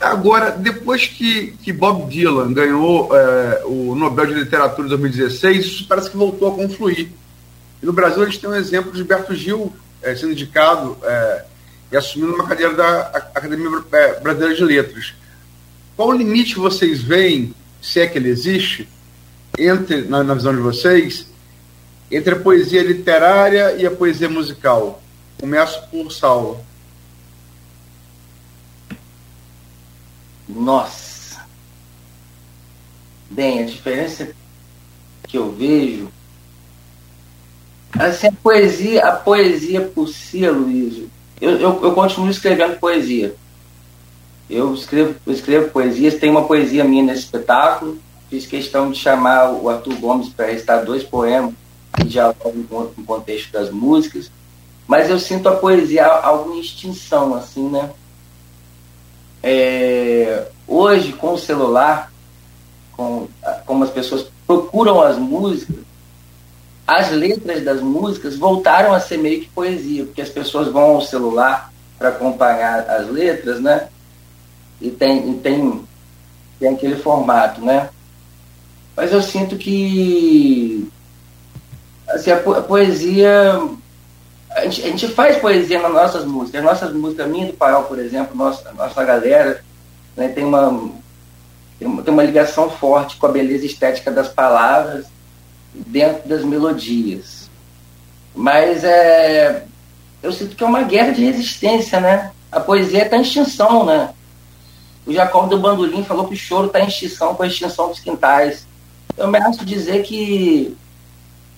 Agora, 0.00 0.50
depois 0.50 1.06
que, 1.06 1.52
que 1.62 1.72
Bob 1.72 2.08
Dylan 2.08 2.52
ganhou 2.52 3.16
é, 3.16 3.62
o 3.64 3.94
Nobel 3.94 4.26
de 4.26 4.34
Literatura 4.34 4.86
em 4.86 4.90
2016, 4.90 5.66
isso 5.66 5.86
parece 5.88 6.10
que 6.10 6.16
voltou 6.16 6.52
a 6.52 6.56
confluir. 6.56 7.08
E 7.82 7.86
no 7.86 7.92
Brasil 7.92 8.22
a 8.22 8.26
gente 8.26 8.40
tem 8.40 8.48
um 8.48 8.54
exemplo 8.54 8.92
de 8.92 8.98
Gilberto 8.98 9.34
Gil 9.34 9.72
é, 10.00 10.14
sendo 10.14 10.32
indicado 10.32 10.96
é, 11.02 11.44
e 11.90 11.96
assumindo 11.96 12.34
uma 12.34 12.46
cadeira 12.46 12.74
da 12.74 13.00
Academia 13.34 13.68
é, 13.92 14.20
Brasileira 14.20 14.54
de 14.54 14.64
Letras. 14.64 15.14
Qual 15.96 16.08
o 16.08 16.12
limite 16.12 16.54
vocês 16.56 17.02
veem, 17.02 17.54
se 17.80 18.00
é 18.00 18.06
que 18.06 18.18
ele 18.18 18.28
existe, 18.28 18.88
entre, 19.58 20.02
na, 20.02 20.22
na 20.22 20.34
visão 20.34 20.54
de 20.54 20.60
vocês, 20.60 21.26
entre 22.10 22.34
a 22.34 22.38
poesia 22.38 22.82
literária 22.82 23.76
e 23.76 23.84
a 23.86 23.90
poesia 23.90 24.28
musical? 24.28 25.02
Começo 25.40 25.82
por 25.90 26.10
Saulo. 26.12 26.71
Nossa. 30.54 31.46
Bem, 33.30 33.62
a 33.62 33.66
diferença 33.66 34.34
que 35.26 35.38
eu 35.38 35.50
vejo. 35.50 36.08
Assim, 37.98 38.26
a 38.26 38.32
poesia, 38.32 39.04
a 39.04 39.12
poesia 39.12 39.80
por 39.80 40.08
si, 40.08 40.48
Luiz, 40.48 41.04
eu, 41.40 41.50
eu, 41.58 41.82
eu 41.82 41.92
continuo 41.92 42.30
escrevendo 42.30 42.78
poesia. 42.78 43.34
Eu 44.48 44.74
escrevo, 44.74 45.14
escrevo 45.26 45.70
poesias, 45.70 46.14
tem 46.14 46.30
uma 46.30 46.44
poesia 46.44 46.84
minha 46.84 47.02
nesse 47.02 47.22
espetáculo. 47.22 47.98
Fiz 48.28 48.46
questão 48.46 48.90
de 48.90 48.98
chamar 48.98 49.52
o 49.52 49.68
Arthur 49.68 49.94
Gomes 49.96 50.28
para 50.28 50.46
recitar 50.46 50.84
dois 50.84 51.02
poemas 51.02 51.54
que 51.96 52.04
dialogam 52.04 52.90
no 52.96 53.04
contexto 53.04 53.52
das 53.52 53.70
músicas. 53.70 54.30
Mas 54.86 55.08
eu 55.08 55.18
sinto 55.18 55.48
a 55.48 55.56
poesia 55.56 56.06
algo 56.06 56.54
em 56.54 56.60
extinção, 56.60 57.34
assim, 57.34 57.68
né? 57.68 57.90
É, 59.42 60.46
hoje, 60.66 61.12
com 61.12 61.34
o 61.34 61.38
celular, 61.38 62.12
com, 62.92 63.28
como 63.66 63.84
as 63.84 63.90
pessoas 63.90 64.26
procuram 64.46 65.00
as 65.00 65.16
músicas, 65.18 65.76
as 66.86 67.10
letras 67.10 67.64
das 67.64 67.80
músicas 67.80 68.36
voltaram 68.36 68.92
a 68.92 69.00
ser 69.00 69.18
meio 69.18 69.40
que 69.40 69.48
poesia, 69.48 70.04
porque 70.04 70.22
as 70.22 70.28
pessoas 70.28 70.68
vão 70.68 70.82
ao 70.82 71.00
celular 71.00 71.72
para 71.98 72.10
acompanhar 72.10 72.80
as 72.90 73.08
letras, 73.08 73.60
né? 73.60 73.88
E 74.80 74.90
tem, 74.90 75.30
e 75.30 75.34
tem, 75.34 75.84
tem 76.58 76.74
aquele 76.74 76.96
formato, 76.96 77.60
né? 77.60 77.88
Mas 78.96 79.12
eu 79.12 79.22
sinto 79.22 79.56
que 79.56 80.90
assim, 82.08 82.30
a, 82.30 82.36
po 82.36 82.54
a 82.54 82.62
poesia. 82.62 83.60
A 84.54 84.64
gente, 84.64 84.82
a 84.82 84.88
gente, 84.88 85.08
faz 85.08 85.38
poesia 85.38 85.80
nas 85.80 85.92
nossas 85.92 86.24
músicas. 86.24 86.60
As 86.60 86.64
nossas 86.64 86.92
músicas, 86.92 87.28
minha 87.28 87.46
do 87.46 87.54
Paiol, 87.54 87.84
por 87.84 87.98
exemplo, 87.98 88.36
nossa, 88.36 88.72
nossa 88.72 89.04
galera, 89.04 89.64
né, 90.16 90.28
tem, 90.28 90.44
uma, 90.44 90.90
tem 91.78 91.88
uma 91.88 92.02
tem 92.02 92.12
uma 92.12 92.22
ligação 92.22 92.70
forte 92.70 93.16
com 93.16 93.26
a 93.26 93.32
beleza 93.32 93.64
estética 93.64 94.10
das 94.10 94.28
palavras 94.28 95.06
dentro 95.74 96.28
das 96.28 96.44
melodias. 96.44 97.50
Mas 98.34 98.84
é, 98.84 99.64
eu 100.22 100.32
sinto 100.32 100.54
que 100.54 100.62
é 100.62 100.66
uma 100.66 100.82
guerra 100.82 101.12
de 101.12 101.24
resistência, 101.24 102.00
né? 102.00 102.30
A 102.50 102.60
poesia 102.60 103.04
está 103.04 103.16
em 103.16 103.22
extinção, 103.22 103.84
né? 103.84 104.12
O 105.06 105.12
Jacob 105.12 105.48
do 105.48 105.58
Bandolim 105.58 106.04
falou 106.04 106.28
que 106.28 106.34
o 106.34 106.36
choro 106.36 106.66
está 106.68 106.80
em 106.80 106.86
extinção 106.86 107.34
com 107.34 107.42
a 107.42 107.46
extinção 107.46 107.88
dos 107.88 108.00
quintais. 108.00 108.66
Eu 109.16 109.28
me 109.28 109.38
acho 109.38 109.64
dizer 109.64 110.02
que 110.02 110.76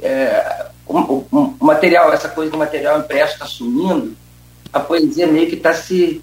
é, 0.01 0.66
o, 0.87 0.99
o, 0.99 1.26
o, 1.61 1.64
material, 1.64 2.12
essa 2.12 2.28
coisa 2.28 2.51
do 2.51 2.59
material 2.59 2.99
impresso 3.01 3.35
está 3.35 3.47
sumindo, 3.47 4.16
a 4.72 4.80
poesia 4.80 5.26
meio 5.26 5.49
que 5.49 5.57
está 5.57 5.72
se, 5.72 6.22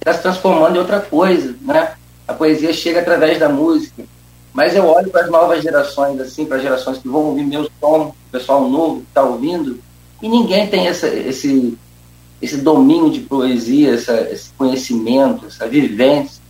tá 0.00 0.14
se 0.14 0.22
transformando 0.22 0.76
em 0.76 0.78
outra 0.78 1.00
coisa, 1.00 1.54
né? 1.60 1.94
A 2.26 2.32
poesia 2.32 2.72
chega 2.72 3.00
através 3.00 3.38
da 3.38 3.48
música. 3.48 4.04
Mas 4.52 4.76
eu 4.76 4.86
olho 4.86 5.10
para 5.10 5.22
as 5.22 5.30
novas 5.30 5.62
gerações, 5.62 6.20
assim, 6.20 6.44
para 6.44 6.58
as 6.58 6.62
gerações 6.62 6.98
que 6.98 7.08
vão 7.08 7.22
ouvir 7.26 7.44
meu 7.44 7.68
som, 7.80 8.08
o 8.08 8.30
pessoal 8.30 8.68
novo 8.68 9.00
que 9.00 9.06
está 9.08 9.22
ouvindo, 9.22 9.80
e 10.20 10.28
ninguém 10.28 10.68
tem 10.68 10.86
essa, 10.86 11.08
esse, 11.08 11.76
esse 12.40 12.58
domínio 12.58 13.10
de 13.10 13.20
poesia, 13.20 13.94
essa, 13.94 14.20
esse 14.30 14.50
conhecimento, 14.56 15.46
essa 15.46 15.66
vivência 15.66 16.42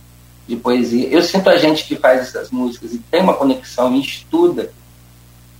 de 0.47 0.55
poesia. 0.55 1.07
Eu 1.07 1.23
sinto 1.23 1.49
a 1.49 1.57
gente 1.57 1.85
que 1.85 1.95
faz 1.95 2.21
essas 2.21 2.51
músicas 2.51 2.93
e 2.93 2.99
tem 2.99 3.21
uma 3.21 3.33
conexão 3.33 3.95
e 3.95 4.01
estuda, 4.01 4.71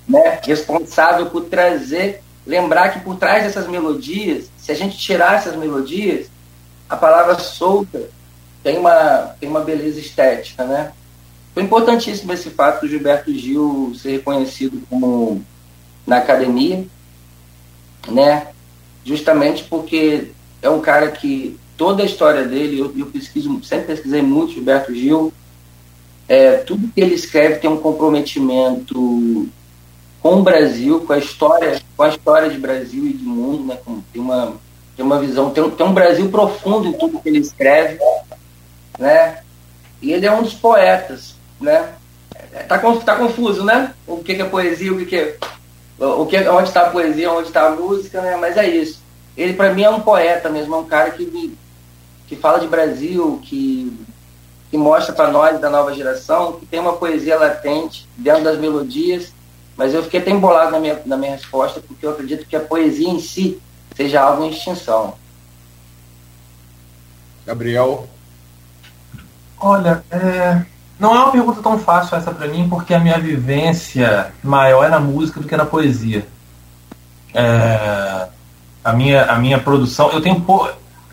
né, 0.07 0.39
responsável 0.43 1.27
por 1.27 1.45
trazer, 1.45 2.21
lembrar 2.45 2.89
que 2.89 2.99
por 2.99 3.17
trás 3.17 3.43
dessas 3.43 3.67
melodias, 3.67 4.49
se 4.57 4.71
a 4.71 4.75
gente 4.75 4.97
tirar 4.97 5.35
essas 5.35 5.55
melodias, 5.55 6.27
a 6.89 6.95
palavra 6.95 7.39
solta 7.39 8.09
tem 8.63 8.77
uma, 8.77 9.35
tem 9.39 9.49
uma 9.49 9.61
beleza 9.61 9.99
estética, 9.99 10.65
né? 10.65 10.91
Foi 11.53 11.63
importantíssimo 11.63 12.33
esse 12.33 12.49
fato 12.49 12.81
do 12.81 12.87
Gilberto 12.87 13.33
Gil 13.33 13.93
ser 13.95 14.13
reconhecido 14.13 14.81
como 14.89 15.43
na 16.05 16.17
academia, 16.17 16.85
né? 18.07 18.47
Justamente 19.05 19.63
porque 19.65 20.31
é 20.61 20.69
um 20.69 20.81
cara 20.81 21.11
que 21.11 21.59
toda 21.77 22.03
a 22.03 22.05
história 22.05 22.45
dele, 22.45 22.79
eu, 22.79 22.93
eu 22.97 23.05
pesquiso, 23.07 23.63
sempre 23.63 23.87
pesquisei 23.87 24.21
muito 24.21 24.53
Gilberto 24.53 24.93
Gil, 24.95 25.33
é, 26.27 26.57
tudo 26.57 26.87
que 26.87 27.01
ele 27.01 27.15
escreve 27.15 27.59
tem 27.59 27.69
um 27.69 27.77
comprometimento 27.77 29.47
com 30.23 30.39
o 30.39 30.43
Brasil, 30.43 31.01
com 31.01 31.13
a 31.13 31.19
história, 31.19 31.79
com 31.95 32.03
a 32.03 32.09
história 32.09 32.49
de 32.49 32.57
Brasil 32.57 33.05
e 33.05 33.13
de 33.13 33.23
mundo, 33.23 33.65
né? 33.65 33.77
Tem 34.11 34.21
uma, 34.21 34.53
tem 34.95 35.05
uma 35.05 35.19
visão, 35.19 35.51
tem 35.51 35.63
um, 35.63 35.69
tem 35.69 35.85
um 35.85 35.93
Brasil 35.93 36.27
profundo 36.29 36.87
em 36.87 36.93
tudo 36.93 37.19
que 37.19 37.29
ele 37.29 37.39
escreve, 37.39 37.99
né? 38.97 39.43
E 40.01 40.11
ele 40.11 40.25
é 40.25 40.31
um 40.31 40.41
dos 40.41 40.55
poetas 40.55 41.33
né? 41.63 41.93
Tá, 42.67 42.77
tá 42.77 43.15
confuso, 43.15 43.63
né? 43.63 43.93
O 44.05 44.17
que, 44.17 44.35
que 44.35 44.41
é 44.41 44.45
poesia, 44.45 44.93
o 44.93 44.97
que, 44.97 45.05
que 45.05 45.15
é. 45.15 45.37
O 45.99 46.25
que, 46.25 46.37
onde 46.49 46.67
está 46.67 46.81
a 46.81 46.89
poesia, 46.89 47.31
onde 47.31 47.47
está 47.47 47.67
a 47.67 47.71
música, 47.71 48.21
né? 48.21 48.35
Mas 48.35 48.57
é 48.57 48.67
isso. 48.67 49.01
Ele, 49.35 49.53
para 49.53 49.73
mim, 49.73 49.83
é 49.83 49.89
um 49.89 50.01
poeta 50.01 50.49
mesmo, 50.49 50.75
é 50.75 50.77
um 50.77 50.85
cara 50.85 51.11
que, 51.11 51.57
que 52.27 52.35
fala 52.35 52.59
de 52.59 52.67
Brasil, 52.67 53.39
que, 53.43 53.91
que 54.69 54.77
mostra 54.77 55.13
para 55.13 55.31
nós, 55.31 55.59
da 55.59 55.69
nova 55.69 55.93
geração, 55.93 56.53
que 56.53 56.65
tem 56.65 56.79
uma 56.79 56.93
poesia 56.93 57.37
latente 57.37 58.07
dentro 58.17 58.43
das 58.43 58.59
melodias. 58.59 59.33
Mas 59.75 59.93
eu 59.93 60.03
fiquei 60.03 60.19
até 60.19 60.31
embolado 60.31 60.71
na 60.71 60.79
minha, 60.79 61.01
na 61.05 61.17
minha 61.17 61.31
resposta, 61.31 61.81
porque 61.81 62.05
eu 62.05 62.11
acredito 62.11 62.45
que 62.45 62.55
a 62.55 62.59
poesia 62.59 63.09
em 63.09 63.19
si 63.19 63.59
seja 63.95 64.21
algo 64.21 64.43
em 64.43 64.49
extinção. 64.49 65.15
Gabriel? 67.45 68.07
Olha, 69.59 70.03
é, 70.11 70.61
não 70.99 71.15
é 71.15 71.19
uma 71.19 71.31
pergunta 71.31 71.61
tão 71.61 71.77
fácil 71.79 72.17
essa 72.17 72.31
para 72.31 72.47
mim, 72.47 72.67
porque 72.69 72.93
a 72.93 72.99
minha 72.99 73.17
vivência 73.17 74.31
maior 74.43 74.85
é 74.85 74.89
na 74.89 74.99
música 74.99 75.39
do 75.39 75.47
que 75.47 75.57
na 75.57 75.65
poesia. 75.65 76.25
É, 77.33 78.27
a, 78.83 78.93
minha, 78.93 79.25
a 79.25 79.39
minha 79.39 79.59
produção. 79.59 80.11
Eu 80.11 80.21
tenho. 80.21 80.45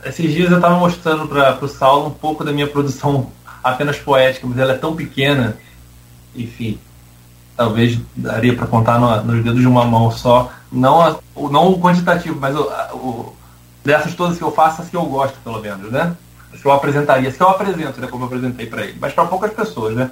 Esses 0.05 0.33
dias 0.33 0.51
eu 0.51 0.57
estava 0.57 0.79
mostrando 0.79 1.27
para 1.27 1.65
o 1.65 1.69
Saulo 1.69 2.09
um 2.09 2.13
pouco 2.13 2.45
da 2.45 2.53
minha 2.53 2.67
produção 2.67 3.31
apenas 3.63 3.99
poética, 3.99 4.47
mas 4.47 4.59
ela 4.59 4.73
é 4.73 4.79
tão 4.79 4.95
pequena. 4.95 5.57
Enfim, 6.35 6.79
talvez 7.61 7.99
daria 8.17 8.57
para 8.57 8.67
contar 8.67 8.99
no, 8.99 9.23
nos 9.23 9.45
dedos 9.45 9.61
de 9.61 9.67
uma 9.67 9.85
mão 9.85 10.11
só. 10.11 10.51
Não, 10.73 10.99
a, 10.99 11.19
não 11.37 11.73
o 11.73 11.79
quantitativo, 11.79 12.41
mas 12.41 12.57
o, 12.57 12.63
o, 12.95 13.37
dessas 13.85 14.15
todas 14.15 14.39
que 14.39 14.43
eu 14.43 14.51
faço, 14.51 14.81
as 14.81 14.89
que 14.89 14.97
eu 14.97 15.05
gosto, 15.05 15.39
pelo 15.45 15.61
menos, 15.61 15.93
né? 15.93 16.17
que 16.51 16.67
eu 16.67 16.73
apresentaria, 16.73 17.31
que 17.31 17.41
eu 17.41 17.49
apresento, 17.49 18.01
né, 18.01 18.07
como 18.07 18.25
eu 18.25 18.27
apresentei 18.27 18.67
para 18.67 18.83
ele, 18.83 18.97
mas 19.01 19.13
para 19.13 19.25
poucas 19.25 19.53
pessoas, 19.53 19.95
né? 19.95 20.11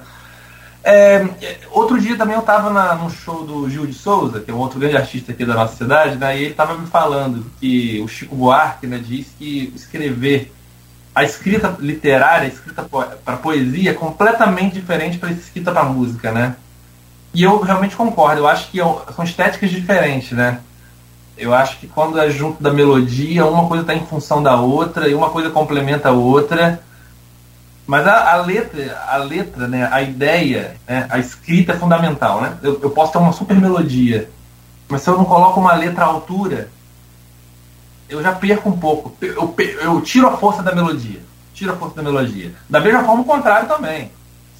É, 0.83 1.27
outro 1.71 1.99
dia 1.99 2.15
também 2.15 2.35
eu 2.35 2.39
estava 2.39 2.95
num 2.95 3.09
show 3.09 3.45
do 3.45 3.69
Gil 3.69 3.85
de 3.85 3.93
Souza, 3.93 4.39
que 4.39 4.49
é 4.49 4.53
um 4.53 4.57
outro 4.57 4.79
grande 4.79 4.95
artista 4.95 5.33
aqui 5.33 5.43
da 5.43 5.53
nossa 5.53 5.75
cidade, 5.75 6.17
né, 6.17 6.37
e 6.37 6.43
ele 6.43 6.51
estava 6.51 6.75
me 6.75 6.87
falando 6.87 7.45
que 7.59 7.99
o 8.01 8.07
Chico 8.07 8.35
Buarque 8.35 8.87
né, 8.87 9.01
diz 9.03 9.27
que 9.37 9.73
escrever 9.75 10.53
a 11.13 11.23
escrita 11.23 11.75
literária, 11.79 12.45
a 12.45 12.53
escrita 12.53 12.83
para 12.83 13.37
poesia 13.37 13.91
é 13.91 13.93
completamente 13.93 14.75
diferente 14.75 15.17
para 15.17 15.31
escrita 15.31 15.71
para 15.71 15.83
música, 15.83 16.31
né? 16.31 16.55
E 17.33 17.43
eu 17.43 17.59
realmente 17.59 17.95
concordo, 17.95 18.41
eu 18.41 18.47
acho 18.47 18.69
que 18.69 18.81
é 18.81 18.83
são 19.15 19.23
estéticas 19.23 19.69
diferentes, 19.69 20.31
né? 20.31 20.59
Eu 21.37 21.53
acho 21.53 21.77
que 21.77 21.87
quando 21.87 22.19
é 22.19 22.29
junto 22.29 22.61
da 22.61 22.73
melodia, 22.73 23.45
uma 23.45 23.67
coisa 23.67 23.83
está 23.83 23.93
em 23.93 24.05
função 24.05 24.43
da 24.43 24.59
outra 24.59 25.07
e 25.07 25.13
uma 25.13 25.29
coisa 25.29 25.49
complementa 25.49 26.09
a 26.09 26.11
outra. 26.11 26.81
Mas 27.87 28.05
a, 28.05 28.33
a 28.33 28.35
letra, 28.37 29.01
a 29.07 29.17
letra, 29.17 29.67
né, 29.67 29.87
a 29.91 30.01
ideia, 30.01 30.75
né, 30.87 31.07
a 31.09 31.17
escrita 31.17 31.73
é 31.73 31.77
fundamental, 31.77 32.41
né? 32.41 32.57
Eu, 32.61 32.79
eu 32.83 32.89
posso 32.89 33.11
ter 33.11 33.17
uma 33.17 33.31
super 33.31 33.55
melodia, 33.55 34.29
mas 34.87 35.01
se 35.01 35.09
eu 35.09 35.17
não 35.17 35.25
coloco 35.25 35.59
uma 35.59 35.73
letra 35.73 36.03
à 36.03 36.07
altura, 36.07 36.69
eu 38.09 38.23
já 38.23 38.33
perco 38.33 38.69
um 38.69 38.77
pouco. 38.77 39.15
Eu, 39.21 39.55
eu 39.81 40.01
tiro 40.01 40.27
a 40.27 40.35
força 40.35 40.63
da 40.63 40.73
melodia. 40.73 41.21
Tiro 41.53 41.71
a 41.71 41.75
força 41.75 41.95
da 41.95 42.01
melodia. 42.01 42.53
Da 42.67 42.79
mesma 42.79 43.03
forma, 43.03 43.21
o 43.21 43.25
contrário 43.25 43.67
também. 43.67 44.11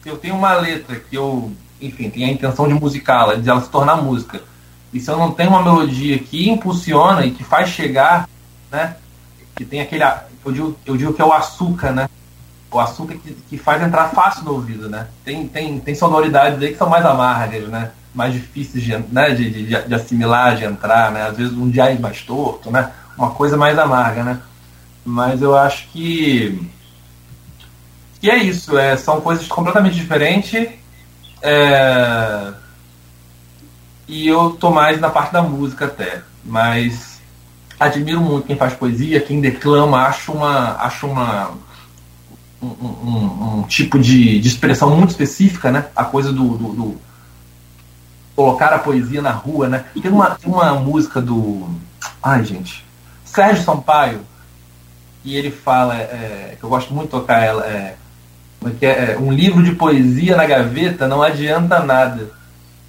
Se 0.04 0.08
eu 0.08 0.18
tenho 0.18 0.36
uma 0.36 0.54
letra 0.54 0.96
que 0.98 1.16
eu, 1.16 1.52
enfim, 1.82 2.10
tenho 2.10 2.28
a 2.28 2.32
intenção 2.32 2.68
de 2.68 2.74
musicá-la, 2.74 3.36
de 3.36 3.50
ela 3.50 3.62
se 3.62 3.70
tornar 3.70 3.98
música, 3.98 4.42
e 4.92 5.00
se 5.00 5.10
eu 5.10 5.18
não 5.18 5.32
tenho 5.32 5.50
uma 5.50 5.64
melodia 5.64 6.18
que 6.20 6.50
impulsiona 6.50 7.26
e 7.26 7.32
que 7.32 7.44
faz 7.44 7.70
chegar, 7.70 8.28
né? 8.72 8.96
Que 9.56 9.64
tem 9.64 9.82
aquele. 9.82 10.04
Eu 10.46 10.52
digo, 10.52 10.78
eu 10.86 10.98
digo 10.98 11.14
que 11.14 11.22
é 11.22 11.26
o 11.26 11.34
açúcar, 11.34 11.92
né? 11.92 12.10
O 12.72 12.80
açúcar 12.80 13.16
que, 13.16 13.34
que 13.50 13.58
faz 13.58 13.82
entrar 13.82 14.10
fácil 14.10 14.44
no 14.44 14.54
ouvido, 14.54 14.90
né? 14.90 15.08
Tem, 15.24 15.48
tem, 15.48 15.80
tem 15.80 15.96
sonoridades 15.96 16.62
aí 16.62 16.72
que 16.72 16.78
são 16.78 16.90
mais 16.90 17.06
amargas, 17.06 17.68
né? 17.68 17.92
Mais 18.14 18.34
difíceis 18.34 18.84
de, 18.84 18.98
né? 19.12 19.32
de, 19.32 19.50
de, 19.50 19.88
de 19.88 19.94
assimilar, 19.94 20.56
de 20.56 20.66
entrar, 20.66 21.12
né? 21.12 21.28
Às 21.28 21.38
vezes 21.38 21.54
um 21.54 21.70
jazz 21.70 22.00
mais 22.00 22.22
torto, 22.22 22.72
né? 22.72 22.92
Uma 23.18 23.32
coisa 23.32 23.58
mais 23.58 23.78
amarga, 23.78 24.24
né? 24.24 24.42
Mas 25.06 25.42
eu 25.42 25.56
acho 25.56 25.88
que. 25.90 26.68
que 28.20 28.30
é 28.30 28.38
isso, 28.38 28.78
é, 28.78 28.98
são 28.98 29.22
coisas 29.22 29.48
completamente 29.48 29.96
diferentes. 29.96 30.79
É, 31.42 32.54
e 34.08 34.28
eu 34.28 34.52
tô 34.52 34.72
mais 34.72 35.00
na 35.00 35.10
parte 35.10 35.34
da 35.34 35.42
música 35.42 35.86
até. 35.86 36.22
Mas 36.44 37.22
admiro 37.80 38.22
muito 38.22 38.48
quem 38.48 38.56
faz 38.56 38.74
poesia, 38.74 39.22
quem 39.22 39.40
declama, 39.40 40.04
acho 40.04 40.32
uma. 40.32 40.76
Acho 40.78 41.08
uma. 41.08 41.52
Um, 42.62 42.68
um, 42.68 43.60
um 43.60 43.64
tipo 43.64 43.98
de, 43.98 44.38
de, 44.38 44.48
expressão 44.48 44.94
muito 44.94 45.12
específica, 45.12 45.72
né? 45.72 45.86
A 45.96 46.04
coisa 46.04 46.34
do, 46.34 46.58
do, 46.58 46.74
do, 46.74 47.02
colocar 48.36 48.74
a 48.74 48.80
poesia 48.80 49.22
na 49.22 49.32
rua, 49.32 49.70
né? 49.70 49.86
Tem 50.02 50.12
uma, 50.12 50.32
tem 50.32 50.52
uma 50.52 50.74
música 50.74 51.22
do. 51.22 51.70
Ai, 52.22 52.44
gente. 52.44 52.86
Sérgio 53.24 53.64
Sampaio, 53.64 54.26
e 55.24 55.36
ele 55.36 55.52
fala, 55.52 55.96
é, 55.96 56.56
que 56.58 56.64
eu 56.64 56.70
gosto 56.70 56.94
muito 56.94 57.06
de 57.06 57.12
tocar 57.12 57.44
ela, 57.44 57.66
é, 57.66 57.96
é, 58.82 59.14
é, 59.14 59.18
um 59.18 59.32
livro 59.32 59.64
de 59.64 59.74
poesia 59.74 60.36
na 60.36 60.46
gaveta 60.46 61.08
não 61.08 61.22
adianta 61.22 61.80
nada. 61.80 62.30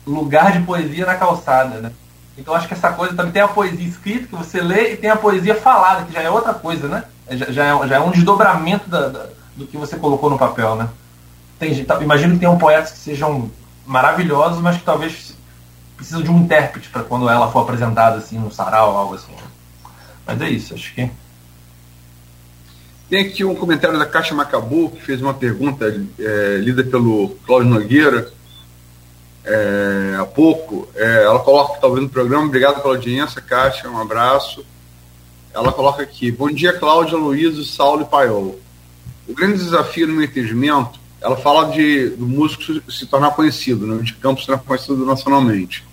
Lugar 0.07 0.53
de 0.53 0.61
poesia 0.61 1.07
na 1.07 1.15
calçada, 1.15 1.81
né? 1.81 1.93
Então 2.37 2.55
acho 2.55 2.67
que 2.67 2.75
essa 2.75 2.91
coisa 2.93 3.15
também 3.15 3.33
tem 3.33 3.43
a 3.43 3.49
poesia 3.49 3.87
escrita 3.87 4.27
que 4.27 4.35
você 4.35 4.61
lê 4.61 4.95
e 4.95 4.97
tem 4.97 5.11
a 5.11 5.17
poesia 5.17 5.55
falada, 5.55 6.05
que 6.05 6.13
já 6.13 6.23
é 6.23 6.31
outra 6.31 6.55
coisa, 6.55 6.89
né? 6.89 7.05
É, 7.27 7.37
já, 7.37 7.51
já, 7.53 7.65
é, 7.67 7.89
já 7.89 7.97
é 7.97 8.01
um 8.01 8.11
desdobramento 8.11 8.89
da, 8.89 9.09
da, 9.09 9.27
do 9.57 9.67
que 9.67 9.77
você 9.77 9.97
colocou 9.97 10.29
no 10.31 10.39
papel, 10.39 10.75
né? 10.75 10.89
Tem, 11.59 11.85
tá, 11.85 12.01
imagino 12.03 12.35
que 12.35 12.41
tenham 12.41 12.59
poetas 12.59 12.93
que 12.93 12.99
sejam 12.99 13.51
maravilhosos, 13.87 14.61
mas 14.61 14.77
que 14.77 14.83
talvez 14.83 15.37
precisam 15.97 16.23
de 16.23 16.31
um 16.31 16.39
intérprete 16.39 16.89
para 16.89 17.03
quando 17.05 17.29
ela 17.29 17.51
for 17.53 17.61
apresentada 17.61 18.17
assim 18.17 18.39
no 18.39 18.51
sarau 18.51 18.97
algo 18.97 19.15
assim. 19.15 19.35
Mas 20.27 20.41
é 20.41 20.49
isso, 20.49 20.75
acho 20.75 20.95
que 20.95 21.11
tem 23.11 23.27
aqui 23.27 23.45
um 23.45 23.57
comentário 23.57 23.99
da 23.99 24.07
Caixa 24.07 24.33
Macabu, 24.33 24.91
que 24.91 25.03
fez 25.03 25.21
uma 25.21 25.35
pergunta 25.35 26.01
é, 26.17 26.59
lida 26.59 26.85
pelo 26.85 27.31
Cláudio 27.45 27.69
Nogueira 27.69 28.31
é, 29.45 30.17
há 30.17 30.25
pouco. 30.25 30.89
É, 30.95 31.25
ela 31.25 31.41
coloca 31.41 31.71
que 31.71 31.75
está 31.79 31.89
ouvindo 31.89 32.07
o 32.07 32.11
programa. 32.11 32.47
Obrigado 32.47 32.81
pela 32.81 32.95
audiência, 32.95 33.43
Caixa. 33.43 33.89
Um 33.89 34.01
abraço. 34.01 34.65
Ela 35.53 35.73
coloca 35.73 36.05
aqui: 36.05 36.31
Bom 36.31 36.51
dia, 36.51 36.73
Cláudia, 36.73 37.19
Luiz, 37.19 37.69
Saulo 37.75 38.03
e 38.03 38.05
Paiol. 38.05 38.61
O 39.27 39.35
grande 39.35 39.59
desafio 39.59 40.07
no 40.07 40.15
meu 40.15 40.25
entendimento, 40.25 41.01
ela 41.21 41.37
fala 41.37 41.73
de, 41.73 42.11
do 42.11 42.27
músico 42.27 42.63
se 42.91 43.07
tornar 43.07 43.33
conhecido, 43.33 43.87
né, 43.89 44.03
de 44.03 44.15
campo 44.15 44.41
se 44.41 44.47
tornar 44.47 44.63
conhecido 44.63 45.05
nacionalmente. 45.05 45.85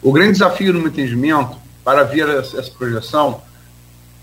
O 0.00 0.12
grande 0.12 0.32
desafio 0.32 0.72
no 0.72 0.78
meu 0.78 0.88
entendimento, 0.88 1.56
para 1.84 2.04
vir 2.04 2.28
essa 2.28 2.62
projeção, 2.70 3.42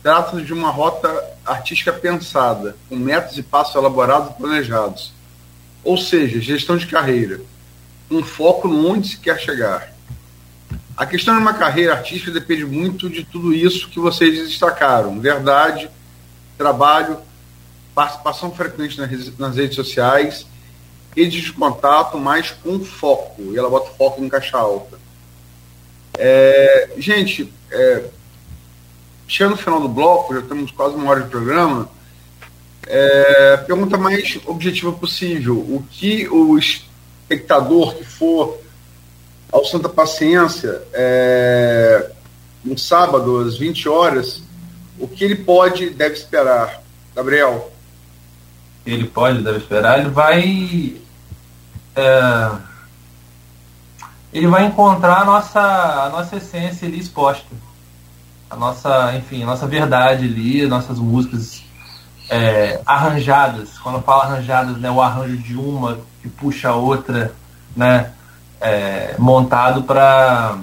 Trata-se 0.08 0.42
de 0.42 0.54
uma 0.54 0.70
rota 0.70 1.22
artística 1.46 1.92
pensada, 1.92 2.78
com 2.88 2.96
métodos 2.96 3.38
e 3.38 3.44
passos 3.44 3.76
elaborados 3.76 4.32
e 4.32 4.34
planejados. 4.36 5.12
Ou 5.84 5.98
seja, 5.98 6.40
gestão 6.40 6.78
de 6.78 6.88
carreira, 6.88 7.42
um 8.10 8.24
foco 8.24 8.70
no 8.70 8.90
onde 8.90 9.10
se 9.10 9.18
quer 9.18 9.38
chegar. 9.38 9.94
A 10.96 11.06
questão 11.06 11.36
de 11.36 11.42
uma 11.42 11.54
carreira 11.56 11.92
artística 11.92 12.32
depende 12.32 12.64
muito 12.64 13.10
de 13.10 13.26
tudo 13.26 13.54
isso 13.54 13.90
que 13.90 14.00
vocês 14.00 14.48
destacaram: 14.48 15.20
verdade, 15.20 15.92
trabalho, 16.58 17.18
participação 17.94 18.50
frequente 18.56 18.98
nas 19.38 19.58
redes 19.58 19.76
sociais, 19.76 20.48
redes 21.14 21.44
de 21.44 21.52
contato, 21.52 22.18
mas 22.18 22.52
com 22.52 22.80
foco. 22.80 23.42
E 23.52 23.58
ela 23.58 23.70
bota 23.70 23.92
foco 23.98 24.24
em 24.24 24.30
caixa 24.30 24.58
alta. 24.58 24.98
É, 26.18 26.92
gente, 26.98 27.54
é, 27.70 28.06
chegando 29.28 29.52
no 29.52 29.58
final 29.58 29.82
do 29.82 29.90
bloco, 29.90 30.34
já 30.34 30.42
temos 30.42 30.72
quase 30.72 30.96
uma 30.96 31.10
hora 31.12 31.22
de 31.22 31.30
programa, 31.30 31.90
é, 32.88 33.58
pergunta 33.58 33.98
mais 33.98 34.40
objetiva 34.46 34.94
possível. 34.94 35.58
O 35.58 35.86
que 35.92 36.28
o 36.30 36.58
espectador 36.58 37.96
que 37.96 38.06
for 38.06 38.58
ao 39.52 39.66
Santa 39.66 39.90
Paciência 39.90 40.82
é, 40.94 42.12
no 42.64 42.78
sábado, 42.78 43.40
às 43.40 43.58
20 43.58 43.90
horas, 43.90 44.42
o 44.98 45.08
que 45.08 45.24
ele 45.24 45.36
pode 45.36 45.90
deve 45.90 46.16
esperar? 46.16 46.82
Gabriel. 47.14 47.72
Ele 48.86 49.06
pode, 49.06 49.44
deve 49.44 49.58
esperar, 49.58 50.00
ele 50.00 50.10
vai. 50.10 50.96
É, 51.96 52.52
ele 54.32 54.48
vai 54.48 54.66
encontrar 54.66 55.22
a 55.22 55.26
nossa, 55.26 55.60
a 55.60 56.10
nossa 56.10 56.38
essência 56.38 56.88
ali 56.88 57.00
exposta 57.00 57.46
a 58.50 58.56
nossa, 58.56 59.16
enfim, 59.16 59.44
a 59.44 59.46
nossa 59.46 59.68
verdade 59.68 60.26
ali, 60.26 60.66
nossas 60.68 61.00
músicas 61.00 61.64
é, 62.30 62.82
arranjadas. 62.86 63.78
Quando 63.80 63.96
eu 63.96 64.02
falo 64.02 64.22
arranjadas, 64.22 64.78
né, 64.78 64.90
o 64.90 65.02
arranjo 65.02 65.38
de 65.38 65.56
uma 65.56 66.00
que 66.22 66.30
puxa 66.30 66.70
a 66.70 66.76
outra, 66.76 67.34
né, 67.76 68.12
é, 68.60 69.16
montado 69.18 69.84
para 69.84 70.58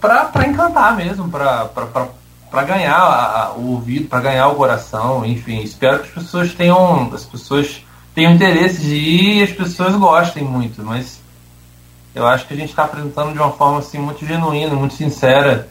para 0.00 0.46
encantar 0.46 0.96
mesmo, 0.96 1.28
para 1.28 2.62
ganhar 2.64 2.96
a, 2.96 3.42
a, 3.44 3.52
o 3.54 3.72
ouvido, 3.72 4.08
para 4.08 4.20
ganhar 4.20 4.48
o 4.48 4.54
coração, 4.54 5.24
enfim. 5.24 5.60
Espero 5.60 6.00
que 6.00 6.08
as 6.08 6.14
pessoas 6.14 6.54
tenham, 6.54 7.12
as 7.12 7.24
pessoas 7.24 7.82
tenham 8.14 8.32
interesse 8.32 8.82
de 8.82 8.94
ir 8.94 9.38
e 9.38 9.42
as 9.42 9.50
pessoas 9.50 9.94
gostem 9.96 10.44
muito, 10.44 10.82
mas 10.84 11.21
eu 12.14 12.26
acho 12.26 12.46
que 12.46 12.54
a 12.54 12.56
gente 12.56 12.70
está 12.70 12.84
apresentando 12.84 13.32
de 13.32 13.38
uma 13.38 13.52
forma 13.52 13.78
assim 13.78 13.98
muito 13.98 14.24
genuína, 14.26 14.74
muito 14.74 14.94
sincera. 14.94 15.68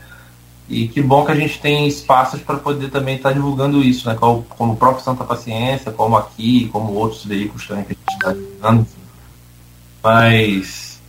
E 0.67 0.87
que 0.87 1.01
bom 1.01 1.25
que 1.25 1.31
a 1.31 1.35
gente 1.35 1.59
tem 1.59 1.87
espaços 1.87 2.41
para 2.41 2.57
poder 2.57 2.89
também 2.89 3.17
estar 3.17 3.29
tá 3.29 3.35
divulgando 3.35 3.83
isso, 3.83 4.07
né? 4.07 4.15
Como, 4.15 4.43
como, 4.43 4.73
o 4.73 4.75
próprio 4.77 5.03
Santa 5.03 5.23
Paciência, 5.23 5.91
como 5.91 6.15
aqui, 6.15 6.69
como 6.69 6.93
outros 6.93 7.25
veículos 7.25 7.67
também 7.67 7.83
que 7.83 7.91
a 7.91 7.95
gente 7.95 8.13
está 8.13 8.31
divulgando. 8.31 8.87
Mas 10.01 10.99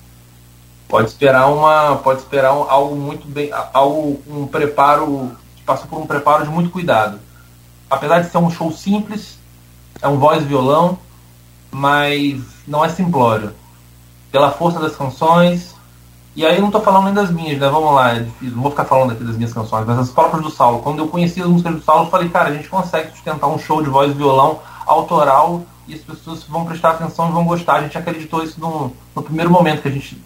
pode 0.88 1.08
esperar 1.08 1.46
uma, 1.46 1.96
pode 1.96 2.20
esperar 2.20 2.54
um, 2.54 2.68
algo 2.68 2.96
muito 2.96 3.26
bem, 3.26 3.50
algo 3.72 4.20
um 4.26 4.46
preparo 4.46 5.32
que 5.56 5.62
passa 5.62 5.86
por 5.86 5.98
um 5.98 6.06
preparo 6.06 6.44
de 6.44 6.50
muito 6.50 6.70
cuidado. 6.70 7.18
Apesar 7.88 8.20
de 8.20 8.30
ser 8.30 8.38
um 8.38 8.50
show 8.50 8.70
simples, 8.72 9.38
é 10.02 10.08
um 10.08 10.18
voz 10.18 10.42
violão, 10.42 10.98
mas 11.70 12.42
não 12.66 12.84
é 12.84 12.88
simplório 12.88 13.54
pela 14.32 14.50
força 14.50 14.80
das 14.80 14.96
canções. 14.96 15.76
E 16.34 16.46
aí 16.46 16.54
eu 16.54 16.60
não 16.62 16.68
estou 16.68 16.80
falando 16.80 17.04
nem 17.04 17.14
das 17.14 17.30
minhas, 17.30 17.60
né? 17.60 17.68
Vamos 17.68 17.94
lá, 17.94 18.14
não 18.14 18.62
vou 18.62 18.70
ficar 18.70 18.86
falando 18.86 19.12
aqui 19.12 19.22
das 19.22 19.36
minhas 19.36 19.52
canções, 19.52 19.86
mas 19.86 19.98
as 19.98 20.08
próprias 20.08 20.42
do 20.42 20.50
Saulo. 20.50 20.78
Quando 20.78 21.00
eu 21.00 21.08
conheci 21.08 21.42
as 21.42 21.46
músicas 21.46 21.74
do 21.74 21.82
Saulo, 21.82 22.06
eu 22.06 22.10
falei, 22.10 22.30
cara, 22.30 22.48
a 22.48 22.54
gente 22.54 22.68
consegue 22.68 23.10
sustentar 23.10 23.48
um 23.48 23.58
show 23.58 23.82
de 23.82 23.90
voz 23.90 24.10
e 24.10 24.14
violão 24.14 24.60
autoral 24.86 25.62
e 25.86 25.94
as 25.94 26.00
pessoas 26.00 26.42
vão 26.44 26.64
prestar 26.64 26.92
atenção 26.92 27.28
e 27.28 27.32
vão 27.32 27.44
gostar. 27.44 27.74
A 27.74 27.82
gente 27.82 27.98
acreditou 27.98 28.42
isso 28.42 28.58
no, 28.58 28.92
no 29.14 29.22
primeiro 29.22 29.50
momento 29.50 29.82
que 29.82 29.88
a 29.88 29.92
gente 29.92 30.18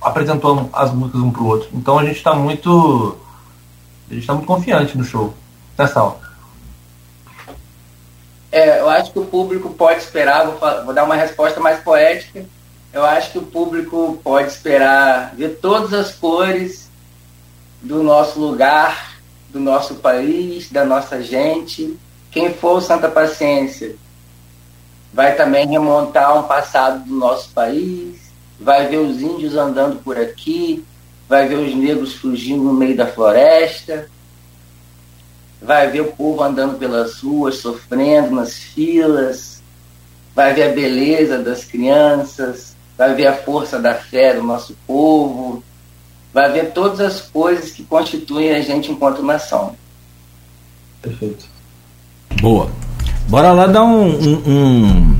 apresentou 0.00 0.70
as 0.72 0.90
músicas 0.90 1.20
um 1.20 1.30
pro 1.30 1.44
outro. 1.44 1.68
Então 1.74 1.98
a 1.98 2.04
gente 2.04 2.16
está 2.16 2.34
muito. 2.34 3.18
A 4.08 4.14
gente 4.14 4.22
está 4.22 4.32
muito 4.32 4.46
confiante 4.46 4.96
no 4.96 5.04
show. 5.04 5.34
Né, 5.76 5.86
Saulo? 5.86 6.16
É, 8.50 8.80
eu 8.80 8.88
acho 8.88 9.12
que 9.12 9.18
o 9.18 9.26
público 9.26 9.68
pode 9.70 10.00
esperar, 10.00 10.46
vou, 10.46 10.58
vou 10.86 10.94
dar 10.94 11.04
uma 11.04 11.14
resposta 11.14 11.60
mais 11.60 11.78
poética 11.80 12.44
eu 12.92 13.04
acho 13.04 13.32
que 13.32 13.38
o 13.38 13.42
público 13.42 14.18
pode 14.22 14.48
esperar 14.48 15.34
ver 15.36 15.58
todas 15.60 15.92
as 15.92 16.12
cores 16.12 16.90
do 17.80 18.02
nosso 18.02 18.38
lugar, 18.40 19.16
do 19.48 19.60
nosso 19.60 19.96
país, 19.96 20.70
da 20.70 20.84
nossa 20.84 21.22
gente. 21.22 21.96
Quem 22.30 22.52
for 22.52 22.80
Santa 22.80 23.08
Paciência 23.08 23.96
vai 25.12 25.34
também 25.34 25.66
remontar 25.68 26.38
um 26.38 26.44
passado 26.44 27.04
do 27.04 27.14
nosso 27.14 27.50
país, 27.50 28.16
vai 28.58 28.86
ver 28.88 28.98
os 28.98 29.20
índios 29.20 29.56
andando 29.56 30.02
por 30.02 30.18
aqui, 30.18 30.84
vai 31.28 31.48
ver 31.48 31.56
os 31.56 31.74
negros 31.74 32.14
fugindo 32.14 32.62
no 32.62 32.72
meio 32.72 32.96
da 32.96 33.06
floresta, 33.06 34.08
vai 35.62 35.88
ver 35.90 36.00
o 36.00 36.12
povo 36.12 36.42
andando 36.42 36.78
pelas 36.78 37.20
ruas, 37.20 37.56
sofrendo 37.56 38.32
nas 38.32 38.54
filas, 38.54 39.62
vai 40.34 40.54
ver 40.54 40.70
a 40.70 40.72
beleza 40.72 41.38
das 41.38 41.64
crianças, 41.64 42.76
vai 43.00 43.14
ver 43.14 43.28
a 43.28 43.32
força 43.32 43.78
da 43.78 43.94
fé 43.94 44.34
do 44.34 44.42
nosso 44.42 44.76
povo, 44.86 45.64
vai 46.34 46.52
ver 46.52 46.72
todas 46.72 47.00
as 47.00 47.22
coisas 47.22 47.70
que 47.70 47.82
constituem 47.82 48.52
a 48.52 48.60
gente 48.60 48.92
enquanto 48.92 49.22
nação. 49.22 49.74
Perfeito. 51.00 51.46
Boa. 52.42 52.70
Bora 53.26 53.52
lá 53.52 53.66
dar 53.66 53.84
um, 53.84 54.06
um, 54.06 54.42
um, 54.46 55.16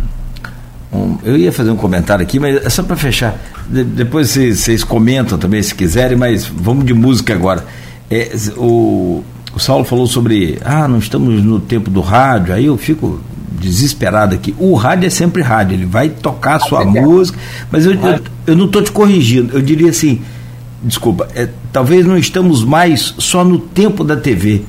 um 0.92 1.18
eu 1.22 1.38
ia 1.38 1.50
fazer 1.50 1.70
um 1.70 1.76
comentário 1.76 2.22
aqui, 2.22 2.38
mas 2.38 2.62
é 2.66 2.68
só 2.68 2.82
para 2.82 2.96
fechar. 2.96 3.40
De, 3.66 3.82
depois 3.82 4.28
vocês 4.28 4.84
comentam 4.84 5.38
também 5.38 5.62
se 5.62 5.74
quiserem, 5.74 6.18
mas 6.18 6.44
vamos 6.44 6.84
de 6.84 6.92
música 6.92 7.32
agora. 7.32 7.64
É, 8.10 8.30
o, 8.58 9.24
o 9.54 9.58
Saulo 9.58 9.86
falou 9.86 10.06
sobre, 10.06 10.58
ah, 10.62 10.86
não 10.86 10.98
estamos 10.98 11.42
no 11.42 11.58
tempo 11.58 11.88
do 11.88 12.02
rádio, 12.02 12.52
aí 12.52 12.66
eu 12.66 12.76
fico 12.76 13.22
desesperado 13.50 14.34
aqui. 14.34 14.54
O 14.58 14.74
rádio 14.74 15.06
é 15.06 15.10
sempre 15.10 15.42
rádio, 15.42 15.74
ele 15.74 15.86
vai 15.86 16.08
tocar 16.08 16.56
a 16.56 16.60
sua 16.60 16.84
música, 16.84 17.38
mas 17.70 17.84
eu, 17.84 17.92
eu, 17.92 18.20
eu 18.46 18.56
não 18.56 18.66
estou 18.66 18.82
te 18.82 18.92
corrigindo, 18.92 19.56
eu 19.56 19.62
diria 19.62 19.90
assim, 19.90 20.20
desculpa, 20.82 21.28
é, 21.34 21.48
talvez 21.72 22.06
não 22.06 22.16
estamos 22.16 22.64
mais 22.64 23.14
só 23.18 23.44
no 23.44 23.58
tempo 23.58 24.04
da 24.04 24.16
TV. 24.16 24.62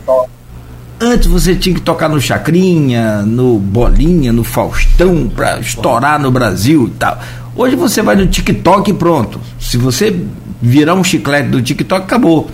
Antes 0.99 1.27
você 1.27 1.55
tinha 1.55 1.73
que 1.73 1.81
tocar 1.81 2.07
no 2.07 2.21
Chacrinha, 2.21 3.23
no 3.23 3.57
Bolinha, 3.57 4.31
no 4.31 4.43
Faustão, 4.43 5.27
para 5.27 5.59
estourar 5.59 6.19
no 6.19 6.29
Brasil 6.29 6.87
e 6.87 6.91
tal. 6.91 7.19
Hoje 7.55 7.75
você 7.75 8.01
vai 8.03 8.15
no 8.15 8.27
TikTok 8.27 8.91
e 8.91 8.93
pronto. 8.93 9.39
Se 9.59 9.77
você 9.77 10.15
virar 10.61 10.93
um 10.93 11.03
chiclete 11.03 11.49
do 11.49 11.61
TikTok, 11.61 12.03
acabou. 12.03 12.51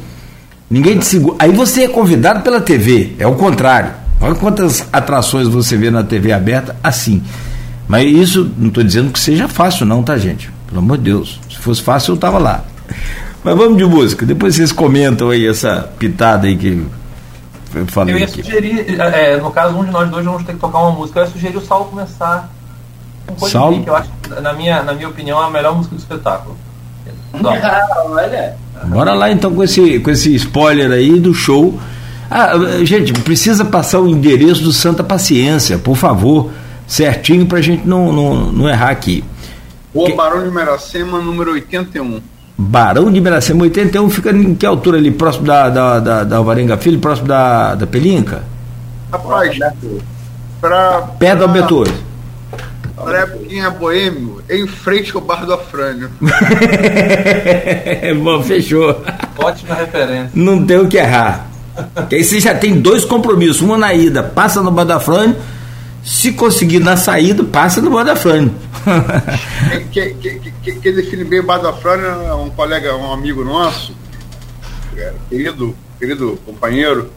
Ninguém 0.69 0.97
te 0.97 1.05
segura. 1.05 1.35
Aí 1.39 1.51
você 1.51 1.83
é 1.83 1.87
convidado 1.87 2.41
pela 2.41 2.61
TV, 2.61 3.13
é 3.19 3.27
o 3.27 3.35
contrário. 3.35 3.91
Olha 4.19 4.35
quantas 4.35 4.87
atrações 4.91 5.47
você 5.47 5.77
vê 5.77 5.91
na 5.91 6.03
TV 6.03 6.31
aberta 6.31 6.75
assim. 6.83 7.23
Mas 7.87 8.05
isso 8.05 8.51
não 8.57 8.67
estou 8.67 8.83
dizendo 8.83 9.11
que 9.11 9.19
seja 9.19 9.47
fácil, 9.47 9.85
não, 9.85 10.03
tá, 10.03 10.17
gente? 10.17 10.51
Pelo 10.67 10.79
amor 10.79 10.97
de 10.97 11.05
Deus. 11.05 11.39
Se 11.49 11.57
fosse 11.57 11.81
fácil, 11.81 12.11
eu 12.11 12.15
estava 12.15 12.37
lá. 12.37 12.63
Mas 13.43 13.55
vamos 13.55 13.77
de 13.77 13.85
música. 13.85 14.25
Depois 14.25 14.55
vocês 14.55 14.71
comentam 14.71 15.29
aí 15.29 15.47
essa 15.47 15.89
pitada 15.97 16.47
aí 16.47 16.57
que 16.57 16.85
eu 17.73 17.87
falei. 17.87 18.15
Eu 18.15 18.19
ia 18.19 18.25
aqui. 18.25 18.43
sugerir, 18.43 18.99
é, 18.99 19.37
no 19.37 19.51
caso, 19.51 19.77
um 19.77 19.85
de 19.85 19.91
nós 19.91 20.09
dois 20.09 20.25
vamos 20.25 20.43
ter 20.43 20.53
que 20.53 20.59
tocar 20.59 20.79
uma 20.79 20.91
música. 20.91 21.19
Eu 21.19 21.25
ia 21.25 21.31
sugerir 21.31 21.57
o 21.57 21.61
Saulo 21.61 21.85
começar 21.85 22.49
com 23.25 23.35
Colibri, 23.35 23.51
Saulo? 23.51 23.83
que 23.83 23.89
eu 23.89 23.95
acho, 23.95 24.09
na 24.41 24.53
minha, 24.53 24.83
na 24.83 24.93
minha 24.93 25.07
opinião, 25.07 25.41
é 25.41 25.45
a 25.45 25.49
melhor 25.49 25.75
música 25.75 25.95
do 25.95 25.99
espetáculo. 25.99 26.57
Ah, 27.39 28.03
olha. 28.05 28.55
Bora 28.85 29.13
lá 29.13 29.29
então 29.29 29.53
com 29.53 29.63
esse, 29.63 29.99
com 29.99 30.09
esse 30.09 30.33
spoiler 30.35 30.91
aí 30.91 31.19
do 31.19 31.33
show. 31.33 31.77
Ah, 32.29 32.53
gente, 32.83 33.13
precisa 33.13 33.63
passar 33.65 33.99
o 33.99 34.07
endereço 34.07 34.61
do 34.63 34.71
Santa 34.73 35.03
Paciência, 35.03 35.77
por 35.77 35.95
favor, 35.95 36.51
certinho 36.85 37.45
pra 37.45 37.61
gente 37.61 37.87
não, 37.87 38.11
não, 38.11 38.51
não 38.51 38.69
errar 38.69 38.89
aqui. 38.89 39.23
Rua 39.95 40.07
Que- 40.09 40.15
Barão 40.15 40.43
de 40.43 40.51
Meracema, 40.51 41.19
número 41.19 41.51
81. 41.53 42.19
Barão 42.57 43.11
de 43.11 43.21
Miracema 43.21 43.61
81 43.63 44.09
fica 44.09 44.31
em 44.31 44.55
que 44.55 44.65
altura 44.65 44.97
ali? 44.97 45.11
Próximo 45.11 45.45
da, 45.45 45.69
da, 45.69 45.99
da, 45.99 46.23
da 46.23 46.37
Alvarenga 46.37 46.75
Filho, 46.77 46.99
próximo 46.99 47.27
da, 47.27 47.75
da 47.75 47.85
Pelinca? 47.87 48.43
Rapaz, 49.11 49.57
pra, 50.59 51.01
Perto 51.19 51.37
do 51.39 51.43
Albertores. 51.45 51.93
pra 52.95 53.19
época 53.19 53.45
quem 53.47 53.63
é 53.63 53.69
boêmio, 53.69 54.41
em 54.49 54.67
frente 54.67 55.15
ao 55.15 55.21
Bar 55.21 55.45
do 55.45 55.53
Afrânio. 55.53 56.09
Bom, 58.23 58.41
fechou. 58.43 59.01
ótima 59.37 59.75
referência. 59.75 60.31
Não 60.33 60.65
tem 60.65 60.77
o 60.79 60.87
que 60.87 60.97
errar. 60.97 61.45
Que 62.09 62.15
aí 62.15 62.23
você 62.23 62.39
já 62.39 62.55
tem 62.55 62.79
dois 62.79 63.03
compromissos. 63.05 63.61
Uma 63.61 63.77
na 63.77 63.93
ida, 63.93 64.23
passa 64.23 64.61
no 64.61 64.71
Badafrânio. 64.71 65.35
Se 66.03 66.31
conseguir 66.31 66.79
na 66.79 66.95
saída, 66.95 67.43
passa 67.43 67.81
no 67.81 67.89
Badafrânio. 67.91 68.53
Quem, 69.91 70.15
quem, 70.15 70.39
quem- 70.63 70.79
quem 70.79 70.93
define 70.95 71.23
bem 71.25 71.39
o 71.41 71.43
Bar 71.45 71.57
do 71.59 71.67
Afrânio 71.67 72.05
é 72.05 72.33
um 72.33 72.49
colega, 72.49 72.95
um 72.95 73.11
amigo 73.11 73.43
nosso, 73.43 73.93
é, 74.95 75.11
querido, 75.29 75.75
querido 75.99 76.39
companheiro, 76.45 77.09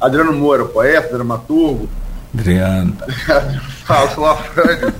Adriano 0.00 0.32
Moura, 0.32 0.64
poeta, 0.64 1.12
dramaturgo. 1.14 1.88
Adriano. 2.32 2.96
Sou 4.14 4.26
Afrânio. 4.26 4.94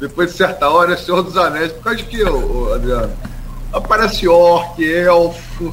Depois 0.00 0.30
de 0.30 0.36
certa 0.38 0.70
hora 0.70 0.94
é 0.94 0.96
Senhor 0.96 1.22
dos 1.22 1.36
Anéis. 1.36 1.72
Por 1.72 1.82
causa 1.84 1.98
de 1.98 2.04
que, 2.04 2.24
ô, 2.24 2.68
ô, 2.68 2.74
Adriano? 2.74 3.10
Aparece 3.72 4.26
orc, 4.28 4.82
elfo, 4.82 5.70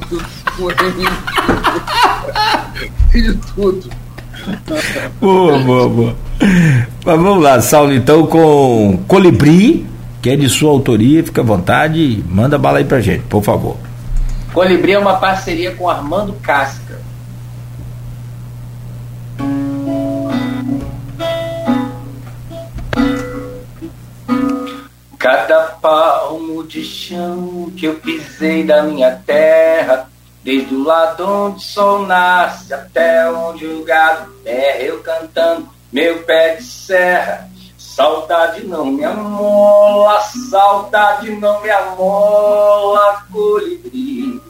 de 3.12 3.34
tudo. 3.54 3.90
Boa, 5.20 5.58
boa, 5.58 5.88
boa. 5.88 6.16
Mas 7.04 7.20
vamos 7.20 7.42
lá, 7.42 7.60
Saulo, 7.60 7.92
então 7.92 8.26
com 8.26 8.98
Colibri, 9.06 9.86
que 10.22 10.30
é 10.30 10.36
de 10.36 10.48
sua 10.48 10.70
autoria, 10.70 11.22
fica 11.22 11.40
à 11.40 11.44
vontade, 11.44 12.24
manda 12.28 12.58
bala 12.58 12.78
aí 12.78 12.84
pra 12.84 13.00
gente, 13.00 13.24
por 13.24 13.42
favor. 13.42 13.76
Colibri 14.52 14.92
é 14.92 14.98
uma 14.98 15.16
parceria 15.16 15.74
com 15.74 15.88
Armando 15.88 16.32
Casca. 16.42 16.98
Cada 25.18 25.60
palmo 25.82 26.66
de 26.66 26.82
chão 26.82 27.70
que 27.76 27.86
eu 27.86 27.94
pisei 27.96 28.64
da 28.64 28.82
minha 28.82 29.12
terra, 29.12 30.08
desde 30.42 30.74
o 30.74 30.82
lado 30.82 31.26
onde 31.26 31.56
o 31.58 31.60
sol 31.60 32.06
nasce 32.06 32.72
até 32.72 33.30
onde 33.30 33.66
o 33.66 33.84
gado 33.84 34.32
berra, 34.42 34.78
eu 34.78 35.00
cantando 35.00 35.68
meu 35.92 36.22
pé 36.22 36.56
de 36.56 36.64
serra. 36.64 37.48
Saudade 37.76 38.64
não 38.66 38.86
me 38.86 39.04
amola, 39.04 40.20
saudade 40.20 41.30
não 41.32 41.60
me 41.60 41.70
amola, 41.70 43.26
colibri. 43.30 44.40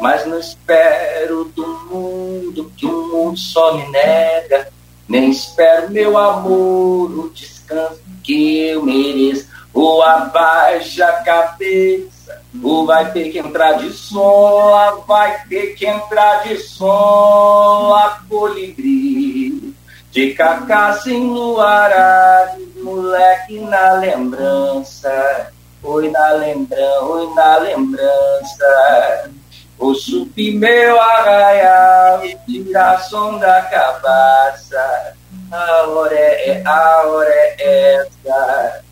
Mas 0.00 0.26
não 0.26 0.38
espero 0.38 1.44
do 1.44 1.66
mundo 1.90 2.70
que 2.76 2.84
o 2.84 3.06
mundo 3.08 3.38
só 3.38 3.74
me 3.74 3.86
nega. 3.88 4.68
Nem 5.08 5.30
espero 5.30 5.90
meu 5.90 6.18
amor, 6.18 7.10
o 7.10 7.30
descanso 7.30 8.00
que 8.22 8.66
eu 8.66 8.82
mereço. 8.82 9.51
Ou 9.74 10.02
abaixa 10.02 11.06
a 11.06 11.22
cabeça, 11.22 12.42
ou 12.62 12.84
vai 12.84 13.10
ter 13.10 13.30
que 13.30 13.38
entrar 13.38 13.72
de 13.74 13.90
sola, 13.90 15.02
vai 15.06 15.44
ter 15.48 15.74
que 15.74 15.86
entrar 15.86 16.42
de 16.42 16.58
sola, 16.58 18.20
colibri. 18.28 19.74
De 20.10 20.34
cacaça 20.34 21.10
enluarado, 21.10 22.60
moleque 22.82 23.58
na 23.60 23.92
lembrança. 23.94 25.50
Oi 25.82 26.10
na 26.10 26.32
lembrança, 26.32 27.04
oi 27.04 27.34
na 27.34 27.56
lembrança. 27.56 29.30
Vou 29.78 29.94
subir 29.94 30.54
meu 30.54 31.00
arraial 31.00 32.20
tirar 32.46 33.00
som 33.00 33.38
da 33.38 33.62
cabaça. 33.62 35.14
A 35.50 35.86
hora 35.88 36.14
é, 36.14 36.62
a 36.64 37.06
hora 37.06 37.30
é 37.30 37.94
essa 37.94 38.82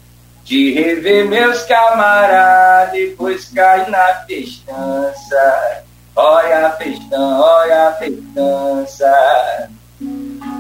de 0.51 0.73
rever 0.73 1.29
meus 1.29 1.63
camaradas, 1.63 2.91
depois 2.91 3.49
cair 3.51 3.89
na 3.89 4.25
festança. 4.27 5.85
Olha 6.17 6.67
a 6.67 6.71
festança, 6.73 7.41
olha 7.41 7.87
a 7.87 7.93
festança. 7.93 9.71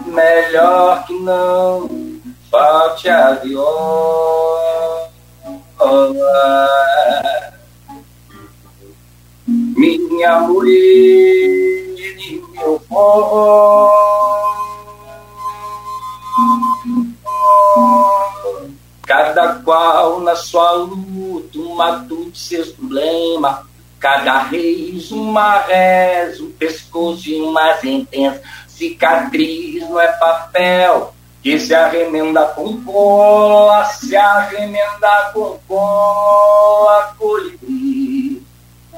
Melhor 0.06 1.04
que 1.06 1.18
não 1.18 1.90
falte 2.48 3.08
a 3.08 3.32
viola. 3.32 5.10
Minha 9.48 10.38
mulher 10.38 10.70
e 11.98 12.42
meu 12.54 12.80
povo. 12.88 13.90
Cada 19.10 19.54
qual 19.64 20.20
na 20.20 20.36
sua 20.36 20.70
luta, 20.70 21.58
uma 21.58 21.98
de 21.98 22.30
seus 22.38 22.68
problemas. 22.68 23.56
Cada 23.98 24.38
reis 24.38 25.10
uma 25.10 25.58
reza, 25.62 26.40
um 26.44 26.52
pescoço 26.52 27.28
e 27.28 27.42
uma 27.42 27.74
sentença. 27.78 28.40
Cicatriz 28.68 29.82
não 29.82 30.00
é 30.00 30.06
papel 30.12 31.12
que 31.42 31.58
se 31.58 31.74
arremenda 31.74 32.46
com 32.54 32.84
cola, 32.84 33.84
se 33.86 34.14
arremenda 34.14 35.32
com 35.34 35.58
cola, 35.66 37.12
colibri. 37.18 38.40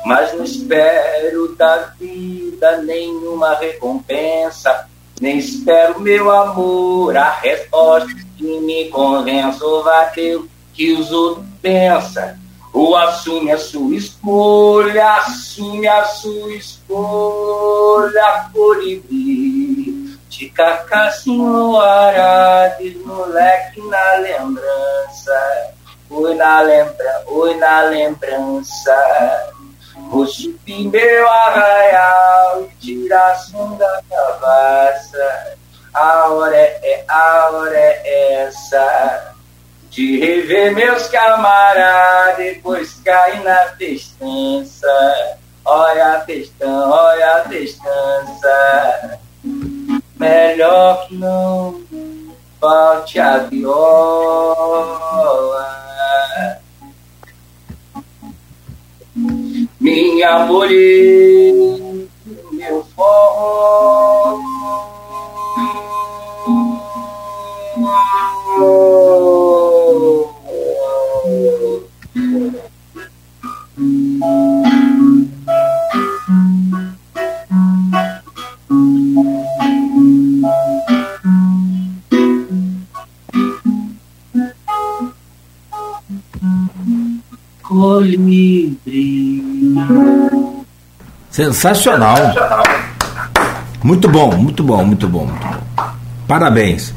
Mas 0.05 0.35
não 0.35 0.45
espero 0.45 1.57
da 1.57 1.95
vida 1.99 2.83
nenhuma 2.83 3.55
recompensa, 3.55 4.87
nem 5.23 5.39
espero 5.39 6.01
meu 6.01 6.29
amor, 6.33 7.17
a 7.17 7.31
resposta 7.31 8.13
que 8.37 8.59
me 8.59 8.89
convença 8.89 9.65
ou 9.65 9.85
bateu 9.85 10.49
que 10.75 10.95
os 10.95 11.13
outros 11.13 11.47
pensam. 11.63 12.35
Ou 12.73 12.97
assume 12.97 13.53
a 13.53 13.59
sua 13.59 13.95
escolha, 13.95 15.19
assume 15.19 15.87
a 15.87 16.05
sua 16.07 16.53
escolha, 16.55 18.51
colibri. 18.53 19.93
De 20.29 20.49
cacassinho 20.49 21.47
no 21.47 21.79
arado, 21.79 22.83
moleque 23.05 23.81
na 23.83 24.15
lembrança. 24.17 25.71
Oi 26.11 26.35
na 26.35 26.63
lembrança, 26.63 27.23
oi 27.29 27.55
na 27.59 27.83
lembrança. 27.83 29.53
Subir 30.27 30.89
meu 30.89 31.29
arraial 31.29 32.69
da 33.79 34.03
cabaça. 34.09 35.57
A 35.93 36.29
hora 36.31 36.57
é, 36.57 37.05
a 37.07 37.51
hora 37.53 37.77
é 37.77 38.45
essa 38.45 39.35
de 39.91 40.19
rever 40.19 40.75
meus 40.75 41.07
camaradas, 41.09 42.37
depois 42.39 42.95
cair 43.05 43.43
na 43.45 43.67
festança. 43.77 45.39
Olha 45.65 46.15
a 46.15 46.21
festança, 46.21 46.89
olha 46.89 47.37
a 47.37 47.49
festança. 47.49 49.21
Melhor 50.19 51.07
que 51.07 51.15
não 51.17 51.83
falte 52.59 53.21
a 53.21 53.39
viola. 53.39 54.63
minha 59.83 60.47
mulher, 60.47 61.55
meu 62.53 62.85
forró. 62.95 64.39
Colibri. 87.63 89.22
Sensacional. 91.31 92.17
Muito 93.83 94.09
bom, 94.09 94.37
muito 94.37 94.63
bom, 94.63 94.85
muito 94.85 95.09
bom, 95.09 95.25
muito 95.25 95.47
bom. 95.47 95.85
Parabéns. 96.29 96.95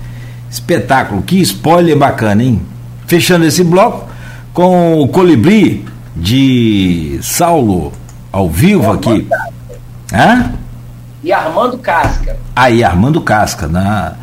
Espetáculo, 0.51 1.21
que 1.21 1.41
spoiler 1.41 1.97
bacana, 1.97 2.43
hein? 2.43 2.61
Fechando 3.07 3.45
esse 3.45 3.63
bloco 3.63 4.09
com 4.53 5.01
o 5.01 5.07
Colibri 5.07 5.85
de 6.15 7.19
Saulo 7.21 7.91
ao 8.31 8.49
vivo 8.49 8.91
aqui. 8.91 9.27
Hã? 10.13 10.51
E 11.23 11.33
Armando 11.33 11.77
Casca. 11.77 12.37
Aí, 12.55 12.83
Armando 12.83 13.19
Casca, 13.21 13.67
na, 13.67 14.13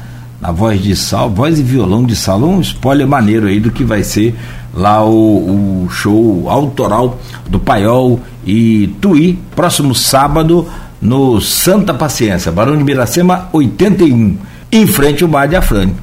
na 0.40 0.52
voz 0.52 0.80
de 0.80 0.94
Sal, 0.94 1.28
voz 1.28 1.58
e 1.58 1.62
violão 1.62 2.04
de 2.04 2.14
Saulo, 2.14 2.48
um 2.48 2.60
spoiler 2.60 3.06
maneiro 3.06 3.46
aí 3.46 3.58
do 3.58 3.70
que 3.70 3.84
vai 3.84 4.02
ser 4.02 4.34
lá 4.72 5.04
o, 5.04 5.84
o 5.84 5.90
show 5.90 6.48
autoral 6.48 7.18
do 7.48 7.58
Paiol 7.58 8.20
e 8.46 8.94
Tuí, 9.00 9.38
próximo 9.54 9.94
sábado, 9.94 10.68
no 11.00 11.40
Santa 11.40 11.92
Paciência, 11.92 12.52
Barão 12.52 12.76
de 12.76 12.84
Miracema 12.84 13.48
81, 13.52 14.36
em 14.70 14.86
frente 14.86 15.22
ao 15.22 15.28
Bar 15.28 15.46
de 15.46 15.56
Afrane, 15.56 15.94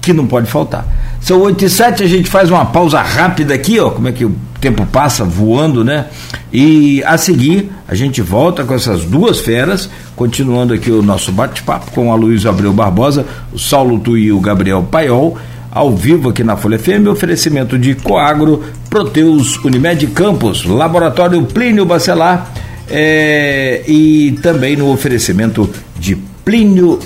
que 0.00 0.12
não 0.12 0.26
pode 0.26 0.50
faltar. 0.50 0.86
São 1.20 1.40
8 1.40 1.64
e 1.64 1.70
7, 1.70 2.02
a 2.02 2.06
gente 2.06 2.28
faz 2.28 2.50
uma 2.50 2.66
pausa 2.66 3.00
rápida 3.00 3.54
aqui, 3.54 3.78
ó, 3.78 3.90
como 3.90 4.08
é 4.08 4.12
que 4.12 4.24
o 4.24 4.34
tempo 4.60 4.84
passa 4.86 5.24
voando, 5.24 5.84
né? 5.84 6.06
E 6.52 7.02
a 7.04 7.16
seguir, 7.16 7.70
a 7.88 7.94
gente 7.94 8.20
volta 8.20 8.64
com 8.64 8.74
essas 8.74 9.04
duas 9.04 9.40
feras, 9.40 9.88
continuando 10.14 10.74
aqui 10.74 10.90
o 10.90 11.02
nosso 11.02 11.32
bate-papo 11.32 11.90
com 11.92 12.12
a 12.12 12.14
Luiz 12.14 12.44
Abreu 12.44 12.72
Barbosa, 12.72 13.24
o 13.52 13.58
Saulo 13.58 13.98
Tuí 14.00 14.24
e 14.24 14.32
o 14.32 14.40
Gabriel 14.40 14.82
Paiol, 14.82 15.38
ao 15.70 15.96
vivo 15.96 16.28
aqui 16.28 16.44
na 16.44 16.56
Folha 16.56 16.78
FM, 16.78 17.06
oferecimento 17.10 17.78
de 17.78 17.94
Coagro, 17.94 18.62
Proteus 18.92 19.56
Unimed 19.64 20.06
Campos, 20.08 20.66
Laboratório 20.66 21.42
Plínio 21.44 21.86
Bacelar 21.86 22.52
é, 22.90 23.82
e 23.88 24.32
também 24.42 24.76
no 24.76 24.92
oferecimento 24.92 25.70
de 25.98 26.14
Plínio 26.44 26.98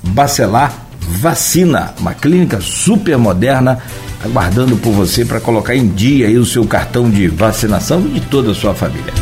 Bacelar 0.00 0.86
Vacina, 1.00 1.92
uma 1.98 2.14
clínica 2.14 2.60
super 2.60 3.18
moderna 3.18 3.80
aguardando 4.24 4.76
por 4.76 4.92
você 4.92 5.24
para 5.24 5.40
colocar 5.40 5.74
em 5.74 5.88
dia 5.88 6.28
o 6.40 6.46
seu 6.46 6.64
cartão 6.66 7.10
de 7.10 7.26
vacinação 7.26 8.00
e 8.06 8.10
de 8.10 8.20
toda 8.20 8.52
a 8.52 8.54
sua 8.54 8.72
família. 8.72 9.12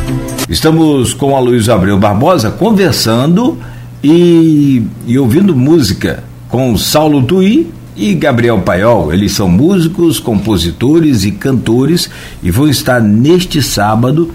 Estamos 0.47 1.15
com 1.15 1.35
a 1.35 1.39
Luiz 1.39 1.67
Abreu 1.67 1.97
Barbosa 1.97 2.51
conversando 2.51 3.57
e, 4.03 4.83
e 5.07 5.17
ouvindo 5.17 5.55
música 5.55 6.23
com 6.47 6.71
o 6.71 6.77
Saulo 6.77 7.23
Tui 7.23 7.71
e 7.95 8.13
Gabriel 8.13 8.59
Paiol. 8.61 9.13
Eles 9.13 9.33
são 9.33 9.47
músicos, 9.47 10.19
compositores 10.19 11.23
e 11.23 11.31
cantores 11.31 12.09
e 12.41 12.49
vão 12.51 12.67
estar 12.67 13.01
neste 13.01 13.61
sábado 13.61 14.31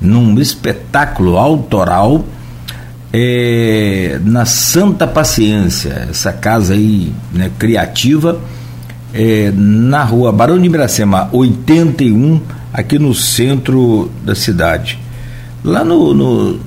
num 0.00 0.40
espetáculo 0.40 1.36
autoral 1.36 2.24
é, 3.12 4.20
na 4.24 4.46
Santa 4.46 5.06
Paciência, 5.06 6.08
essa 6.10 6.32
casa 6.32 6.74
aí 6.74 7.12
né, 7.32 7.50
criativa, 7.58 8.40
é, 9.12 9.52
na 9.54 10.04
rua 10.04 10.30
Barão 10.32 10.58
de 10.58 10.68
Miracema 10.68 11.28
81, 11.32 12.40
aqui 12.72 12.98
no 12.98 13.14
centro 13.14 14.10
da 14.24 14.34
cidade. 14.34 14.98
Lá 15.64 15.84
no, 15.84 16.14
no, 16.14 16.60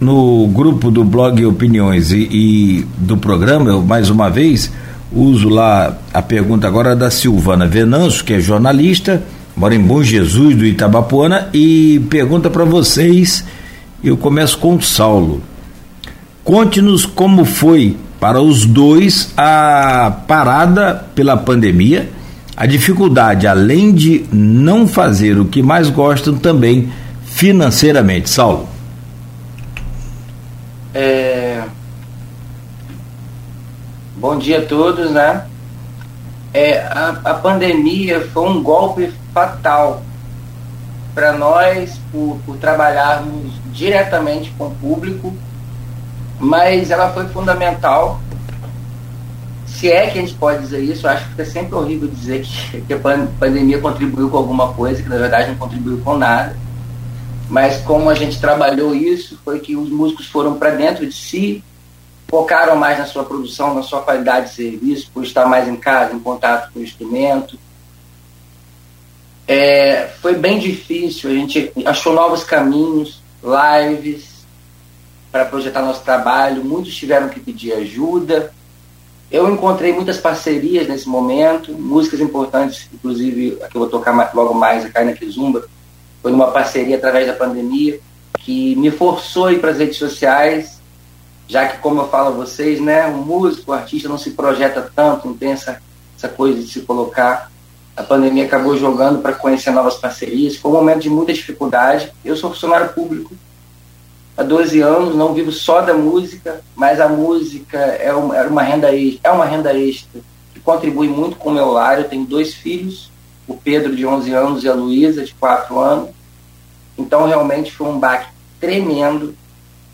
no 0.00 0.48
grupo 0.48 0.90
do 0.90 1.04
blog 1.04 1.44
Opiniões 1.46 2.10
e, 2.10 2.28
e 2.30 2.86
do 2.98 3.16
programa, 3.16 3.70
eu 3.70 3.80
mais 3.80 4.10
uma 4.10 4.28
vez 4.28 4.70
uso 5.12 5.48
lá 5.48 5.96
a 6.12 6.22
pergunta 6.22 6.66
agora 6.66 6.94
da 6.94 7.10
Silvana 7.10 7.66
Venâncio, 7.66 8.24
que 8.24 8.34
é 8.34 8.40
jornalista, 8.40 9.22
mora 9.56 9.74
em 9.74 9.80
Bom 9.80 10.02
Jesus 10.02 10.56
do 10.56 10.64
Itabapuana, 10.64 11.48
e 11.52 12.00
pergunta 12.08 12.48
para 12.48 12.64
vocês, 12.64 13.44
eu 14.02 14.16
começo 14.16 14.58
com 14.58 14.76
o 14.76 14.82
Saulo. 14.82 15.42
Conte-nos 16.44 17.04
como 17.04 17.44
foi 17.44 17.96
para 18.18 18.40
os 18.40 18.64
dois 18.64 19.32
a 19.36 20.12
parada 20.26 21.06
pela 21.14 21.36
pandemia, 21.36 22.08
a 22.56 22.66
dificuldade, 22.66 23.46
além 23.46 23.92
de 23.92 24.24
não 24.30 24.86
fazer 24.86 25.38
o 25.38 25.46
que 25.46 25.62
mais 25.62 25.88
gostam, 25.88 26.36
também 26.36 26.92
financeiramente. 27.24 28.28
Saulo. 28.28 28.68
É, 30.92 31.49
Bom 34.20 34.36
dia 34.36 34.58
a 34.58 34.66
todos, 34.66 35.12
né? 35.12 35.46
É, 36.52 36.80
a, 36.80 37.20
a 37.24 37.34
pandemia 37.36 38.20
foi 38.34 38.50
um 38.50 38.62
golpe 38.62 39.10
fatal 39.32 40.02
para 41.14 41.32
nós 41.32 41.98
por, 42.12 42.38
por 42.44 42.58
trabalharmos 42.58 43.50
diretamente 43.72 44.52
com 44.58 44.66
o 44.66 44.74
público, 44.74 45.34
mas 46.38 46.90
ela 46.90 47.08
foi 47.14 47.28
fundamental. 47.28 48.20
Se 49.66 49.90
é 49.90 50.08
que 50.08 50.18
a 50.18 50.20
gente 50.20 50.34
pode 50.34 50.60
dizer 50.60 50.80
isso, 50.80 51.08
acho 51.08 51.24
que 51.24 51.30
fica 51.30 51.46
sempre 51.46 51.74
horrível 51.74 52.06
dizer 52.06 52.42
que, 52.42 52.82
que 52.82 52.92
a 52.92 52.98
pandemia 53.38 53.78
contribuiu 53.78 54.28
com 54.28 54.36
alguma 54.36 54.74
coisa, 54.74 55.02
que 55.02 55.08
na 55.08 55.16
verdade 55.16 55.48
não 55.48 55.56
contribuiu 55.56 55.98
com 56.04 56.18
nada. 56.18 56.54
Mas 57.48 57.78
como 57.78 58.10
a 58.10 58.14
gente 58.14 58.38
trabalhou 58.38 58.94
isso, 58.94 59.40
foi 59.42 59.60
que 59.60 59.74
os 59.74 59.88
músicos 59.88 60.26
foram 60.26 60.58
para 60.58 60.72
dentro 60.72 61.06
de 61.06 61.14
si, 61.14 61.64
focaram 62.30 62.76
mais 62.76 62.96
na 62.96 63.06
sua 63.06 63.24
produção, 63.24 63.74
na 63.74 63.82
sua 63.82 64.00
qualidade 64.02 64.50
de 64.50 64.54
serviço, 64.54 65.10
por 65.12 65.24
estar 65.24 65.46
mais 65.46 65.66
em 65.66 65.74
casa, 65.74 66.14
em 66.14 66.20
contato 66.20 66.72
com 66.72 66.78
o 66.78 66.82
instrumento. 66.82 67.58
É, 69.48 70.06
foi 70.22 70.36
bem 70.36 70.60
difícil, 70.60 71.28
a 71.28 71.34
gente 71.34 71.72
achou 71.84 72.12
novos 72.12 72.44
caminhos, 72.44 73.20
lives 73.42 74.46
para 75.32 75.44
projetar 75.44 75.82
nosso 75.82 76.04
trabalho, 76.04 76.64
muitos 76.64 76.94
tiveram 76.94 77.28
que 77.28 77.40
pedir 77.40 77.72
ajuda. 77.72 78.52
Eu 79.30 79.52
encontrei 79.52 79.92
muitas 79.92 80.18
parcerias 80.18 80.86
nesse 80.86 81.08
momento, 81.08 81.72
músicas 81.72 82.20
importantes, 82.20 82.88
inclusive 82.92 83.58
a 83.62 83.68
que 83.68 83.76
eu 83.76 83.80
vou 83.80 83.90
tocar 83.90 84.32
logo 84.34 84.54
mais, 84.54 84.84
a 84.84 84.90
Carne 84.90 85.14
Kizumba, 85.14 85.66
foi 86.22 86.30
numa 86.30 86.50
parceria 86.52 86.96
através 86.96 87.26
da 87.26 87.32
pandemia, 87.32 87.98
que 88.38 88.76
me 88.76 88.90
forçou 88.90 89.46
a 89.46 89.52
ir 89.52 89.60
para 89.60 89.70
as 89.70 89.78
redes 89.78 89.98
sociais, 89.98 90.79
já 91.50 91.66
que, 91.66 91.78
como 91.78 92.02
eu 92.02 92.08
falo 92.08 92.28
a 92.28 92.30
vocês, 92.30 92.80
né, 92.80 93.08
o 93.08 93.16
músico, 93.16 93.72
o 93.72 93.74
artista 93.74 94.08
não 94.08 94.16
se 94.16 94.30
projeta 94.30 94.88
tanto, 94.94 95.26
não 95.26 95.36
tem 95.36 95.50
essa, 95.50 95.82
essa 96.16 96.28
coisa 96.28 96.62
de 96.62 96.68
se 96.68 96.82
colocar. 96.82 97.50
A 97.96 98.04
pandemia 98.04 98.44
acabou 98.44 98.78
jogando 98.78 99.20
para 99.20 99.32
conhecer 99.32 99.72
novas 99.72 99.96
parcerias. 99.96 100.54
Foi 100.54 100.70
um 100.70 100.74
momento 100.74 101.00
de 101.00 101.10
muita 101.10 101.32
dificuldade. 101.32 102.12
Eu 102.24 102.36
sou 102.36 102.50
funcionário 102.50 102.90
público 102.90 103.34
há 104.36 104.44
12 104.44 104.80
anos, 104.80 105.16
não 105.16 105.34
vivo 105.34 105.50
só 105.50 105.80
da 105.80 105.92
música, 105.92 106.60
mas 106.76 107.00
a 107.00 107.08
música 107.08 107.78
é 107.78 108.12
uma, 108.14 108.36
é 108.36 108.46
uma, 108.46 108.62
renda, 108.62 108.94
extra, 108.94 109.28
é 109.28 109.32
uma 109.32 109.44
renda 109.44 109.76
extra 109.76 110.20
que 110.54 110.60
contribui 110.60 111.08
muito 111.08 111.34
com 111.34 111.50
o 111.50 111.54
meu 111.54 111.72
lar. 111.72 111.98
Eu 111.98 112.08
tenho 112.08 112.24
dois 112.24 112.54
filhos, 112.54 113.10
o 113.48 113.56
Pedro, 113.56 113.96
de 113.96 114.06
11 114.06 114.32
anos, 114.32 114.62
e 114.62 114.68
a 114.68 114.72
Luísa, 114.72 115.24
de 115.24 115.34
4 115.34 115.76
anos. 115.80 116.10
Então, 116.96 117.26
realmente 117.26 117.72
foi 117.72 117.88
um 117.88 117.98
baque 117.98 118.28
tremendo 118.60 119.34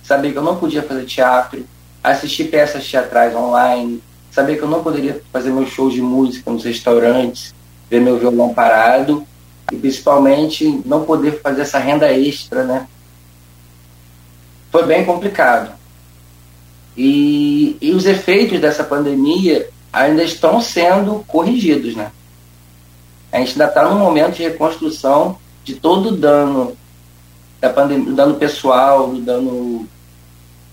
saber 0.06 0.30
que 0.30 0.38
eu 0.38 0.42
não 0.42 0.56
podia 0.56 0.84
fazer 0.84 1.04
teatro, 1.04 1.66
assistir 2.02 2.44
peças 2.44 2.88
teatrais 2.88 3.34
online, 3.34 4.00
saber 4.30 4.56
que 4.56 4.62
eu 4.62 4.68
não 4.68 4.80
poderia 4.82 5.20
fazer 5.32 5.50
meus 5.50 5.70
shows 5.70 5.92
de 5.92 6.00
música 6.00 6.48
nos 6.48 6.64
restaurantes, 6.64 7.52
ver 7.90 8.00
meu 8.00 8.16
violão 8.16 8.54
parado 8.54 9.26
e 9.72 9.76
principalmente 9.76 10.80
não 10.86 11.04
poder 11.04 11.40
fazer 11.40 11.62
essa 11.62 11.80
renda 11.80 12.12
extra, 12.12 12.62
né? 12.62 12.86
Foi 14.70 14.86
bem 14.86 15.04
complicado. 15.04 15.72
E, 16.96 17.76
e 17.80 17.90
os 17.90 18.06
efeitos 18.06 18.60
dessa 18.60 18.84
pandemia 18.84 19.68
ainda 19.92 20.22
estão 20.22 20.60
sendo 20.60 21.24
corrigidos, 21.26 21.96
né? 21.96 22.12
A 23.32 23.38
gente 23.38 23.52
ainda 23.52 23.64
está 23.66 23.88
num 23.88 23.98
momento 23.98 24.36
de 24.36 24.44
reconstrução 24.44 25.36
de 25.64 25.74
todo 25.74 26.10
o 26.10 26.16
dano 26.16 26.76
da 27.60 27.70
pandemia, 27.70 28.12
dano 28.12 28.36
pessoal, 28.36 29.08
do 29.08 29.20
dano 29.20 29.88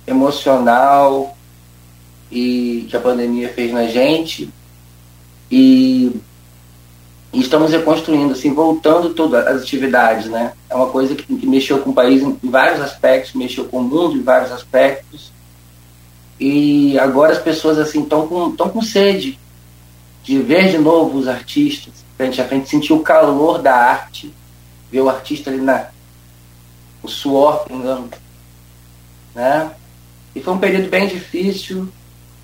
emocional 0.05 1.35
e 2.31 2.87
que 2.89 2.97
a 2.97 2.99
pandemia 2.99 3.49
fez 3.49 3.71
na 3.71 3.85
gente 3.87 4.49
e, 5.51 6.11
estamos 7.33 7.71
reconstruindo, 7.71 8.33
assim, 8.33 8.53
voltando 8.53 9.13
todas 9.13 9.45
as 9.47 9.63
atividades, 9.63 10.27
né? 10.27 10.53
É 10.69 10.75
uma 10.75 10.87
coisa 10.87 11.15
que, 11.15 11.23
que 11.23 11.47
mexeu 11.47 11.79
com 11.79 11.89
o 11.89 11.93
país 11.93 12.21
em, 12.21 12.37
em 12.43 12.49
vários 12.49 12.79
aspectos, 12.81 13.33
mexeu 13.33 13.65
com 13.65 13.79
o 13.79 13.83
mundo 13.83 14.17
em 14.17 14.23
vários 14.23 14.51
aspectos 14.51 15.31
e 16.39 16.97
agora 16.99 17.31
as 17.31 17.39
pessoas 17.39 17.77
assim 17.77 18.01
estão 18.03 18.27
com, 18.27 18.51
tão 18.55 18.69
com 18.69 18.81
sede 18.81 19.39
de 20.23 20.39
ver 20.39 20.71
de 20.71 20.77
novo 20.77 21.17
os 21.17 21.27
artistas 21.27 22.03
frente 22.17 22.41
a 22.41 22.47
frente, 22.47 22.69
sentir 22.69 22.93
o 22.93 23.01
calor 23.01 23.61
da 23.61 23.75
arte, 23.75 24.33
ver 24.91 25.01
o 25.01 25.09
artista 25.09 25.49
ali 25.49 25.59
na 25.59 25.87
o 27.01 27.07
suor 27.07 27.65
pingando, 27.65 28.09
né? 29.35 29.71
E 30.35 30.41
foi 30.41 30.53
um 30.53 30.57
período 30.57 30.89
bem 30.89 31.07
difícil, 31.07 31.87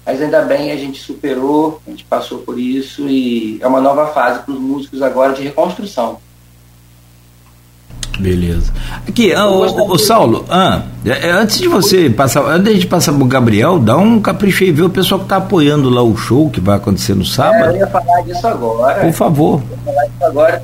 mas 0.06 0.22
ainda 0.22 0.42
bem 0.42 0.72
a 0.72 0.76
gente 0.76 1.00
superou, 1.00 1.82
a 1.86 1.90
gente 1.90 2.04
passou 2.04 2.40
por 2.40 2.60
isso 2.60 3.08
e 3.08 3.60
é 3.62 3.68
uma 3.68 3.82
nova 3.82 4.08
fase 4.08 4.40
para 4.40 4.54
os 4.54 4.60
músicos 4.60 5.02
agora 5.02 5.34
de 5.34 5.44
reconstrução. 5.44 6.20
Beleza. 8.20 8.74
Aqui, 9.08 9.34
ah, 9.34 9.48
o, 9.48 9.94
o, 9.94 9.98
Saulo, 9.98 10.46
ah, 10.50 10.84
é, 11.06 11.30
é, 11.30 11.32
antes 11.32 11.58
de 11.58 11.70
você 11.70 12.10
passar, 12.10 12.42
antes 12.42 12.80
de 12.80 12.86
passar 12.86 13.14
pro 13.14 13.24
Gabriel, 13.26 13.80
dá 13.80 13.96
um 13.96 14.20
capricho 14.20 14.64
aí, 14.66 14.72
ver 14.72 14.84
o 14.84 14.90
pessoal 14.90 15.20
que 15.20 15.26
está 15.26 15.38
apoiando 15.38 15.90
lá 15.90 16.04
o 16.04 16.18
show 16.18 16.50
que 16.50 16.60
vai 16.60 16.76
acontecer 16.76 17.16
no 17.16 17.24
sábado. 17.24 17.72
É, 17.72 17.76
eu 17.76 17.78
ia 17.78 17.88
falar 17.88 18.22
disso 18.24 18.46
agora. 18.46 19.00
Por 19.00 19.14
favor. 19.14 19.62
Eu 19.62 19.78
ia 19.78 19.84
falar 19.86 20.06
disso 20.06 20.26
agora. 20.26 20.64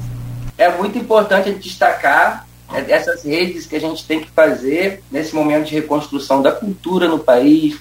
É 0.58 0.78
muito 0.78 0.98
importante 0.98 1.54
destacar 1.54 2.45
essas 2.88 3.24
redes 3.24 3.66
que 3.66 3.76
a 3.76 3.80
gente 3.80 4.06
tem 4.06 4.20
que 4.20 4.30
fazer 4.32 5.04
nesse 5.12 5.34
momento 5.36 5.66
de 5.68 5.76
reconstrução 5.76 6.42
da 6.42 6.52
cultura 6.52 7.08
no 7.08 7.20
país, 7.20 7.78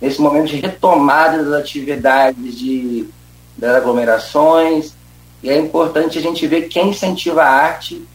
nesse 0.00 0.20
momento 0.20 0.48
de 0.48 0.56
retomada 0.56 1.42
das 1.42 1.60
atividades 1.60 2.56
de, 2.56 3.06
das 3.56 3.76
aglomerações. 3.76 4.94
E 5.42 5.50
é 5.50 5.58
importante 5.58 6.18
a 6.18 6.22
gente 6.22 6.46
ver 6.46 6.68
quem 6.68 6.90
incentiva 6.90 7.42
a 7.42 7.48
arte 7.48 8.06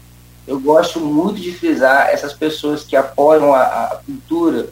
eu 0.45 0.59
gosto 0.59 0.99
muito 0.99 1.39
de 1.39 1.53
frisar 1.53 2.09
essas 2.09 2.34
pessoas 2.34 2.84
que 2.84 2.95
apoiam 2.95 3.53
a, 3.53 3.61
a 3.61 3.99
cultura, 4.05 4.69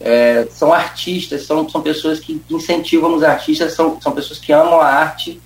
é, 0.00 0.46
são 0.50 0.72
artistas, 0.72 1.44
são, 1.44 1.68
são 1.68 1.80
pessoas 1.80 2.20
que 2.20 2.40
incentivam 2.50 3.14
os 3.14 3.22
artistas, 3.22 3.74
são, 3.74 4.00
são 4.00 4.12
pessoas 4.12 4.38
que 4.38 4.52
amam 4.52 4.80
a 4.80 4.86
arte, 4.86 5.40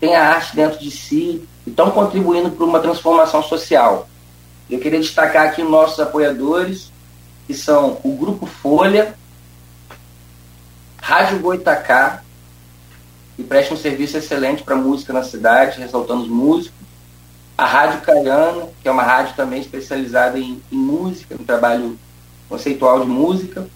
têm 0.00 0.14
a 0.14 0.34
arte 0.34 0.54
dentro 0.54 0.78
de 0.80 0.90
si 0.90 1.46
e 1.66 1.70
estão 1.70 1.90
contribuindo 1.90 2.50
para 2.50 2.64
uma 2.64 2.80
transformação 2.80 3.42
social. 3.42 4.07
Eu 4.70 4.78
queria 4.78 5.00
destacar 5.00 5.46
aqui 5.46 5.62
nossos 5.62 5.98
apoiadores, 5.98 6.92
que 7.46 7.54
são 7.54 7.98
o 8.04 8.12
Grupo 8.16 8.44
Folha, 8.44 9.14
Rádio 11.00 11.38
Goitacá, 11.38 12.22
que 13.34 13.42
presta 13.42 13.72
um 13.72 13.78
serviço 13.78 14.18
excelente 14.18 14.62
para 14.62 14.76
música 14.76 15.12
na 15.12 15.22
cidade, 15.22 15.80
ressaltando 15.80 16.22
os 16.22 16.28
músicos, 16.28 16.78
a 17.56 17.64
Rádio 17.64 18.02
Caiana, 18.02 18.68
que 18.82 18.88
é 18.88 18.90
uma 18.90 19.02
rádio 19.02 19.34
também 19.34 19.60
especializada 19.60 20.38
em, 20.38 20.62
em 20.70 20.76
música, 20.76 21.34
no 21.34 21.44
trabalho 21.44 21.98
conceitual 22.48 23.00
de 23.00 23.06
música. 23.06 23.66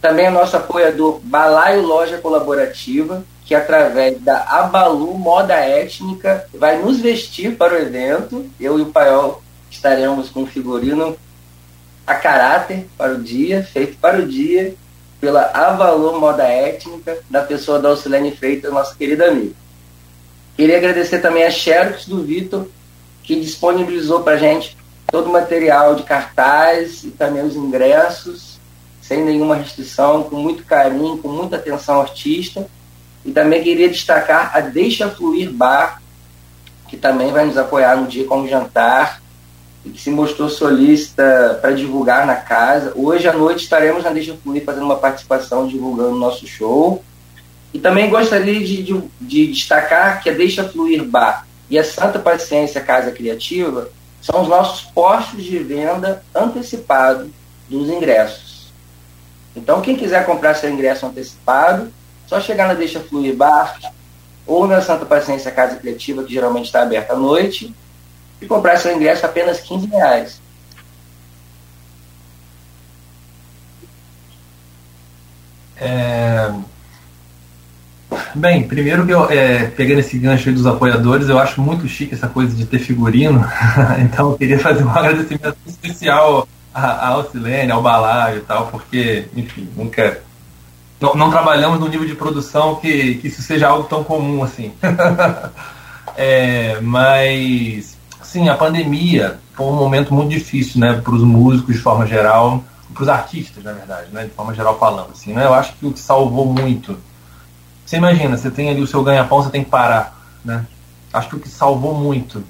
Também 0.00 0.26
é 0.26 0.30
nosso 0.30 0.56
apoiador 0.56 1.20
Balaio 1.22 1.82
Loja 1.82 2.18
Colaborativa, 2.18 3.24
que 3.44 3.54
através 3.54 4.20
da 4.20 4.42
Abalu 4.44 5.14
Moda 5.14 5.54
Étnica 5.54 6.46
vai 6.54 6.80
nos 6.80 7.00
vestir 7.00 7.56
para 7.56 7.74
o 7.74 7.78
evento. 7.78 8.48
Eu 8.58 8.78
e 8.78 8.82
o 8.82 8.86
Paiol 8.86 9.42
estaremos 9.82 10.30
com 10.30 10.46
figurino 10.46 11.16
a 12.06 12.14
caráter 12.14 12.86
para 12.96 13.14
o 13.14 13.20
dia, 13.20 13.64
feito 13.64 13.98
para 13.98 14.20
o 14.20 14.26
dia, 14.26 14.76
pela 15.20 15.50
Avalor 15.52 16.20
Moda 16.20 16.44
Étnica, 16.44 17.18
da 17.28 17.42
pessoa 17.42 17.80
da 17.80 17.88
Alcilene 17.88 18.30
Freitas, 18.30 18.72
nossa 18.72 18.94
querida 18.94 19.26
amiga. 19.26 19.54
Queria 20.56 20.76
agradecer 20.76 21.18
também 21.18 21.42
a 21.44 21.50
Xerox 21.50 22.06
do 22.06 22.22
Vitor, 22.22 22.68
que 23.24 23.40
disponibilizou 23.40 24.22
para 24.22 24.36
gente 24.36 24.76
todo 25.10 25.28
o 25.28 25.32
material 25.32 25.96
de 25.96 26.04
cartaz 26.04 27.02
e 27.02 27.10
também 27.10 27.44
os 27.44 27.56
ingressos, 27.56 28.60
sem 29.00 29.24
nenhuma 29.24 29.56
restrição, 29.56 30.22
com 30.22 30.36
muito 30.36 30.64
carinho, 30.64 31.18
com 31.18 31.28
muita 31.28 31.56
atenção 31.56 32.00
artista. 32.00 32.68
E 33.24 33.32
também 33.32 33.62
queria 33.64 33.88
destacar 33.88 34.56
a 34.56 34.60
Deixa 34.60 35.08
Fluir 35.08 35.50
Bar, 35.50 36.00
que 36.88 36.96
também 36.96 37.32
vai 37.32 37.44
nos 37.46 37.58
apoiar 37.58 37.96
no 37.96 38.06
dia 38.06 38.24
com 38.26 38.42
o 38.42 38.48
jantar 38.48 39.21
e 39.84 39.90
que 39.90 40.00
se 40.00 40.10
mostrou 40.10 40.48
solícita 40.48 41.58
para 41.60 41.72
divulgar 41.72 42.26
na 42.26 42.36
casa. 42.36 42.92
Hoje 42.94 43.28
à 43.28 43.32
noite 43.32 43.64
estaremos 43.64 44.04
na 44.04 44.10
Deixa 44.10 44.34
Fluir 44.34 44.64
fazendo 44.64 44.84
uma 44.84 44.96
participação 44.96 45.66
divulgando 45.66 46.14
o 46.14 46.18
nosso 46.18 46.46
show. 46.46 47.02
E 47.74 47.78
também 47.78 48.10
gostaria 48.10 48.60
de, 48.60 48.82
de, 48.82 49.02
de 49.20 49.46
destacar 49.48 50.22
que 50.22 50.30
a 50.30 50.34
Deixa 50.34 50.62
Fluir 50.64 51.04
Bar 51.04 51.46
e 51.68 51.78
a 51.78 51.84
Santa 51.84 52.18
Paciência 52.18 52.80
Casa 52.80 53.10
Criativa 53.10 53.88
são 54.20 54.42
os 54.42 54.48
nossos 54.48 54.82
postos 54.82 55.42
de 55.42 55.58
venda 55.58 56.22
antecipado 56.34 57.32
dos 57.68 57.88
ingressos. 57.88 58.72
Então, 59.56 59.80
quem 59.80 59.96
quiser 59.96 60.24
comprar 60.24 60.54
seu 60.54 60.70
ingresso 60.70 61.06
antecipado, 61.06 61.92
só 62.26 62.40
chegar 62.40 62.68
na 62.68 62.74
Deixa 62.74 63.00
Fluir 63.00 63.34
Bar 63.34 63.78
ou 64.46 64.66
na 64.66 64.80
Santa 64.80 65.04
Paciência 65.04 65.50
Casa 65.50 65.76
Criativa, 65.76 66.22
que 66.22 66.32
geralmente 66.32 66.66
está 66.66 66.82
aberta 66.82 67.14
à 67.14 67.16
noite, 67.16 67.74
e 68.42 68.46
comprar 68.46 68.76
seu 68.76 68.94
ingresso 68.94 69.24
apenas 69.24 69.60
15 69.60 69.86
reais. 69.86 70.40
É, 75.76 76.52
Bem, 78.34 78.66
primeiro 78.66 79.04
que 79.04 79.12
eu, 79.12 79.30
é, 79.30 79.64
pegando 79.66 80.00
esse 80.00 80.18
gancho 80.18 80.48
aí 80.48 80.54
dos 80.54 80.66
apoiadores, 80.66 81.28
eu 81.28 81.38
acho 81.38 81.60
muito 81.60 81.86
chique 81.86 82.14
essa 82.14 82.28
coisa 82.28 82.54
de 82.54 82.64
ter 82.64 82.78
figurino. 82.78 83.44
então 84.00 84.30
eu 84.30 84.38
queria 84.38 84.58
fazer 84.58 84.84
um 84.84 84.90
agradecimento 84.90 85.56
especial 85.66 86.48
à 86.72 87.08
Alcilene, 87.08 87.70
ao 87.70 87.82
Balaio 87.82 88.38
e 88.38 88.40
tal, 88.40 88.68
porque, 88.68 89.26
enfim, 89.36 89.68
nunca. 89.76 90.22
Não, 90.98 91.14
não, 91.14 91.30
trabalhamos 91.30 91.80
no 91.80 91.88
nível 91.88 92.06
de 92.06 92.14
produção 92.14 92.76
que, 92.76 93.16
que 93.16 93.28
isso 93.28 93.42
seja 93.42 93.68
algo 93.68 93.88
tão 93.88 94.02
comum 94.02 94.42
assim. 94.42 94.72
é, 96.16 96.78
mas, 96.80 97.98
sim, 98.32 98.48
a 98.48 98.56
pandemia 98.56 99.38
foi 99.54 99.66
um 99.66 99.76
momento 99.76 100.12
muito 100.14 100.30
difícil, 100.30 100.80
né, 100.80 100.94
para 100.94 101.14
os 101.14 101.22
músicos 101.22 101.76
de 101.76 101.80
forma 101.80 102.06
geral, 102.06 102.64
para 102.92 103.02
os 103.02 103.08
artistas, 103.08 103.62
na 103.62 103.72
verdade, 103.72 104.08
né, 104.12 104.24
de 104.24 104.30
forma 104.30 104.54
geral 104.54 104.78
falando. 104.78 105.10
Assim, 105.12 105.32
né, 105.32 105.44
eu 105.44 105.54
acho 105.54 105.74
que 105.74 105.86
o 105.86 105.92
que 105.92 106.00
salvou 106.00 106.46
muito 106.46 106.98
você 107.92 107.98
imagina, 107.98 108.38
você 108.38 108.50
tem 108.50 108.70
ali 108.70 108.80
o 108.80 108.86
seu 108.86 109.02
ganha-pão, 109.02 109.42
você 109.42 109.50
tem 109.50 109.62
que 109.62 109.68
parar. 109.68 110.16
Né? 110.42 110.64
Acho 111.12 111.28
que 111.28 111.36
o 111.36 111.40
que 111.40 111.48
salvou 111.50 111.94
muito 111.94 112.42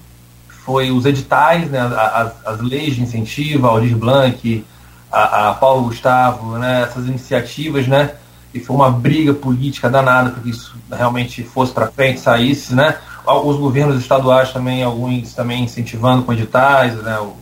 foi 0.65 0.93
os 0.93 1.05
editais, 1.05 1.69
né, 1.69 1.81
as, 1.81 2.47
as 2.47 2.61
leis 2.61 2.95
de 2.95 3.03
incentivo, 3.03 3.67
a 3.67 3.71
Aldir 3.71 3.97
Blanc, 3.97 4.65
a, 5.11 5.49
a, 5.49 5.55
Paulo 5.55 5.89
Gustavo, 5.89 6.59
né, 6.59 6.83
essas 6.83 7.09
iniciativas, 7.09 7.89
né, 7.89 8.15
e 8.55 8.61
foi 8.61 8.77
uma 8.77 8.89
briga 8.89 9.35
política 9.35 9.91
danada 9.91 10.31
para 10.31 10.43
que 10.43 10.51
isso 10.51 10.77
realmente 10.89 11.43
fosse 11.43 11.73
para 11.73 11.91
frente, 11.91 12.21
saísse, 12.21 12.73
né, 12.73 12.99
os 13.27 13.57
governos 13.57 14.01
estaduais 14.01 14.53
também, 14.53 14.83
alguns 14.83 15.35
também 15.35 15.65
incentivando 15.65 16.23
com 16.23 16.33
editais, 16.33 16.95
né, 17.03 17.19
o 17.19 17.35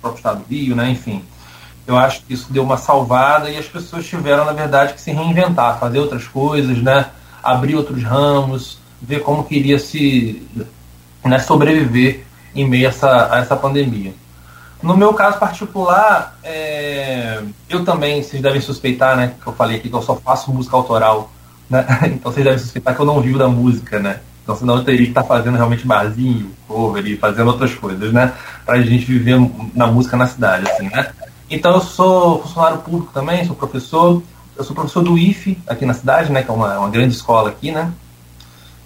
próprio 0.00 0.18
Estado 0.18 0.38
do 0.40 0.46
Rio, 0.48 0.76
né, 0.76 0.90
enfim. 0.90 1.24
Eu 1.86 1.96
acho 1.96 2.22
que 2.22 2.34
isso 2.34 2.52
deu 2.52 2.62
uma 2.62 2.76
salvada 2.76 3.48
e 3.48 3.56
as 3.56 3.66
pessoas 3.66 4.06
tiveram, 4.06 4.44
na 4.44 4.52
verdade, 4.52 4.94
que 4.94 5.00
se 5.00 5.12
reinventar, 5.12 5.78
fazer 5.78 6.00
outras 6.00 6.26
coisas, 6.26 6.78
né? 6.82 7.06
abrir 7.46 7.76
outros 7.76 8.02
ramos, 8.02 8.78
ver 9.00 9.20
como 9.20 9.44
queria 9.44 9.78
se 9.78 10.42
né, 11.24 11.38
sobreviver 11.38 12.24
em 12.54 12.68
meio 12.68 12.86
a 12.86 12.90
essa, 12.90 13.34
a 13.34 13.38
essa 13.38 13.56
pandemia. 13.56 14.12
No 14.82 14.96
meu 14.96 15.14
caso 15.14 15.38
particular, 15.38 16.38
é, 16.42 17.40
eu 17.68 17.84
também, 17.84 18.22
vocês 18.22 18.42
devem 18.42 18.60
suspeitar, 18.60 19.16
né, 19.16 19.34
que 19.40 19.46
eu 19.46 19.52
falei 19.52 19.76
aqui 19.76 19.88
que 19.88 19.94
eu 19.94 20.02
só 20.02 20.16
faço 20.16 20.52
música 20.52 20.76
autoral, 20.76 21.30
né? 21.70 21.86
Então 22.06 22.32
vocês 22.32 22.44
devem 22.44 22.58
suspeitar 22.58 22.94
que 22.94 23.00
eu 23.00 23.06
não 23.06 23.20
vivo 23.20 23.38
da 23.38 23.48
música, 23.48 23.98
né? 23.98 24.20
Então 24.46 24.54
senão 24.54 24.76
eu 24.76 24.84
teria 24.84 25.02
que 25.02 25.08
estar 25.08 25.24
fazendo 25.24 25.56
realmente 25.56 25.84
barzinho, 25.84 26.52
cover 26.68 27.04
e 27.04 27.16
fazendo 27.16 27.48
outras 27.48 27.74
coisas, 27.74 28.12
né? 28.12 28.32
Pra 28.64 28.80
gente 28.80 29.04
viver 29.04 29.40
na 29.74 29.88
música 29.88 30.16
na 30.16 30.28
cidade, 30.28 30.70
assim, 30.70 30.88
né? 30.88 31.10
Então 31.50 31.72
eu 31.72 31.80
sou 31.80 32.42
funcionário 32.42 32.78
público 32.78 33.10
também, 33.12 33.44
sou 33.44 33.56
professor. 33.56 34.22
Eu 34.56 34.62
sou 34.62 34.74
professor 34.74 35.02
do 35.02 35.18
IFE 35.18 35.58
aqui 35.66 35.84
na 35.84 35.92
cidade, 35.94 36.30
né, 36.30 36.44
que 36.44 36.50
é 36.50 36.54
uma, 36.54 36.78
uma 36.78 36.88
grande 36.88 37.12
escola 37.12 37.50
aqui, 37.50 37.72
né. 37.72 37.92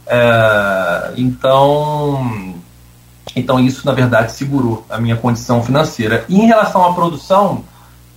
É, 0.06 1.12
então, 1.18 2.54
então 3.36 3.60
isso 3.60 3.84
na 3.84 3.92
verdade 3.92 4.32
segurou 4.32 4.84
a 4.88 4.98
minha 4.98 5.16
condição 5.16 5.62
financeira. 5.62 6.24
E 6.26 6.40
em 6.40 6.46
relação 6.46 6.82
à 6.86 6.94
produção, 6.94 7.64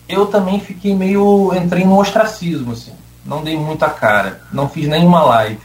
eu 0.08 0.28
também 0.28 0.62
fiquei 0.62 0.96
meio 0.96 1.54
entrei 1.54 1.84
no 1.84 2.00
ostracismo, 2.00 2.72
assim. 2.72 2.94
Não 3.26 3.44
dei 3.44 3.58
muita 3.58 3.90
cara, 3.90 4.42
não 4.52 4.70
fiz 4.70 4.88
nenhuma 4.88 5.24
live, 5.24 5.60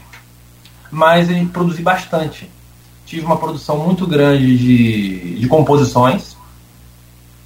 mas 0.91 1.29
eu 1.29 1.45
produzi 1.47 1.81
bastante. 1.81 2.49
Tive 3.05 3.25
uma 3.25 3.37
produção 3.37 3.77
muito 3.77 4.05
grande 4.05 4.57
de, 4.57 5.39
de 5.39 5.47
composições 5.47 6.37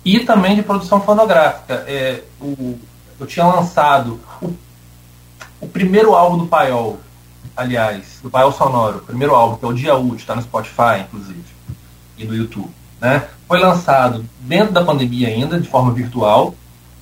e 0.04 0.20
também 0.20 0.56
de 0.56 0.64
produção 0.64 1.02
fonográfica. 1.02 1.86
É, 1.88 2.22
o, 2.41 2.78
eu 3.20 3.26
tinha 3.26 3.46
lançado 3.46 4.20
o, 4.41 4.54
o 5.62 5.68
primeiro 5.68 6.14
álbum 6.14 6.39
do 6.39 6.48
Paiol, 6.48 7.00
aliás, 7.56 8.20
do 8.22 8.30
Paiol 8.30 8.52
Sonoro, 8.52 8.98
o 8.98 9.06
primeiro 9.06 9.34
álbum, 9.34 9.56
que 9.56 9.66
é 9.66 9.68
o 9.68 9.74
Dia 9.74 9.96
Útil, 9.96 10.16
está 10.16 10.36
no 10.36 10.41
Spotify, 10.41 11.02
inclusive, 11.02 11.44
e 12.18 12.26
no 12.26 12.36
YouTube. 12.36 12.72
Né? 13.00 13.28
Foi 13.48 13.60
lançado 13.60 14.26
dentro 14.41 14.74
da 14.74 14.84
pandemia 14.84 15.28
ainda, 15.30 15.60
de 15.60 15.68
forma 15.68 15.94
virtual, 15.94 16.56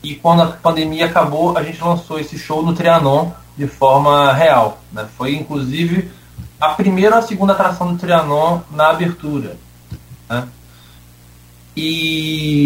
e 0.03 0.15
quando 0.15 0.43
a 0.43 0.47
pandemia 0.47 1.05
acabou, 1.05 1.57
a 1.57 1.63
gente 1.63 1.83
lançou 1.83 2.19
esse 2.19 2.37
show 2.37 2.63
no 2.63 2.73
Trianon 2.73 3.31
de 3.57 3.67
forma 3.67 4.33
real. 4.33 4.79
Né? 4.91 5.07
Foi, 5.17 5.35
inclusive, 5.35 6.11
a 6.61 6.69
primeira 6.69 7.15
ou 7.15 7.19
a 7.19 7.23
segunda 7.23 7.51
atração 7.53 7.91
do 7.91 7.97
Trianon 7.99 8.59
na 8.71 8.91
abertura. 8.91 9.57
Né? 10.29 10.47
E 11.75 12.61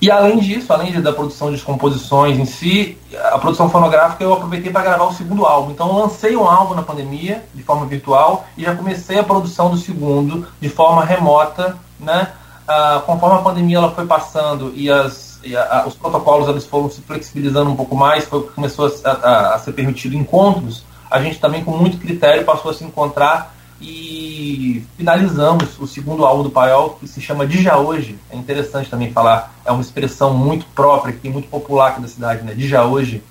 e 0.00 0.10
além 0.10 0.38
disso, 0.38 0.72
além 0.72 1.00
da 1.00 1.12
produção 1.12 1.52
de 1.52 1.60
composições 1.62 2.38
em 2.38 2.44
si, 2.44 2.98
a 3.32 3.38
produção 3.38 3.68
fonográfica 3.70 4.24
eu 4.24 4.32
aproveitei 4.32 4.70
para 4.70 4.82
gravar 4.82 5.04
o 5.04 5.14
segundo 5.14 5.44
álbum. 5.46 5.72
Então 5.72 5.88
eu 5.88 5.94
lancei 5.94 6.36
um 6.36 6.48
álbum 6.48 6.74
na 6.74 6.82
pandemia, 6.82 7.44
de 7.54 7.62
forma 7.62 7.86
virtual, 7.86 8.46
e 8.56 8.62
já 8.62 8.74
comecei 8.74 9.18
a 9.18 9.24
produção 9.24 9.70
do 9.70 9.76
segundo 9.76 10.46
de 10.60 10.68
forma 10.68 11.04
remota 11.04 11.76
né? 11.98 12.32
Ah, 12.68 13.02
conforme 13.06 13.38
a 13.38 13.42
pandemia 13.42 13.78
ela 13.78 13.92
foi 13.92 14.06
passando 14.06 14.72
e, 14.74 14.90
as, 14.90 15.38
e 15.44 15.56
a, 15.56 15.84
os 15.86 15.94
protocolos 15.94 16.48
eles 16.48 16.66
foram 16.66 16.90
se 16.90 17.00
flexibilizando 17.00 17.70
um 17.70 17.76
pouco 17.76 17.94
mais, 17.94 18.24
foi, 18.24 18.42
começou 18.42 18.92
a, 19.04 19.10
a, 19.10 19.54
a 19.54 19.58
ser 19.58 19.72
permitido 19.72 20.16
encontros, 20.16 20.84
a 21.10 21.20
gente 21.20 21.38
também 21.38 21.64
com 21.64 21.70
muito 21.72 21.98
critério 21.98 22.44
passou 22.44 22.70
a 22.70 22.74
se 22.74 22.84
encontrar 22.84 23.54
e 23.80 24.84
finalizamos 24.96 25.78
o 25.78 25.86
segundo 25.86 26.24
álbum 26.24 26.44
do 26.44 26.50
Paiol, 26.50 26.96
que 26.98 27.06
se 27.06 27.20
chama 27.20 27.46
Dija 27.46 27.76
Hoje. 27.76 28.18
É 28.30 28.36
interessante 28.36 28.88
também 28.88 29.12
falar, 29.12 29.54
é 29.64 29.70
uma 29.70 29.82
expressão 29.82 30.32
muito 30.32 30.64
própria 30.74 31.14
aqui, 31.14 31.28
muito 31.28 31.48
popular 31.48 31.88
aqui 31.88 32.00
da 32.00 32.08
cidade, 32.08 32.42
né? 32.42 32.54
Dija 32.54 32.84
Hoje. 32.84 33.22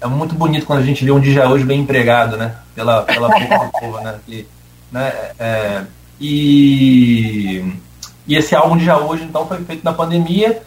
É 0.00 0.06
muito 0.06 0.34
bonito 0.34 0.66
quando 0.66 0.80
a 0.80 0.84
gente 0.84 1.04
vê 1.04 1.10
um 1.10 1.20
Dija 1.20 1.48
Hoje 1.48 1.64
bem 1.64 1.80
empregado, 1.80 2.36
né? 2.36 2.56
Pela, 2.74 3.02
pela 3.02 3.28
boca 3.28 3.66
do 3.66 3.72
povo, 3.78 4.00
né? 4.00 4.18
E, 4.26 4.46
né? 4.90 5.12
É, 5.38 5.84
e, 6.18 7.74
e 8.26 8.36
esse 8.36 8.54
álbum 8.54 8.76
Dija 8.76 8.96
Hoje, 8.96 9.24
então, 9.24 9.46
foi 9.46 9.62
feito 9.64 9.84
na 9.84 9.92
pandemia. 9.92 10.62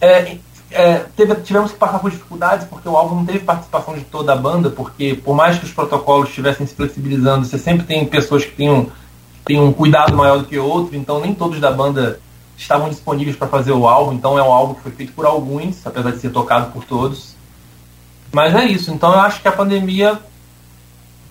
É, 0.00 0.36
é, 0.70 0.98
teve, 1.16 1.34
tivemos 1.36 1.72
que 1.72 1.78
passar 1.78 1.98
por 1.98 2.10
dificuldades 2.10 2.66
porque 2.66 2.88
o 2.88 2.96
álbum 2.96 3.16
não 3.16 3.26
teve 3.26 3.40
participação 3.40 3.94
de 3.94 4.02
toda 4.02 4.32
a 4.32 4.36
banda, 4.36 4.68
porque 4.68 5.14
por 5.14 5.34
mais 5.34 5.58
que 5.58 5.64
os 5.64 5.72
protocolos 5.72 6.28
estivessem 6.28 6.66
se 6.66 6.74
flexibilizando, 6.74 7.46
você 7.46 7.58
sempre 7.58 7.86
tem 7.86 8.04
pessoas 8.04 8.44
que 8.44 8.52
têm 8.52 8.70
um, 8.70 8.86
têm 9.44 9.60
um 9.60 9.72
cuidado 9.72 10.14
maior 10.14 10.38
do 10.38 10.44
que 10.44 10.58
outro, 10.58 10.94
então 10.94 11.20
nem 11.20 11.34
todos 11.34 11.58
da 11.58 11.70
banda 11.70 12.20
estavam 12.56 12.90
disponíveis 12.90 13.36
para 13.36 13.48
fazer 13.48 13.72
o 13.72 13.88
álbum, 13.88 14.12
então 14.12 14.38
é 14.38 14.42
um 14.42 14.52
álbum 14.52 14.74
que 14.74 14.82
foi 14.82 14.92
feito 14.92 15.12
por 15.12 15.24
alguns, 15.24 15.86
apesar 15.86 16.10
de 16.10 16.18
ser 16.18 16.30
tocado 16.30 16.70
por 16.72 16.84
todos. 16.84 17.34
Mas 18.30 18.54
é 18.54 18.64
isso, 18.66 18.92
então 18.92 19.12
eu 19.12 19.20
acho 19.20 19.40
que 19.40 19.48
a 19.48 19.52
pandemia, 19.52 20.20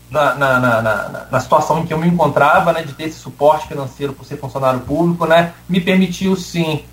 na, 0.10 0.34
na, 0.34 0.60
na, 0.60 1.28
na, 1.30 1.40
situação 1.40 1.80
em 1.80 1.86
que 1.86 1.94
eu 1.94 2.00
me 2.00 2.08
encontrava, 2.08 2.74
né, 2.74 2.82
de 2.82 2.94
ter 2.94 3.04
esse 3.04 3.20
suporte 3.20 3.68
financeiro 3.68 4.14
por 4.14 4.26
ser 4.26 4.38
funcionário 4.38 4.80
público, 4.80 5.28
né, 5.28 5.54
me 5.70 5.80
permitiu 5.80 6.36
sim 6.36 6.84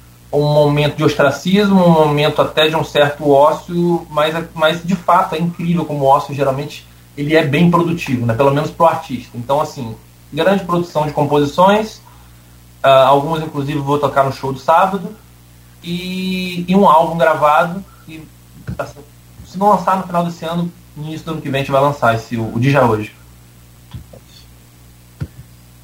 um 0.40 0.52
momento 0.52 0.96
de 0.96 1.04
ostracismo, 1.04 1.84
um 1.84 1.90
momento 1.90 2.42
até 2.42 2.68
de 2.68 2.76
um 2.76 2.84
certo 2.84 3.30
ócio, 3.30 4.06
mas, 4.10 4.34
mas 4.54 4.82
de 4.84 4.96
fato 4.96 5.34
é 5.34 5.38
incrível 5.38 5.84
como 5.84 6.04
o 6.04 6.06
ócio 6.06 6.34
geralmente 6.34 6.86
ele 7.16 7.36
é 7.36 7.44
bem 7.44 7.70
produtivo, 7.70 8.26
né? 8.26 8.34
pelo 8.34 8.52
menos 8.52 8.70
para 8.70 8.84
o 8.84 8.88
artista. 8.88 9.36
Então, 9.38 9.60
assim, 9.60 9.94
grande 10.32 10.64
produção 10.64 11.06
de 11.06 11.12
composições, 11.12 11.98
uh, 12.84 13.06
algumas 13.06 13.42
inclusive 13.42 13.78
vou 13.78 13.98
tocar 13.98 14.24
no 14.24 14.32
show 14.32 14.52
do 14.52 14.58
sábado, 14.58 15.14
e, 15.82 16.64
e 16.66 16.74
um 16.74 16.88
álbum 16.88 17.16
gravado, 17.16 17.84
e 18.08 18.26
assim, 18.78 19.00
se 19.46 19.58
não 19.58 19.68
lançar 19.68 19.96
no 19.98 20.04
final 20.04 20.24
desse 20.24 20.44
ano, 20.44 20.72
no 20.96 21.04
início 21.04 21.26
do 21.26 21.32
ano 21.32 21.40
que 21.42 21.48
vem 21.48 21.60
a 21.60 21.62
gente 21.62 21.72
vai 21.72 21.80
lançar 21.80 22.14
esse, 22.14 22.36
o, 22.36 22.54
o 22.54 22.58
Dija 22.58 22.84
Hoje. 22.84 23.14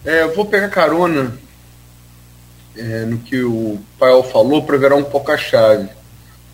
É, 0.05 0.23
eu 0.23 0.35
vou 0.35 0.47
pegar 0.47 0.71
carona 0.71 1.39
é, 2.77 3.05
no 3.05 3.19
que 3.19 3.43
o 3.43 3.79
Pael 3.99 4.23
falou 4.23 4.63
para 4.63 4.77
virar 4.77 4.97
um 4.97 5.05
pouco 5.05 5.31
a 5.31 5.37
chave. 5.37 5.89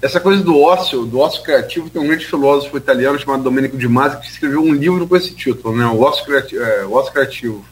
Essa 0.00 0.20
coisa 0.20 0.42
do 0.42 0.60
ócio, 0.60 1.06
do 1.06 1.20
ócio 1.20 1.42
criativo, 1.42 1.88
tem 1.88 2.00
um 2.00 2.06
grande 2.06 2.26
filósofo 2.26 2.76
italiano 2.76 3.18
chamado 3.18 3.42
Domenico 3.42 3.76
Di 3.76 3.88
Masi 3.88 4.18
que 4.18 4.26
escreveu 4.26 4.62
um 4.62 4.74
livro 4.74 5.06
com 5.06 5.16
esse 5.16 5.34
título, 5.34 5.76
né? 5.76 5.86
O 5.86 6.00
ócio 6.02 6.24
criativo. 6.24 6.62
É, 6.62 6.84
o 6.84 7.02
criativo. 7.04 7.64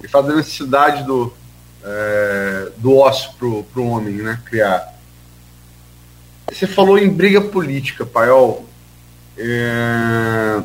Ele 0.00 0.08
fala 0.08 0.28
da 0.28 0.36
necessidade 0.36 1.04
do, 1.04 1.32
é, 1.84 2.68
do 2.76 2.96
ócio 2.96 3.32
para 3.38 3.80
o 3.80 3.88
homem, 3.88 4.16
né? 4.16 4.40
Criar. 4.44 4.92
Você 6.52 6.66
falou 6.66 6.98
em 6.98 7.08
briga 7.08 7.40
política, 7.40 8.04
Paiol. 8.04 8.66
É... 9.36 10.62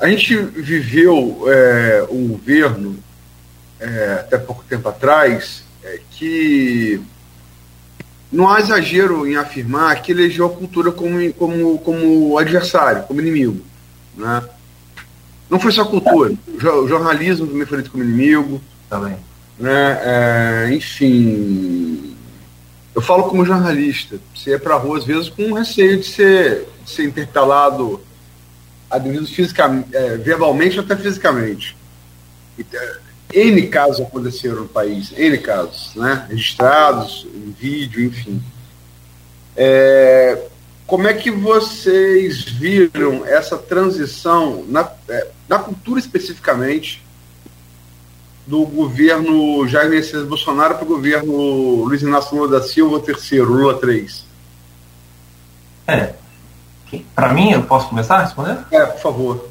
A 0.00 0.08
gente 0.08 0.34
viveu 0.36 1.44
é, 1.46 2.06
um 2.10 2.28
governo 2.28 2.98
é, 3.80 4.18
até 4.20 4.38
pouco 4.38 4.62
tempo 4.68 4.88
atrás, 4.88 5.64
é, 5.82 6.00
que 6.10 7.00
não 8.30 8.48
há 8.48 8.60
exagero 8.60 9.26
em 9.26 9.36
afirmar 9.36 10.00
que 10.02 10.12
elegeu 10.12 10.46
a 10.46 10.50
cultura 10.50 10.92
como, 10.92 11.32
como, 11.34 11.78
como 11.78 12.38
adversário, 12.38 13.02
como 13.04 13.20
inimigo. 13.20 13.60
Né? 14.16 14.42
Não 15.48 15.58
foi 15.58 15.72
só 15.72 15.84
cultura, 15.84 16.32
o 16.46 16.88
jornalismo 16.88 17.46
também 17.46 17.66
foi 17.66 17.78
lido 17.78 17.90
como 17.90 18.04
inimigo. 18.04 18.60
Também. 18.88 19.16
Né? 19.58 20.00
É, 20.02 20.70
enfim, 20.72 22.16
eu 22.94 23.00
falo 23.00 23.24
como 23.24 23.44
jornalista, 23.44 24.18
você 24.34 24.54
é 24.54 24.58
para 24.58 24.74
a 24.74 24.78
rua 24.78 24.98
às 24.98 25.04
vezes 25.04 25.28
com 25.28 25.52
receio 25.52 25.98
de 25.98 26.06
ser, 26.06 26.66
de 26.84 26.90
ser 26.90 27.04
interpelado, 27.04 28.00
agredido 28.90 29.26
fisicamente, 29.26 29.94
é, 29.94 30.16
verbalmente 30.16 30.78
ou 30.78 30.84
até 30.84 30.96
fisicamente. 30.96 31.76
N 33.32 33.66
casos 33.68 34.00
aconteceram 34.00 34.62
no 34.62 34.68
país, 34.68 35.12
N 35.16 35.38
casos, 35.38 35.94
né? 35.94 36.26
registrados, 36.28 37.26
em 37.34 37.50
vídeo, 37.50 38.04
enfim. 38.04 38.42
É, 39.56 40.46
como 40.86 41.06
é 41.06 41.14
que 41.14 41.30
vocês 41.30 42.42
viram 42.42 43.24
essa 43.24 43.56
transição, 43.56 44.64
na, 44.68 44.90
é, 45.08 45.28
na 45.48 45.58
cultura 45.58 46.00
especificamente, 46.00 47.04
do 48.46 48.66
governo 48.66 49.66
Jair 49.68 49.88
Messias 49.88 50.26
Bolsonaro 50.26 50.74
para 50.74 50.84
o 50.84 50.88
governo 50.88 51.84
Luiz 51.84 52.02
Inácio 52.02 52.36
Lula 52.36 52.58
da 52.58 52.62
Silva 52.66 53.00
III, 53.06 53.40
Lula 53.42 53.78
3? 53.78 54.24
É. 55.86 56.14
Para 57.14 57.32
mim, 57.32 57.52
eu 57.52 57.62
posso 57.62 57.88
começar 57.88 58.16
a 58.16 58.22
responder? 58.22 58.58
É, 58.72 58.84
por 58.84 59.00
favor. 59.00 59.48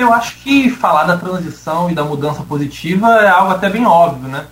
Eu 0.00 0.14
acho 0.14 0.36
que 0.36 0.70
falar 0.70 1.04
da 1.04 1.18
transição 1.18 1.90
e 1.90 1.94
da 1.94 2.02
mudança 2.02 2.42
positiva 2.42 3.06
é 3.16 3.28
algo 3.28 3.52
até 3.52 3.68
bem 3.68 3.84
óbvio, 3.84 4.30
né? 4.30 4.46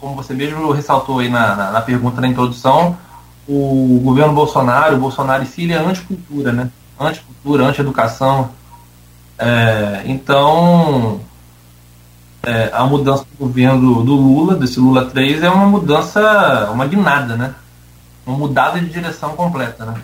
Como 0.00 0.16
você 0.16 0.32
mesmo 0.32 0.72
ressaltou 0.72 1.18
aí 1.18 1.28
na, 1.28 1.54
na, 1.54 1.70
na 1.72 1.80
pergunta 1.82 2.22
na 2.22 2.26
introdução, 2.26 2.96
o 3.46 4.00
governo 4.02 4.32
Bolsonaro, 4.32 4.96
o 4.96 4.98
Bolsonaro 4.98 5.42
em 5.42 5.46
si, 5.46 5.64
ele 5.64 5.74
é 5.74 5.76
anticultura, 5.76 6.52
né? 6.52 6.70
Anticultura, 6.98 7.66
anti-educação. 7.66 8.48
É, 9.38 10.04
então, 10.06 11.20
é, 12.42 12.70
a 12.72 12.86
mudança 12.86 13.26
do 13.30 13.44
governo 13.46 14.02
do 14.02 14.14
Lula, 14.14 14.54
desse 14.54 14.80
Lula 14.80 15.04
3, 15.04 15.42
é 15.42 15.50
uma 15.50 15.66
mudança, 15.66 16.70
uma 16.72 16.86
guinada, 16.86 17.36
né? 17.36 17.54
Uma 18.24 18.38
mudada 18.38 18.80
de 18.80 18.88
direção 18.88 19.36
completa, 19.36 19.84
né? 19.84 20.00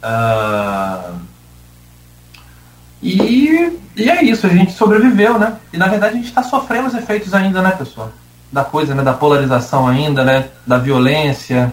Uh, 0.00 1.31
e, 3.02 3.78
e 3.96 4.08
é 4.08 4.22
isso, 4.22 4.46
a 4.46 4.50
gente 4.50 4.72
sobreviveu, 4.72 5.38
né? 5.38 5.56
E 5.72 5.76
na 5.76 5.88
verdade 5.88 6.14
a 6.14 6.16
gente 6.16 6.28
está 6.28 6.42
sofrendo 6.42 6.88
os 6.88 6.94
efeitos 6.94 7.34
ainda, 7.34 7.60
né, 7.60 7.72
pessoal? 7.72 8.10
Da 8.50 8.62
coisa, 8.62 8.94
né? 8.94 9.02
Da 9.02 9.12
polarização 9.12 9.88
ainda, 9.88 10.24
né? 10.24 10.48
Da 10.66 10.78
violência. 10.78 11.72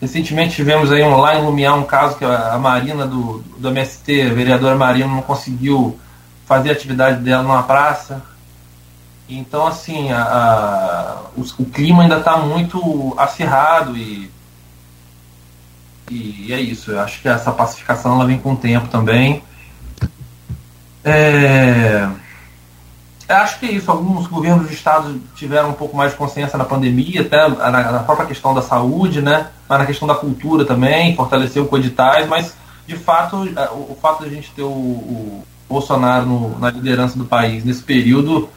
Recentemente 0.00 0.54
tivemos 0.54 0.92
aí 0.92 1.02
um, 1.02 1.16
lá 1.16 1.36
em 1.36 1.44
Lumiar 1.44 1.74
um 1.76 1.84
caso 1.84 2.16
que 2.16 2.24
a 2.24 2.58
Marina 2.58 3.06
do, 3.06 3.42
do 3.58 3.68
MST, 3.68 4.22
a 4.22 4.34
vereadora 4.34 4.76
Marina, 4.76 5.08
não 5.08 5.22
conseguiu 5.22 5.98
fazer 6.46 6.68
a 6.70 6.72
atividade 6.72 7.20
dela 7.20 7.42
numa 7.42 7.62
praça. 7.62 8.22
Então, 9.28 9.66
assim, 9.66 10.10
a, 10.12 10.22
a 10.22 11.16
o, 11.36 11.42
o, 11.58 11.64
clima 11.66 12.02
ainda 12.02 12.18
está 12.18 12.36
muito 12.36 13.14
acirrado 13.18 13.96
e, 13.96 14.30
e, 16.10 16.52
é 16.52 16.60
isso. 16.60 16.92
Eu 16.92 17.00
acho 17.00 17.20
que 17.20 17.28
essa 17.28 17.52
pacificação 17.52 18.14
ela 18.14 18.26
vem 18.26 18.38
com 18.38 18.52
o 18.52 18.56
tempo 18.56 18.88
também. 18.88 19.42
É... 21.08 22.08
Acho 23.28 23.58
que 23.60 23.66
é 23.66 23.72
isso. 23.72 23.90
Alguns 23.90 24.26
governos 24.26 24.68
de 24.68 24.74
estado 24.74 25.20
tiveram 25.34 25.70
um 25.70 25.74
pouco 25.74 25.96
mais 25.96 26.12
de 26.12 26.16
consciência 26.16 26.56
na 26.56 26.64
pandemia, 26.64 27.20
até 27.20 27.46
na, 27.46 27.92
na 27.92 27.98
própria 28.00 28.26
questão 28.26 28.54
da 28.54 28.62
saúde, 28.62 29.20
né? 29.20 29.48
Mas 29.68 29.78
na 29.78 29.86
questão 29.86 30.08
da 30.08 30.14
cultura 30.14 30.64
também, 30.64 31.14
fortaleceu 31.14 31.66
com 31.66 31.76
editais, 31.76 32.26
mas 32.26 32.54
de 32.86 32.96
fato, 32.96 33.46
é, 33.54 33.68
o, 33.68 33.92
o 33.92 33.98
fato 34.00 34.24
de 34.24 34.30
a 34.30 34.32
gente 34.32 34.50
ter 34.52 34.62
o, 34.62 34.68
o 34.68 35.44
Bolsonaro 35.68 36.24
no, 36.24 36.58
na 36.58 36.70
liderança 36.70 37.18
do 37.18 37.26
país 37.26 37.64
nesse 37.64 37.82
período 37.82 38.48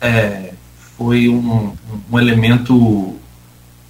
é, 0.00 0.52
foi 0.96 1.28
um, 1.28 1.72
um 2.10 2.20
elemento 2.20 3.16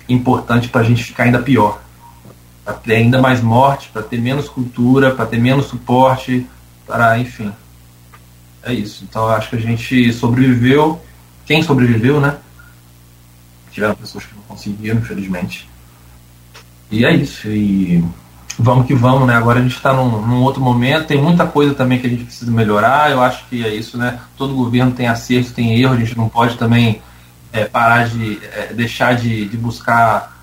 importante 0.09 0.69
para 0.69 0.81
a 0.81 0.85
gente 0.85 1.05
ficar 1.05 1.25
ainda 1.25 1.41
pior. 1.41 1.83
Para 2.65 2.75
ter 2.75 2.97
ainda 2.97 3.21
mais 3.21 3.43
morte, 3.43 3.91
para 3.93 4.03
ter 4.03 4.19
menos 4.19 4.49
cultura, 4.49 5.11
para 5.11 5.27
ter 5.27 5.39
menos 5.39 5.67
suporte, 5.67 6.47
para, 6.87 7.19
enfim 7.19 7.53
é 8.63 8.73
isso. 8.73 9.05
Então 9.09 9.29
acho 9.29 9.51
que 9.51 9.57
a 9.57 9.61
gente 9.61 10.13
sobreviveu. 10.13 11.01
Quem 11.47 11.63
sobreviveu, 11.63 12.21
né? 12.21 12.37
Tiveram 13.71 13.95
pessoas 13.95 14.25
que 14.25 14.35
não 14.35 14.43
conseguiram, 14.43 14.99
infelizmente. 14.99 15.69
E 16.91 17.05
é 17.05 17.15
isso. 17.15 17.49
E 17.49 18.05
vamos 18.59 18.87
que 18.87 18.95
vamos, 18.95 19.27
né? 19.27 19.35
Agora 19.35 19.61
a 19.61 19.63
gente 19.63 19.77
está 19.77 19.93
num, 19.93 20.27
num, 20.27 20.43
outro 20.43 20.61
momento. 20.61 21.07
Tem 21.07 21.21
muita 21.21 21.47
coisa 21.47 21.75
também 21.75 21.99
que 21.99 22.07
a 22.07 22.11
gente 22.11 22.25
precisa 22.25 22.51
melhorar. 22.51 23.11
Eu 23.11 23.23
acho 23.23 23.47
que 23.49 23.65
é 23.65 23.75
isso, 23.75 23.97
né? 23.97 24.19
Todo 24.37 24.55
governo 24.55 24.93
tem 24.93 25.07
acerto, 25.07 25.53
tem 25.53 25.81
erro. 25.81 25.95
A 25.95 25.99
gente 25.99 26.17
não 26.17 26.29
pode 26.29 26.57
também 26.57 27.01
é, 27.53 27.65
parar 27.65 28.09
de 28.09 28.41
é, 28.53 28.73
deixar 28.73 29.15
de, 29.15 29.47
de, 29.47 29.57
buscar 29.57 30.37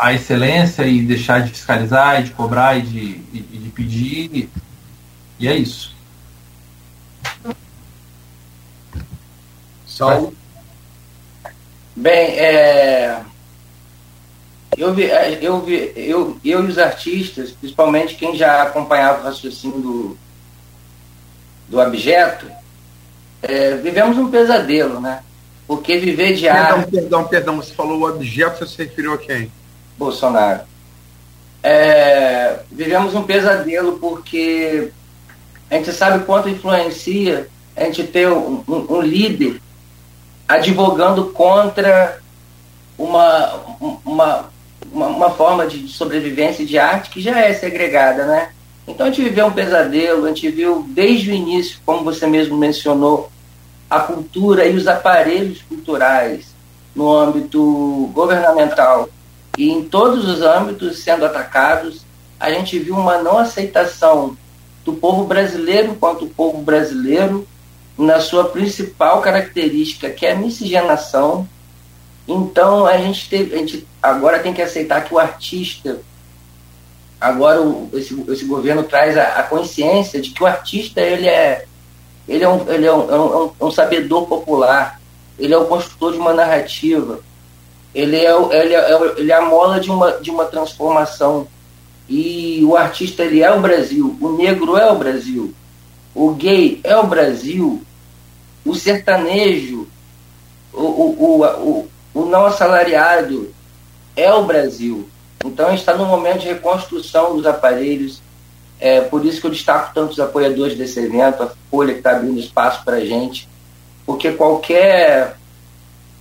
a 0.00 0.12
excelência 0.12 0.86
e 0.86 1.02
deixar 1.02 1.40
de 1.40 1.50
fiscalizar 1.50 2.20
e 2.20 2.24
de 2.24 2.30
cobrar 2.30 2.76
e 2.78 2.82
de, 2.82 3.20
e, 3.32 3.58
de 3.62 3.68
pedir. 3.70 4.50
E 5.38 5.48
é 5.48 5.56
isso. 5.56 5.94
Saulo? 9.94 10.34
Bem, 11.94 12.36
é, 12.36 13.20
eu, 14.76 14.92
vi, 14.92 15.04
é, 15.04 15.38
eu, 15.40 15.60
vi, 15.60 15.92
eu, 15.94 16.36
eu 16.44 16.64
e 16.64 16.68
os 16.68 16.78
artistas, 16.78 17.52
principalmente 17.52 18.16
quem 18.16 18.34
já 18.36 18.62
acompanhava 18.62 19.20
o 19.20 19.24
raciocínio 19.24 19.80
do, 19.80 20.18
do 21.68 21.80
abjeto, 21.80 22.46
é, 23.40 23.76
vivemos 23.76 24.18
um 24.18 24.28
pesadelo, 24.28 25.00
né? 25.00 25.22
Porque 25.64 25.96
viver 25.98 26.34
de 26.34 26.42
perdão, 26.42 26.78
arte... 26.78 26.90
Perdão, 26.90 27.24
perdão, 27.28 27.56
você 27.56 27.72
falou 27.72 28.00
o 28.00 28.08
objeto, 28.08 28.58
você 28.58 28.66
se 28.66 28.84
referiu 28.84 29.14
a 29.14 29.18
quem? 29.18 29.50
Bolsonaro. 29.96 30.62
É, 31.62 32.58
vivemos 32.70 33.14
um 33.14 33.22
pesadelo 33.22 33.98
porque 33.98 34.90
a 35.70 35.76
gente 35.76 35.92
sabe 35.92 36.24
quanto 36.24 36.48
influencia 36.48 37.48
a 37.76 37.84
gente 37.84 38.02
ter 38.02 38.28
um, 38.28 38.62
um, 38.66 38.96
um 38.96 39.00
líder 39.00 39.62
advogando 40.48 41.26
contra 41.26 42.20
uma, 42.98 43.54
uma, 44.04 44.50
uma, 44.92 45.06
uma, 45.06 45.30
forma 45.30 45.66
de 45.66 45.88
sobrevivência 45.88 46.64
de 46.64 46.78
arte 46.78 47.10
que 47.10 47.20
já 47.20 47.40
é 47.40 47.52
segregada, 47.52 48.26
né? 48.26 48.50
Então 48.86 49.06
a 49.06 49.10
gente 49.10 49.22
viveu 49.22 49.46
um 49.46 49.52
pesadelo, 49.52 50.26
a 50.26 50.28
gente 50.28 50.48
viu 50.50 50.84
desde 50.88 51.30
o 51.30 51.34
início, 51.34 51.78
como 51.84 52.04
você 52.04 52.26
mesmo 52.26 52.56
mencionou, 52.56 53.30
a 53.88 54.00
cultura 54.00 54.66
e 54.66 54.76
os 54.76 54.86
aparelhos 54.86 55.62
culturais 55.62 56.54
no 56.94 57.12
âmbito 57.12 58.10
governamental 58.12 59.08
e 59.56 59.70
em 59.70 59.84
todos 59.84 60.28
os 60.28 60.42
âmbitos 60.42 60.98
sendo 60.98 61.24
atacados. 61.24 62.04
A 62.38 62.50
gente 62.50 62.78
viu 62.78 62.94
uma 62.94 63.22
não 63.22 63.38
aceitação 63.38 64.36
do 64.84 64.92
povo 64.92 65.24
brasileiro 65.24 65.92
enquanto 65.92 66.26
povo 66.26 66.58
brasileiro 66.58 67.46
na 67.96 68.20
sua 68.20 68.44
principal 68.48 69.20
característica, 69.20 70.10
que 70.10 70.26
é 70.26 70.32
a 70.32 70.36
miscigenação. 70.36 71.48
Então 72.26 72.86
a 72.86 72.96
gente, 72.98 73.28
teve, 73.28 73.54
a 73.54 73.58
gente 73.58 73.86
agora 74.02 74.38
tem 74.38 74.52
que 74.52 74.62
aceitar 74.62 75.04
que 75.04 75.14
o 75.14 75.18
artista, 75.18 76.00
agora 77.20 77.60
o, 77.60 77.88
esse, 77.92 78.18
esse 78.28 78.44
governo 78.44 78.82
traz 78.82 79.16
a, 79.16 79.40
a, 79.40 79.42
consciência 79.42 80.20
de 80.20 80.30
que 80.30 80.42
o 80.42 80.46
artista 80.46 81.00
ele 81.00 81.28
é, 81.28 81.66
ele 82.26 82.42
é, 82.42 82.48
um, 82.48 82.72
ele 82.72 82.86
é, 82.86 82.92
um, 82.92 83.10
é 83.10 83.18
um, 83.18 83.52
é 83.60 83.64
um 83.64 83.70
sabedor 83.70 84.26
popular, 84.26 85.00
ele 85.38 85.52
é 85.52 85.58
o 85.58 85.66
construtor 85.66 86.12
de 86.12 86.18
uma 86.18 86.32
narrativa, 86.32 87.20
ele 87.94 88.16
é, 88.16 88.30
ele 88.30 88.74
é, 88.74 89.14
ele 89.18 89.32
é 89.32 89.34
a 89.34 89.42
mola 89.42 89.78
de 89.78 89.90
uma, 89.90 90.12
de 90.12 90.30
uma 90.30 90.46
transformação. 90.46 91.46
E 92.08 92.62
o 92.64 92.76
artista 92.76 93.22
ele 93.22 93.42
é 93.42 93.50
o 93.50 93.60
Brasil, 93.60 94.18
o 94.20 94.32
negro 94.32 94.76
é 94.76 94.90
o 94.90 94.98
Brasil, 94.98 95.54
o 96.14 96.30
gay 96.32 96.80
é 96.84 96.96
o 96.96 97.06
Brasil, 97.06 97.82
o 98.64 98.74
sertanejo, 98.74 99.88
o, 100.72 100.82
o, 100.82 101.42
o, 101.42 101.88
o, 102.14 102.26
não 102.26 102.46
assalariado 102.46 103.52
é 104.16 104.32
o 104.32 104.44
Brasil. 104.44 105.08
Então 105.44 105.74
está 105.74 105.94
num 105.94 106.06
momento 106.06 106.40
de 106.40 106.48
reconstrução 106.48 107.36
dos 107.36 107.46
aparelhos. 107.46 108.22
É 108.78 109.00
por 109.00 109.24
isso 109.24 109.40
que 109.40 109.46
eu 109.46 109.50
destaco 109.50 109.92
tanto 109.94 110.12
os 110.12 110.20
apoiadores 110.20 110.76
desse 110.76 111.00
evento, 111.00 111.42
a 111.42 111.50
Folha 111.70 111.92
que 111.92 111.98
está 111.98 112.12
abrindo 112.12 112.38
espaço 112.38 112.84
para 112.84 112.96
a 112.96 113.04
gente, 113.04 113.48
porque 114.06 114.32
qualquer, 114.32 115.36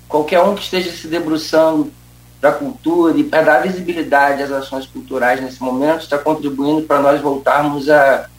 qualquer 0.07 0.41
um 0.41 0.55
que 0.55 0.63
esteja 0.63 0.91
se 0.91 1.07
debruçando 1.07 1.91
para 2.39 2.51
a 2.51 2.53
cultura 2.53 3.17
e 3.17 3.23
para 3.23 3.41
dar 3.41 3.61
visibilidade 3.61 4.43
às 4.43 4.51
ações 4.51 4.85
culturais 4.85 5.41
nesse 5.41 5.61
momento 5.61 6.01
está 6.01 6.17
contribuindo 6.17 6.83
para 6.83 7.01
nós 7.01 7.21
voltarmos 7.21 7.89
a 7.89 8.29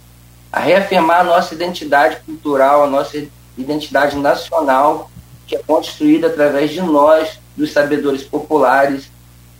a 0.55 0.60
reafirmar 0.60 1.22
a 1.22 1.24
nossa 1.24 1.52
identidade 1.52 2.18
cultural, 2.24 2.85
a 2.85 2.86
nossa 2.86 3.20
identidade 3.59 4.16
nacional, 4.16 5.10
que 5.48 5.56
é 5.56 5.59
construída 5.59 6.28
através 6.28 6.70
de 6.70 6.81
nós, 6.81 7.40
dos 7.56 7.72
sabedores 7.72 8.22
populares, 8.22 9.10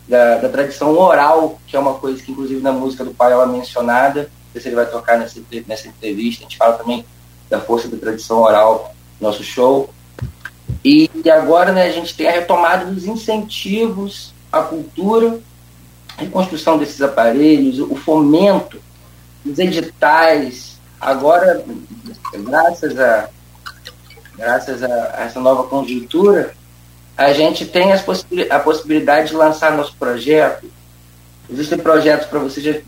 da, 0.09 0.37
da, 0.37 0.49
tradição 0.49 0.97
oral, 0.97 1.59
que 1.67 1.77
é 1.77 1.81
uma 1.81 1.95
coisa 1.95 2.23
que, 2.23 2.31
inclusive, 2.31 2.63
na 2.63 2.71
música 2.71 3.05
do 3.05 3.13
pai 3.13 3.33
ela 3.33 3.43
é 3.43 3.49
mencionada. 3.49 4.21
Não 4.21 4.53
sei 4.53 4.61
se 4.61 4.69
ele 4.69 4.77
vai 4.77 4.87
tocar 4.87 5.19
nessa, 5.19 5.41
nessa 5.67 5.89
entrevista. 5.89 6.43
A 6.43 6.45
gente 6.45 6.57
fala 6.57 6.75
também 6.75 7.05
da 7.51 7.59
força 7.61 7.89
da 7.89 7.97
tradição 7.97 8.39
oral 8.39 8.95
no 9.21 9.27
nosso 9.27 9.43
show. 9.43 9.93
E, 10.85 11.11
e 11.25 11.29
agora 11.29 11.73
né, 11.73 11.87
a 11.87 11.93
gente 11.93 12.17
tem 12.17 12.29
a 12.29 12.33
retomada 12.33 12.85
dos 12.85 13.05
incentivos 13.05 14.33
à 14.53 14.63
cultura, 14.63 15.41
a 16.17 16.21
reconstrução 16.21 16.79
desses 16.79 17.03
aparelhos, 17.03 17.81
o 17.81 17.97
fomento, 17.97 18.81
os 19.45 19.59
editais, 19.59 20.74
Agora, 21.05 21.63
graças 22.33 22.99
a, 22.99 23.29
graças 24.39 24.83
a, 24.83 24.89
essa 25.19 25.39
nova 25.39 25.65
conjuntura, 25.65 26.55
a 27.15 27.31
gente 27.35 27.67
tem 27.67 27.93
as 27.93 28.01
possibil 28.01 28.47
a 28.49 28.59
possibilidade 28.59 29.29
de 29.29 29.35
lançar 29.35 29.77
nosso 29.77 29.95
projeto. 29.97 30.67
Existem 31.51 31.77
projetos 31.77 32.27
para 32.27 32.39
você 32.39 32.83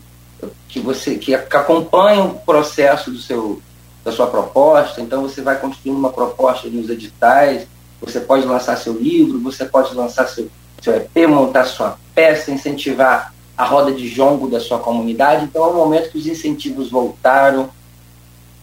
que 0.67 0.79
você 0.79 1.13
que 1.15 1.35
acompanham 1.35 2.29
o 2.29 2.39
processo 2.39 3.11
do 3.11 3.19
seu 3.19 3.61
da 4.03 4.11
sua 4.11 4.25
proposta. 4.25 4.99
Então 4.99 5.21
você 5.21 5.43
vai 5.43 5.59
construindo 5.59 5.97
uma 5.97 6.11
proposta 6.11 6.67
nos 6.69 6.89
editais. 6.89 7.67
Você 8.01 8.19
pode 8.19 8.47
lançar 8.47 8.77
seu 8.77 8.93
livro, 8.93 9.39
você 9.39 9.63
pode 9.63 9.93
lançar 9.93 10.27
seu, 10.27 10.49
seu 10.81 10.95
EP, 10.95 11.27
montar 11.27 11.65
sua 11.65 11.99
peça, 12.15 12.49
incentivar 12.49 13.31
a 13.55 13.63
roda 13.63 13.91
de 13.91 14.09
jongo 14.09 14.49
da 14.49 14.59
sua 14.59 14.79
comunidade. 14.79 15.43
Então 15.43 15.63
é 15.63 15.67
um 15.67 15.75
momento 15.75 16.09
que 16.09 16.17
os 16.17 16.25
incentivos 16.25 16.89
voltaram, 16.89 17.69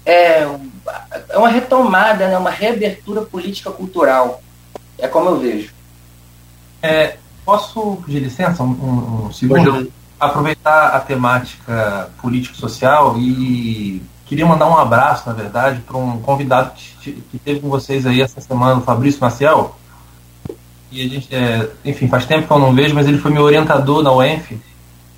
é, 0.05 0.47
é 1.31 1.39
uma 1.39 1.48
retomada, 1.48 2.28
né, 2.28 2.36
uma 2.36 2.51
reabertura 2.51 3.22
política 3.22 3.70
cultural. 3.70 4.43
É 4.98 5.09
como 5.09 5.31
eu 5.31 5.40
vejo. 5.40 5.72
É, 6.82 7.16
posso 7.44 8.02
pedir 8.05 8.20
licença 8.20 8.62
um, 8.62 8.70
um, 8.70 9.26
um 9.26 9.32
segundo? 9.32 9.90
Aproveitar 10.20 10.89
a 10.89 11.01
temática 11.01 12.09
político-social 12.20 13.16
e 13.18 14.02
queria 14.26 14.47
mandar 14.47 14.68
um 14.68 14.76
abraço, 14.76 15.28
na 15.28 15.35
verdade, 15.35 15.81
para 15.81 15.97
um 15.97 16.20
convidado 16.20 16.72
que, 17.01 17.12
que, 17.12 17.39
teve 17.39 17.60
com 17.60 17.68
vocês 17.68 18.06
aí 18.06 18.22
essa 18.22 18.40
semana, 18.40 18.81
o 18.81 18.82
Fabrício 18.82 19.20
Maciel. 19.20 19.76
E 20.90 21.05
a 21.05 21.09
gente, 21.09 21.35
é, 21.35 21.68
enfim, 21.85 22.09
faz 22.09 22.24
tempo 22.24 22.47
que 22.47 22.52
eu 22.52 22.59
não 22.59 22.72
vejo, 22.72 22.94
mas 22.94 23.09
ele 23.09 23.18
foi 23.18 23.32
meu 23.32 23.43
orientador 23.43 24.02
na 24.02 24.12
UENF 24.12 24.56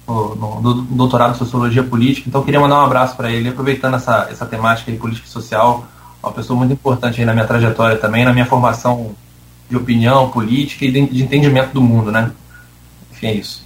no, 0.07 0.61
no, 0.61 0.75
doutorado 0.83 1.35
em 1.35 1.39
Sociologia 1.39 1.83
Política, 1.83 2.29
então 2.29 2.43
queria 2.43 2.61
mandar 2.61 2.81
um 2.81 2.85
abraço 2.85 3.17
para 3.17 3.31
ele, 3.31 3.49
aproveitando 3.49 3.95
essa, 3.95 4.29
essa 4.31 4.47
temática 4.47 4.91
de 4.91 4.99
política 4.99 5.27
social, 5.27 5.87
uma 6.23 6.33
pessoa 6.33 6.57
muito 6.57 6.73
importante 6.73 7.25
na 7.25 7.33
minha 7.33 7.47
trajetória 7.47 7.97
também, 7.97 8.25
na 8.25 8.33
minha 8.33 8.47
formação 8.47 9.15
de 9.69 9.77
opinião 9.77 10.31
política 10.31 10.85
e 10.85 10.91
de, 10.91 11.07
de 11.07 11.23
entendimento 11.23 11.73
do 11.73 11.81
mundo, 11.81 12.13
né? 12.13 12.31
Enfim, 13.11 13.27
é 13.27 13.35
isso. 13.35 13.65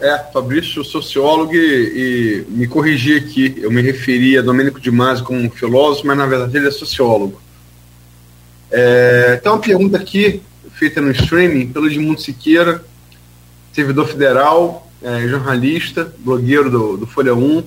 É, 0.00 0.18
Fabrício, 0.32 0.84
sociólogo, 0.84 1.54
e, 1.54 2.46
e 2.48 2.50
me 2.50 2.66
corrigi 2.66 3.16
aqui, 3.16 3.54
eu 3.58 3.70
me 3.70 3.82
referi 3.82 4.38
a 4.38 4.42
Domênico 4.42 4.80
de 4.80 4.90
Masi 4.90 5.22
como 5.22 5.38
um 5.38 5.50
filósofo, 5.50 6.06
mas 6.06 6.16
na 6.16 6.26
verdade 6.26 6.56
ele 6.56 6.68
é 6.68 6.70
sociólogo. 6.70 7.40
É, 8.70 9.36
tem 9.36 9.50
uma 9.50 9.58
pergunta 9.58 9.96
aqui, 9.96 10.42
feita 10.72 11.00
no 11.00 11.10
streaming, 11.10 11.68
pelo 11.68 11.86
Edmundo 11.86 12.20
Siqueira, 12.20 12.84
servidor 13.72 14.06
federal, 14.06 14.87
é, 15.02 15.28
jornalista, 15.28 16.12
blogueiro 16.18 16.70
do, 16.70 16.96
do 16.96 17.06
Folha 17.06 17.34
1. 17.34 17.64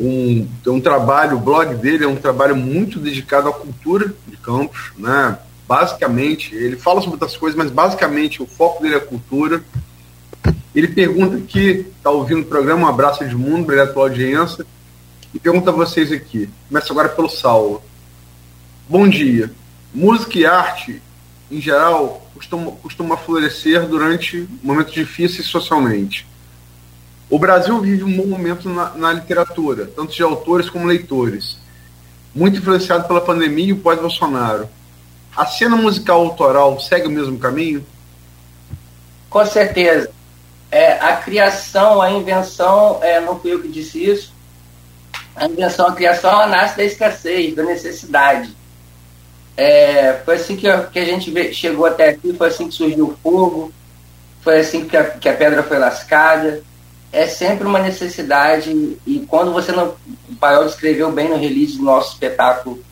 Um, 0.00 0.48
um 0.66 0.80
trabalho, 0.80 1.36
o 1.36 1.40
blog 1.40 1.74
dele 1.76 2.04
é 2.04 2.08
um 2.08 2.16
trabalho 2.16 2.56
muito 2.56 2.98
dedicado 2.98 3.48
à 3.48 3.52
cultura 3.52 4.12
de 4.26 4.36
Campos, 4.36 4.92
né? 4.98 5.38
Basicamente, 5.68 6.54
ele 6.54 6.76
fala 6.76 7.00
sobre 7.00 7.14
outras 7.14 7.36
coisas, 7.36 7.56
mas 7.56 7.70
basicamente 7.70 8.42
o 8.42 8.46
foco 8.46 8.82
dele 8.82 8.96
é 8.96 8.98
a 8.98 9.00
cultura. 9.00 9.62
Ele 10.74 10.88
pergunta 10.88 11.36
aqui, 11.36 11.86
está 11.96 12.10
ouvindo 12.10 12.42
o 12.42 12.46
programa, 12.46 12.86
um 12.86 12.88
abraço 12.88 13.26
de 13.26 13.34
mundo, 13.34 13.62
obrigado 13.62 13.92
pela 13.92 14.06
audiência. 14.06 14.66
E 15.32 15.38
pergunta 15.38 15.70
a 15.70 15.72
vocês 15.72 16.12
aqui, 16.12 16.48
começa 16.68 16.92
agora 16.92 17.08
pelo 17.08 17.28
Saulo. 17.28 17.82
Bom 18.88 19.08
dia. 19.08 19.50
Música 19.94 20.38
e 20.38 20.44
arte, 20.44 21.00
em 21.54 21.60
geral, 21.60 22.26
costuma, 22.34 22.72
costuma 22.72 23.16
florescer 23.16 23.86
durante 23.86 24.48
momentos 24.62 24.92
difíceis 24.92 25.46
socialmente. 25.46 26.26
O 27.30 27.38
Brasil 27.38 27.80
vive 27.80 28.02
um 28.02 28.16
bom 28.16 28.26
momento 28.26 28.68
na, 28.68 28.90
na 28.90 29.12
literatura, 29.12 29.86
tanto 29.86 30.12
de 30.12 30.22
autores 30.22 30.68
como 30.68 30.86
leitores, 30.86 31.58
muito 32.34 32.58
influenciado 32.58 33.06
pela 33.06 33.20
pandemia 33.20 33.66
e 33.66 33.72
o 33.72 33.78
pós-Bolsonaro. 33.78 34.68
A 35.36 35.46
cena 35.46 35.76
musical 35.76 36.20
autoral 36.22 36.80
segue 36.80 37.06
o 37.06 37.10
mesmo 37.10 37.38
caminho? 37.38 37.86
Com 39.30 39.46
certeza. 39.46 40.10
É, 40.70 40.98
a 40.98 41.16
criação, 41.16 42.02
a 42.02 42.10
invenção, 42.10 42.98
é, 43.00 43.20
não 43.20 43.38
fui 43.38 43.52
eu 43.52 43.62
que 43.62 43.68
disse 43.68 44.04
isso, 44.04 44.34
a 45.36 45.46
invenção, 45.46 45.86
a 45.86 45.92
criação, 45.92 46.30
ela 46.30 46.46
nasce 46.48 46.76
da 46.76 46.84
escassez, 46.84 47.54
da 47.54 47.62
necessidade. 47.62 48.54
É, 49.56 50.14
foi 50.24 50.34
assim 50.36 50.56
que 50.56 50.68
a, 50.68 50.84
que 50.84 50.98
a 50.98 51.04
gente 51.04 51.54
chegou 51.54 51.86
até 51.86 52.08
aqui, 52.08 52.32
foi 52.32 52.48
assim 52.48 52.68
que 52.68 52.74
surgiu 52.74 53.08
o 53.08 53.16
fogo, 53.22 53.72
foi 54.42 54.60
assim 54.60 54.84
que 54.84 54.96
a, 54.96 55.04
que 55.04 55.28
a 55.28 55.34
pedra 55.34 55.62
foi 55.62 55.78
lascada. 55.78 56.62
É 57.12 57.28
sempre 57.28 57.64
uma 57.64 57.78
necessidade, 57.78 58.70
e 59.06 59.24
quando 59.28 59.52
você 59.52 59.70
não. 59.70 59.94
O 60.28 60.34
Paiol 60.40 60.64
descreveu 60.64 61.12
bem 61.12 61.28
no 61.28 61.36
release 61.36 61.76
do 61.76 61.84
nosso 61.84 62.14
espetáculo 62.14 62.82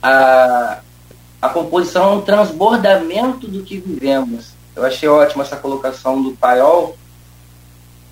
a, 0.00 0.78
a, 1.42 1.46
A 1.46 1.48
composição 1.48 2.12
é 2.12 2.16
um 2.16 2.20
transbordamento 2.20 3.48
do 3.48 3.62
que 3.62 3.78
vivemos. 3.78 4.50
Eu 4.74 4.84
achei 4.84 5.08
ótima 5.08 5.42
essa 5.42 5.56
colocação 5.56 6.22
do 6.22 6.32
Paiol, 6.32 6.96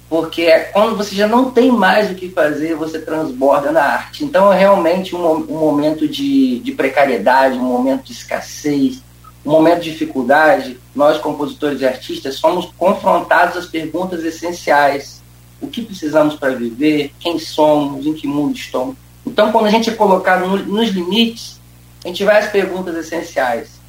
porque 0.09 0.43
é 0.43 0.61
quando 0.61 0.97
você 0.97 1.15
já 1.15 1.27
não 1.27 1.51
tem 1.51 1.71
mais 1.71 2.11
o 2.11 2.15
que 2.15 2.29
fazer, 2.29 2.75
você 2.75 2.99
transborda 2.99 3.73
na 3.73 3.83
arte. 3.83 4.25
Então 4.25 4.53
é 4.53 4.59
realmente 4.59 5.15
um, 5.17 5.27
um 5.27 5.59
momento 5.59 6.07
de, 6.07 6.59
de 6.61 6.73
precariedade, 6.73 7.59
um 7.59 7.65
momento 7.65 8.05
de 8.05 8.13
escassez, 8.13 9.03
um 9.45 9.51
momento 9.51 9.83
de 9.83 9.91
dificuldade. 9.91 10.79
Nós, 10.95 11.19
compositores 11.19 11.81
e 11.81 11.87
artistas, 11.87 12.37
somos 12.37 12.67
confrontados 12.77 13.57
às 13.57 13.67
perguntas 13.67 14.25
essenciais. 14.25 15.23
O 15.61 15.67
que 15.67 15.83
precisamos 15.83 16.37
para 16.37 16.55
viver? 16.55 17.13
Quem 17.19 17.39
somos? 17.39 18.07
Em 18.07 18.13
que 18.13 18.27
mundo 18.27 18.57
estamos? 18.57 18.97
Então, 19.27 19.51
quando 19.51 19.67
a 19.67 19.71
gente 19.71 19.89
é 19.89 19.95
colocado 19.95 20.47
no, 20.47 20.57
nos 20.59 20.91
limites, 20.91 21.61
a 22.05 22.09
gente 22.09 22.25
vai 22.25 22.39
às 22.39 22.51
perguntas 22.51 22.95
essenciais. 22.97 23.81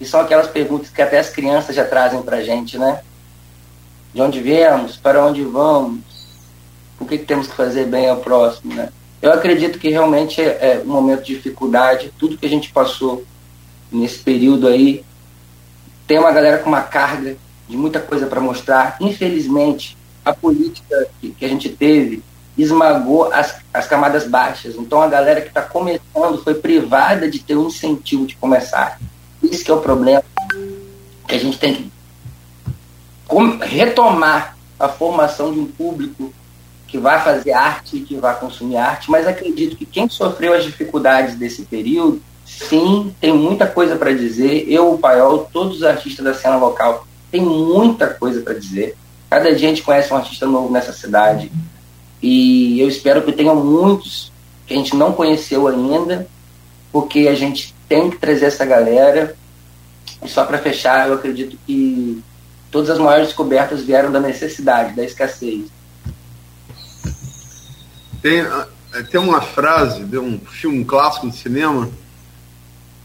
E 0.00 0.06
são 0.06 0.20
aquelas 0.20 0.48
perguntas 0.48 0.88
que 0.88 1.02
até 1.02 1.18
as 1.18 1.28
crianças 1.28 1.76
já 1.76 1.84
trazem 1.84 2.22
para 2.22 2.38
a 2.38 2.42
gente, 2.42 2.78
né? 2.78 3.02
De 4.12 4.20
onde 4.20 4.40
viemos? 4.40 4.96
Para 4.96 5.24
onde 5.24 5.42
vamos? 5.42 6.00
O 6.98 7.06
que, 7.06 7.16
temos 7.18 7.46
que 7.46 7.54
fazer 7.54 7.86
bem 7.86 8.08
ao 8.08 8.18
próximo, 8.18 8.74
né? 8.74 8.90
Eu 9.22 9.32
acredito 9.32 9.78
que 9.78 9.88
realmente 9.88 10.40
é, 10.40 10.44
é 10.44 10.82
um 10.84 10.88
momento 10.88 11.24
de 11.24 11.34
dificuldade. 11.34 12.12
Tudo 12.18 12.36
que 12.36 12.46
a 12.46 12.48
gente 12.48 12.72
passou 12.72 13.24
nesse 13.90 14.18
período 14.18 14.66
aí 14.66 15.04
tem 16.06 16.18
uma 16.18 16.32
galera 16.32 16.58
com 16.58 16.68
uma 16.68 16.82
carga 16.82 17.36
de 17.68 17.76
muita 17.76 18.00
coisa 18.00 18.26
para 18.26 18.40
mostrar. 18.40 18.96
Infelizmente, 19.00 19.96
a 20.24 20.32
política 20.32 21.06
que, 21.20 21.30
que 21.30 21.44
a 21.44 21.48
gente 21.48 21.68
teve 21.68 22.22
esmagou 22.58 23.32
as, 23.32 23.56
as 23.72 23.86
camadas 23.86 24.26
baixas. 24.26 24.74
Então 24.74 25.00
a 25.00 25.08
galera 25.08 25.40
que 25.40 25.48
está 25.48 25.62
começando 25.62 26.42
foi 26.42 26.54
privada 26.54 27.30
de 27.30 27.38
ter 27.38 27.56
um 27.56 27.68
incentivo 27.68 28.26
de 28.26 28.36
começar. 28.36 29.00
Isso 29.42 29.64
que 29.64 29.70
é 29.70 29.74
o 29.74 29.80
problema. 29.80 30.22
Que 31.28 31.36
a 31.36 31.38
gente 31.38 31.58
tem 31.58 31.74
que 31.74 31.90
retomar 33.60 34.56
a 34.78 34.88
formação 34.88 35.52
de 35.52 35.60
um 35.60 35.66
público 35.66 36.32
que 36.88 36.98
vai 36.98 37.22
fazer 37.22 37.52
arte 37.52 37.98
e 37.98 38.00
que 38.00 38.16
vai 38.16 38.38
consumir 38.38 38.76
arte, 38.76 39.10
mas 39.10 39.26
acredito 39.26 39.76
que 39.76 39.86
quem 39.86 40.08
sofreu 40.08 40.52
as 40.54 40.64
dificuldades 40.64 41.36
desse 41.36 41.62
período, 41.62 42.20
sim, 42.44 43.14
tem 43.20 43.32
muita 43.32 43.66
coisa 43.66 43.94
para 43.94 44.12
dizer. 44.12 44.64
Eu, 44.68 44.94
o 44.94 44.98
Paiol, 44.98 45.48
todos 45.52 45.76
os 45.76 45.82
artistas 45.84 46.24
da 46.24 46.34
cena 46.34 46.56
local, 46.56 47.06
tem 47.30 47.40
muita 47.42 48.08
coisa 48.08 48.40
para 48.40 48.54
dizer. 48.54 48.96
Cada 49.28 49.54
dia 49.54 49.68
a 49.68 49.70
gente 49.70 49.82
conhece 49.82 50.12
um 50.12 50.16
artista 50.16 50.46
novo 50.46 50.72
nessa 50.72 50.92
cidade. 50.92 51.52
E 52.20 52.80
eu 52.80 52.88
espero 52.88 53.22
que 53.22 53.32
tenham 53.32 53.54
muitos 53.54 54.32
que 54.66 54.74
a 54.74 54.76
gente 54.76 54.96
não 54.96 55.12
conheceu 55.12 55.68
ainda, 55.68 56.26
porque 56.90 57.28
a 57.28 57.34
gente 57.34 57.74
tem 57.88 58.10
que 58.10 58.18
trazer 58.18 58.46
essa 58.46 58.64
galera. 58.64 59.36
E 60.24 60.28
só 60.28 60.44
para 60.44 60.58
fechar, 60.58 61.06
eu 61.06 61.14
acredito 61.14 61.56
que 61.64 62.20
todas 62.70 62.90
as 62.90 62.98
maiores 62.98 63.28
descobertas 63.28 63.82
vieram 63.82 64.10
da 64.12 64.20
necessidade, 64.20 64.94
da 64.94 65.04
escassez. 65.04 65.66
Tem, 68.22 68.40
eh, 68.40 69.02
tem 69.10 69.20
uma 69.20 69.40
frase 69.40 70.04
de 70.04 70.18
um 70.18 70.38
filme 70.38 70.84
clássico 70.84 71.28
de 71.28 71.36
cinema, 71.36 71.90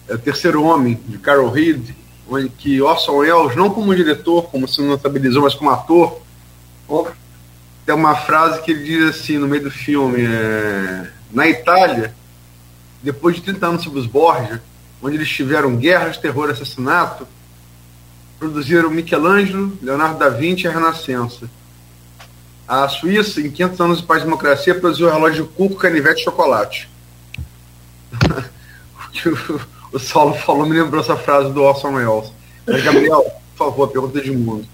é 0.07 0.13
O 0.13 0.19
Terceiro 0.19 0.63
Homem, 0.63 0.99
de 1.07 1.17
Carol 1.17 1.49
Reed, 1.49 1.89
onde 2.29 2.49
que 2.49 2.81
Orson 2.81 3.17
Welles, 3.17 3.55
não 3.55 3.69
como 3.69 3.95
diretor, 3.95 4.49
como 4.49 4.67
se 4.67 4.81
notabilizou, 4.81 5.43
mas 5.43 5.55
como 5.55 5.69
ator, 5.71 6.21
tem 7.85 7.95
uma 7.95 8.15
frase 8.15 8.61
que 8.61 8.71
ele 8.71 8.83
diz 8.83 9.09
assim 9.09 9.37
no 9.37 9.47
meio 9.47 9.63
do 9.63 9.71
filme: 9.71 10.23
é, 10.25 11.07
na 11.31 11.47
Itália, 11.47 12.13
depois 13.01 13.35
de 13.35 13.41
30 13.41 13.67
anos 13.67 13.83
sobre 13.83 13.99
os 13.99 14.07
Borgia, 14.07 14.61
onde 15.01 15.15
eles 15.15 15.29
tiveram 15.29 15.75
guerras, 15.75 16.17
terror, 16.17 16.49
assassinato, 16.49 17.27
produziram 18.39 18.89
Michelangelo, 18.89 19.77
Leonardo 19.81 20.19
da 20.19 20.29
Vinci 20.29 20.65
e 20.65 20.67
a 20.67 20.71
Renascença. 20.71 21.49
A 22.67 22.87
Suíça, 22.89 23.41
em 23.41 23.51
500 23.51 23.81
anos 23.81 23.97
de 23.99 24.05
paz 24.05 24.21
e 24.21 24.25
democracia, 24.25 24.75
produziu 24.75 25.11
relógio 25.11 25.43
de 25.43 25.49
cuco, 25.51 25.75
canivete 25.75 26.21
e 26.21 26.23
chocolate. 26.23 26.89
o 28.25 29.11
que 29.11 29.29
o, 29.29 29.61
o 29.93 29.99
Saulo 29.99 30.33
falou 30.33 30.65
me 30.65 30.79
lembrou 30.79 31.01
essa 31.01 31.15
frase 31.15 31.51
do 31.51 31.61
Orson 31.61 31.93
Welles. 31.93 32.31
Mas, 32.65 32.83
Gabriel, 32.83 33.23
por 33.55 33.69
favor, 33.69 33.87
pergunta 33.89 34.19
de 34.19 34.31
mundo. 34.31 34.67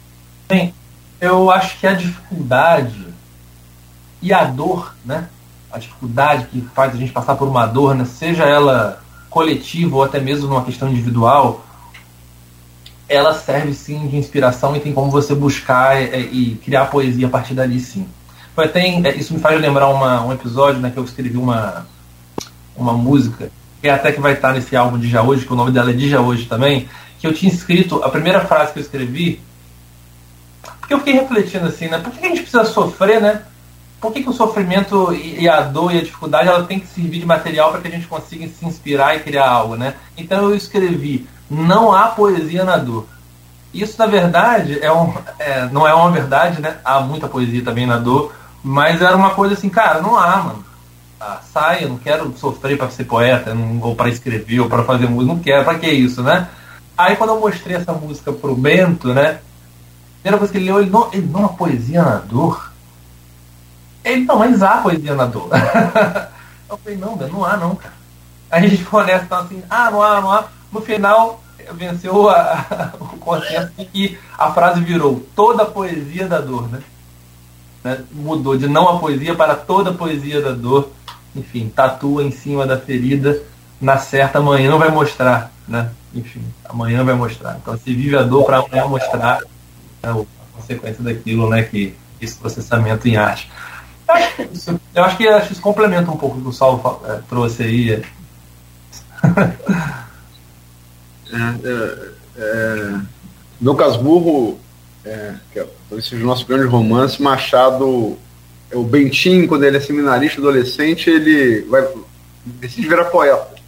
Sim, 0.49 0.73
eu 1.19 1.51
acho 1.51 1.79
que 1.79 1.87
a 1.87 1.93
dificuldade 1.93 3.07
e 4.21 4.33
a 4.33 4.45
dor, 4.45 4.95
né? 5.05 5.27
A 5.71 5.77
dificuldade 5.77 6.47
que 6.47 6.61
faz 6.73 6.93
a 6.93 6.97
gente 6.97 7.11
passar 7.11 7.35
por 7.35 7.47
uma 7.47 7.65
dor, 7.65 7.95
né? 7.95 8.05
seja 8.05 8.43
ela 8.43 9.01
coletiva 9.29 9.95
ou 9.95 10.03
até 10.03 10.19
mesmo 10.19 10.47
numa 10.47 10.63
questão 10.63 10.89
individual, 10.89 11.65
ela 13.13 13.33
serve 13.33 13.73
sim 13.73 14.07
de 14.07 14.17
inspiração 14.17 14.75
e 14.75 14.79
tem 14.79 14.93
como 14.93 15.11
você 15.11 15.35
buscar 15.35 16.01
e, 16.01 16.51
e 16.51 16.55
criar 16.63 16.85
poesia 16.85 17.27
a 17.27 17.29
partir 17.29 17.53
dali 17.53 17.79
sim. 17.79 18.07
Tem, 18.73 19.05
é, 19.05 19.15
isso 19.15 19.33
me 19.33 19.39
faz 19.39 19.59
lembrar 19.59 19.89
uma, 19.89 20.23
um 20.23 20.31
episódio 20.31 20.79
né, 20.79 20.91
que 20.91 20.97
eu 20.97 21.03
escrevi 21.03 21.37
uma, 21.37 21.87
uma 22.75 22.93
música, 22.93 23.51
que 23.81 23.87
é 23.87 23.91
até 23.91 24.11
que 24.11 24.19
vai 24.19 24.33
estar 24.33 24.53
nesse 24.53 24.75
álbum 24.75 24.99
de 24.99 25.09
Já 25.09 25.23
Hoje, 25.23 25.45
que 25.45 25.53
o 25.53 25.55
nome 25.55 25.71
dela 25.71 25.89
é 25.89 25.93
de 25.93 26.07
Já 26.09 26.21
Hoje 26.21 26.45
também, 26.45 26.87
que 27.19 27.25
eu 27.25 27.33
tinha 27.33 27.51
escrito, 27.51 28.03
a 28.03 28.09
primeira 28.09 28.41
frase 28.41 28.73
que 28.73 28.79
eu 28.79 28.83
escrevi 28.83 29.41
porque 30.91 30.93
eu 30.93 30.99
fiquei 30.99 31.13
refletindo 31.13 31.65
assim, 31.67 31.87
né? 31.87 31.99
Por 31.99 32.11
que 32.11 32.25
a 32.25 32.29
gente 32.29 32.41
precisa 32.41 32.65
sofrer, 32.65 33.21
né? 33.21 33.43
Por 33.99 34.11
que, 34.11 34.23
que 34.23 34.29
o 34.29 34.33
sofrimento 34.33 35.13
e 35.13 35.47
a 35.47 35.61
dor 35.61 35.93
e 35.93 35.99
a 35.99 36.03
dificuldade 36.03 36.47
ela 36.47 36.65
tem 36.65 36.79
que 36.79 36.87
servir 36.87 37.19
de 37.19 37.25
material 37.25 37.71
para 37.71 37.81
que 37.81 37.87
a 37.87 37.91
gente 37.91 38.07
consiga 38.07 38.47
se 38.47 38.65
inspirar 38.65 39.15
e 39.15 39.19
criar 39.19 39.47
algo, 39.47 39.75
né? 39.75 39.93
Então 40.17 40.49
eu 40.49 40.55
escrevi: 40.55 41.27
não 41.51 41.91
há 41.91 42.07
poesia 42.07 42.63
na 42.63 42.77
dor. 42.77 43.05
Isso, 43.73 43.99
na 43.99 44.05
verdade, 44.05 44.79
é 44.81 44.91
um, 44.91 45.13
é, 45.37 45.65
não 45.65 45.85
é 45.85 45.93
uma 45.93 46.09
verdade, 46.09 46.61
né? 46.61 46.77
Há 46.83 47.01
muita 47.01 47.27
poesia 47.27 47.63
também 47.63 47.85
na 47.85 47.97
dor, 47.97 48.33
mas 48.63 49.01
era 49.01 49.15
uma 49.15 49.31
coisa 49.31 49.53
assim, 49.53 49.69
cara, 49.69 50.01
não 50.01 50.17
há, 50.17 50.37
mano. 50.37 50.65
Ah, 51.19 51.39
sai, 51.53 51.83
eu 51.83 51.89
não 51.89 51.97
quero 51.97 52.33
sofrer 52.37 52.77
para 52.77 52.89
ser 52.89 53.03
poeta, 53.03 53.53
não, 53.53 53.81
ou 53.81 53.95
para 53.95 54.09
escrever, 54.09 54.61
ou 54.61 54.69
para 54.69 54.83
fazer 54.83 55.07
música, 55.07 55.33
não 55.33 55.39
quero, 55.41 55.65
para 55.65 55.77
que 55.77 55.89
isso, 55.89 56.23
né? 56.23 56.47
Aí 56.97 57.15
quando 57.17 57.31
eu 57.31 57.39
mostrei 57.39 57.75
essa 57.75 57.91
música 57.91 58.31
pro 58.31 58.55
Bento, 58.55 59.13
né? 59.13 59.39
primeira 60.21 60.37
coisa 60.37 60.53
que 60.53 60.57
ele 60.59 60.65
leu, 60.65 60.81
ele 60.81 60.89
não, 60.89 61.09
ele 61.11 61.27
não 61.27 61.45
há 61.45 61.49
poesia 61.49 62.03
na 62.03 62.17
dor. 62.17 62.71
Ele, 64.03 64.25
não, 64.25 64.39
mas 64.39 64.61
há 64.63 64.77
poesia 64.77 65.15
na 65.15 65.25
dor. 65.25 65.49
eu 66.69 66.77
falei, 66.77 66.97
não, 66.97 67.15
não 67.15 67.43
há 67.43 67.57
não, 67.57 67.75
cara. 67.75 67.93
Aí 68.49 68.65
a 68.65 68.67
gente 68.67 68.83
ficou 68.83 69.03
nessa, 69.03 69.39
assim, 69.39 69.63
ah, 69.69 69.89
não 69.91 70.01
há, 70.01 70.21
não 70.21 70.31
há. 70.31 70.45
No 70.71 70.81
final, 70.81 71.41
venceu 71.73 72.29
a, 72.29 72.93
o 72.99 73.17
consenso 73.17 73.71
de 73.77 73.85
que 73.85 74.17
a 74.37 74.51
frase 74.51 74.81
virou 74.81 75.25
toda 75.35 75.63
a 75.63 75.65
poesia 75.65 76.27
da 76.27 76.39
dor, 76.39 76.69
né? 76.69 76.81
né? 77.83 78.03
Mudou 78.11 78.57
de 78.57 78.67
não 78.67 78.87
a 78.89 78.99
poesia 78.99 79.35
para 79.35 79.55
toda 79.55 79.91
a 79.91 79.93
poesia 79.93 80.41
da 80.41 80.51
dor. 80.51 80.89
Enfim, 81.35 81.71
tatua 81.73 82.23
em 82.23 82.31
cima 82.31 82.65
da 82.65 82.77
ferida, 82.77 83.41
na 83.79 83.97
certa 83.97 84.39
amanhã 84.39 84.69
não 84.69 84.79
vai 84.79 84.91
mostrar, 84.91 85.51
né? 85.65 85.91
Enfim, 86.13 86.43
amanhã 86.65 87.05
vai 87.05 87.15
mostrar. 87.15 87.57
Então, 87.61 87.77
se 87.77 87.93
vive 87.93 88.17
a 88.17 88.23
dor 88.23 88.43
para 88.43 88.57
amanhã 88.57 88.85
mostrar, 88.85 89.41
é 90.03 90.09
a 90.09 90.25
consequência 90.53 91.01
daquilo, 91.01 91.49
né? 91.49 91.63
Que 91.63 91.95
esse 92.19 92.35
processamento 92.35 93.07
em 93.07 93.15
arte. 93.15 93.49
Eu 94.07 94.13
acho 94.13 94.35
que 94.35 94.43
isso, 94.43 94.81
eu 94.93 95.03
acho 95.03 95.17
que, 95.17 95.53
isso 95.53 95.61
complementa 95.61 96.11
um 96.11 96.17
pouco 96.17 96.37
o 96.37 96.41
que 96.41 96.47
o 96.49 96.51
Saulo 96.51 97.01
é, 97.05 97.21
trouxe 97.29 97.63
aí. 97.63 98.03
É, 101.31 101.67
é, 101.67 102.09
é, 102.37 103.01
Lucas 103.61 103.95
Burro, 103.95 104.59
é, 105.05 105.33
que 105.51 105.59
é, 105.59 105.67
talvez 105.89 106.07
seja 106.07 106.23
o 106.23 106.27
nosso 106.27 106.45
grande 106.45 106.65
romance, 106.65 107.21
Machado, 107.21 108.17
é 108.69 108.75
o 108.75 108.83
Bentinho, 108.83 109.47
quando 109.47 109.63
ele 109.63 109.77
é 109.77 109.81
seminarista 109.81 110.39
adolescente, 110.39 111.09
ele 111.09 111.61
vai 111.69 111.87
decide 112.45 112.87
virar 112.87 113.05
poeta. 113.05 113.61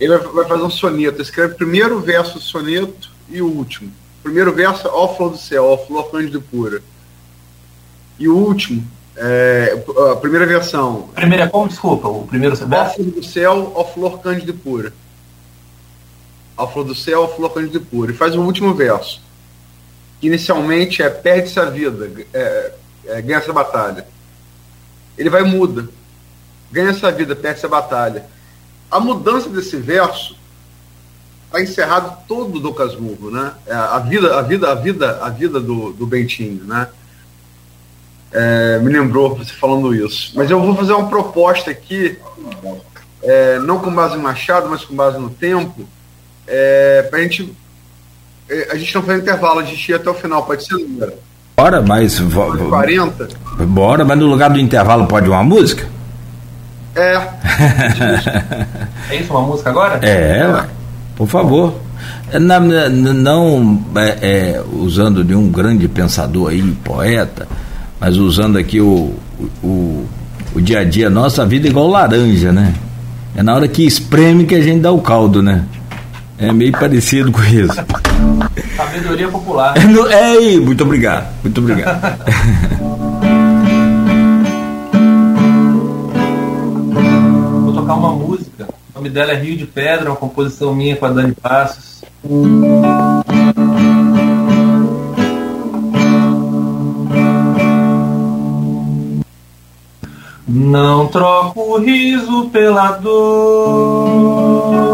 Ele 0.00 0.16
vai, 0.16 0.28
vai 0.32 0.44
fazer 0.46 0.62
um 0.62 0.70
soneto, 0.70 1.22
escreve 1.22 1.54
primeiro 1.54 2.00
verso 2.00 2.34
do 2.34 2.40
soneto 2.40 3.10
e 3.28 3.40
o 3.40 3.46
último 3.46 3.92
primeiro 4.28 4.52
verso, 4.52 4.88
ó 4.88 5.14
flor 5.14 5.30
do 5.30 5.38
céu, 5.38 5.64
ó 5.64 5.78
flor 5.78 6.10
cândido 6.10 6.40
pura. 6.40 6.82
E 8.18 8.28
o 8.28 8.36
último, 8.36 8.84
é, 9.16 9.82
a 10.12 10.16
primeira 10.16 10.46
versão. 10.46 11.08
Primeira 11.14 11.48
como? 11.48 11.68
Desculpa, 11.68 12.08
o 12.08 12.26
primeiro 12.26 12.54
verso? 12.54 12.74
Ó 12.74 12.94
flor 12.94 13.06
do 13.06 13.24
céu, 13.24 13.72
ó 13.74 13.84
flor 13.84 14.20
cândido 14.20 14.52
pura. 14.54 14.92
Ó 16.58 16.66
flor 16.66 16.84
do 16.84 16.94
céu, 16.94 17.22
ó 17.22 17.28
flor 17.28 17.54
cândido 17.54 17.80
pura. 17.80 18.10
E 18.10 18.14
faz 18.14 18.34
o 18.34 18.42
último 18.42 18.74
verso. 18.74 19.22
Que 20.20 20.26
inicialmente 20.26 21.02
é 21.02 21.08
perde-se 21.08 21.60
a 21.60 21.66
vida, 21.66 22.10
é, 22.34 22.72
é, 23.06 23.22
ganha 23.22 23.38
essa 23.38 23.52
batalha. 23.52 24.06
Ele 25.16 25.30
vai 25.30 25.42
muda. 25.42 25.88
Ganha 26.70 26.90
essa 26.90 27.10
vida, 27.12 27.36
perde-se 27.36 27.64
a 27.64 27.68
batalha. 27.68 28.26
A 28.90 28.98
mudança 28.98 29.48
desse 29.48 29.76
verso 29.76 30.36
está 31.46 31.62
encerrado 31.62 32.26
todo 32.26 32.58
do 32.58 32.74
Casmurro, 32.74 33.30
né? 33.30 33.52
É, 33.66 33.74
a 33.74 33.98
vida, 34.00 34.38
a 34.38 34.42
vida, 34.42 34.70
a 34.70 34.74
vida, 34.74 35.18
a 35.22 35.28
vida 35.30 35.60
do, 35.60 35.92
do 35.92 36.06
Bentinho, 36.06 36.64
né? 36.64 36.88
É, 38.30 38.78
me 38.80 38.92
lembrou 38.92 39.34
você 39.36 39.52
falando 39.52 39.94
isso. 39.94 40.32
Mas 40.34 40.50
eu 40.50 40.60
vou 40.60 40.74
fazer 40.74 40.92
uma 40.92 41.08
proposta 41.08 41.70
aqui, 41.70 42.18
é, 43.22 43.58
não 43.60 43.78
com 43.78 43.94
base 43.94 44.16
em 44.16 44.20
Machado, 44.20 44.68
mas 44.68 44.84
com 44.84 44.94
base 44.94 45.18
no 45.18 45.30
tempo, 45.30 45.88
É, 46.48 47.02
pra 47.10 47.20
gente. 47.20 47.52
é, 48.48 48.68
A 48.72 48.76
gente 48.76 48.94
não 48.94 49.02
faz 49.02 49.20
intervalo, 49.20 49.60
a 49.60 49.64
gente 49.64 49.88
ia 49.88 49.96
até 49.96 50.08
o 50.10 50.14
final, 50.14 50.42
pode 50.44 50.64
ser, 50.64 50.74
número? 50.74 51.12
Bora, 51.56 51.82
mas. 51.82 52.18
vo- 52.18 52.56
vo- 52.56 52.68
40? 52.68 53.28
Bora, 53.66 54.04
mas 54.04 54.18
no 54.18 54.26
lugar 54.26 54.48
do 54.50 54.58
intervalo 54.58 55.06
pode 55.06 55.28
uma 55.28 55.42
música? 55.44 55.86
É. 56.94 57.18
É 59.10 59.16
isso, 59.16 59.32
uma 59.32 59.42
música 59.42 59.70
agora? 59.70 59.98
É, 60.06 60.46
ué. 60.46 60.66
por 61.16 61.26
favor. 61.26 61.74
É, 62.30 62.38
na- 62.38 62.60
na- 62.60 62.88
não 62.90 63.82
é, 63.96 64.08
é, 64.20 64.62
usando 64.72 65.24
de 65.24 65.34
um 65.34 65.50
grande 65.50 65.88
pensador 65.88 66.50
aí, 66.50 66.62
poeta, 66.84 67.48
mas 67.98 68.16
usando 68.18 68.58
aqui 68.58 68.80
o, 68.80 69.14
o, 69.62 70.06
o 70.54 70.60
dia 70.60 70.80
a 70.80 70.84
dia 70.84 71.08
nosso, 71.08 71.40
a 71.40 71.44
vida 71.46 71.66
é 71.66 71.70
igual 71.70 71.88
laranja, 71.88 72.52
né? 72.52 72.74
É 73.34 73.42
na 73.42 73.54
hora 73.54 73.66
que 73.66 73.84
espreme 73.86 74.44
que 74.44 74.54
a 74.54 74.60
gente 74.60 74.80
dá 74.80 74.92
o 74.92 75.00
caldo, 75.00 75.42
né? 75.42 75.64
É 76.38 76.52
meio 76.52 76.72
parecido 76.72 77.32
com 77.32 77.42
isso. 77.42 77.74
Sabedoria 78.76 79.28
popular. 79.28 79.76
É, 79.76 79.84
no- 79.84 80.06
é 80.06 80.38
muito 80.60 80.84
obrigado, 80.84 81.26
muito 81.42 81.60
obrigado. 81.60 82.00
Vou 87.64 87.72
tocar 87.74 87.94
uma 87.94 88.12
música. 88.12 88.66
O 88.92 88.98
nome 88.98 89.10
dela 89.10 89.32
é 89.32 89.36
Rio 89.36 89.56
de 89.56 89.66
Pedra, 89.66 90.10
uma 90.10 90.16
composição 90.16 90.74
minha 90.74 90.96
com 90.96 91.06
a 91.06 91.10
Dani 91.10 91.32
Passos. 91.34 92.02
Não 100.46 101.06
troco 101.08 101.60
o 101.60 101.78
riso 101.78 102.48
pela 102.50 102.92
dor. 102.92 104.87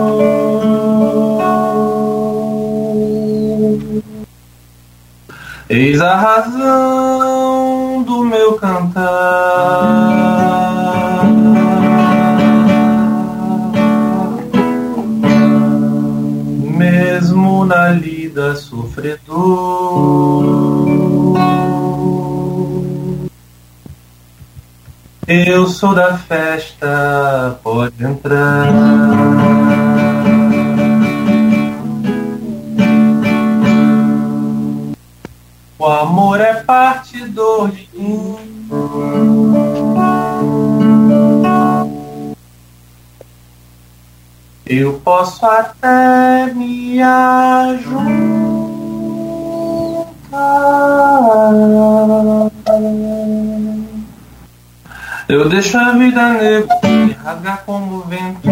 Eis 5.69 5.99
a 6.01 6.15
razão 6.15 8.03
do 8.03 8.23
meu 8.23 8.53
cantar. 8.57 9.03
Mesmo 16.77 17.65
na 17.65 17.89
lida 17.89 18.55
sofredor. 18.57 19.25
Eu 25.27 25.67
sou 25.67 25.95
da 25.95 26.19
festa, 26.19 27.59
pode 27.63 28.05
entrar. 28.05 29.94
O 35.77 35.87
amor 35.87 36.41
é 36.41 36.55
parte 36.55 37.19
do 37.29 37.67
mim. 37.67 38.39
Eu 44.65 45.01
posso 45.05 45.45
até 45.45 46.53
me 46.55 47.03
ajuntar. 47.03 48.35
Eu 55.29 55.49
deixo 55.49 55.77
a 55.77 55.93
vida 55.93 56.35
negra 56.35 56.79
me 56.85 57.13
rasgar 57.13 57.65
como 57.67 58.03
vento 58.03 58.49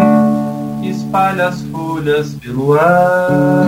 que 0.80 0.90
espalha 0.90 1.48
as 1.48 1.62
folhas 1.62 2.34
pelo 2.34 2.74
ar 2.74 3.62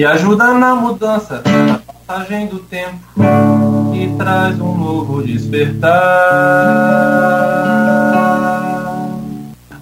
e 0.00 0.04
ajuda 0.06 0.54
na 0.54 0.74
mudança, 0.74 1.42
na 1.44 1.78
passagem 1.78 2.46
do 2.46 2.58
tempo 2.60 2.98
e 3.94 4.08
traz 4.16 4.58
um 4.58 4.74
novo 4.74 5.22
despertar. 5.22 5.90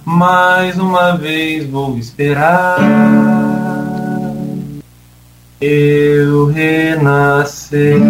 Mais 0.03 0.77
uma 0.77 1.15
vez 1.15 1.65
vou 1.69 1.97
esperar 1.97 2.79
eu 5.61 6.47
renascer. 6.47 8.01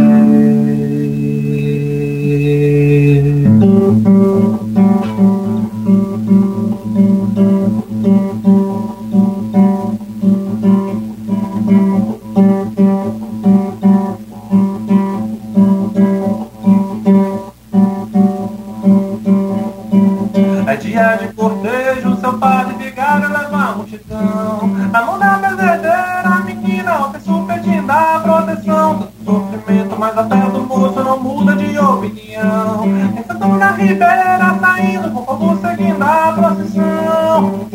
A 23.89 23.97
multidão. 23.97 24.67
Na 24.91 25.01
mão 25.01 25.19
da 25.19 25.37
bezedeira, 25.37 26.23
a 26.23 26.39
menina, 26.41 27.07
o 27.07 27.11
pessoal 27.11 27.45
pedindo 27.45 27.91
a 27.91 28.19
proteção. 28.19 28.99
Tanto 28.99 29.13
sofrimento, 29.25 29.95
mas 29.97 30.17
a 30.17 30.27
fé 30.27 30.49
do 30.49 30.61
moço 30.63 31.03
não 31.03 31.19
muda 31.19 31.55
de 31.55 31.77
opinião. 31.79 32.83
Pensando 33.15 33.57
na 33.57 33.71
ribeira, 33.71 34.57
saindo 34.59 35.11
com 35.11 35.19
o 35.19 35.25
povo 35.25 35.61
seguindo 35.61 36.03
a 36.03 36.33
procissão. 36.33 37.67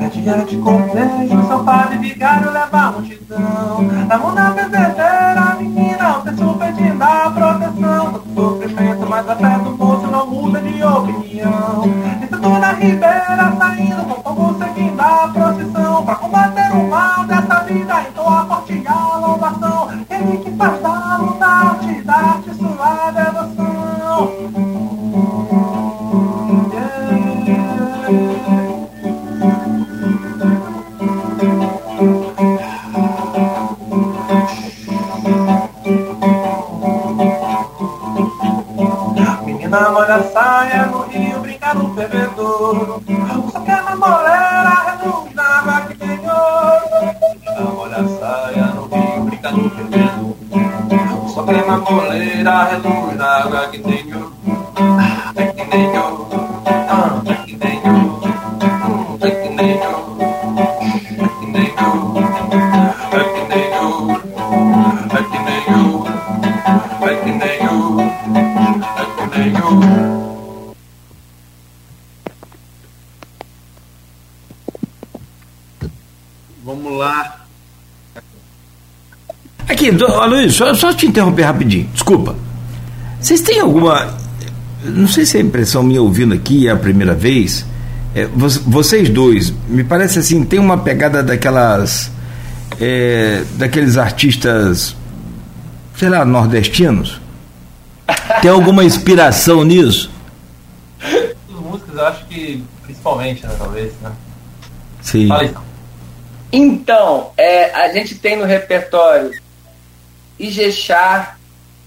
É 0.00 0.08
dia 0.08 0.44
de 0.44 0.56
cortejo, 0.58 1.46
seu 1.46 1.64
padre 1.64 1.98
vigário 1.98 2.50
leva 2.50 2.78
a 2.78 2.92
multidão. 2.92 3.84
Mão 4.24 4.34
da 4.34 4.50
ribeira, 13.24 13.56
saindo 13.56 14.04
com 14.04 14.12
o 14.12 14.22
povo 14.22 14.58
seguindo 14.58 15.00
a 15.00 15.28
procissão. 15.28 16.04
Pra 16.04 16.14
combater 16.16 16.72
o 16.72 16.88
mal 16.88 17.24
dessa 17.24 17.60
vida, 17.64 18.02
então 18.08 18.28
a 18.28 18.46
forte 18.46 18.82
a 18.86 19.16
louvação. 19.16 20.04
Ele 20.10 20.36
que 20.38 20.50
faz 20.52 20.82
da 20.82 21.16
luta 21.16 21.46
arte, 21.46 22.02
da 22.02 22.14
arte 22.14 22.54
sua 22.54 23.10
devoção. 23.10 24.34
Menina 39.44 39.90
molha 39.90 40.14
a 40.14 40.22
saia 40.22 40.86
no 40.86 41.02
rio, 41.02 41.40
brinca 41.40 41.74
no 41.74 41.94
fervedor. 41.94 43.03
Só, 80.54 80.74
só 80.74 80.92
te 80.92 81.06
interromper 81.06 81.42
rapidinho, 81.42 81.88
desculpa. 81.92 82.34
Vocês 83.20 83.40
têm 83.40 83.60
alguma. 83.60 84.14
Não 84.84 85.08
sei 85.08 85.24
se 85.24 85.38
é 85.38 85.40
impressão 85.40 85.82
minha 85.82 86.02
ouvindo 86.02 86.34
aqui, 86.34 86.68
é 86.68 86.70
a 86.70 86.76
primeira 86.76 87.14
vez. 87.14 87.64
é, 88.14 88.26
vo- 88.26 88.48
vocês 88.66 89.08
dois, 89.08 89.52
me 89.68 89.82
parece 89.82 90.18
assim, 90.18 90.44
tem 90.44 90.58
uma 90.58 90.78
pegada 90.78 91.22
daquelas. 91.22 92.10
é, 92.80 93.42
daqueles 93.56 93.96
artistas, 93.96 94.94
sei 95.96 96.08
lá, 96.08 96.24
nordestinos? 96.24 97.20
Tem 98.42 98.50
alguma 98.50 98.84
inspiração 98.84 99.64
nisso? 99.64 100.10
As 101.02 101.60
músicas, 101.60 101.94
eu 101.96 102.06
acho 102.06 102.24
que 102.26 102.62
principalmente, 102.82 103.46
né, 103.46 103.54
talvez, 103.58 103.92
né? 104.02 104.10
Sim. 105.00 105.28
Fala. 105.28 105.50
Então, 106.52 107.30
é, 107.36 107.72
a 107.74 107.92
gente 107.92 108.14
tem 108.16 108.36
no 108.36 108.44
repertório 108.44 109.30
Ijexá, 110.38 111.36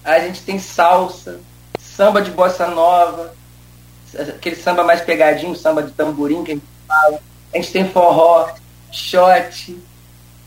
a 0.04 0.20
gente 0.20 0.42
tem 0.42 0.58
salsa, 0.60 1.40
samba 1.80 2.22
de 2.22 2.32
bossa 2.32 2.68
nova, 2.68 3.34
aquele 4.18 4.56
samba 4.56 4.84
mais 4.84 5.02
pegadinho, 5.02 5.56
samba 5.56 5.84
de 5.84 5.92
tamborim 5.92 6.44
que 6.44 6.52
a 6.52 6.56
gente 6.56 6.68
fala. 6.88 7.20
A 7.54 7.58
gente 7.58 7.72
tem 7.72 7.90
forró, 7.90 8.50
shot, 8.92 9.78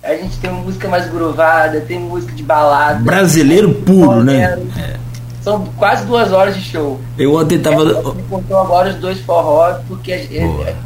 a 0.03 0.15
gente 0.15 0.39
tem 0.39 0.51
música 0.51 0.89
mais 0.89 1.11
gruvada, 1.11 1.81
tem 1.83 1.99
música 1.99 2.33
de 2.33 2.43
balada. 2.43 3.01
Brasileiro 3.01 3.75
puro, 3.75 4.25
né? 4.25 4.59
São 5.43 5.65
quase 5.79 6.05
duas 6.05 6.33
horas 6.33 6.55
de 6.55 6.63
show. 6.63 7.01
Eu 7.19 7.35
ontem 7.35 7.59
tava. 7.59 7.85
Me 8.13 8.23
contou 8.25 8.59
agora 8.59 8.91
os 8.91 8.97
dois 8.97 9.21
forró, 9.21 9.75
porque 9.89 10.27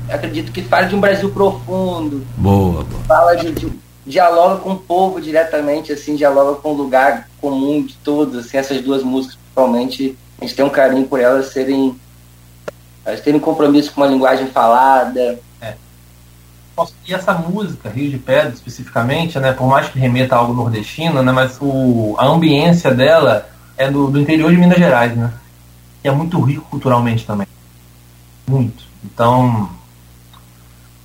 acredito 0.09 0.53
que 0.53 0.63
fala 0.63 0.87
de 0.87 0.95
um 0.95 1.01
Brasil 1.01 1.31
profundo. 1.31 2.25
Boa, 2.37 2.85
boa. 2.85 3.03
Fala 3.07 3.35
de, 3.35 3.53
de, 3.53 3.67
dialoga 4.07 4.61
com 4.61 4.73
o 4.73 4.79
povo 4.79 5.21
diretamente, 5.21 5.93
assim, 5.93 6.15
dialoga 6.15 6.61
com 6.61 6.71
o 6.71 6.77
lugar 6.77 7.29
comum 7.41 7.83
de 7.83 7.95
todos, 7.97 8.39
assim, 8.39 8.57
essas 8.57 8.81
duas 8.81 9.03
músicas, 9.03 9.37
principalmente, 9.37 10.17
a 10.39 10.45
gente 10.45 10.55
tem 10.55 10.65
um 10.65 10.71
carinho 10.71 11.07
por 11.07 11.21
elas 11.21 11.47
serem. 11.47 11.99
Elas 13.05 13.21
terem 13.21 13.41
compromisso 13.41 13.93
com 13.93 14.01
uma 14.01 14.07
linguagem 14.07 14.47
falada. 14.49 15.39
É. 15.61 15.75
E 17.07 17.15
essa 17.15 17.35
música, 17.35 17.91
Rio 17.91 18.11
de 18.11 18.19
Pedra, 18.19 18.49
especificamente, 18.49 19.39
né, 19.39 19.53
por 19.53 19.67
mais 19.67 19.89
que 19.89 19.99
remeta 19.99 20.35
a 20.35 20.39
algo 20.39 20.55
nordestino, 20.55 21.23
né, 21.23 21.31
mas 21.31 21.59
o, 21.61 22.15
a 22.19 22.27
ambiência 22.27 22.95
dela 22.95 23.49
é 23.77 23.91
do, 23.91 24.09
do 24.09 24.21
interior 24.21 24.51
de 24.51 24.57
Minas 24.57 24.79
Gerais, 24.79 25.15
né? 25.17 25.33
E 26.03 26.09
é 26.09 26.11
muito 26.11 26.41
rico 26.41 26.67
culturalmente 26.71 27.27
também. 27.27 27.47
Muito. 28.47 28.85
Então. 29.05 29.69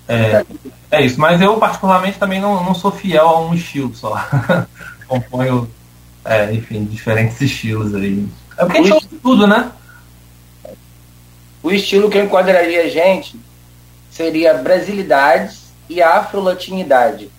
É, 0.07 0.15
é 0.15 0.45
isso. 0.91 1.20
Mas 1.20 1.40
eu, 1.41 1.57
particularmente, 1.57 2.18
também 2.18 2.41
não, 2.41 2.64
não 2.64 2.74
sou 2.74 2.91
fiel 2.91 3.28
a 3.28 3.41
um 3.41 3.53
estilo 3.53 3.94
só. 3.95 4.16
Componho, 5.07 5.70
é, 6.26 6.52
enfim, 6.53 6.86
diferentes 6.86 7.40
estilos 7.41 7.94
aí. 7.94 8.28
É 8.57 8.66
porque 8.66 8.78
a 8.78 8.82
gente 8.82 8.94
ouve 8.94 9.07
tudo, 9.22 9.48
né? 9.48 9.72
O 11.61 11.72
estilo 11.72 12.10
que 12.10 12.18
eu 12.18 12.24
enquadraria 12.24 12.84
a 12.84 12.88
gente 12.88 13.40
seria 14.10 14.53
brasilidades 14.53 15.72
e 15.90 16.02
afro-latinidade. 16.02 17.30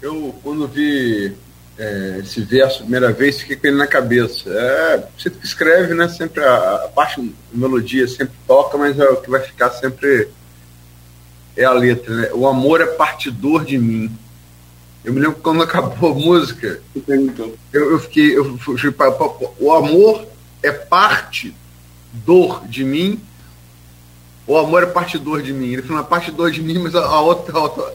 Eu, 0.00 0.34
quando 0.42 0.68
vi 0.68 1.34
é, 1.78 2.20
esse 2.22 2.42
verso 2.42 2.78
a 2.78 2.82
primeira 2.82 3.12
vez, 3.12 3.40
fiquei 3.40 3.56
com 3.56 3.66
ele 3.66 3.76
na 3.76 3.86
cabeça. 3.86 4.50
É, 4.50 5.04
você 5.16 5.30
que 5.30 5.44
escreve, 5.44 5.94
né? 5.94 6.08
Sempre 6.08 6.44
a, 6.44 6.84
a 6.84 6.88
parte 6.88 7.20
da 7.20 7.32
melodia 7.52 8.06
sempre 8.06 8.34
toca, 8.46 8.76
mas 8.76 8.98
é, 8.98 9.04
o 9.08 9.16
que 9.16 9.30
vai 9.30 9.40
ficar 9.40 9.70
sempre 9.70 10.28
é 11.56 11.64
a 11.64 11.72
letra, 11.72 12.14
né? 12.14 12.30
O 12.32 12.46
amor 12.46 12.80
é 12.80 12.86
partidor 12.86 13.64
de 13.64 13.78
mim. 13.78 14.10
Eu 15.04 15.12
me 15.12 15.20
lembro 15.20 15.36
quando 15.42 15.62
acabou 15.62 16.12
a 16.12 16.14
música, 16.14 16.80
eu, 17.72 17.90
eu 17.92 17.98
fiquei, 17.98 18.36
eu 18.36 18.56
fui, 18.58 18.76
o 19.60 19.72
amor 19.72 20.26
é 20.62 20.72
parte 20.72 21.54
dor 22.12 22.66
de 22.66 22.84
mim. 22.84 23.20
O 24.46 24.56
amor 24.56 24.82
é 24.82 24.86
partidor 24.86 25.42
de 25.42 25.52
mim. 25.52 25.72
Ele 25.72 25.82
falou, 25.82 26.02
é 26.02 26.06
partidor 26.06 26.50
de 26.50 26.62
mim, 26.62 26.78
mas 26.78 26.94
a, 26.94 27.04
a 27.04 27.20
outra, 27.20 27.56
a 27.56 27.62
outra, 27.62 27.94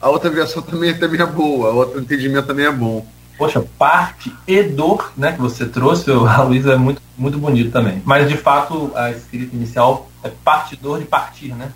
a 0.00 0.08
outra 0.10 0.30
versão 0.30 0.62
também, 0.62 0.96
também 0.98 1.20
é 1.20 1.26
boa, 1.26 1.70
o 1.70 1.76
outro 1.76 2.00
entendimento 2.00 2.46
também 2.46 2.66
é 2.66 2.72
bom 2.72 3.06
poxa, 3.38 3.64
parte 3.78 4.34
e 4.46 4.62
dor, 4.64 5.12
né, 5.16 5.32
que 5.32 5.40
você 5.40 5.64
trouxe, 5.64 6.10
a 6.10 6.42
Luísa 6.42 6.72
é 6.72 6.76
muito, 6.76 7.00
muito 7.16 7.38
bonito 7.38 7.70
também. 7.70 8.02
Mas 8.04 8.28
de 8.28 8.36
fato 8.36 8.90
a 8.96 9.12
escrita 9.12 9.54
inicial 9.54 10.10
é 10.24 10.30
parte 10.44 10.74
dor 10.74 10.98
de 10.98 11.04
partir, 11.04 11.54
né? 11.54 11.70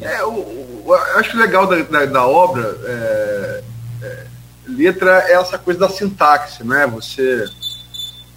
É, 0.00 0.22
o, 0.24 0.84
eu 0.86 1.18
acho 1.18 1.36
legal 1.36 1.66
da, 1.66 1.82
da, 1.82 2.06
da 2.06 2.26
obra, 2.26 2.78
é, 2.84 3.62
é, 4.02 4.26
letra 4.68 5.24
é 5.26 5.32
essa 5.32 5.58
coisa 5.58 5.80
da 5.80 5.88
sintaxe, 5.88 6.62
né? 6.64 6.86
Você. 6.86 7.44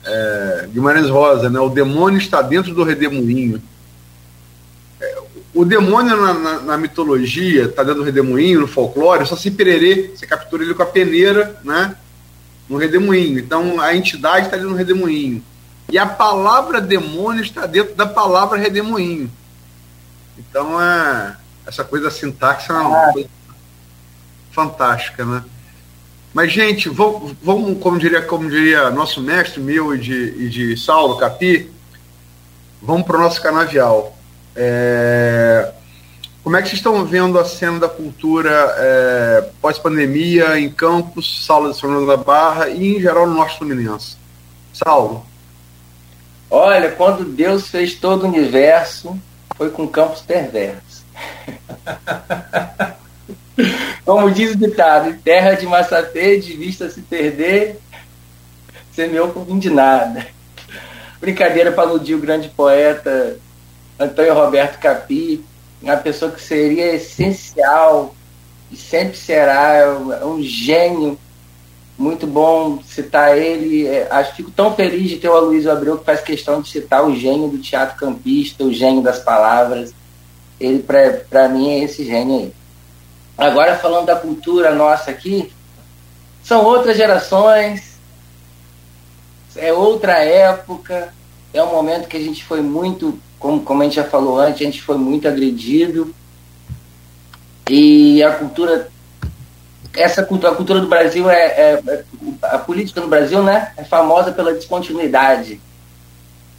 É, 0.05 0.69
Guimarães 0.71 1.09
Rosa, 1.09 1.49
né? 1.49 1.59
O 1.59 1.69
demônio 1.69 2.17
está 2.17 2.41
dentro 2.41 2.73
do 2.73 2.83
redemoinho. 2.83 3.61
É, 5.01 5.17
o 5.53 5.65
demônio 5.65 6.15
na, 6.15 6.33
na, 6.33 6.59
na 6.61 6.77
mitologia, 6.77 7.65
está 7.65 7.83
dentro 7.83 7.99
do 7.99 8.05
redemoinho, 8.05 8.61
no 8.61 8.67
folclore, 8.67 9.25
só 9.25 9.35
se 9.35 9.51
pererê, 9.51 10.11
você 10.15 10.25
captura 10.25 10.63
ele 10.63 10.73
com 10.73 10.83
a 10.83 10.87
peneira, 10.87 11.59
né? 11.63 11.95
No 12.69 12.77
redemoinho. 12.77 13.39
Então 13.39 13.81
a 13.81 13.93
entidade 13.95 14.45
está 14.45 14.55
dentro 14.55 14.71
do 14.71 14.77
redemoinho. 14.77 15.43
E 15.91 15.97
a 15.97 16.05
palavra 16.05 16.79
demônio 16.79 17.43
está 17.43 17.65
dentro 17.65 17.95
da 17.95 18.05
palavra 18.05 18.57
redemoinho. 18.57 19.29
Então 20.37 20.81
é 20.81 21.35
essa 21.69 21.83
coisa 21.83 22.05
da 22.05 22.11
sintaxe 22.11 22.71
é 22.71 22.73
uma 22.73 23.13
coisa 23.13 23.29
fantástica, 24.51 25.23
né? 25.23 25.43
Mas, 26.33 26.51
gente, 26.51 26.89
vamos, 26.89 27.33
vamos 27.41 27.79
como, 27.79 27.97
diria, 27.97 28.21
como 28.23 28.49
diria 28.49 28.89
nosso 28.89 29.21
mestre, 29.21 29.61
meu 29.61 29.95
e 29.95 29.99
de, 29.99 30.45
e 30.45 30.49
de 30.49 30.77
Saulo 30.77 31.17
Capi, 31.17 31.71
vamos 32.81 33.05
para 33.05 33.17
o 33.17 33.21
nosso 33.21 33.41
canavial. 33.41 34.17
É... 34.55 35.71
Como 36.43 36.55
é 36.57 36.61
que 36.61 36.69
vocês 36.69 36.79
estão 36.79 37.05
vendo 37.05 37.37
a 37.37 37.45
cena 37.45 37.79
da 37.79 37.89
cultura 37.89 38.49
é, 38.77 39.49
pós-pandemia 39.61 40.57
em 40.59 40.69
Campos, 40.69 41.45
Saulo 41.45 41.71
de 41.71 41.77
São 41.77 41.91
João 41.91 42.07
da 42.07 42.17
Barra 42.17 42.69
e 42.69 42.95
em 42.95 43.01
geral 43.01 43.27
no 43.27 43.35
Norte 43.35 43.57
Fluminense? 43.57 44.17
Saulo. 44.73 45.25
Olha, 46.49 46.89
quando 46.91 47.25
Deus 47.25 47.67
fez 47.67 47.93
todo 47.93 48.23
o 48.23 48.27
universo, 48.27 49.19
foi 49.55 49.69
com 49.69 49.87
campos 49.87 50.21
perversos. 50.21 50.88
Como 54.05 54.31
diz 54.31 54.53
o 54.53 54.57
ditado, 54.57 55.17
terra 55.23 55.53
de 55.53 55.65
massafê, 55.65 56.37
de 56.37 56.55
vista 56.55 56.89
se 56.89 57.01
perder, 57.01 57.79
semeou 58.91 59.29
por 59.29 59.45
fim 59.45 59.59
de 59.59 59.69
nada. 59.69 60.27
Brincadeira 61.21 61.71
para 61.71 61.89
aludir 61.89 62.15
o 62.15 62.19
grande 62.19 62.49
poeta 62.49 63.37
Antônio 63.99 64.33
Roberto 64.33 64.79
Capi, 64.79 65.43
uma 65.81 65.97
pessoa 65.97 66.31
que 66.31 66.41
seria 66.41 66.95
essencial 66.95 68.15
e 68.71 68.77
sempre 68.77 69.17
será, 69.17 69.97
é 70.21 70.25
um 70.25 70.41
gênio. 70.41 71.17
Muito 71.97 72.25
bom 72.25 72.81
citar 72.83 73.37
ele. 73.37 73.85
É, 73.85 74.07
acho 74.09 74.35
fico 74.35 74.51
tão 74.51 74.73
feliz 74.73 75.09
de 75.09 75.17
ter 75.17 75.27
o 75.27 75.35
Aloysio 75.35 75.71
Abreu 75.71 75.97
que 75.97 76.05
faz 76.05 76.21
questão 76.21 76.61
de 76.61 76.69
citar 76.69 77.05
o 77.05 77.13
gênio 77.13 77.49
do 77.49 77.57
teatro 77.57 77.97
campista, 77.97 78.63
o 78.63 78.73
gênio 78.73 79.01
das 79.01 79.19
palavras. 79.19 79.93
Ele, 80.59 80.83
para 81.29 81.47
mim, 81.47 81.69
é 81.69 81.83
esse 81.83 82.03
gênio 82.03 82.39
aí. 82.39 82.53
Agora, 83.37 83.77
falando 83.77 84.07
da 84.07 84.15
cultura 84.15 84.75
nossa 84.75 85.11
aqui, 85.11 85.51
são 86.43 86.65
outras 86.65 86.97
gerações, 86.97 87.97
é 89.55 89.71
outra 89.71 90.19
época, 90.19 91.13
é 91.53 91.63
um 91.63 91.71
momento 91.71 92.07
que 92.07 92.17
a 92.17 92.21
gente 92.21 92.43
foi 92.43 92.61
muito 92.61 93.19
como, 93.39 93.61
como 93.61 93.81
a 93.81 93.85
gente 93.85 93.95
já 93.95 94.03
falou 94.03 94.37
antes, 94.37 94.61
a 94.61 94.65
gente 94.65 94.81
foi 94.81 94.97
muito 94.97 95.27
agredido. 95.27 96.13
E 97.69 98.21
a 98.21 98.33
cultura, 98.33 98.89
essa 99.95 100.23
cultura, 100.23 100.51
a 100.51 100.55
cultura 100.55 100.81
do 100.81 100.87
Brasil 100.87 101.29
é, 101.29 101.45
é, 101.45 101.83
é 101.87 102.03
a 102.43 102.59
política 102.59 102.99
no 102.99 103.07
Brasil, 103.07 103.41
né, 103.41 103.71
é 103.77 103.83
famosa 103.83 104.31
pela 104.31 104.53
descontinuidade 104.53 105.61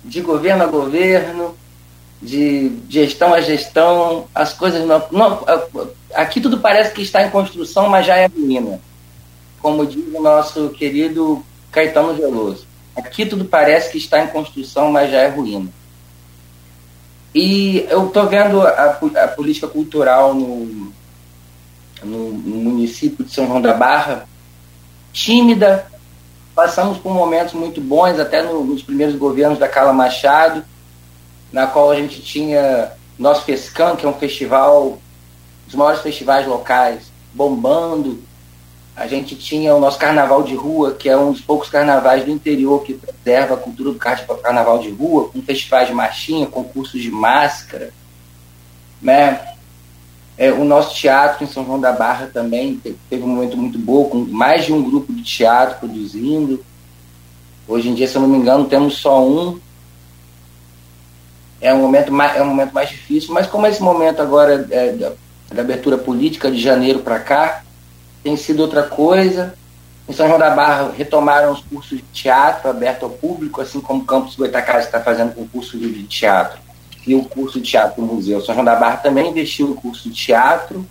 de 0.02 0.20
governo 0.22 0.64
a 0.64 0.66
governo, 0.66 1.54
de 2.22 2.72
gestão 2.88 3.32
a 3.32 3.40
gestão, 3.40 4.26
as 4.34 4.52
coisas 4.52 4.86
não, 4.86 5.02
não 5.10 5.44
aqui 6.14 6.40
tudo 6.40 6.58
parece 6.58 6.92
que 6.92 7.02
está 7.02 7.22
em 7.22 7.30
construção, 7.30 7.88
mas 7.88 8.06
já 8.06 8.16
é 8.16 8.26
ruína. 8.26 8.80
Como 9.60 9.86
diz 9.86 10.04
o 10.14 10.22
nosso 10.22 10.70
querido 10.70 11.44
Caetano 11.70 12.14
Veloso. 12.14 12.66
Aqui 12.96 13.24
tudo 13.24 13.44
parece 13.44 13.90
que 13.90 13.98
está 13.98 14.22
em 14.22 14.28
construção, 14.28 14.90
mas 14.90 15.10
já 15.10 15.18
é 15.18 15.28
ruína. 15.28 15.70
E 17.34 17.86
eu 17.88 18.08
estou 18.08 18.26
vendo 18.26 18.60
a, 18.60 18.98
a, 19.22 19.28
política 19.28 19.68
cultural 19.68 20.34
no, 20.34 20.92
no, 22.02 22.32
no, 22.32 22.56
município 22.56 23.24
de 23.24 23.32
São 23.32 23.46
João 23.46 23.62
da 23.62 23.72
Barra 23.72 24.26
tímida. 25.12 25.86
Passamos 26.54 26.98
por 26.98 27.14
momentos 27.14 27.54
muito 27.54 27.80
bons, 27.80 28.18
até 28.18 28.42
no, 28.42 28.64
nos 28.64 28.82
primeiros 28.82 29.14
governos 29.14 29.58
da 29.58 29.68
Carla 29.68 29.92
Machado, 29.92 30.64
na 31.52 31.66
qual 31.66 31.90
a 31.90 31.96
gente 31.96 32.22
tinha 32.22 32.92
nosso 33.18 33.44
FESCAM, 33.44 33.96
que 33.96 34.06
é 34.06 34.08
um 34.08 34.14
festival, 34.14 34.98
dos 35.66 35.74
maiores 35.74 36.00
festivais 36.00 36.46
locais, 36.46 37.12
bombando, 37.34 38.22
a 38.96 39.06
gente 39.06 39.34
tinha 39.34 39.74
o 39.74 39.80
nosso 39.80 39.98
carnaval 39.98 40.42
de 40.42 40.54
rua, 40.54 40.92
que 40.92 41.08
é 41.08 41.16
um 41.16 41.32
dos 41.32 41.40
poucos 41.40 41.70
carnavais 41.70 42.24
do 42.24 42.30
interior 42.30 42.82
que 42.82 42.92
preserva 42.92 43.54
a 43.54 43.56
cultura 43.56 43.92
do 43.92 43.98
carnaval 43.98 44.78
de 44.78 44.90
rua, 44.90 45.28
com 45.28 45.40
festivais 45.40 45.88
de 45.88 45.94
marchinha, 45.94 46.46
concursos 46.46 47.00
de 47.00 47.10
máscara. 47.10 47.94
Né? 49.00 49.40
É, 50.36 50.52
o 50.52 50.64
nosso 50.64 50.94
teatro 50.94 51.44
em 51.44 51.46
São 51.46 51.64
João 51.64 51.80
da 51.80 51.92
Barra 51.92 52.30
também 52.32 52.80
teve 53.08 53.22
um 53.22 53.28
momento 53.28 53.56
muito 53.56 53.78
bom, 53.78 54.04
com 54.04 54.18
mais 54.18 54.66
de 54.66 54.72
um 54.72 54.82
grupo 54.82 55.12
de 55.12 55.22
teatro 55.22 55.78
produzindo. 55.78 56.64
Hoje 57.66 57.88
em 57.88 57.94
dia, 57.94 58.06
se 58.08 58.16
eu 58.16 58.22
não 58.22 58.28
me 58.28 58.38
engano, 58.38 58.66
temos 58.66 58.98
só 58.98 59.24
um. 59.26 59.58
É 61.60 61.74
um 61.74 61.78
momento 61.78 62.12
mais, 62.12 62.36
é 62.36 62.42
um 62.42 62.46
momento 62.46 62.72
mais 62.72 62.88
difícil, 62.88 63.34
mas 63.34 63.46
como 63.46 63.66
esse 63.66 63.82
momento 63.82 64.22
agora 64.22 64.66
é 64.70 64.92
da, 64.92 65.12
da 65.52 65.62
abertura 65.62 65.98
política 65.98 66.50
de 66.50 66.58
janeiro 66.58 67.00
para 67.00 67.18
cá, 67.20 67.62
tem 68.22 68.36
sido 68.36 68.60
outra 68.60 68.82
coisa. 68.82 69.54
Em 70.08 70.12
São 70.12 70.26
João 70.26 70.38
da 70.38 70.50
Barra 70.50 70.92
retomaram 70.96 71.52
os 71.52 71.60
cursos 71.60 71.98
de 71.98 72.04
teatro 72.12 72.68
aberto 72.68 73.04
ao 73.04 73.10
público, 73.10 73.60
assim 73.60 73.80
como 73.80 74.02
o 74.02 74.04
Campus 74.04 74.36
Goitacazes 74.36 74.86
está 74.86 75.00
fazendo 75.00 75.34
com 75.34 75.42
o 75.42 75.48
curso 75.48 75.78
de 75.78 76.02
teatro 76.04 76.58
e 77.06 77.14
o 77.14 77.24
curso 77.24 77.60
de 77.60 77.70
teatro 77.70 78.02
do 78.02 78.14
museu. 78.14 78.40
São 78.40 78.54
João 78.54 78.64
da 78.64 78.76
Barra 78.76 78.96
também 78.98 79.30
investiu 79.30 79.68
no 79.68 79.74
curso 79.74 80.08
de 80.08 80.14
teatro. 80.14 80.84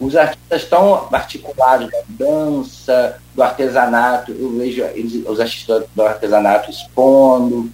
Os 0.00 0.16
artistas 0.16 0.62
estão 0.62 1.08
articulados 1.12 1.90
da 1.90 1.98
dança, 2.08 3.20
do 3.34 3.42
artesanato. 3.42 4.32
Eu 4.32 4.56
vejo 4.56 4.82
eles, 4.82 5.24
os 5.26 5.40
artistas 5.40 5.84
do 5.94 6.02
artesanato 6.02 6.70
expondo. 6.70 7.70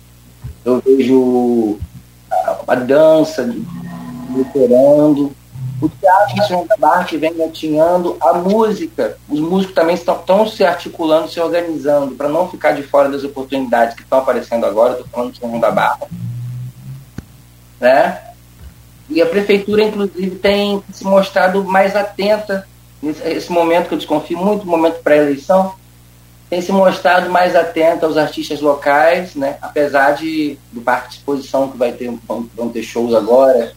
Eu 0.64 0.80
vejo 0.80 1.78
a, 2.66 2.74
dança 2.74 3.48
luterando. 4.30 5.32
O 5.82 5.88
teatro 5.88 6.34
de 6.34 6.46
São 6.46 6.66
da 6.78 7.04
que 7.04 7.16
vem 7.16 7.34
gatinhando, 7.34 8.16
a 8.20 8.34
música. 8.34 9.16
Os 9.28 9.40
músicos 9.40 9.74
também 9.74 9.94
estão, 9.94 10.16
estão 10.16 10.46
se 10.46 10.62
articulando, 10.62 11.30
se 11.30 11.40
organizando, 11.40 12.14
para 12.14 12.28
não 12.28 12.48
ficar 12.48 12.72
de 12.72 12.82
fora 12.82 13.08
das 13.08 13.24
oportunidades 13.24 13.94
que 13.94 14.02
estão 14.02 14.18
aparecendo 14.18 14.66
agora. 14.66 14.92
Estou 14.92 15.08
falando 15.08 15.32
de 15.32 15.38
São 15.38 15.58
da 15.58 15.70
Barra 15.70 16.06
né? 17.80 18.20
E 19.08 19.20
a 19.20 19.26
prefeitura, 19.26 19.82
inclusive, 19.82 20.36
tem 20.36 20.84
se 20.92 21.02
mostrado 21.04 21.64
mais 21.64 21.96
atenta 21.96 22.68
nesse 23.02 23.50
momento 23.50 23.88
que 23.88 23.94
eu 23.94 23.98
desconfio 23.98 24.38
muito, 24.38 24.66
momento 24.66 25.02
pré-eleição, 25.02 25.74
tem 26.50 26.60
se 26.60 26.72
mostrado 26.72 27.30
mais 27.30 27.54
atenta 27.54 28.04
aos 28.04 28.16
artistas 28.16 28.60
locais, 28.60 29.36
né? 29.36 29.56
Apesar 29.62 30.16
de 30.16 30.58
do 30.72 30.80
parque 30.80 31.10
de 31.10 31.14
exposição 31.14 31.70
que 31.70 31.78
vai 31.78 31.92
ter 31.92 32.12
vão, 32.26 32.68
ter 32.68 32.82
shows 32.82 33.14
agora, 33.14 33.72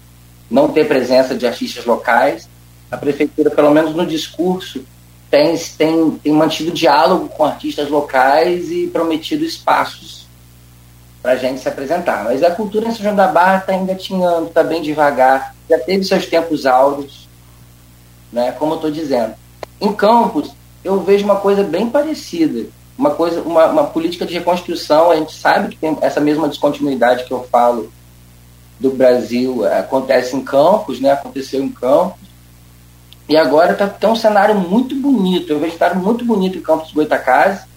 não 0.50 0.68
ter 0.68 0.88
presença 0.88 1.36
de 1.36 1.46
artistas 1.46 1.86
locais, 1.86 2.50
a 2.90 2.98
prefeitura, 2.98 3.52
pelo 3.52 3.70
menos 3.70 3.94
no 3.96 4.06
discurso, 4.06 4.84
tem, 5.30 5.56
tem, 5.78 6.12
tem 6.12 6.34
mantido 6.34 6.72
diálogo 6.72 7.30
com 7.30 7.46
artistas 7.46 7.90
locais 7.90 8.72
e 8.72 8.88
prometido 8.88 9.46
espaços 9.46 10.28
para 11.22 11.34
a 11.34 11.38
gente 11.38 11.62
se 11.62 11.70
apresentar. 11.70 12.24
Mas 12.24 12.44
a 12.44 12.52
cultura 12.52 12.88
em 12.88 12.92
São 12.92 13.04
João 13.04 13.16
da 13.16 13.28
Barra 13.28 13.60
está 13.60 13.74
engatinhando, 13.76 14.48
está 14.48 14.64
bem 14.64 14.82
devagar, 14.82 15.56
já 15.70 15.78
teve 15.78 16.04
seus 16.04 16.26
tempos 16.26 16.66
áureos, 16.66 17.30
né, 18.32 18.52
como 18.54 18.74
eu 18.74 18.76
estou 18.76 18.92
dizendo. 18.92 19.36
Em 19.80 19.94
Campos, 19.94 20.52
eu 20.84 21.00
vejo 21.02 21.26
uma 21.26 21.38
coisa 21.38 21.64
bem 21.64 21.90
parecida, 21.90 22.68
uma 22.98 23.12
coisa, 23.12 23.42
uma, 23.42 23.68
uma 23.68 23.84
política 23.86 24.26
de 24.26 24.34
reconstrução. 24.34 25.12
A 25.12 25.16
gente 25.16 25.34
sabe 25.34 25.70
que 25.70 25.78
tem 25.78 25.98
essa 26.02 26.20
mesma 26.20 26.48
descontinuidade 26.48 27.26
que 27.26 27.32
eu 27.32 27.44
falo 27.44 27.92
do 28.80 28.92
Brasil 28.92 29.66
é, 29.66 29.80
acontece 29.80 30.36
em 30.36 30.44
Campos, 30.44 31.00
né? 31.00 31.12
Aconteceu 31.12 31.64
em 31.64 31.70
Campos. 31.70 32.22
E 33.30 33.38
agora 33.38 33.74
tá 33.74 34.10
um 34.10 34.16
cenário 34.16 34.56
muito 34.56 34.96
bonito. 34.96 35.52
Eu 35.52 35.60
vejo 35.60 35.76
um 35.76 35.78
cenário 35.78 36.02
muito 36.02 36.26
bonito 36.26 36.58
em 36.58 36.62
Campos 36.62 36.92
Goitacazes 36.92 37.74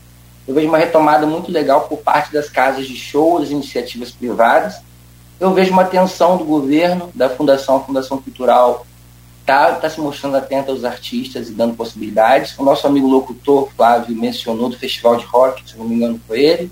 eu 0.46 0.54
vejo 0.54 0.68
uma 0.68 0.78
retomada 0.78 1.26
muito 1.26 1.50
legal 1.50 1.82
por 1.82 1.98
parte 1.98 2.32
das 2.32 2.48
casas 2.48 2.86
de 2.86 2.96
show, 2.96 3.40
das 3.40 3.50
iniciativas 3.50 4.12
privadas. 4.12 4.80
Eu 5.40 5.52
vejo 5.52 5.72
uma 5.72 5.82
atenção 5.82 6.36
do 6.36 6.44
governo, 6.44 7.10
da 7.14 7.28
Fundação, 7.28 7.82
Fundação 7.84 8.18
Cultural 8.18 8.85
está 9.46 9.76
tá 9.76 9.88
se 9.88 10.00
mostrando 10.00 10.36
atenta 10.36 10.72
aos 10.72 10.84
artistas 10.84 11.48
e 11.48 11.52
dando 11.52 11.76
possibilidades. 11.76 12.58
O 12.58 12.64
nosso 12.64 12.84
amigo 12.84 13.06
locutor, 13.06 13.68
Flávio, 13.76 14.16
mencionou 14.16 14.68
do 14.68 14.76
Festival 14.76 15.16
de 15.16 15.24
Rock, 15.24 15.62
se 15.70 15.78
não 15.78 15.86
me 15.86 15.94
engano 15.94 16.20
foi 16.26 16.40
ele. 16.40 16.70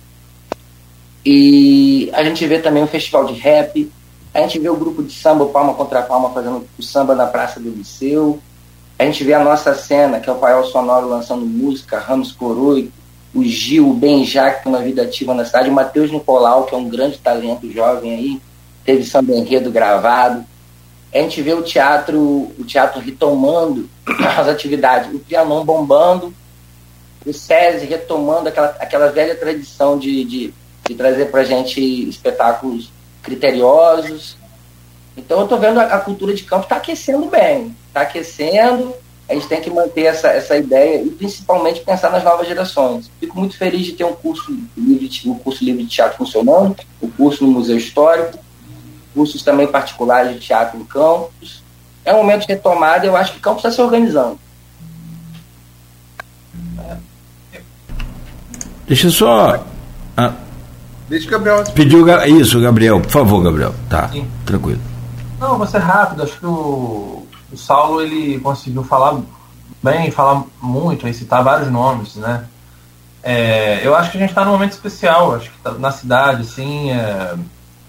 E 1.24 2.10
a 2.12 2.24
gente 2.24 2.44
vê 2.46 2.58
também 2.58 2.82
o 2.82 2.88
Festival 2.88 3.26
de 3.26 3.34
Rap, 3.34 3.90
a 4.34 4.40
gente 4.40 4.58
vê 4.58 4.68
o 4.68 4.76
grupo 4.76 5.04
de 5.04 5.12
samba, 5.12 5.46
Palma 5.46 5.72
contra 5.74 6.02
Palma, 6.02 6.30
fazendo 6.30 6.66
o 6.76 6.82
samba 6.82 7.14
na 7.14 7.26
Praça 7.26 7.60
do 7.60 7.70
Liceu. 7.70 8.40
A 8.98 9.04
gente 9.04 9.22
vê 9.22 9.32
a 9.32 9.42
nossa 9.42 9.72
cena, 9.74 10.18
que 10.18 10.28
é 10.28 10.32
o 10.32 10.36
Paiol 10.36 10.64
Sonoro 10.64 11.08
lançando 11.08 11.46
música, 11.46 12.00
Ramos 12.00 12.32
Coroi, 12.32 12.90
o 13.32 13.44
Gil, 13.44 13.88
o 13.88 13.94
Benjá, 13.94 14.50
que 14.50 14.64
tem 14.64 14.72
uma 14.72 14.82
vida 14.82 15.02
ativa 15.02 15.32
na 15.32 15.44
cidade, 15.44 15.70
o 15.70 15.72
Matheus 15.72 16.10
Nicolau, 16.10 16.64
que 16.64 16.74
é 16.74 16.78
um 16.78 16.88
grande 16.88 17.18
talento 17.18 17.70
jovem 17.70 18.12
aí, 18.12 18.42
teve 18.84 19.04
samba 19.04 19.32
enredo 19.32 19.70
gravado. 19.70 20.44
A 21.14 21.18
gente 21.18 21.40
vê 21.42 21.54
o 21.54 21.62
teatro, 21.62 22.18
o 22.58 22.64
teatro 22.66 23.00
retomando 23.00 23.88
as 24.36 24.48
atividades, 24.48 25.14
o 25.14 25.20
Trianon 25.20 25.64
bombando, 25.64 26.34
o 27.24 27.32
SESI 27.32 27.86
retomando 27.86 28.48
aquela, 28.48 28.76
aquela 28.80 29.12
velha 29.12 29.36
tradição 29.36 29.96
de, 29.96 30.24
de, 30.24 30.54
de 30.84 30.94
trazer 30.96 31.26
para 31.26 31.42
a 31.42 31.44
gente 31.44 31.80
espetáculos 32.08 32.90
criteriosos. 33.22 34.36
Então 35.16 35.38
eu 35.38 35.44
estou 35.44 35.58
vendo 35.58 35.78
a, 35.78 35.84
a, 35.84 36.00
cultura 36.00 36.34
de 36.34 36.42
campo 36.42 36.64
está 36.64 36.76
aquecendo 36.76 37.26
bem, 37.26 37.74
está 37.86 38.00
aquecendo, 38.00 38.92
a 39.28 39.34
gente 39.34 39.46
tem 39.46 39.60
que 39.60 39.70
manter 39.70 40.06
essa, 40.06 40.28
essa 40.28 40.56
ideia 40.56 41.00
e 41.00 41.10
principalmente 41.10 41.80
pensar 41.80 42.10
nas 42.10 42.24
novas 42.24 42.48
gerações. 42.48 43.08
Fico 43.20 43.38
muito 43.38 43.56
feliz 43.56 43.86
de 43.86 43.92
ter 43.92 44.04
um 44.04 44.12
curso 44.12 44.52
livre, 44.76 45.08
um 45.26 45.38
curso 45.38 45.64
livre 45.64 45.84
de 45.84 45.90
teatro 45.90 46.18
funcionando, 46.18 46.76
o 47.00 47.06
um 47.06 47.10
curso 47.10 47.44
no 47.44 47.52
Museu 47.52 47.76
Histórico, 47.76 48.43
cursos 49.14 49.42
também 49.42 49.66
particulares 49.66 50.32
de 50.32 50.40
teatro 50.40 50.78
em 50.78 50.84
campos. 50.84 51.62
É 52.04 52.12
um 52.12 52.18
momento 52.18 52.42
de 52.42 52.48
retomada, 52.48 53.06
eu 53.06 53.16
acho 53.16 53.32
que 53.32 53.38
o 53.38 53.40
campus 53.40 53.64
está 53.64 53.70
se 53.70 53.80
organizando. 53.80 54.38
Deixa 58.86 59.06
eu 59.06 59.10
só. 59.10 59.64
Ah, 60.16 60.32
Deixa 61.08 61.26
o 61.28 61.30
Gabriel. 61.30 61.64
Pediu 61.74 62.06
isso, 62.38 62.60
Gabriel. 62.60 63.00
Por 63.00 63.10
favor, 63.10 63.42
Gabriel. 63.42 63.74
Tá, 63.88 64.08
Sim. 64.08 64.28
tranquilo. 64.44 64.80
Não, 65.40 65.56
vou 65.56 65.66
ser 65.66 65.78
rápido. 65.78 66.22
Acho 66.22 66.38
que 66.38 66.46
o 66.46 67.24
o 67.54 67.56
Saulo 67.56 68.02
ele 68.02 68.38
conseguiu 68.40 68.82
falar 68.82 69.20
bem, 69.82 70.10
falar 70.10 70.44
muito, 70.60 71.06
aí 71.06 71.14
citar 71.14 71.42
vários 71.42 71.70
nomes, 71.70 72.16
né? 72.16 72.46
É, 73.22 73.80
eu 73.86 73.94
acho 73.94 74.10
que 74.10 74.18
a 74.18 74.20
gente 74.20 74.30
está 74.30 74.44
num 74.44 74.50
momento 74.50 74.72
especial, 74.72 75.34
acho 75.34 75.50
que 75.50 75.58
tá 75.58 75.70
na 75.72 75.90
cidade, 75.90 76.42
assim, 76.42 76.90
é, 76.90 77.34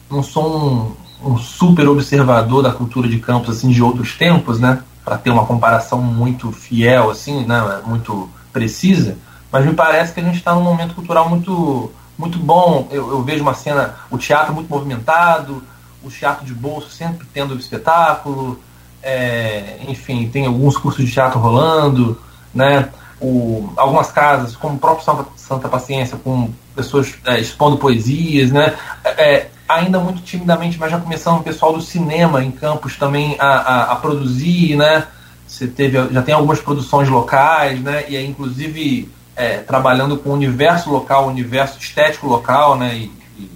não 0.09 0.23
sou 0.23 0.95
um, 1.25 1.37
super 1.37 1.87
observador 1.87 2.61
da 2.63 2.71
cultura 2.71 3.07
de 3.07 3.19
campos 3.19 3.57
assim 3.57 3.69
de 3.69 3.81
outros 3.81 4.15
tempos, 4.15 4.59
né? 4.59 4.81
Para 5.03 5.17
ter 5.17 5.29
uma 5.29 5.45
comparação 5.45 6.01
muito 6.01 6.51
fiel, 6.51 7.09
assim, 7.09 7.45
né? 7.45 7.81
Muito 7.85 8.29
precisa, 8.53 9.17
mas 9.51 9.65
me 9.65 9.73
parece 9.73 10.13
que 10.13 10.19
a 10.19 10.23
gente 10.23 10.37
está 10.37 10.53
num 10.55 10.61
momento 10.61 10.95
cultural 10.95 11.29
muito 11.29 11.91
muito 12.17 12.37
bom. 12.39 12.87
Eu, 12.91 13.09
eu, 13.09 13.23
vejo 13.23 13.41
uma 13.41 13.53
cena, 13.53 13.95
o 14.09 14.17
teatro 14.17 14.53
muito 14.53 14.69
movimentado, 14.69 15.61
o 16.03 16.09
teatro 16.09 16.45
de 16.45 16.53
bolso 16.53 16.89
sempre 16.89 17.27
tendo 17.33 17.55
espetáculo, 17.55 18.59
é, 19.03 19.79
enfim, 19.87 20.27
tem 20.29 20.45
alguns 20.45 20.77
cursos 20.77 21.05
de 21.05 21.11
teatro 21.11 21.39
rolando, 21.39 22.19
né? 22.53 22.89
O, 23.19 23.71
algumas 23.77 24.11
casas, 24.11 24.55
como 24.55 24.75
o 24.75 24.79
próprio 24.79 25.05
Santa, 25.35 25.69
Paciência, 25.69 26.17
com 26.17 26.49
pessoas 26.75 27.13
é, 27.25 27.39
expondo 27.39 27.77
poesias, 27.77 28.51
né? 28.51 28.75
É, 29.03 29.47
ainda 29.67 29.99
muito 29.99 30.21
timidamente, 30.21 30.77
mas 30.79 30.91
já 30.91 30.99
começando 30.99 31.39
o 31.39 31.43
pessoal 31.43 31.73
do 31.73 31.81
cinema 31.81 32.43
em 32.43 32.51
campos 32.51 32.97
também 32.97 33.35
a, 33.39 33.47
a, 33.47 33.91
a, 33.91 33.95
produzir, 33.95 34.75
né? 34.75 35.07
Você 35.47 35.67
teve, 35.67 35.97
já 36.13 36.21
tem 36.21 36.33
algumas 36.33 36.59
produções 36.59 37.09
locais, 37.09 37.79
né? 37.81 38.05
E 38.09 38.15
aí, 38.15 38.25
inclusive, 38.27 39.11
é, 39.35 39.57
trabalhando 39.57 40.17
com 40.17 40.29
o 40.29 40.33
universo 40.33 40.89
local, 40.89 41.25
o 41.25 41.29
universo 41.29 41.79
estético 41.79 42.27
local, 42.27 42.77
né? 42.77 42.95
E, 42.95 43.11
e, 43.37 43.51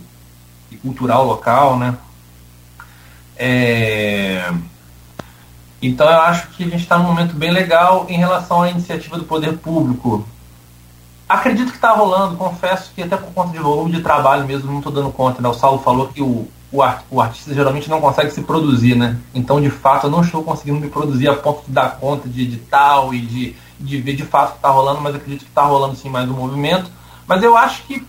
e 0.71 0.77
cultural 0.77 1.25
local, 1.25 1.77
né? 1.77 1.97
É, 3.37 4.51
então 5.81 6.09
eu 6.09 6.19
acho 6.21 6.49
que 6.49 6.63
a 6.63 6.67
gente 6.67 6.81
está 6.81 6.97
num 6.97 7.05
momento 7.05 7.33
bem 7.33 7.51
legal 7.51 8.05
em 8.09 8.17
relação 8.17 8.61
à 8.61 8.69
iniciativa 8.69 9.17
do 9.17 9.23
poder 9.23 9.57
público. 9.57 10.27
Acredito 11.29 11.69
que 11.69 11.75
está 11.75 11.91
rolando, 11.91 12.35
confesso 12.37 12.91
que 12.95 13.03
até 13.03 13.15
por 13.15 13.31
conta 13.33 13.51
de 13.51 13.59
volume 13.59 13.91
de 13.91 14.01
trabalho 14.01 14.47
mesmo, 14.47 14.71
não 14.71 14.79
estou 14.79 14.91
dando 14.91 15.11
conta. 15.11 15.39
Né? 15.39 15.47
O 15.47 15.53
Saulo 15.53 15.77
falou 15.77 16.07
que 16.07 16.23
o, 16.23 16.47
o, 16.71 16.81
art, 16.81 17.03
o, 17.11 17.21
artista 17.21 17.53
geralmente 17.53 17.87
não 17.87 18.01
consegue 18.01 18.31
se 18.31 18.41
produzir, 18.41 18.95
né? 18.95 19.15
Então, 19.35 19.61
de 19.61 19.69
fato, 19.69 20.07
eu 20.07 20.09
não 20.09 20.21
estou 20.21 20.41
conseguindo 20.41 20.79
me 20.79 20.89
produzir 20.89 21.29
a 21.29 21.35
ponto 21.35 21.63
de 21.67 21.71
dar 21.71 21.97
conta 21.97 22.27
de 22.27 22.41
edital 22.41 23.13
e 23.13 23.21
de, 23.21 23.55
de 23.79 24.01
ver 24.01 24.15
de 24.15 24.25
fato 24.25 24.49
o 24.49 24.51
que 24.53 24.57
está 24.57 24.69
rolando, 24.69 25.01
mas 25.01 25.13
acredito 25.13 25.43
que 25.43 25.51
está 25.51 25.61
rolando 25.61 25.95
sim 25.95 26.09
mais 26.09 26.27
um 26.27 26.33
movimento. 26.33 26.89
Mas 27.27 27.43
eu 27.43 27.55
acho 27.55 27.83
que, 27.83 28.03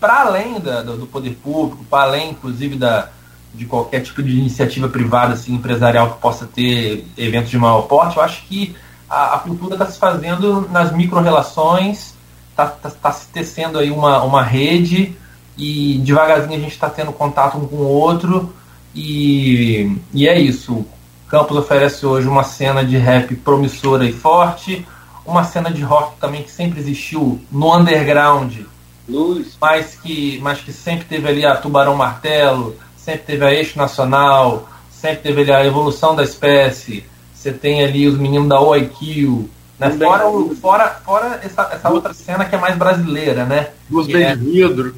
para 0.00 0.22
além 0.22 0.58
da, 0.58 0.80
do, 0.80 0.96
do 0.96 1.06
poder 1.06 1.34
público, 1.44 1.84
para 1.90 2.04
além, 2.04 2.30
inclusive, 2.30 2.74
da, 2.76 3.10
de 3.52 3.66
qualquer 3.66 4.00
tipo 4.00 4.22
de 4.22 4.30
iniciativa 4.30 4.88
privada, 4.88 5.34
assim, 5.34 5.52
empresarial 5.54 6.14
que 6.14 6.20
possa 6.22 6.46
ter 6.46 7.06
eventos 7.18 7.50
de 7.50 7.58
maior 7.58 7.82
porte, 7.82 8.16
eu 8.16 8.22
acho 8.22 8.46
que 8.46 8.74
a, 9.10 9.34
a 9.34 9.38
cultura 9.40 9.74
está 9.74 9.84
se 9.84 9.98
fazendo 9.98 10.66
nas 10.70 10.90
micro-relações, 10.90 12.15
está 12.56 12.68
tá, 12.68 12.90
tá 12.90 13.12
se 13.12 13.28
tecendo 13.28 13.78
aí 13.78 13.90
uma, 13.90 14.22
uma 14.22 14.42
rede 14.42 15.14
e 15.58 15.98
devagarzinho 15.98 16.56
a 16.56 16.62
gente 16.62 16.72
está 16.72 16.88
tendo 16.88 17.12
contato 17.12 17.58
um 17.58 17.66
com 17.66 17.76
o 17.76 17.88
outro 17.88 18.54
e, 18.94 19.98
e 20.14 20.26
é 20.26 20.38
isso. 20.38 20.72
O 20.72 20.86
Campos 21.28 21.56
oferece 21.56 22.06
hoje 22.06 22.26
uma 22.26 22.44
cena 22.44 22.84
de 22.84 22.96
rap 22.96 23.34
promissora 23.36 24.06
e 24.06 24.12
forte, 24.12 24.86
uma 25.24 25.44
cena 25.44 25.70
de 25.70 25.82
rock 25.82 26.18
também 26.18 26.42
que 26.42 26.50
sempre 26.50 26.80
existiu 26.80 27.40
no 27.50 27.76
underground, 27.76 28.60
Luz. 29.08 29.56
mas 29.60 29.96
que, 29.96 30.38
mas 30.42 30.60
que 30.60 30.72
sempre 30.72 31.04
teve 31.04 31.28
ali 31.28 31.44
a 31.44 31.56
Tubarão 31.56 31.94
Martelo, 31.94 32.76
sempre 32.96 33.22
teve 33.22 33.44
a 33.44 33.52
eixo 33.52 33.76
nacional, 33.76 34.68
sempre 34.90 35.18
teve 35.18 35.42
ali 35.42 35.52
a 35.52 35.66
evolução 35.66 36.14
da 36.14 36.22
espécie. 36.22 37.04
Você 37.34 37.52
tem 37.52 37.84
ali 37.84 38.06
os 38.06 38.16
meninos 38.16 38.48
da 38.48 38.60
OIQ, 38.60 39.48
Né? 39.78 39.90
Fora, 39.90 40.26
o, 40.26 40.56
fora, 40.56 41.00
fora 41.04 41.40
essa, 41.42 41.68
essa 41.72 41.90
outra 41.90 42.14
cena 42.14 42.44
que 42.44 42.54
é 42.54 42.58
mais 42.58 42.76
brasileira, 42.76 43.44
né? 43.44 43.68
Os 43.90 44.06
bem 44.06 44.24
é, 44.24 44.34
de 44.34 44.44
vidro. 44.44 44.96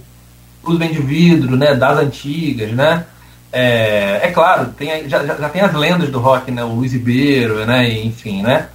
Os 0.63 0.79
bem 0.79 0.93
de 0.93 1.01
vidro, 1.01 1.57
né? 1.57 1.75
Das 1.75 1.99
antigas, 1.99 2.73
né? 2.73 3.05
É, 3.53 4.21
é 4.25 4.31
claro, 4.31 4.73
tem, 4.77 5.09
já, 5.09 5.25
já 5.25 5.49
tem 5.49 5.63
as 5.63 5.73
lendas 5.75 6.11
do 6.11 6.21
rock, 6.21 6.51
né? 6.51 6.63
O 6.63 6.75
Luiz 6.75 6.93
Ribeiro, 6.93 7.65
né? 7.65 7.91
enfim, 7.91 8.43
né? 8.43 8.69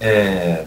É, 0.00 0.64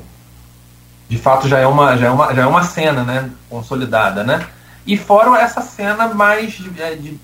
de 1.07 1.17
fato 1.17 1.47
já 1.47 1.59
é 1.59 1.65
uma 1.65 1.95
já 1.97 2.07
é 2.07 2.09
uma 2.09 2.33
já 2.33 2.41
é 2.41 2.45
uma 2.45 2.63
cena, 2.63 3.03
né? 3.03 3.29
Consolidada, 3.49 4.23
né? 4.23 4.45
E 4.85 4.95
fora 4.97 5.41
essa 5.41 5.61
cena 5.61 6.07
mais 6.09 6.53
de, 6.53 6.81
é, 6.81 6.95
de 6.95 7.19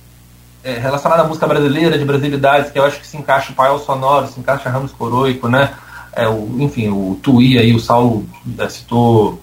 é, 0.63 0.77
relacionada 0.79 1.23
à 1.23 1.27
música 1.27 1.45
brasileira, 1.45 1.97
de 1.97 2.05
brasilidades, 2.05 2.71
que 2.71 2.79
eu 2.79 2.85
acho 2.85 2.99
que 2.99 3.07
se 3.07 3.17
encaixa 3.17 3.51
o 3.51 3.55
Paiol 3.55 3.79
Sonoro, 3.79 4.27
se 4.27 4.39
encaixa 4.39 4.69
Ramos 4.69 4.91
Coroico, 4.91 5.49
né? 5.49 5.73
É, 6.15 6.27
o, 6.27 6.57
enfim, 6.59 6.89
o 6.89 7.19
Tui 7.21 7.57
aí, 7.57 7.73
o 7.73 7.79
Saulo 7.79 8.25
é, 8.57 8.69
citou, 8.69 9.41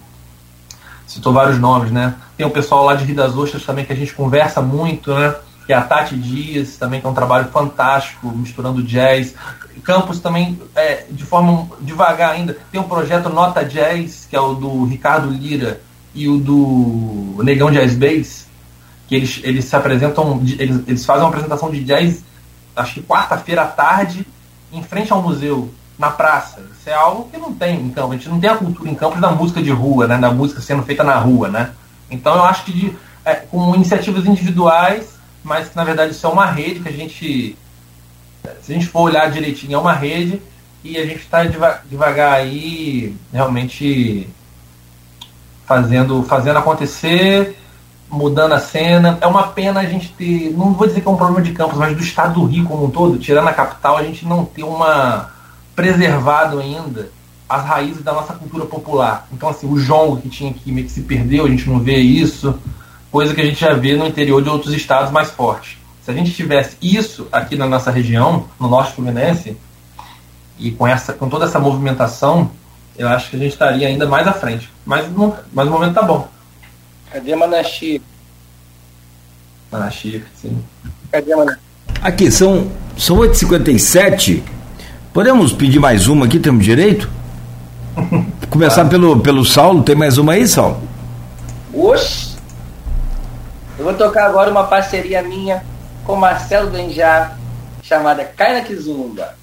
citou 1.05 1.33
vários 1.33 1.59
nomes, 1.59 1.91
né? 1.91 2.15
Tem 2.37 2.45
o 2.45 2.51
pessoal 2.51 2.85
lá 2.85 2.95
de 2.95 3.05
Rio 3.05 3.15
das 3.15 3.35
Ostras 3.35 3.63
também 3.63 3.85
que 3.85 3.93
a 3.93 3.95
gente 3.95 4.13
conversa 4.13 4.61
muito, 4.61 5.13
né? 5.13 5.35
Que 5.65 5.73
é 5.73 5.75
a 5.75 5.81
Tati 5.81 6.15
Dias, 6.15 6.77
também 6.77 6.99
que 6.99 7.07
é 7.07 7.09
um 7.09 7.13
trabalho 7.13 7.49
fantástico, 7.49 8.31
misturando 8.31 8.83
jazz. 8.83 9.35
Campos 9.83 10.19
também, 10.19 10.59
é, 10.75 11.05
de 11.09 11.23
forma 11.23 11.67
devagar 11.81 12.31
ainda, 12.31 12.57
tem 12.71 12.79
um 12.79 12.87
projeto 12.87 13.29
Nota 13.29 13.63
Jazz, 13.65 14.27
que 14.29 14.35
é 14.35 14.39
o 14.39 14.53
do 14.53 14.85
Ricardo 14.85 15.29
Lira 15.29 15.81
e 16.13 16.27
o 16.27 16.37
do 16.37 17.41
Negão 17.43 17.71
Jazz 17.71 17.95
Bass, 17.95 18.47
que 19.07 19.15
eles, 19.15 19.39
eles 19.43 19.65
se 19.65 19.75
apresentam, 19.75 20.41
eles, 20.59 20.83
eles 20.87 21.05
fazem 21.05 21.23
uma 21.23 21.29
apresentação 21.29 21.71
de 21.71 21.83
jazz, 21.83 22.23
acho 22.75 22.95
que 22.95 23.01
quarta-feira 23.01 23.63
à 23.63 23.67
tarde, 23.67 24.25
em 24.71 24.83
frente 24.83 25.11
ao 25.11 25.21
museu 25.21 25.69
na 26.01 26.09
praça. 26.09 26.59
Isso 26.71 26.89
é 26.89 26.93
algo 26.93 27.29
que 27.29 27.37
não 27.37 27.53
tem 27.53 27.79
em 27.79 27.91
Campos. 27.91 28.13
A 28.13 28.17
gente 28.17 28.29
não 28.29 28.39
tem 28.39 28.49
a 28.49 28.57
cultura 28.57 28.89
em 28.89 28.95
Campos 28.95 29.21
da 29.21 29.29
música 29.29 29.61
de 29.61 29.69
rua, 29.69 30.07
né? 30.07 30.17
Da 30.17 30.31
música 30.31 30.59
sendo 30.59 30.81
feita 30.81 31.03
na 31.03 31.15
rua, 31.19 31.47
né? 31.47 31.69
Então 32.09 32.33
eu 32.33 32.43
acho 32.43 32.65
que 32.65 32.73
de, 32.73 32.95
é, 33.23 33.35
com 33.35 33.75
iniciativas 33.75 34.25
individuais, 34.25 35.19
mas 35.43 35.69
que 35.69 35.75
na 35.75 35.83
verdade 35.83 36.13
isso 36.13 36.25
é 36.25 36.29
uma 36.29 36.47
rede 36.47 36.79
que 36.79 36.89
a 36.89 36.91
gente, 36.91 37.55
se 38.63 38.71
a 38.71 38.73
gente 38.73 38.87
for 38.87 39.01
olhar 39.01 39.29
direitinho, 39.29 39.75
é 39.75 39.77
uma 39.77 39.93
rede 39.93 40.41
e 40.83 40.97
a 40.97 41.05
gente 41.05 41.19
está 41.19 41.43
devagar 41.43 42.33
aí 42.33 43.15
realmente 43.31 44.27
fazendo, 45.67 46.23
fazendo 46.23 46.57
acontecer, 46.57 47.55
mudando 48.09 48.53
a 48.53 48.59
cena. 48.59 49.19
É 49.21 49.27
uma 49.27 49.49
pena 49.49 49.81
a 49.81 49.85
gente 49.85 50.11
ter, 50.13 50.51
não 50.57 50.73
vou 50.73 50.87
dizer 50.87 51.01
que 51.01 51.07
é 51.07 51.11
um 51.11 51.15
problema 51.15 51.43
de 51.43 51.51
Campos, 51.51 51.77
mas 51.77 51.95
do 51.95 52.01
estado 52.01 52.39
do 52.39 52.45
Rio 52.47 52.65
como 52.65 52.85
um 52.85 52.89
todo, 52.89 53.19
tirando 53.19 53.47
a 53.47 53.53
capital, 53.53 53.97
a 53.97 54.03
gente 54.03 54.25
não 54.25 54.43
ter 54.43 54.63
uma 54.63 55.29
preservado 55.81 56.59
ainda 56.59 57.09
as 57.49 57.65
raízes 57.65 58.03
da 58.03 58.13
nossa 58.13 58.33
cultura 58.33 58.65
popular. 58.65 59.27
Então, 59.33 59.49
assim, 59.49 59.67
o 59.67 59.79
jongo 59.79 60.21
que 60.21 60.29
tinha 60.29 60.51
aqui 60.51 60.71
meio 60.71 60.85
que 60.85 60.93
se 60.93 61.01
perdeu, 61.01 61.45
a 61.45 61.49
gente 61.49 61.67
não 61.67 61.79
vê 61.79 61.97
isso, 61.97 62.53
coisa 63.11 63.33
que 63.33 63.41
a 63.41 63.45
gente 63.45 63.59
já 63.59 63.73
vê 63.73 63.97
no 63.97 64.05
interior 64.05 64.43
de 64.43 64.49
outros 64.49 64.75
estados 64.75 65.11
mais 65.11 65.31
fortes. 65.31 65.79
Se 66.03 66.11
a 66.11 66.13
gente 66.13 66.31
tivesse 66.31 66.77
isso 66.79 67.27
aqui 67.31 67.55
na 67.55 67.65
nossa 67.65 67.89
região, 67.89 68.45
no 68.59 68.69
norte 68.69 68.93
fluminense, 68.93 69.57
e 70.59 70.69
com, 70.69 70.85
essa, 70.85 71.13
com 71.13 71.27
toda 71.27 71.45
essa 71.45 71.59
movimentação, 71.59 72.51
eu 72.95 73.07
acho 73.07 73.31
que 73.31 73.35
a 73.35 73.39
gente 73.39 73.53
estaria 73.53 73.87
ainda 73.87 74.05
mais 74.05 74.27
à 74.27 74.33
frente. 74.33 74.69
Mas, 74.85 75.11
não, 75.11 75.35
mas 75.51 75.67
o 75.67 75.71
momento 75.71 75.95
tá 75.95 76.03
bom. 76.03 76.27
Cadê 77.11 77.35
Manaxi? 77.35 77.99
Manaxi, 79.71 80.23
sim. 80.39 80.63
Cadê 81.11 81.35
Manaxi? 81.35 81.59
Aqui, 82.03 82.31
são, 82.31 82.71
são 82.95 83.17
8h57. 83.17 84.43
Podemos 85.13 85.51
pedir 85.51 85.77
mais 85.77 86.07
uma 86.07 86.25
aqui, 86.25 86.39
temos 86.39 86.63
direito? 86.63 87.09
Começar 88.49 88.85
pelo, 88.85 89.19
pelo 89.19 89.43
Saulo, 89.43 89.83
tem 89.83 89.93
mais 89.93 90.17
uma 90.17 90.33
aí, 90.33 90.47
Saulo? 90.47 90.81
Oxe! 91.73 92.37
Eu 93.77 93.83
vou 93.83 93.93
tocar 93.93 94.27
agora 94.27 94.49
uma 94.49 94.63
parceria 94.63 95.21
minha 95.21 95.63
com 96.05 96.15
Marcelo 96.15 96.69
Benjá, 96.69 97.33
chamada 97.81 98.23
Cai 98.23 98.53
na 98.53 98.61
Kizumba. 98.61 99.35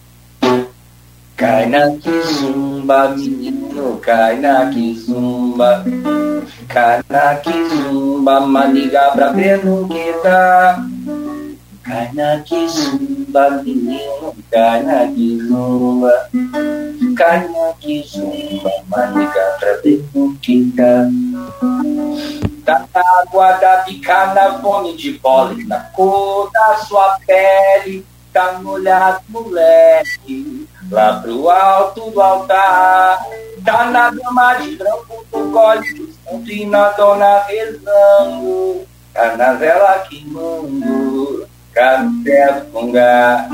Cai 1.37 1.67
na 1.67 1.91
Kizumba, 1.97 3.09
menino, 3.11 3.99
cai 4.01 4.41
na 4.41 4.71
Kizumba. 4.71 5.85
Cai 6.67 7.03
na 7.11 7.35
Kizumba, 7.35 8.41
maniga 8.41 9.11
pra 9.11 9.33
ver 9.33 9.63
no 9.63 9.87
que 9.87 10.15
dá. 10.25 10.83
Cai 11.89 12.13
na 12.13 12.39
kizumba, 12.45 13.49
menino, 13.65 14.37
cai 14.53 14.83
na 14.83 15.07
kizumba. 15.09 16.29
Cai 17.17 17.49
na 17.49 17.73
kizumba, 17.81 18.71
manica 18.89 19.57
pra 19.59 19.73
ver 19.83 20.05
o 20.15 20.37
que 20.43 20.65
dá. 20.77 21.09
Tá 22.67 22.85
na 22.95 23.01
água 23.23 23.53
da 23.53 23.77
bica, 23.87 24.35
na 24.35 24.59
fome 24.61 24.99
de 24.99 25.13
bola, 25.13 25.55
na 25.67 25.81
cor 25.97 26.51
da 26.53 26.77
sua 26.77 27.19
pele. 27.27 28.05
Tá 28.35 28.61
molhado, 28.63 29.23
moleque, 29.31 30.69
lá 30.91 31.21
pro 31.23 31.49
alto 31.49 32.11
do 32.11 32.21
altar. 32.21 33.19
Tá 33.65 33.87
na 33.87 34.11
dama 34.11 34.55
de 34.57 34.77
branco, 34.77 35.25
do 35.33 35.51
gole, 35.51 36.15
e 36.47 36.67
na 36.67 36.91
dona 36.91 37.45
rezando. 37.45 38.87
Tá 39.15 39.39
na 39.39 39.55
vela 39.55 40.01
queimando 40.01 41.08
café 41.79 42.65
fungar. 42.73 43.49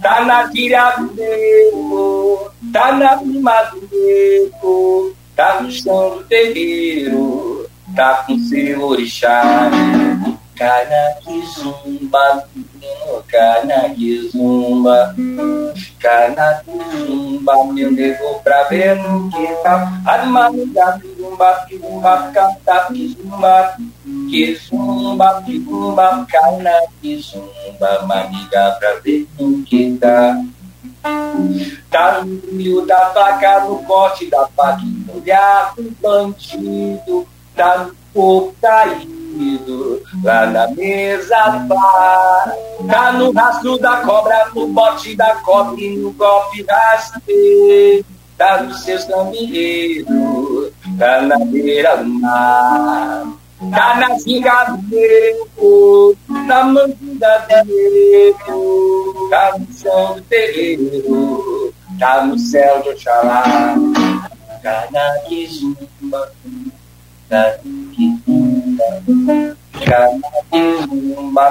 Tá 0.00 0.24
na 0.24 0.48
tira 0.48 0.92
do 0.92 1.08
beco, 1.08 2.50
tá 2.72 2.92
na 2.92 3.16
prima 3.18 3.62
do 3.64 3.80
beco, 3.88 5.14
tá 5.36 5.60
no 5.60 5.70
chão 5.70 6.16
do 6.16 6.24
terreiro, 6.24 7.68
tá 7.94 8.24
com 8.26 8.38
seu 8.38 8.82
orixá. 8.82 9.70
Cana 10.58 11.14
que 11.22 11.40
zumba, 11.54 12.42
menino, 12.52 13.22
cana 13.28 13.94
que 13.94 14.28
zumba, 14.28 15.14
cana 16.00 16.64
que 16.64 16.96
zumba, 17.06 17.64
meu 17.72 17.92
nego 17.92 18.40
pra 18.42 18.64
ver 18.64 18.96
no 18.96 19.30
que 19.30 19.46
tá. 19.62 20.02
Armando 20.04 20.66
da 20.74 20.98
zumba, 20.98 21.64
zumba, 21.70 22.32
canta 22.34 22.88
zumba, 22.92 23.76
que 24.28 24.56
zumba, 24.56 25.42
que 25.46 25.60
zumba, 25.60 26.26
cana 26.28 26.80
que 27.00 27.16
zumba, 27.18 28.02
maniga 28.08 28.76
pra 28.80 28.94
ver 28.94 29.28
no 29.38 29.62
que 29.62 29.96
tá. 29.96 30.42
Tá 31.88 32.20
no 32.24 32.34
brilho 32.36 32.84
da 32.84 33.10
faca, 33.10 33.60
no 33.60 33.78
corte 33.84 34.26
da 34.28 34.44
faca, 34.48 34.82
no 34.82 35.22
bandido, 36.02 37.28
tá 37.54 37.78
no 37.78 37.94
corpo 38.18 38.54
caído 38.60 40.02
lá 40.24 40.46
na 40.46 40.66
mesa 40.72 41.50
bar. 41.68 42.52
Tá 42.88 43.12
no 43.12 43.30
rastro 43.30 43.78
da 43.78 43.98
cobra, 43.98 44.50
no 44.54 44.66
bote 44.66 45.14
da 45.14 45.36
cobra 45.36 45.80
e 45.80 45.96
no 45.96 46.10
golpe 46.12 46.64
rasteiro. 46.68 48.04
Tá 48.36 48.62
no 48.62 48.74
seu 48.74 48.98
sambinheiro, 48.98 50.72
tá 50.98 51.22
na 51.22 51.38
beira 51.38 51.96
do 51.96 52.08
mar. 52.08 53.26
Tá 53.70 53.96
na 53.96 54.18
zinga 54.18 54.64
do 54.64 54.78
beco, 54.78 56.16
na 56.46 56.62
mandida 56.64 57.46
do 57.48 57.66
beco, 57.66 59.28
tá 59.30 59.58
no 59.58 59.72
chão 59.72 60.14
do 60.14 60.22
terreiro, 60.22 61.74
tá 61.98 62.24
no 62.24 62.38
céu 62.38 62.80
de 62.82 62.90
Oxalá. 62.90 63.74
Cana 64.62 65.20
que 65.26 65.48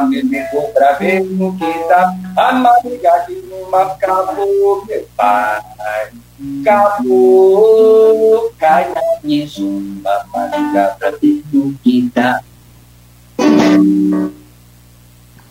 me 0.07 0.23
pegou 0.23 0.63
pra 0.73 0.93
ver 0.93 1.23
no 1.23 1.57
tá 1.87 2.15
A 2.35 2.51
uma 2.51 3.81
acabou, 3.83 4.85
meu 4.87 5.07
pai 5.15 5.61
Acabou 6.61 8.51
Cai 8.57 8.91
na 8.93 9.01
pra 10.99 11.11
ver 11.21 11.43
no 11.51 11.73
tá 12.13 12.41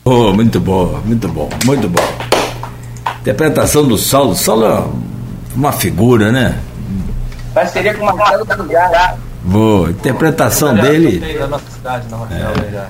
Oh, 0.09 0.33
muito 0.33 0.61
bom, 0.61 1.01
muito 1.05 1.27
bom, 1.27 1.49
muito 1.65 1.89
bom. 1.89 2.03
Interpretação 3.23 3.89
do 3.89 3.99
Saulo. 3.99 4.37
Saulo 4.37 4.65
é 4.65 4.87
uma 5.57 5.73
figura, 5.73 6.31
né? 6.31 6.61
Parceria 7.53 7.93
com 7.93 8.05
o 8.05 8.17
Marcelo 8.17 8.45
Bugar. 8.45 9.19
Boa, 9.47 9.91
interpretação 9.91 10.75
dele. 10.75 11.23
É. 11.25 12.89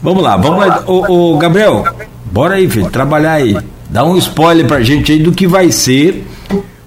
Vamos 0.00 0.22
lá, 0.22 0.36
vamos 0.36 0.64
lá. 0.64 0.84
Ô, 0.86 1.32
ô, 1.34 1.38
Gabriel, 1.38 1.84
bora 2.26 2.54
aí, 2.54 2.70
filho, 2.70 2.88
trabalhar 2.88 3.32
aí. 3.32 3.56
Dá 3.90 4.04
um 4.04 4.16
spoiler 4.16 4.66
pra 4.66 4.80
gente 4.80 5.12
aí 5.12 5.18
do 5.18 5.32
que 5.32 5.46
vai 5.46 5.72
ser 5.72 6.26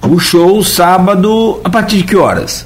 o 0.02 0.18
show 0.18 0.64
sábado, 0.64 1.60
a 1.64 1.70
partir 1.70 1.98
de 1.98 2.04
que 2.04 2.16
horas? 2.16 2.66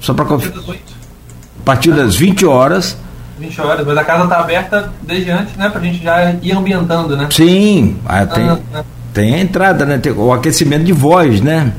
Só 0.00 0.12
pra 0.12 0.24
conferir. 0.24 0.58
A 0.58 1.64
partir 1.64 1.92
das 1.92 2.16
20 2.16 2.44
horas. 2.44 2.96
20 3.38 3.60
horas, 3.60 3.86
mas 3.86 3.96
a 3.96 4.04
casa 4.04 4.26
tá 4.26 4.40
aberta 4.40 4.92
desde 5.02 5.30
antes, 5.30 5.56
né? 5.56 5.68
Pra 5.68 5.80
gente 5.80 6.02
já 6.02 6.34
ir 6.42 6.52
ambientando, 6.52 7.16
né? 7.16 7.28
Sim, 7.30 7.96
ah, 8.04 8.26
tem, 8.26 8.48
ah, 8.48 8.84
tem 9.12 9.34
a 9.34 9.38
entrada, 9.38 9.86
né? 9.86 9.98
Tem 9.98 10.12
o 10.12 10.32
aquecimento 10.32 10.84
de 10.84 10.92
voz, 10.92 11.40
né? 11.40 11.72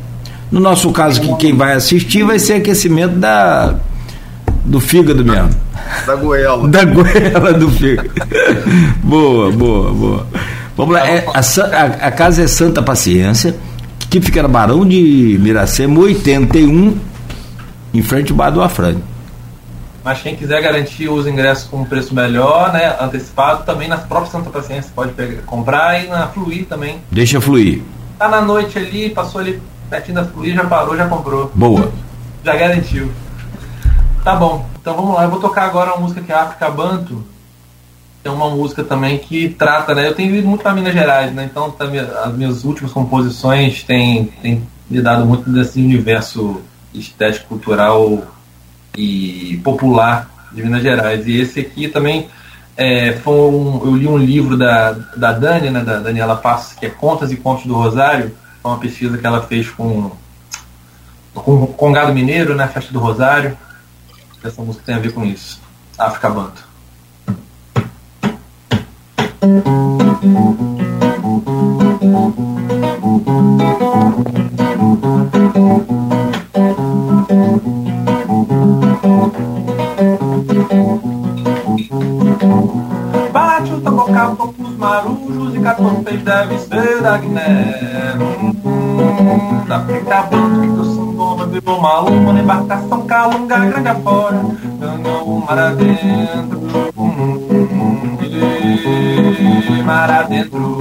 No 0.51 0.59
nosso 0.59 0.91
caso, 0.91 1.21
que 1.21 1.35
quem 1.35 1.55
vai 1.55 1.73
assistir 1.73 2.23
vai 2.23 2.39
ser 2.39 2.53
aquecimento 2.53 3.15
da, 3.15 3.75
do 4.63 4.79
fígado 4.79 5.23
mesmo. 5.23 5.49
Da 6.05 6.15
goela. 6.15 6.67
Da 6.67 6.85
goela 6.85 7.53
do 7.53 7.69
fígado. 7.71 8.09
boa, 9.03 9.51
boa, 9.51 9.91
boa. 9.93 10.27
Vamos 10.75 10.93
lá, 10.93 11.07
é, 11.07 11.25
a, 11.33 11.39
a, 11.39 11.85
a, 12.07 12.11
casa 12.11 12.43
é 12.43 12.47
Santa 12.47 12.83
Paciência, 12.83 13.55
que 14.09 14.19
fica 14.19 14.41
na 14.41 14.47
Barão 14.47 14.85
de 14.85 15.37
Miracema, 15.41 15.99
81, 16.01 16.97
em 17.93 18.01
frente 18.01 18.31
ao 18.31 18.37
Bar 18.37 18.49
do 18.49 18.61
Afrânio. 18.61 19.01
Mas 20.03 20.21
quem 20.21 20.35
quiser 20.35 20.61
garantir 20.61 21.09
os 21.09 21.25
ingressos 21.25 21.67
com 21.67 21.77
um 21.77 21.85
preço 21.85 22.13
melhor, 22.13 22.71
né, 22.73 22.95
antecipado, 22.99 23.63
também 23.65 23.87
na 23.87 23.97
própria 23.97 24.31
Santa 24.31 24.49
Paciência 24.49 24.91
pode 24.93 25.13
pegar, 25.13 25.41
comprar 25.43 26.03
e 26.03 26.07
na 26.07 26.27
Fluir 26.27 26.65
também. 26.65 26.97
Deixa 27.09 27.41
fluir. 27.41 27.81
Tá 28.19 28.27
na 28.27 28.41
noite 28.41 28.77
ali, 28.77 29.09
passou 29.09 29.41
ali 29.41 29.59
pertinho 29.89 30.15
da 30.15 30.25
Fluir, 30.25 30.55
já 30.55 30.65
parou, 30.65 30.95
já 30.95 31.07
comprou. 31.07 31.51
Boa. 31.53 31.91
Já 32.43 32.55
garantiu. 32.55 33.11
Tá 34.23 34.35
bom, 34.35 34.65
então 34.79 34.95
vamos 34.95 35.13
lá. 35.15 35.23
Eu 35.23 35.29
vou 35.29 35.39
tocar 35.39 35.65
agora 35.65 35.93
uma 35.93 36.01
música 36.01 36.21
que 36.21 36.31
é 36.31 36.35
África 36.35 36.69
Banto. 36.69 37.23
É 38.23 38.29
uma 38.29 38.49
música 38.49 38.83
também 38.83 39.19
que 39.19 39.49
trata, 39.49 39.93
né? 39.93 40.07
Eu 40.07 40.15
tenho 40.15 40.29
vivido 40.29 40.47
muito 40.47 40.63
para 40.63 40.73
Minas 40.73 40.93
Gerais, 40.93 41.31
né? 41.31 41.47
Então 41.49 41.69
também, 41.69 41.99
as 41.99 42.33
minhas 42.33 42.63
últimas 42.63 42.91
composições 42.91 43.83
têm, 43.83 44.25
têm 44.41 44.67
lidado 44.89 45.25
muito 45.25 45.49
desse 45.51 45.79
universo 45.79 46.61
estético, 46.91 47.49
cultural 47.49 48.23
e 48.97 49.61
popular 49.63 50.27
de 50.51 50.63
Minas 50.63 50.81
Gerais. 50.81 51.27
E 51.27 51.39
esse 51.39 51.59
aqui 51.59 51.87
também 51.87 52.27
é, 52.77 53.13
foi 53.13 53.51
um, 53.51 53.81
eu 53.85 53.95
li 53.95 54.07
um 54.07 54.17
livro 54.17 54.57
da, 54.57 54.93
da 55.15 55.31
Dani, 55.31 55.69
né, 55.69 55.81
da 55.81 55.99
Daniela 55.99 56.35
Passos, 56.35 56.73
que 56.73 56.85
é 56.85 56.89
Contas 56.89 57.31
e 57.31 57.37
Contos 57.37 57.65
do 57.65 57.75
Rosário. 57.75 58.31
Foi 58.65 58.71
uma 58.71 58.79
pesquisa 58.79 59.15
que 59.15 59.27
ela 59.27 59.43
fez 59.43 59.69
com, 59.69 60.09
com, 61.35 61.67
com 61.67 61.91
gado 61.91 62.11
mineiro, 62.11 62.55
né, 62.55 62.67
Festa 62.67 62.91
do 62.91 62.97
Rosário. 62.97 63.55
Essa 64.43 64.59
música 64.63 64.83
tem 64.83 64.95
a 64.95 64.97
ver 64.97 65.13
com 65.13 65.23
isso. 65.23 65.61
África 65.95 66.31
Banto. 66.31 66.65
Bate 83.31 83.71
o 83.73 83.81
com 84.35 84.63
os 84.63 84.75
marujos 84.75 85.55
e 85.55 85.59
catopês 85.59 86.23
deve 86.23 86.57
ser 86.57 87.01
da 87.03 87.15
Guiné. 87.19 88.44
Da 89.67 89.77
África 89.77 90.21
Banto 90.23 90.61
que 90.61 90.67
do 90.67 90.85
Sangoma 90.85 91.49
uma 91.65 91.99
luma 92.01 92.33
na 92.33 92.41
embarcação 92.41 93.01
calunga 93.07 93.57
grande 93.57 93.87
afora. 93.87 94.41
Ganhou 94.79 95.27
o 95.27 95.45
mar 95.45 95.57
adentro. 95.57 96.61
Mar 99.83 100.11
adentro. 100.11 100.77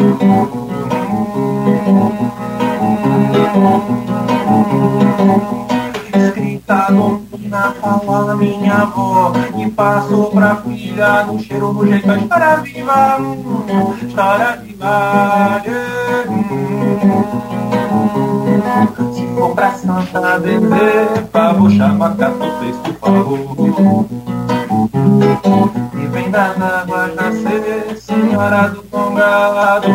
Escrita 6.14 6.86
domina, 6.90 7.74
fala 7.80 8.36
minha 8.36 8.74
avó 8.74 9.32
E 9.56 9.70
passou 9.70 10.30
pra 10.30 10.56
filha 10.56 11.24
no 11.24 11.38
cheiro, 11.38 11.72
no 11.72 11.86
jeito 11.86 12.10
A 12.10 12.18
história 12.18 12.56
viva, 12.56 13.18
história 14.02 14.56
viva 14.56 15.62
Se 17.48 17.53
for 19.44 19.54
pra 19.54 19.74
Santa 19.74 20.38
beber 20.38 21.26
Favor, 21.32 21.70
chama 21.70 22.14
Catopês, 22.16 22.76
por 22.76 22.94
favor 22.94 24.06
E 25.94 26.06
vem 26.06 26.30
das 26.30 26.62
águas 26.62 27.14
nascer 27.14 27.96
Senhora 27.98 28.68
do 28.68 28.82
Congado. 28.84 29.88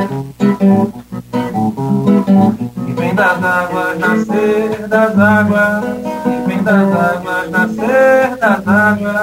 Vem 2.97 3.15
das 3.15 3.43
águas 3.43 3.99
nascer 3.99 4.87
das 4.87 5.17
águas, 5.17 5.83
e 6.25 6.47
vem 6.47 6.63
das 6.63 6.93
águas 6.93 7.49
nascer 7.49 8.37
das 8.37 8.67
águas, 8.67 9.18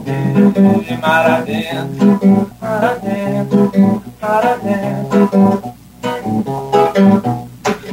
adentro. 0.00 0.80
E 0.88 0.96
mar 0.96 1.26
adentro, 1.30 2.50
mar 2.60 2.84
adentro, 2.84 4.02
mar 4.20 4.46
adentro. 4.46 5.30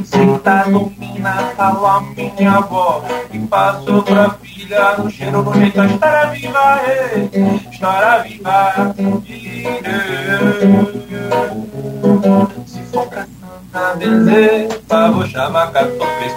Senta 0.04 0.64
domina, 0.64 1.52
fala 1.56 2.00
minha 2.00 2.52
avó 2.52 3.04
E 3.32 3.38
passou 3.40 4.02
pra 4.02 4.30
filha 4.30 4.96
no 4.96 5.10
cheiro, 5.10 5.42
no 5.42 5.54
jeito 5.54 5.80
A 5.80 5.86
história 5.86 6.26
viva, 6.30 6.80
é, 6.86 7.28
história 7.70 8.22
viva 8.22 8.94
Se 12.66 12.80
for 12.84 13.06
pra 13.06 13.26
Santa 13.72 13.96
Benzer 13.96 14.80
Favor, 14.88 15.28
chama 15.28 15.66
Catopês, 15.68 16.32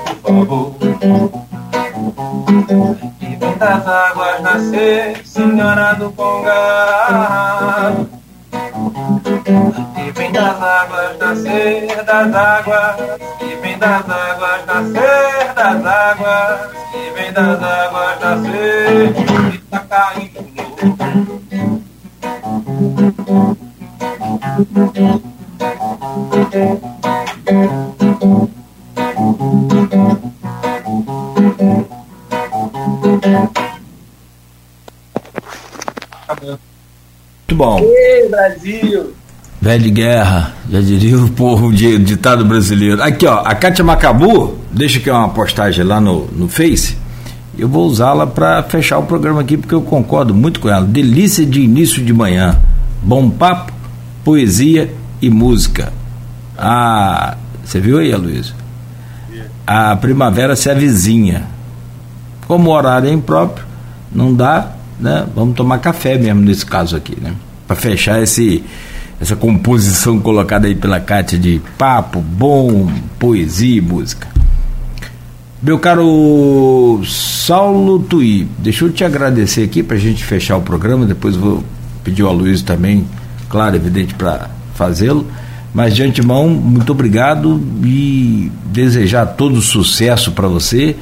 nascer 4.61 5.25
Senhora 5.25 5.95
do 5.95 6.11
Congado 6.11 8.07
e 9.97 10.11
vem 10.11 10.31
das 10.31 10.61
águas 10.61 11.17
nascer 11.17 12.03
das 12.03 12.35
águas, 12.35 13.19
e 13.41 13.55
vem 13.55 13.77
das 13.79 14.09
águas 14.09 14.20
Velho 39.71 39.83
de 39.85 39.91
guerra, 39.91 40.53
já 40.69 40.81
diria 40.81 41.17
o 41.17 41.29
povo 41.29 41.71
de 41.71 41.97
ditado 41.97 42.43
brasileiro. 42.43 43.01
Aqui, 43.01 43.25
ó, 43.25 43.39
a 43.39 43.55
Kátia 43.55 43.85
Macabu, 43.85 44.57
deixa 44.69 44.99
aqui 44.99 45.09
uma 45.09 45.29
postagem 45.29 45.85
lá 45.85 46.01
no, 46.01 46.27
no 46.27 46.49
Face. 46.49 46.97
Eu 47.57 47.69
vou 47.69 47.85
usá-la 47.85 48.27
para 48.27 48.61
fechar 48.63 48.99
o 48.99 49.03
programa 49.03 49.39
aqui, 49.39 49.55
porque 49.55 49.73
eu 49.73 49.81
concordo 49.81 50.35
muito 50.35 50.59
com 50.59 50.67
ela. 50.67 50.85
Delícia 50.85 51.45
de 51.45 51.61
início 51.61 52.03
de 52.03 52.11
manhã. 52.11 52.59
Bom 53.01 53.29
papo, 53.29 53.71
poesia 54.25 54.93
e 55.21 55.29
música. 55.29 55.93
Ah, 56.57 57.37
você 57.63 57.79
viu 57.79 57.99
aí, 57.99 58.13
Luiz? 58.13 58.53
A 59.65 59.95
primavera 59.95 60.53
se 60.53 60.69
avizinha. 60.69 61.45
Como 62.45 62.69
o 62.69 62.73
horário 62.73 63.09
é 63.09 63.13
impróprio, 63.13 63.65
não 64.11 64.33
dá, 64.33 64.73
né? 64.99 65.25
Vamos 65.33 65.55
tomar 65.55 65.77
café 65.77 66.17
mesmo 66.17 66.41
nesse 66.41 66.65
caso 66.65 66.97
aqui, 66.97 67.17
né? 67.21 67.33
Para 67.65 67.77
fechar 67.77 68.21
esse 68.21 68.65
essa 69.21 69.35
composição 69.35 70.19
colocada 70.19 70.65
aí 70.65 70.73
pela 70.73 70.99
Cátia 70.99 71.37
de 71.37 71.61
papo, 71.77 72.19
bom, 72.19 72.91
poesia 73.19 73.77
e 73.77 73.81
música. 73.81 74.27
Meu 75.61 75.77
caro 75.77 77.01
Saulo 77.05 77.99
Tui, 77.99 78.47
deixa 78.57 78.83
eu 78.83 78.91
te 78.91 79.03
agradecer 79.03 79.63
aqui 79.63 79.83
para 79.83 79.95
a 79.95 79.99
gente 79.99 80.23
fechar 80.23 80.57
o 80.57 80.61
programa, 80.63 81.05
depois 81.05 81.35
vou 81.35 81.63
pedir 82.03 82.23
ao 82.23 82.33
Luiz 82.33 82.63
também, 82.63 83.05
claro, 83.47 83.75
evidente, 83.75 84.15
para 84.15 84.49
fazê-lo. 84.73 85.27
Mas 85.71 85.95
de 85.95 86.01
antemão, 86.01 86.49
muito 86.49 86.91
obrigado 86.91 87.61
e 87.83 88.51
desejar 88.65 89.27
todo 89.27 89.61
sucesso 89.61 90.31
para 90.31 90.47
você 90.47 90.95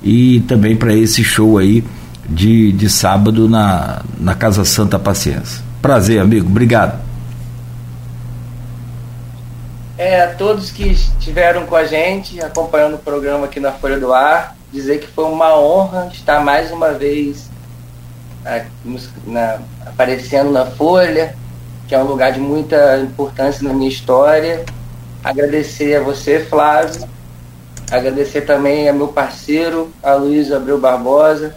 e 0.00 0.40
também 0.46 0.76
para 0.76 0.94
esse 0.94 1.24
show 1.24 1.58
aí 1.58 1.82
de, 2.30 2.70
de 2.70 2.88
sábado 2.88 3.48
na, 3.48 4.00
na 4.18 4.34
Casa 4.34 4.64
Santa 4.64 4.98
Paciência. 4.98 5.60
Prazer, 5.82 6.20
amigo. 6.20 6.48
Obrigado. 6.48 7.03
É, 9.96 10.22
a 10.22 10.34
todos 10.34 10.70
que 10.70 10.90
estiveram 10.90 11.66
com 11.66 11.76
a 11.76 11.84
gente, 11.84 12.40
acompanhando 12.40 12.94
o 12.94 12.98
programa 12.98 13.46
aqui 13.46 13.60
na 13.60 13.72
Folha 13.72 13.98
do 13.98 14.12
Ar, 14.12 14.56
dizer 14.72 15.00
que 15.00 15.06
foi 15.06 15.24
uma 15.24 15.56
honra 15.58 16.10
estar 16.12 16.40
mais 16.40 16.70
uma 16.70 16.92
vez 16.92 17.48
na, 19.24 19.60
aparecendo 19.86 20.50
na 20.50 20.66
Folha, 20.66 21.34
que 21.86 21.94
é 21.94 21.98
um 21.98 22.06
lugar 22.06 22.32
de 22.32 22.40
muita 22.40 22.98
importância 22.98 23.66
na 23.66 23.72
minha 23.72 23.88
história. 23.88 24.64
Agradecer 25.22 25.96
a 25.96 26.02
você, 26.02 26.40
Flávio. 26.40 27.08
Agradecer 27.90 28.42
também 28.42 28.88
a 28.88 28.92
meu 28.92 29.08
parceiro, 29.08 29.92
a 30.02 30.14
Luiz 30.14 30.50
Abreu 30.50 30.78
Barbosa, 30.78 31.54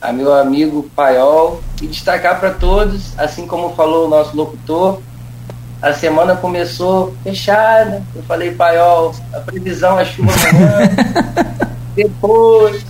a 0.00 0.12
meu 0.12 0.32
amigo 0.32 0.88
Paiol. 0.96 1.60
E 1.82 1.86
destacar 1.86 2.40
para 2.40 2.50
todos, 2.50 3.18
assim 3.18 3.46
como 3.46 3.74
falou 3.74 4.06
o 4.06 4.08
nosso 4.08 4.36
locutor, 4.36 5.00
a 5.84 5.92
semana 5.92 6.34
começou 6.34 7.14
fechada. 7.22 8.02
Eu 8.16 8.22
falei, 8.22 8.52
Paiol, 8.52 9.14
a 9.34 9.40
previsão 9.40 10.00
é 10.00 10.04
chuva 10.06 10.32
amanhã. 10.32 10.90
depois, 11.94 12.86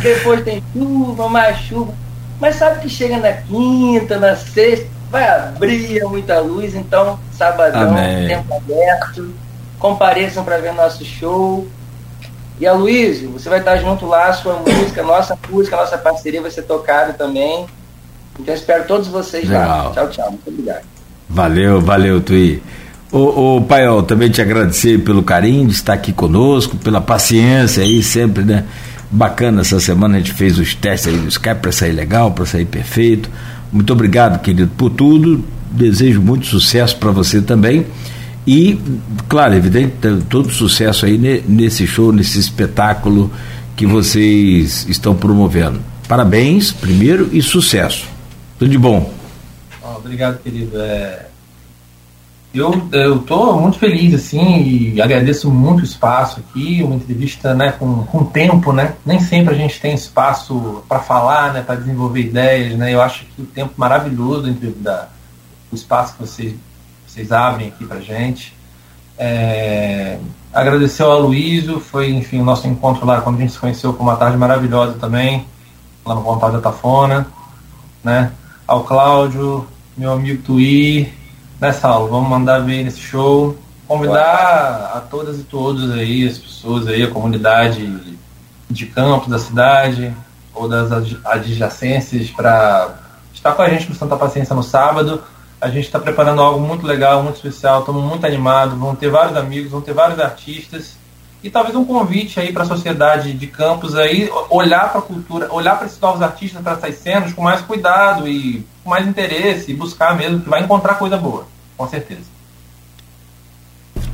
depois 0.00 0.44
tem 0.44 0.62
chuva, 0.72 1.28
mais 1.28 1.58
chuva. 1.58 1.92
Mas 2.38 2.54
sabe 2.54 2.82
que 2.82 2.88
chega 2.88 3.18
na 3.18 3.32
quinta, 3.32 4.16
na 4.16 4.36
sexta, 4.36 4.86
vai 5.10 5.28
abrir 5.28 6.04
muita 6.04 6.38
luz, 6.38 6.76
então, 6.76 7.18
sabadão, 7.32 7.88
Amém. 7.88 8.28
tempo 8.28 8.54
aberto. 8.54 9.34
Compareçam 9.80 10.44
para 10.44 10.58
ver 10.58 10.72
nosso 10.72 11.04
show. 11.04 11.66
E 12.60 12.66
a 12.66 12.72
Luiz, 12.72 13.22
você 13.22 13.48
vai 13.48 13.58
estar 13.58 13.76
junto 13.78 14.06
lá, 14.06 14.32
sua 14.32 14.54
música, 14.54 15.02
nossa 15.02 15.36
música, 15.50 15.76
nossa 15.76 15.98
parceria 15.98 16.40
vai 16.40 16.52
ser 16.52 16.62
tocada 16.62 17.12
também. 17.12 17.66
Então 18.38 18.54
espero 18.54 18.84
todos 18.86 19.08
vocês 19.08 19.48
Legal. 19.48 19.88
lá. 19.88 19.92
Tchau, 19.92 20.08
tchau. 20.10 20.30
Muito 20.30 20.48
obrigado. 20.48 20.95
Valeu, 21.28 21.80
valeu, 21.80 22.20
Tui. 22.20 22.62
Ô, 23.10 23.56
ô 23.56 23.60
Paiol, 23.62 24.02
também 24.02 24.30
te 24.30 24.40
agradecer 24.40 24.98
pelo 24.98 25.22
carinho 25.22 25.66
de 25.66 25.74
estar 25.74 25.92
aqui 25.92 26.12
conosco, 26.12 26.76
pela 26.76 27.00
paciência 27.00 27.82
aí 27.82 28.02
sempre, 28.02 28.44
né? 28.44 28.64
Bacana 29.10 29.60
essa 29.60 29.78
semana 29.78 30.16
a 30.16 30.18
gente 30.18 30.32
fez 30.32 30.58
os 30.58 30.74
testes 30.74 31.12
aí 31.12 31.18
do 31.18 31.28
Skype 31.28 31.60
para 31.60 31.72
sair 31.72 31.92
legal, 31.92 32.32
para 32.32 32.44
sair 32.44 32.64
perfeito. 32.64 33.30
Muito 33.72 33.92
obrigado, 33.92 34.40
querido, 34.40 34.70
por 34.76 34.90
tudo. 34.90 35.44
Desejo 35.70 36.20
muito 36.20 36.46
sucesso 36.46 36.96
para 36.96 37.10
você 37.10 37.40
também. 37.40 37.86
E, 38.46 38.78
claro, 39.28 39.54
evidente, 39.54 39.94
todo 40.28 40.50
sucesso 40.50 41.06
aí 41.06 41.18
nesse 41.48 41.86
show, 41.86 42.12
nesse 42.12 42.38
espetáculo 42.38 43.30
que 43.76 43.86
vocês 43.86 44.86
estão 44.88 45.14
promovendo. 45.14 45.80
Parabéns, 46.08 46.72
primeiro, 46.72 47.28
e 47.32 47.42
sucesso. 47.42 48.06
Tudo 48.58 48.70
de 48.70 48.78
bom. 48.78 49.12
Obrigado, 49.96 50.42
querido. 50.42 50.80
É, 50.80 51.26
eu 52.54 52.88
eu 52.92 53.18
tô 53.20 53.60
muito 53.60 53.78
feliz 53.78 54.14
assim 54.14 54.62
e 54.94 55.02
agradeço 55.02 55.50
muito 55.50 55.80
o 55.80 55.84
espaço 55.84 56.40
aqui, 56.40 56.82
uma 56.82 56.94
entrevista 56.94 57.54
né 57.54 57.72
com, 57.72 58.04
com 58.04 58.24
tempo, 58.24 58.72
né? 58.72 58.94
Nem 59.04 59.20
sempre 59.20 59.54
a 59.54 59.56
gente 59.56 59.80
tem 59.80 59.94
espaço 59.94 60.82
para 60.88 61.00
falar, 61.00 61.52
né, 61.52 61.62
para 61.62 61.74
desenvolver 61.76 62.20
ideias, 62.20 62.76
né? 62.78 62.94
Eu 62.94 63.02
acho 63.02 63.26
que 63.26 63.42
o 63.42 63.46
tempo 63.46 63.74
maravilhoso 63.76 64.50
da 64.76 65.08
o 65.70 65.74
espaço 65.74 66.14
que 66.14 66.20
vocês 66.20 66.54
vocês 67.06 67.32
abrem 67.32 67.68
aqui 67.68 67.84
para 67.84 68.00
gente. 68.00 68.54
É, 69.18 70.18
agradecer 70.52 71.02
ao 71.02 71.12
Aloysio, 71.12 71.80
foi 71.80 72.10
enfim 72.10 72.40
o 72.40 72.44
nosso 72.44 72.66
encontro 72.66 73.06
lá 73.06 73.20
quando 73.20 73.36
a 73.36 73.40
gente 73.40 73.52
se 73.52 73.58
conheceu, 73.58 73.92
foi 73.92 74.02
uma 74.02 74.16
tarde 74.16 74.36
maravilhosa 74.36 74.94
também, 74.94 75.46
lá 76.04 76.14
no 76.14 76.22
Pontal 76.22 76.52
da 76.52 76.60
Tafona, 76.60 77.26
né? 78.04 78.32
Ao 78.66 78.84
Cláudio, 78.84 79.66
meu 79.96 80.12
amigo 80.12 80.42
Tui, 80.42 81.10
né, 81.58 81.72
Saulo? 81.72 82.08
Vamos 82.08 82.28
mandar 82.28 82.58
ver 82.58 82.84
nesse 82.84 83.00
show. 83.00 83.56
Convidar 83.88 84.92
a 84.94 85.00
todas 85.00 85.40
e 85.40 85.44
todos 85.44 85.90
aí, 85.92 86.26
as 86.26 86.36
pessoas 86.36 86.86
aí, 86.86 87.02
a 87.02 87.10
comunidade 87.10 88.18
de 88.68 88.86
campos 88.86 89.28
da 89.28 89.38
cidade 89.38 90.12
ou 90.52 90.68
das 90.68 90.92
adjacências 91.24 92.30
para 92.30 92.94
estar 93.32 93.52
com 93.52 93.62
a 93.62 93.68
gente 93.70 93.88
no 93.88 93.94
Santa 93.94 94.16
Paciência 94.16 94.54
no 94.54 94.62
sábado. 94.62 95.22
A 95.60 95.68
gente 95.68 95.86
está 95.86 95.98
preparando 95.98 96.42
algo 96.42 96.60
muito 96.60 96.86
legal, 96.86 97.22
muito 97.22 97.36
especial, 97.36 97.80
estamos 97.80 98.02
muito 98.02 98.26
animados, 98.26 98.76
vão 98.76 98.94
ter 98.94 99.08
vários 99.08 99.36
amigos, 99.36 99.70
vão 99.70 99.80
ter 99.80 99.94
vários 99.94 100.20
artistas 100.20 100.96
e 101.46 101.50
talvez 101.50 101.76
um 101.76 101.84
convite 101.84 102.40
aí 102.40 102.52
para 102.52 102.64
a 102.64 102.66
sociedade 102.66 103.32
de 103.32 103.46
campos 103.46 103.94
aí 103.94 104.28
olhar 104.50 104.90
para 104.90 104.98
a 104.98 105.02
cultura, 105.02 105.52
olhar 105.52 105.76
para 105.76 105.86
esses 105.86 106.00
novos 106.00 106.20
artistas, 106.20 106.60
para 106.60 106.72
essas 106.72 106.96
cenas 106.96 107.32
com 107.32 107.40
mais 107.40 107.60
cuidado 107.60 108.26
e 108.26 108.66
com 108.82 108.90
mais 108.90 109.06
interesse 109.06 109.70
e 109.70 109.74
buscar 109.74 110.16
mesmo 110.16 110.40
que 110.40 110.48
vai 110.48 110.64
encontrar 110.64 110.94
coisa 110.94 111.16
boa, 111.16 111.46
com 111.76 111.88
certeza. 111.88 112.22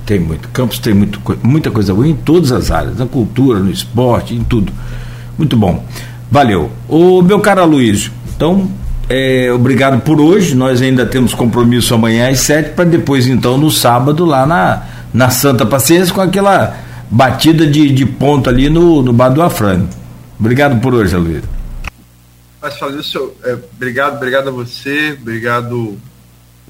Tem 0.05 0.21
muito. 0.21 0.47
Campos 0.51 0.79
tem 0.79 0.93
muito, 0.93 1.23
muita 1.43 1.71
coisa 1.71 1.95
boa 1.95 2.07
em 2.07 2.15
todas 2.15 2.53
as 2.53 2.71
áreas, 2.71 2.99
na 2.99 3.07
cultura, 3.07 3.61
no 3.61 3.71
esporte, 3.71 4.35
em 4.35 4.45
tudo. 4.45 4.71
Muito 5.39 5.57
bom. 5.57 5.83
Valeu. 6.31 6.71
O 6.87 7.23
meu 7.23 7.41
caro 7.41 7.65
Luiz, 7.65 8.11
então, 8.37 8.71
é, 9.09 9.51
obrigado 9.51 10.03
por 10.03 10.21
hoje. 10.21 10.55
Nós 10.55 10.83
ainda 10.83 11.07
temos 11.07 11.33
compromisso 11.33 11.95
amanhã 11.95 12.29
às 12.29 12.41
sete, 12.41 12.75
para 12.75 12.85
depois, 12.85 13.27
então, 13.27 13.57
no 13.57 13.71
sábado, 13.71 14.27
lá 14.27 14.47
na, 14.47 14.83
na 15.15 15.31
Santa 15.31 15.65
Paciência, 15.65 16.13
com 16.15 16.21
aquela 16.21 16.92
batida 17.13 17.67
de, 17.67 17.91
de 17.91 18.07
ponto 18.07 18.49
ali 18.49 18.71
no, 18.71 19.03
no 19.03 19.13
bar 19.13 19.29
do 19.29 19.43
Afrânio. 19.43 19.87
Obrigado 20.41 20.81
por 20.81 20.95
hoje, 20.95 21.15
Luiz. 21.15 21.45
Mas 22.61 22.75
isso, 22.95 23.35
é, 23.45 23.53
obrigado, 23.53 24.17
obrigado 24.17 24.49
a 24.49 24.51
você, 24.51 25.17
obrigado 25.21 25.99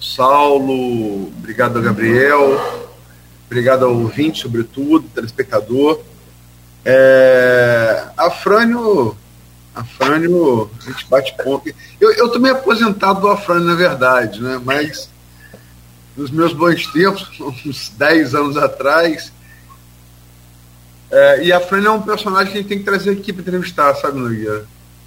Saulo, 0.01 1.29
obrigado 1.29 1.81
Gabriel, 1.81 2.61
obrigado 3.47 3.85
ao 3.85 3.95
ouvinte, 3.95 4.43
sobretudo, 4.43 5.09
telespectador. 5.15 6.01
É, 6.85 8.05
Afrânio, 8.17 9.17
Afrânio, 9.73 10.69
a 10.81 10.91
gente 10.91 11.07
bate 11.09 11.37
ponto. 11.45 11.73
Eu, 12.01 12.11
eu 12.15 12.41
meio 12.41 12.57
aposentado 12.57 13.21
do 13.21 13.29
Afrânio, 13.29 13.65
na 13.65 13.77
verdade, 13.77 14.43
né? 14.43 14.61
Mas 14.65 15.09
nos 16.17 16.33
meus 16.33 16.53
bons 16.53 16.85
tempos, 16.89 17.31
uns 17.65 17.93
10 17.97 18.35
anos 18.35 18.57
atrás, 18.57 19.33
é, 21.13 21.45
e 21.45 21.53
a 21.53 21.61
Fran 21.61 21.85
é 21.85 21.91
um 21.91 22.01
personagem 22.01 22.51
que 22.51 22.59
a 22.59 22.61
gente 22.63 22.69
tem 22.69 22.79
que 22.79 22.85
trazer 22.85 23.11
aqui 23.11 23.35
para 23.35 23.43
entrevistar, 23.43 23.95
sabe, 23.97 24.19
Nogueira? 24.19 24.65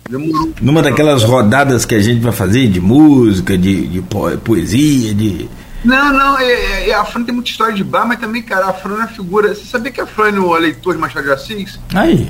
Demorou. 0.07 0.53
Numa 0.61 0.84
daquelas 0.84 1.23
rodadas 1.23 1.84
que 1.84 1.95
a 1.95 2.02
gente 2.02 2.22
vai 2.22 2.32
fazer 2.32 2.68
de 2.68 2.80
música, 2.80 3.57
de, 3.57 3.88
de 3.88 4.03
poesia, 4.44 5.15
de. 5.15 5.49
Não, 5.84 6.14
não, 6.14 6.38
é, 6.38 6.90
é, 6.90 6.94
a 6.94 7.03
Fran 7.03 7.23
tem 7.23 7.34
muita 7.34 7.49
história 7.49 7.73
de 7.73 7.84
bar, 7.84 8.07
mas 8.07 8.19
também, 8.19 8.44
cara, 8.44 8.68
a 8.68 8.73
Fran 8.73 9.03
é 9.03 9.07
figura. 9.07 9.53
Você 9.53 9.65
sabia 9.65 9.91
que 9.91 9.99
a 9.99 10.06
Fran 10.06 10.36
é 10.36 10.40
o 10.40 10.56
eleitor 10.56 10.94
de 10.94 10.99
Machado 10.99 11.26
de 11.26 11.32
Assis? 11.32 11.80
Aí. 11.95 12.30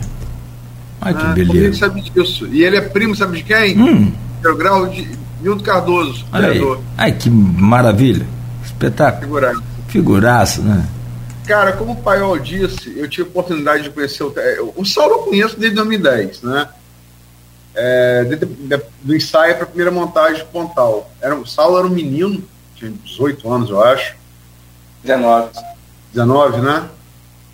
Ai, 1.02 1.14
que 1.14 1.22
ah, 1.22 1.34
beleza. 1.34 1.58
Ele 1.58 1.76
sabe 1.76 2.02
disso. 2.02 2.48
E 2.48 2.64
ele 2.64 2.78
é 2.78 2.82
primo, 2.82 3.14
sabe 3.14 3.38
de 3.38 3.44
quem? 3.44 3.78
Hum. 3.78 4.14
É 4.42 4.48
o 4.48 4.56
grau 4.56 4.88
de 4.88 5.06
Milton 5.42 5.64
Cardoso, 5.64 6.26
Olha 6.32 6.48
vereador. 6.48 6.78
Aí. 6.98 7.12
Ai, 7.12 7.12
que 7.12 7.30
maravilha. 7.30 8.26
Espetáculo. 8.64 9.22
Figuraço. 9.22 9.64
Figuraço, 9.90 10.62
né? 10.62 10.86
Cara, 11.46 11.74
como 11.74 11.94
o 11.94 12.02
Paiol 12.02 12.40
disse, 12.40 12.98
eu 12.98 13.08
tive 13.08 13.28
a 13.28 13.30
oportunidade 13.30 13.84
de 13.84 13.90
conhecer 13.92 14.24
o. 14.24 14.34
O 14.76 14.86
Saulo 14.86 15.16
eu 15.16 15.20
conheço 15.20 15.60
desde 15.60 15.76
2010, 15.76 16.42
né? 16.42 16.70
É, 17.74 18.24
desde, 18.24 18.46
do 19.02 19.16
ensaio 19.16 19.56
para 19.56 19.64
a 19.64 19.68
primeira 19.68 19.92
montagem 19.92 20.44
de 20.44 20.50
Pontal. 20.50 21.12
Era, 21.22 21.36
o 21.36 21.46
Saulo 21.46 21.78
era 21.78 21.88
um 21.88 21.92
menino, 21.92 22.44
tinha 22.76 22.92
18 22.92 23.52
anos, 23.52 23.70
eu 23.70 23.84
acho. 23.84 24.16
19. 25.04 25.52
19, 26.14 26.62
né? 26.62 26.90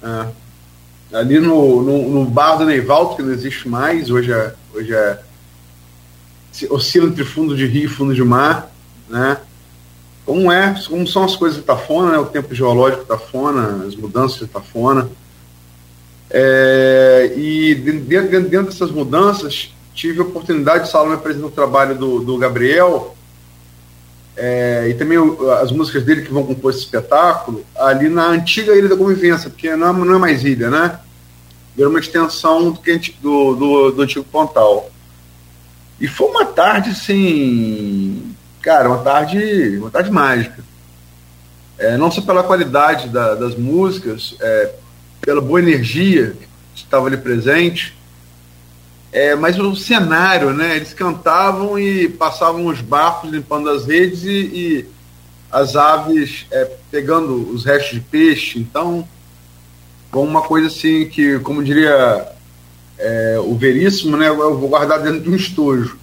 É. 0.03 1.17
Ali 1.17 1.39
no, 1.39 1.81
no, 1.81 2.09
no, 2.09 2.25
bar 2.25 2.55
do 2.55 2.65
Neivaldo, 2.65 3.17
que 3.17 3.21
não 3.21 3.33
existe 3.33 3.67
mais, 3.67 4.09
hoje 4.09 4.31
é, 4.31 4.53
hoje 4.73 4.93
é 4.93 5.19
oscila 6.69 7.07
entre 7.07 7.25
fundo 7.25 7.55
de 7.55 7.65
rio 7.65 7.85
e 7.85 7.89
fundo 7.89 8.13
de 8.13 8.23
mar, 8.23 8.71
né? 9.09 9.37
Como 10.25 10.51
é, 10.51 10.75
como 10.87 11.07
são 11.07 11.23
as 11.23 11.35
coisas 11.35 11.57
de 11.57 11.63
Tafona, 11.63 12.11
né, 12.11 12.17
o 12.17 12.25
tempo 12.25 12.53
geológico 12.53 13.01
de 13.01 13.07
Tafona, 13.07 13.85
as 13.87 13.95
mudanças 13.95 14.39
de 14.39 14.47
Tafona. 14.47 15.09
É, 16.29 17.33
e 17.35 17.75
dentro, 17.75 18.49
dentro, 18.49 18.65
dessas 18.67 18.91
mudanças, 18.91 19.73
tive 19.93 20.19
a 20.19 20.23
oportunidade, 20.23 20.89
de 20.89 21.07
me 21.07 21.13
apresentar 21.13 21.47
o 21.47 21.51
trabalho 21.51 21.97
do, 21.97 22.19
do 22.19 22.37
Gabriel, 22.37 23.15
é, 24.37 24.87
e 24.89 24.93
também 24.93 25.17
as 25.61 25.71
músicas 25.71 26.03
dele 26.03 26.21
que 26.21 26.31
vão 26.31 26.45
compor 26.45 26.71
esse 26.71 26.81
espetáculo, 26.81 27.65
ali 27.75 28.07
na 28.07 28.27
antiga 28.27 28.75
Ilha 28.75 28.87
da 28.87 28.95
Convivência, 28.95 29.49
porque 29.49 29.75
não 29.75 29.89
é, 29.89 29.93
não 29.93 30.15
é 30.15 30.17
mais 30.17 30.43
ilha, 30.43 30.69
né? 30.69 30.99
Virou 31.75 31.91
uma 31.91 31.99
extensão 31.99 32.71
do, 32.71 32.79
do, 33.21 33.55
do, 33.55 33.91
do 33.91 34.01
antigo 34.01 34.25
Pontal. 34.25 34.89
E 35.99 36.07
foi 36.07 36.29
uma 36.29 36.45
tarde, 36.45 36.91
assim, 36.91 38.30
cara, 38.61 38.89
uma 38.89 38.99
tarde, 38.99 39.77
uma 39.77 39.89
tarde 39.89 40.11
mágica. 40.11 40.63
É, 41.77 41.97
não 41.97 42.11
só 42.11 42.21
pela 42.21 42.43
qualidade 42.43 43.09
da, 43.09 43.33
das 43.35 43.55
músicas, 43.55 44.35
é, 44.39 44.73
pela 45.19 45.41
boa 45.41 45.59
energia 45.59 46.35
que 46.75 46.83
estava 46.83 47.07
ali 47.07 47.17
presente, 47.17 47.95
é, 49.11 49.35
mas 49.35 49.59
o 49.59 49.75
cenário, 49.75 50.53
né? 50.53 50.75
Eles 50.75 50.93
cantavam 50.93 51.77
e 51.77 52.07
passavam 52.07 52.67
os 52.67 52.79
barcos 52.81 53.29
limpando 53.29 53.69
as 53.69 53.85
redes 53.85 54.23
e, 54.23 54.29
e 54.29 54.85
as 55.51 55.75
aves 55.75 56.45
é, 56.49 56.69
pegando 56.89 57.51
os 57.51 57.65
restos 57.65 57.95
de 57.95 57.99
peixe. 57.99 58.59
Então, 58.59 59.07
uma 60.13 60.41
coisa 60.41 60.67
assim 60.67 61.07
que, 61.07 61.39
como 61.39 61.63
diria 61.63 62.27
é, 62.97 63.37
o 63.43 63.55
Veríssimo, 63.55 64.15
né, 64.15 64.29
eu 64.29 64.57
vou 64.57 64.69
guardar 64.69 65.01
dentro 65.01 65.21
de 65.21 65.29
um 65.29 65.35
estojo. 65.35 65.97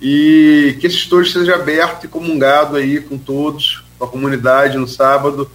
E 0.00 0.76
que 0.80 0.86
esse 0.86 0.96
estojo 0.96 1.30
seja 1.30 1.54
aberto 1.54 2.04
e 2.04 2.08
comungado 2.08 2.76
aí 2.76 3.00
com 3.00 3.16
todos, 3.16 3.82
com 3.98 4.04
a 4.04 4.08
comunidade 4.08 4.76
no 4.76 4.86
sábado. 4.86 5.50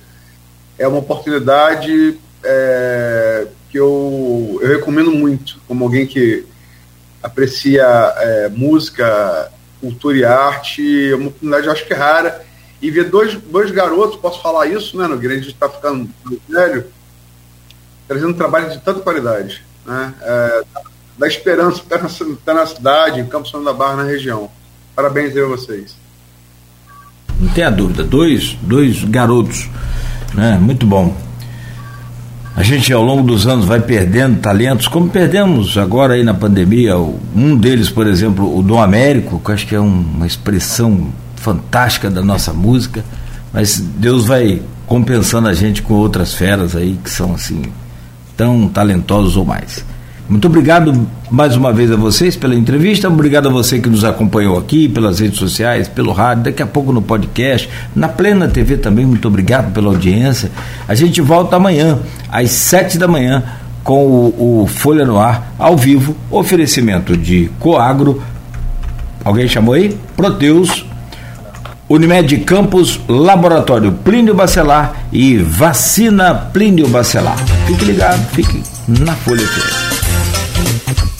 É 0.77 0.88
uma 0.88 0.99
oportunidade 0.99 2.19
é, 2.43 3.47
que 3.69 3.77
eu, 3.77 4.59
eu 4.61 4.68
recomendo 4.68 5.11
muito, 5.11 5.59
como 5.68 5.84
alguém 5.84 6.07
que 6.07 6.45
aprecia 7.22 7.85
é, 7.85 8.49
música, 8.49 9.51
cultura 9.80 10.18
e 10.18 10.26
arte, 10.26 11.11
é 11.11 11.15
uma 11.15 11.27
oportunidade, 11.27 11.69
acho 11.69 11.85
que 11.85 11.93
rara. 11.93 12.45
E 12.81 12.89
ver 12.89 13.09
dois, 13.09 13.35
dois 13.35 13.69
garotos, 13.69 14.19
posso 14.19 14.41
falar 14.41 14.65
isso, 14.65 14.97
né, 14.97 15.05
no 15.07 15.22
gente 15.22 15.49
está 15.49 15.69
ficando 15.69 16.09
velho, 16.49 16.85
trazendo 18.07 18.34
trabalho 18.34 18.72
de 18.72 18.80
tanta 18.80 19.01
qualidade. 19.01 19.63
Né? 19.85 20.13
É, 20.22 20.63
dá 21.18 21.28
esperança 21.28 21.82
para 21.88 22.00
tá 22.46 22.54
na 22.54 22.66
cidade, 22.66 23.20
em 23.20 23.26
Campos 23.26 23.52
da 23.64 23.74
Barra, 23.74 23.98
na 23.98 24.04
região. 24.04 24.50
Parabéns 24.96 25.36
a 25.36 25.46
vocês. 25.46 25.96
Não 27.40 27.50
tenha 27.50 27.72
dúvida, 27.72 28.04
dois, 28.04 28.58
dois 28.62 29.04
garotos, 29.04 29.70
né? 30.34 30.58
Muito 30.62 30.86
bom. 30.86 31.16
A 32.56 32.64
gente 32.64 32.92
ao 32.92 33.02
longo 33.02 33.24
dos 33.24 33.48
anos 33.48 33.66
vai 33.66 33.80
perdendo 33.80 34.40
talentos, 34.40 34.88
como 34.88 35.10
perdemos 35.10 35.78
agora 35.78 36.16
aí 36.16 36.24
na 36.24 36.34
pandemia. 36.34 36.96
Um 36.98 37.56
deles, 37.56 37.90
por 37.90 38.06
exemplo, 38.06 38.58
o 38.58 38.62
Dom 38.62 38.82
Américo, 38.82 39.40
que 39.40 39.52
acho 39.52 39.66
que 39.66 39.74
é 39.74 39.80
uma 39.80 40.28
expressão 40.28 41.12
fantástica 41.36 42.10
da 42.10 42.22
nossa 42.22 42.54
música, 42.54 43.04
mas 43.54 43.80
Deus 43.80 44.26
vai 44.26 44.62
compensando 44.86 45.48
a 45.48 45.54
gente 45.54 45.82
com 45.82 45.94
outras 45.94 46.34
feras 46.34 46.76
aí 46.76 47.00
que 47.02 47.10
são 47.10 47.34
assim 47.34 47.64
tão 48.36 48.68
talentosos 48.68 49.38
ou 49.38 49.46
mais. 49.46 49.86
Muito 50.32 50.48
obrigado 50.48 51.10
mais 51.30 51.58
uma 51.58 51.74
vez 51.74 51.91
a 51.91 51.98
vocês 51.98 52.38
pela 52.38 52.56
entrevista, 52.56 53.10
obrigado 53.10 53.49
a 53.49 53.52
você 53.52 53.80
que 53.80 53.90
nos 53.90 54.06
acompanhou 54.06 54.58
aqui 54.58 54.88
pelas 54.88 55.20
redes 55.20 55.38
sociais, 55.38 55.90
pelo 55.90 56.14
rádio, 56.14 56.45
daqui 56.45 56.64
a 56.64 56.66
pouco 56.66 56.94
no 56.94 57.02
podcast, 57.02 57.70
na 57.94 58.08
Plena 58.08 58.48
TV 58.48 58.78
também, 58.78 59.06
muito 59.06 59.28
obrigado 59.28 59.74
pela 59.74 59.88
audiência. 59.88 60.49
A 60.88 60.95
gente 60.95 61.20
volta 61.20 61.58
amanhã, 61.58 61.99
às 62.30 62.49
sete 62.49 62.98
da 62.98 63.10
manhã, 63.10 63.44
com 63.84 64.06
o, 64.06 64.62
o 64.64 64.68
Folha 64.68 65.06
no 65.06 65.20
Ar, 65.20 65.53
ao 65.60 65.76
vivo, 65.76 66.16
oferecimento 66.30 67.18
de 67.18 67.52
Coagro, 67.60 68.24
alguém 69.26 69.49
chamou 69.49 69.74
aí? 69.74 69.98
Proteus, 70.16 70.86
Unimed 71.90 72.38
Campos, 72.45 73.02
Laboratório 73.06 73.91
Plínio 73.91 74.34
Bacelar 74.34 75.08
e 75.12 75.40
Vacina 75.40 76.34
Plínio 76.34 76.88
Bacelar. 76.88 77.38
Fique 77.68 77.84
ligado, 77.84 78.26
fique 78.30 78.64
na 78.88 79.14
Folha 79.14 79.45
TV. 79.45 79.90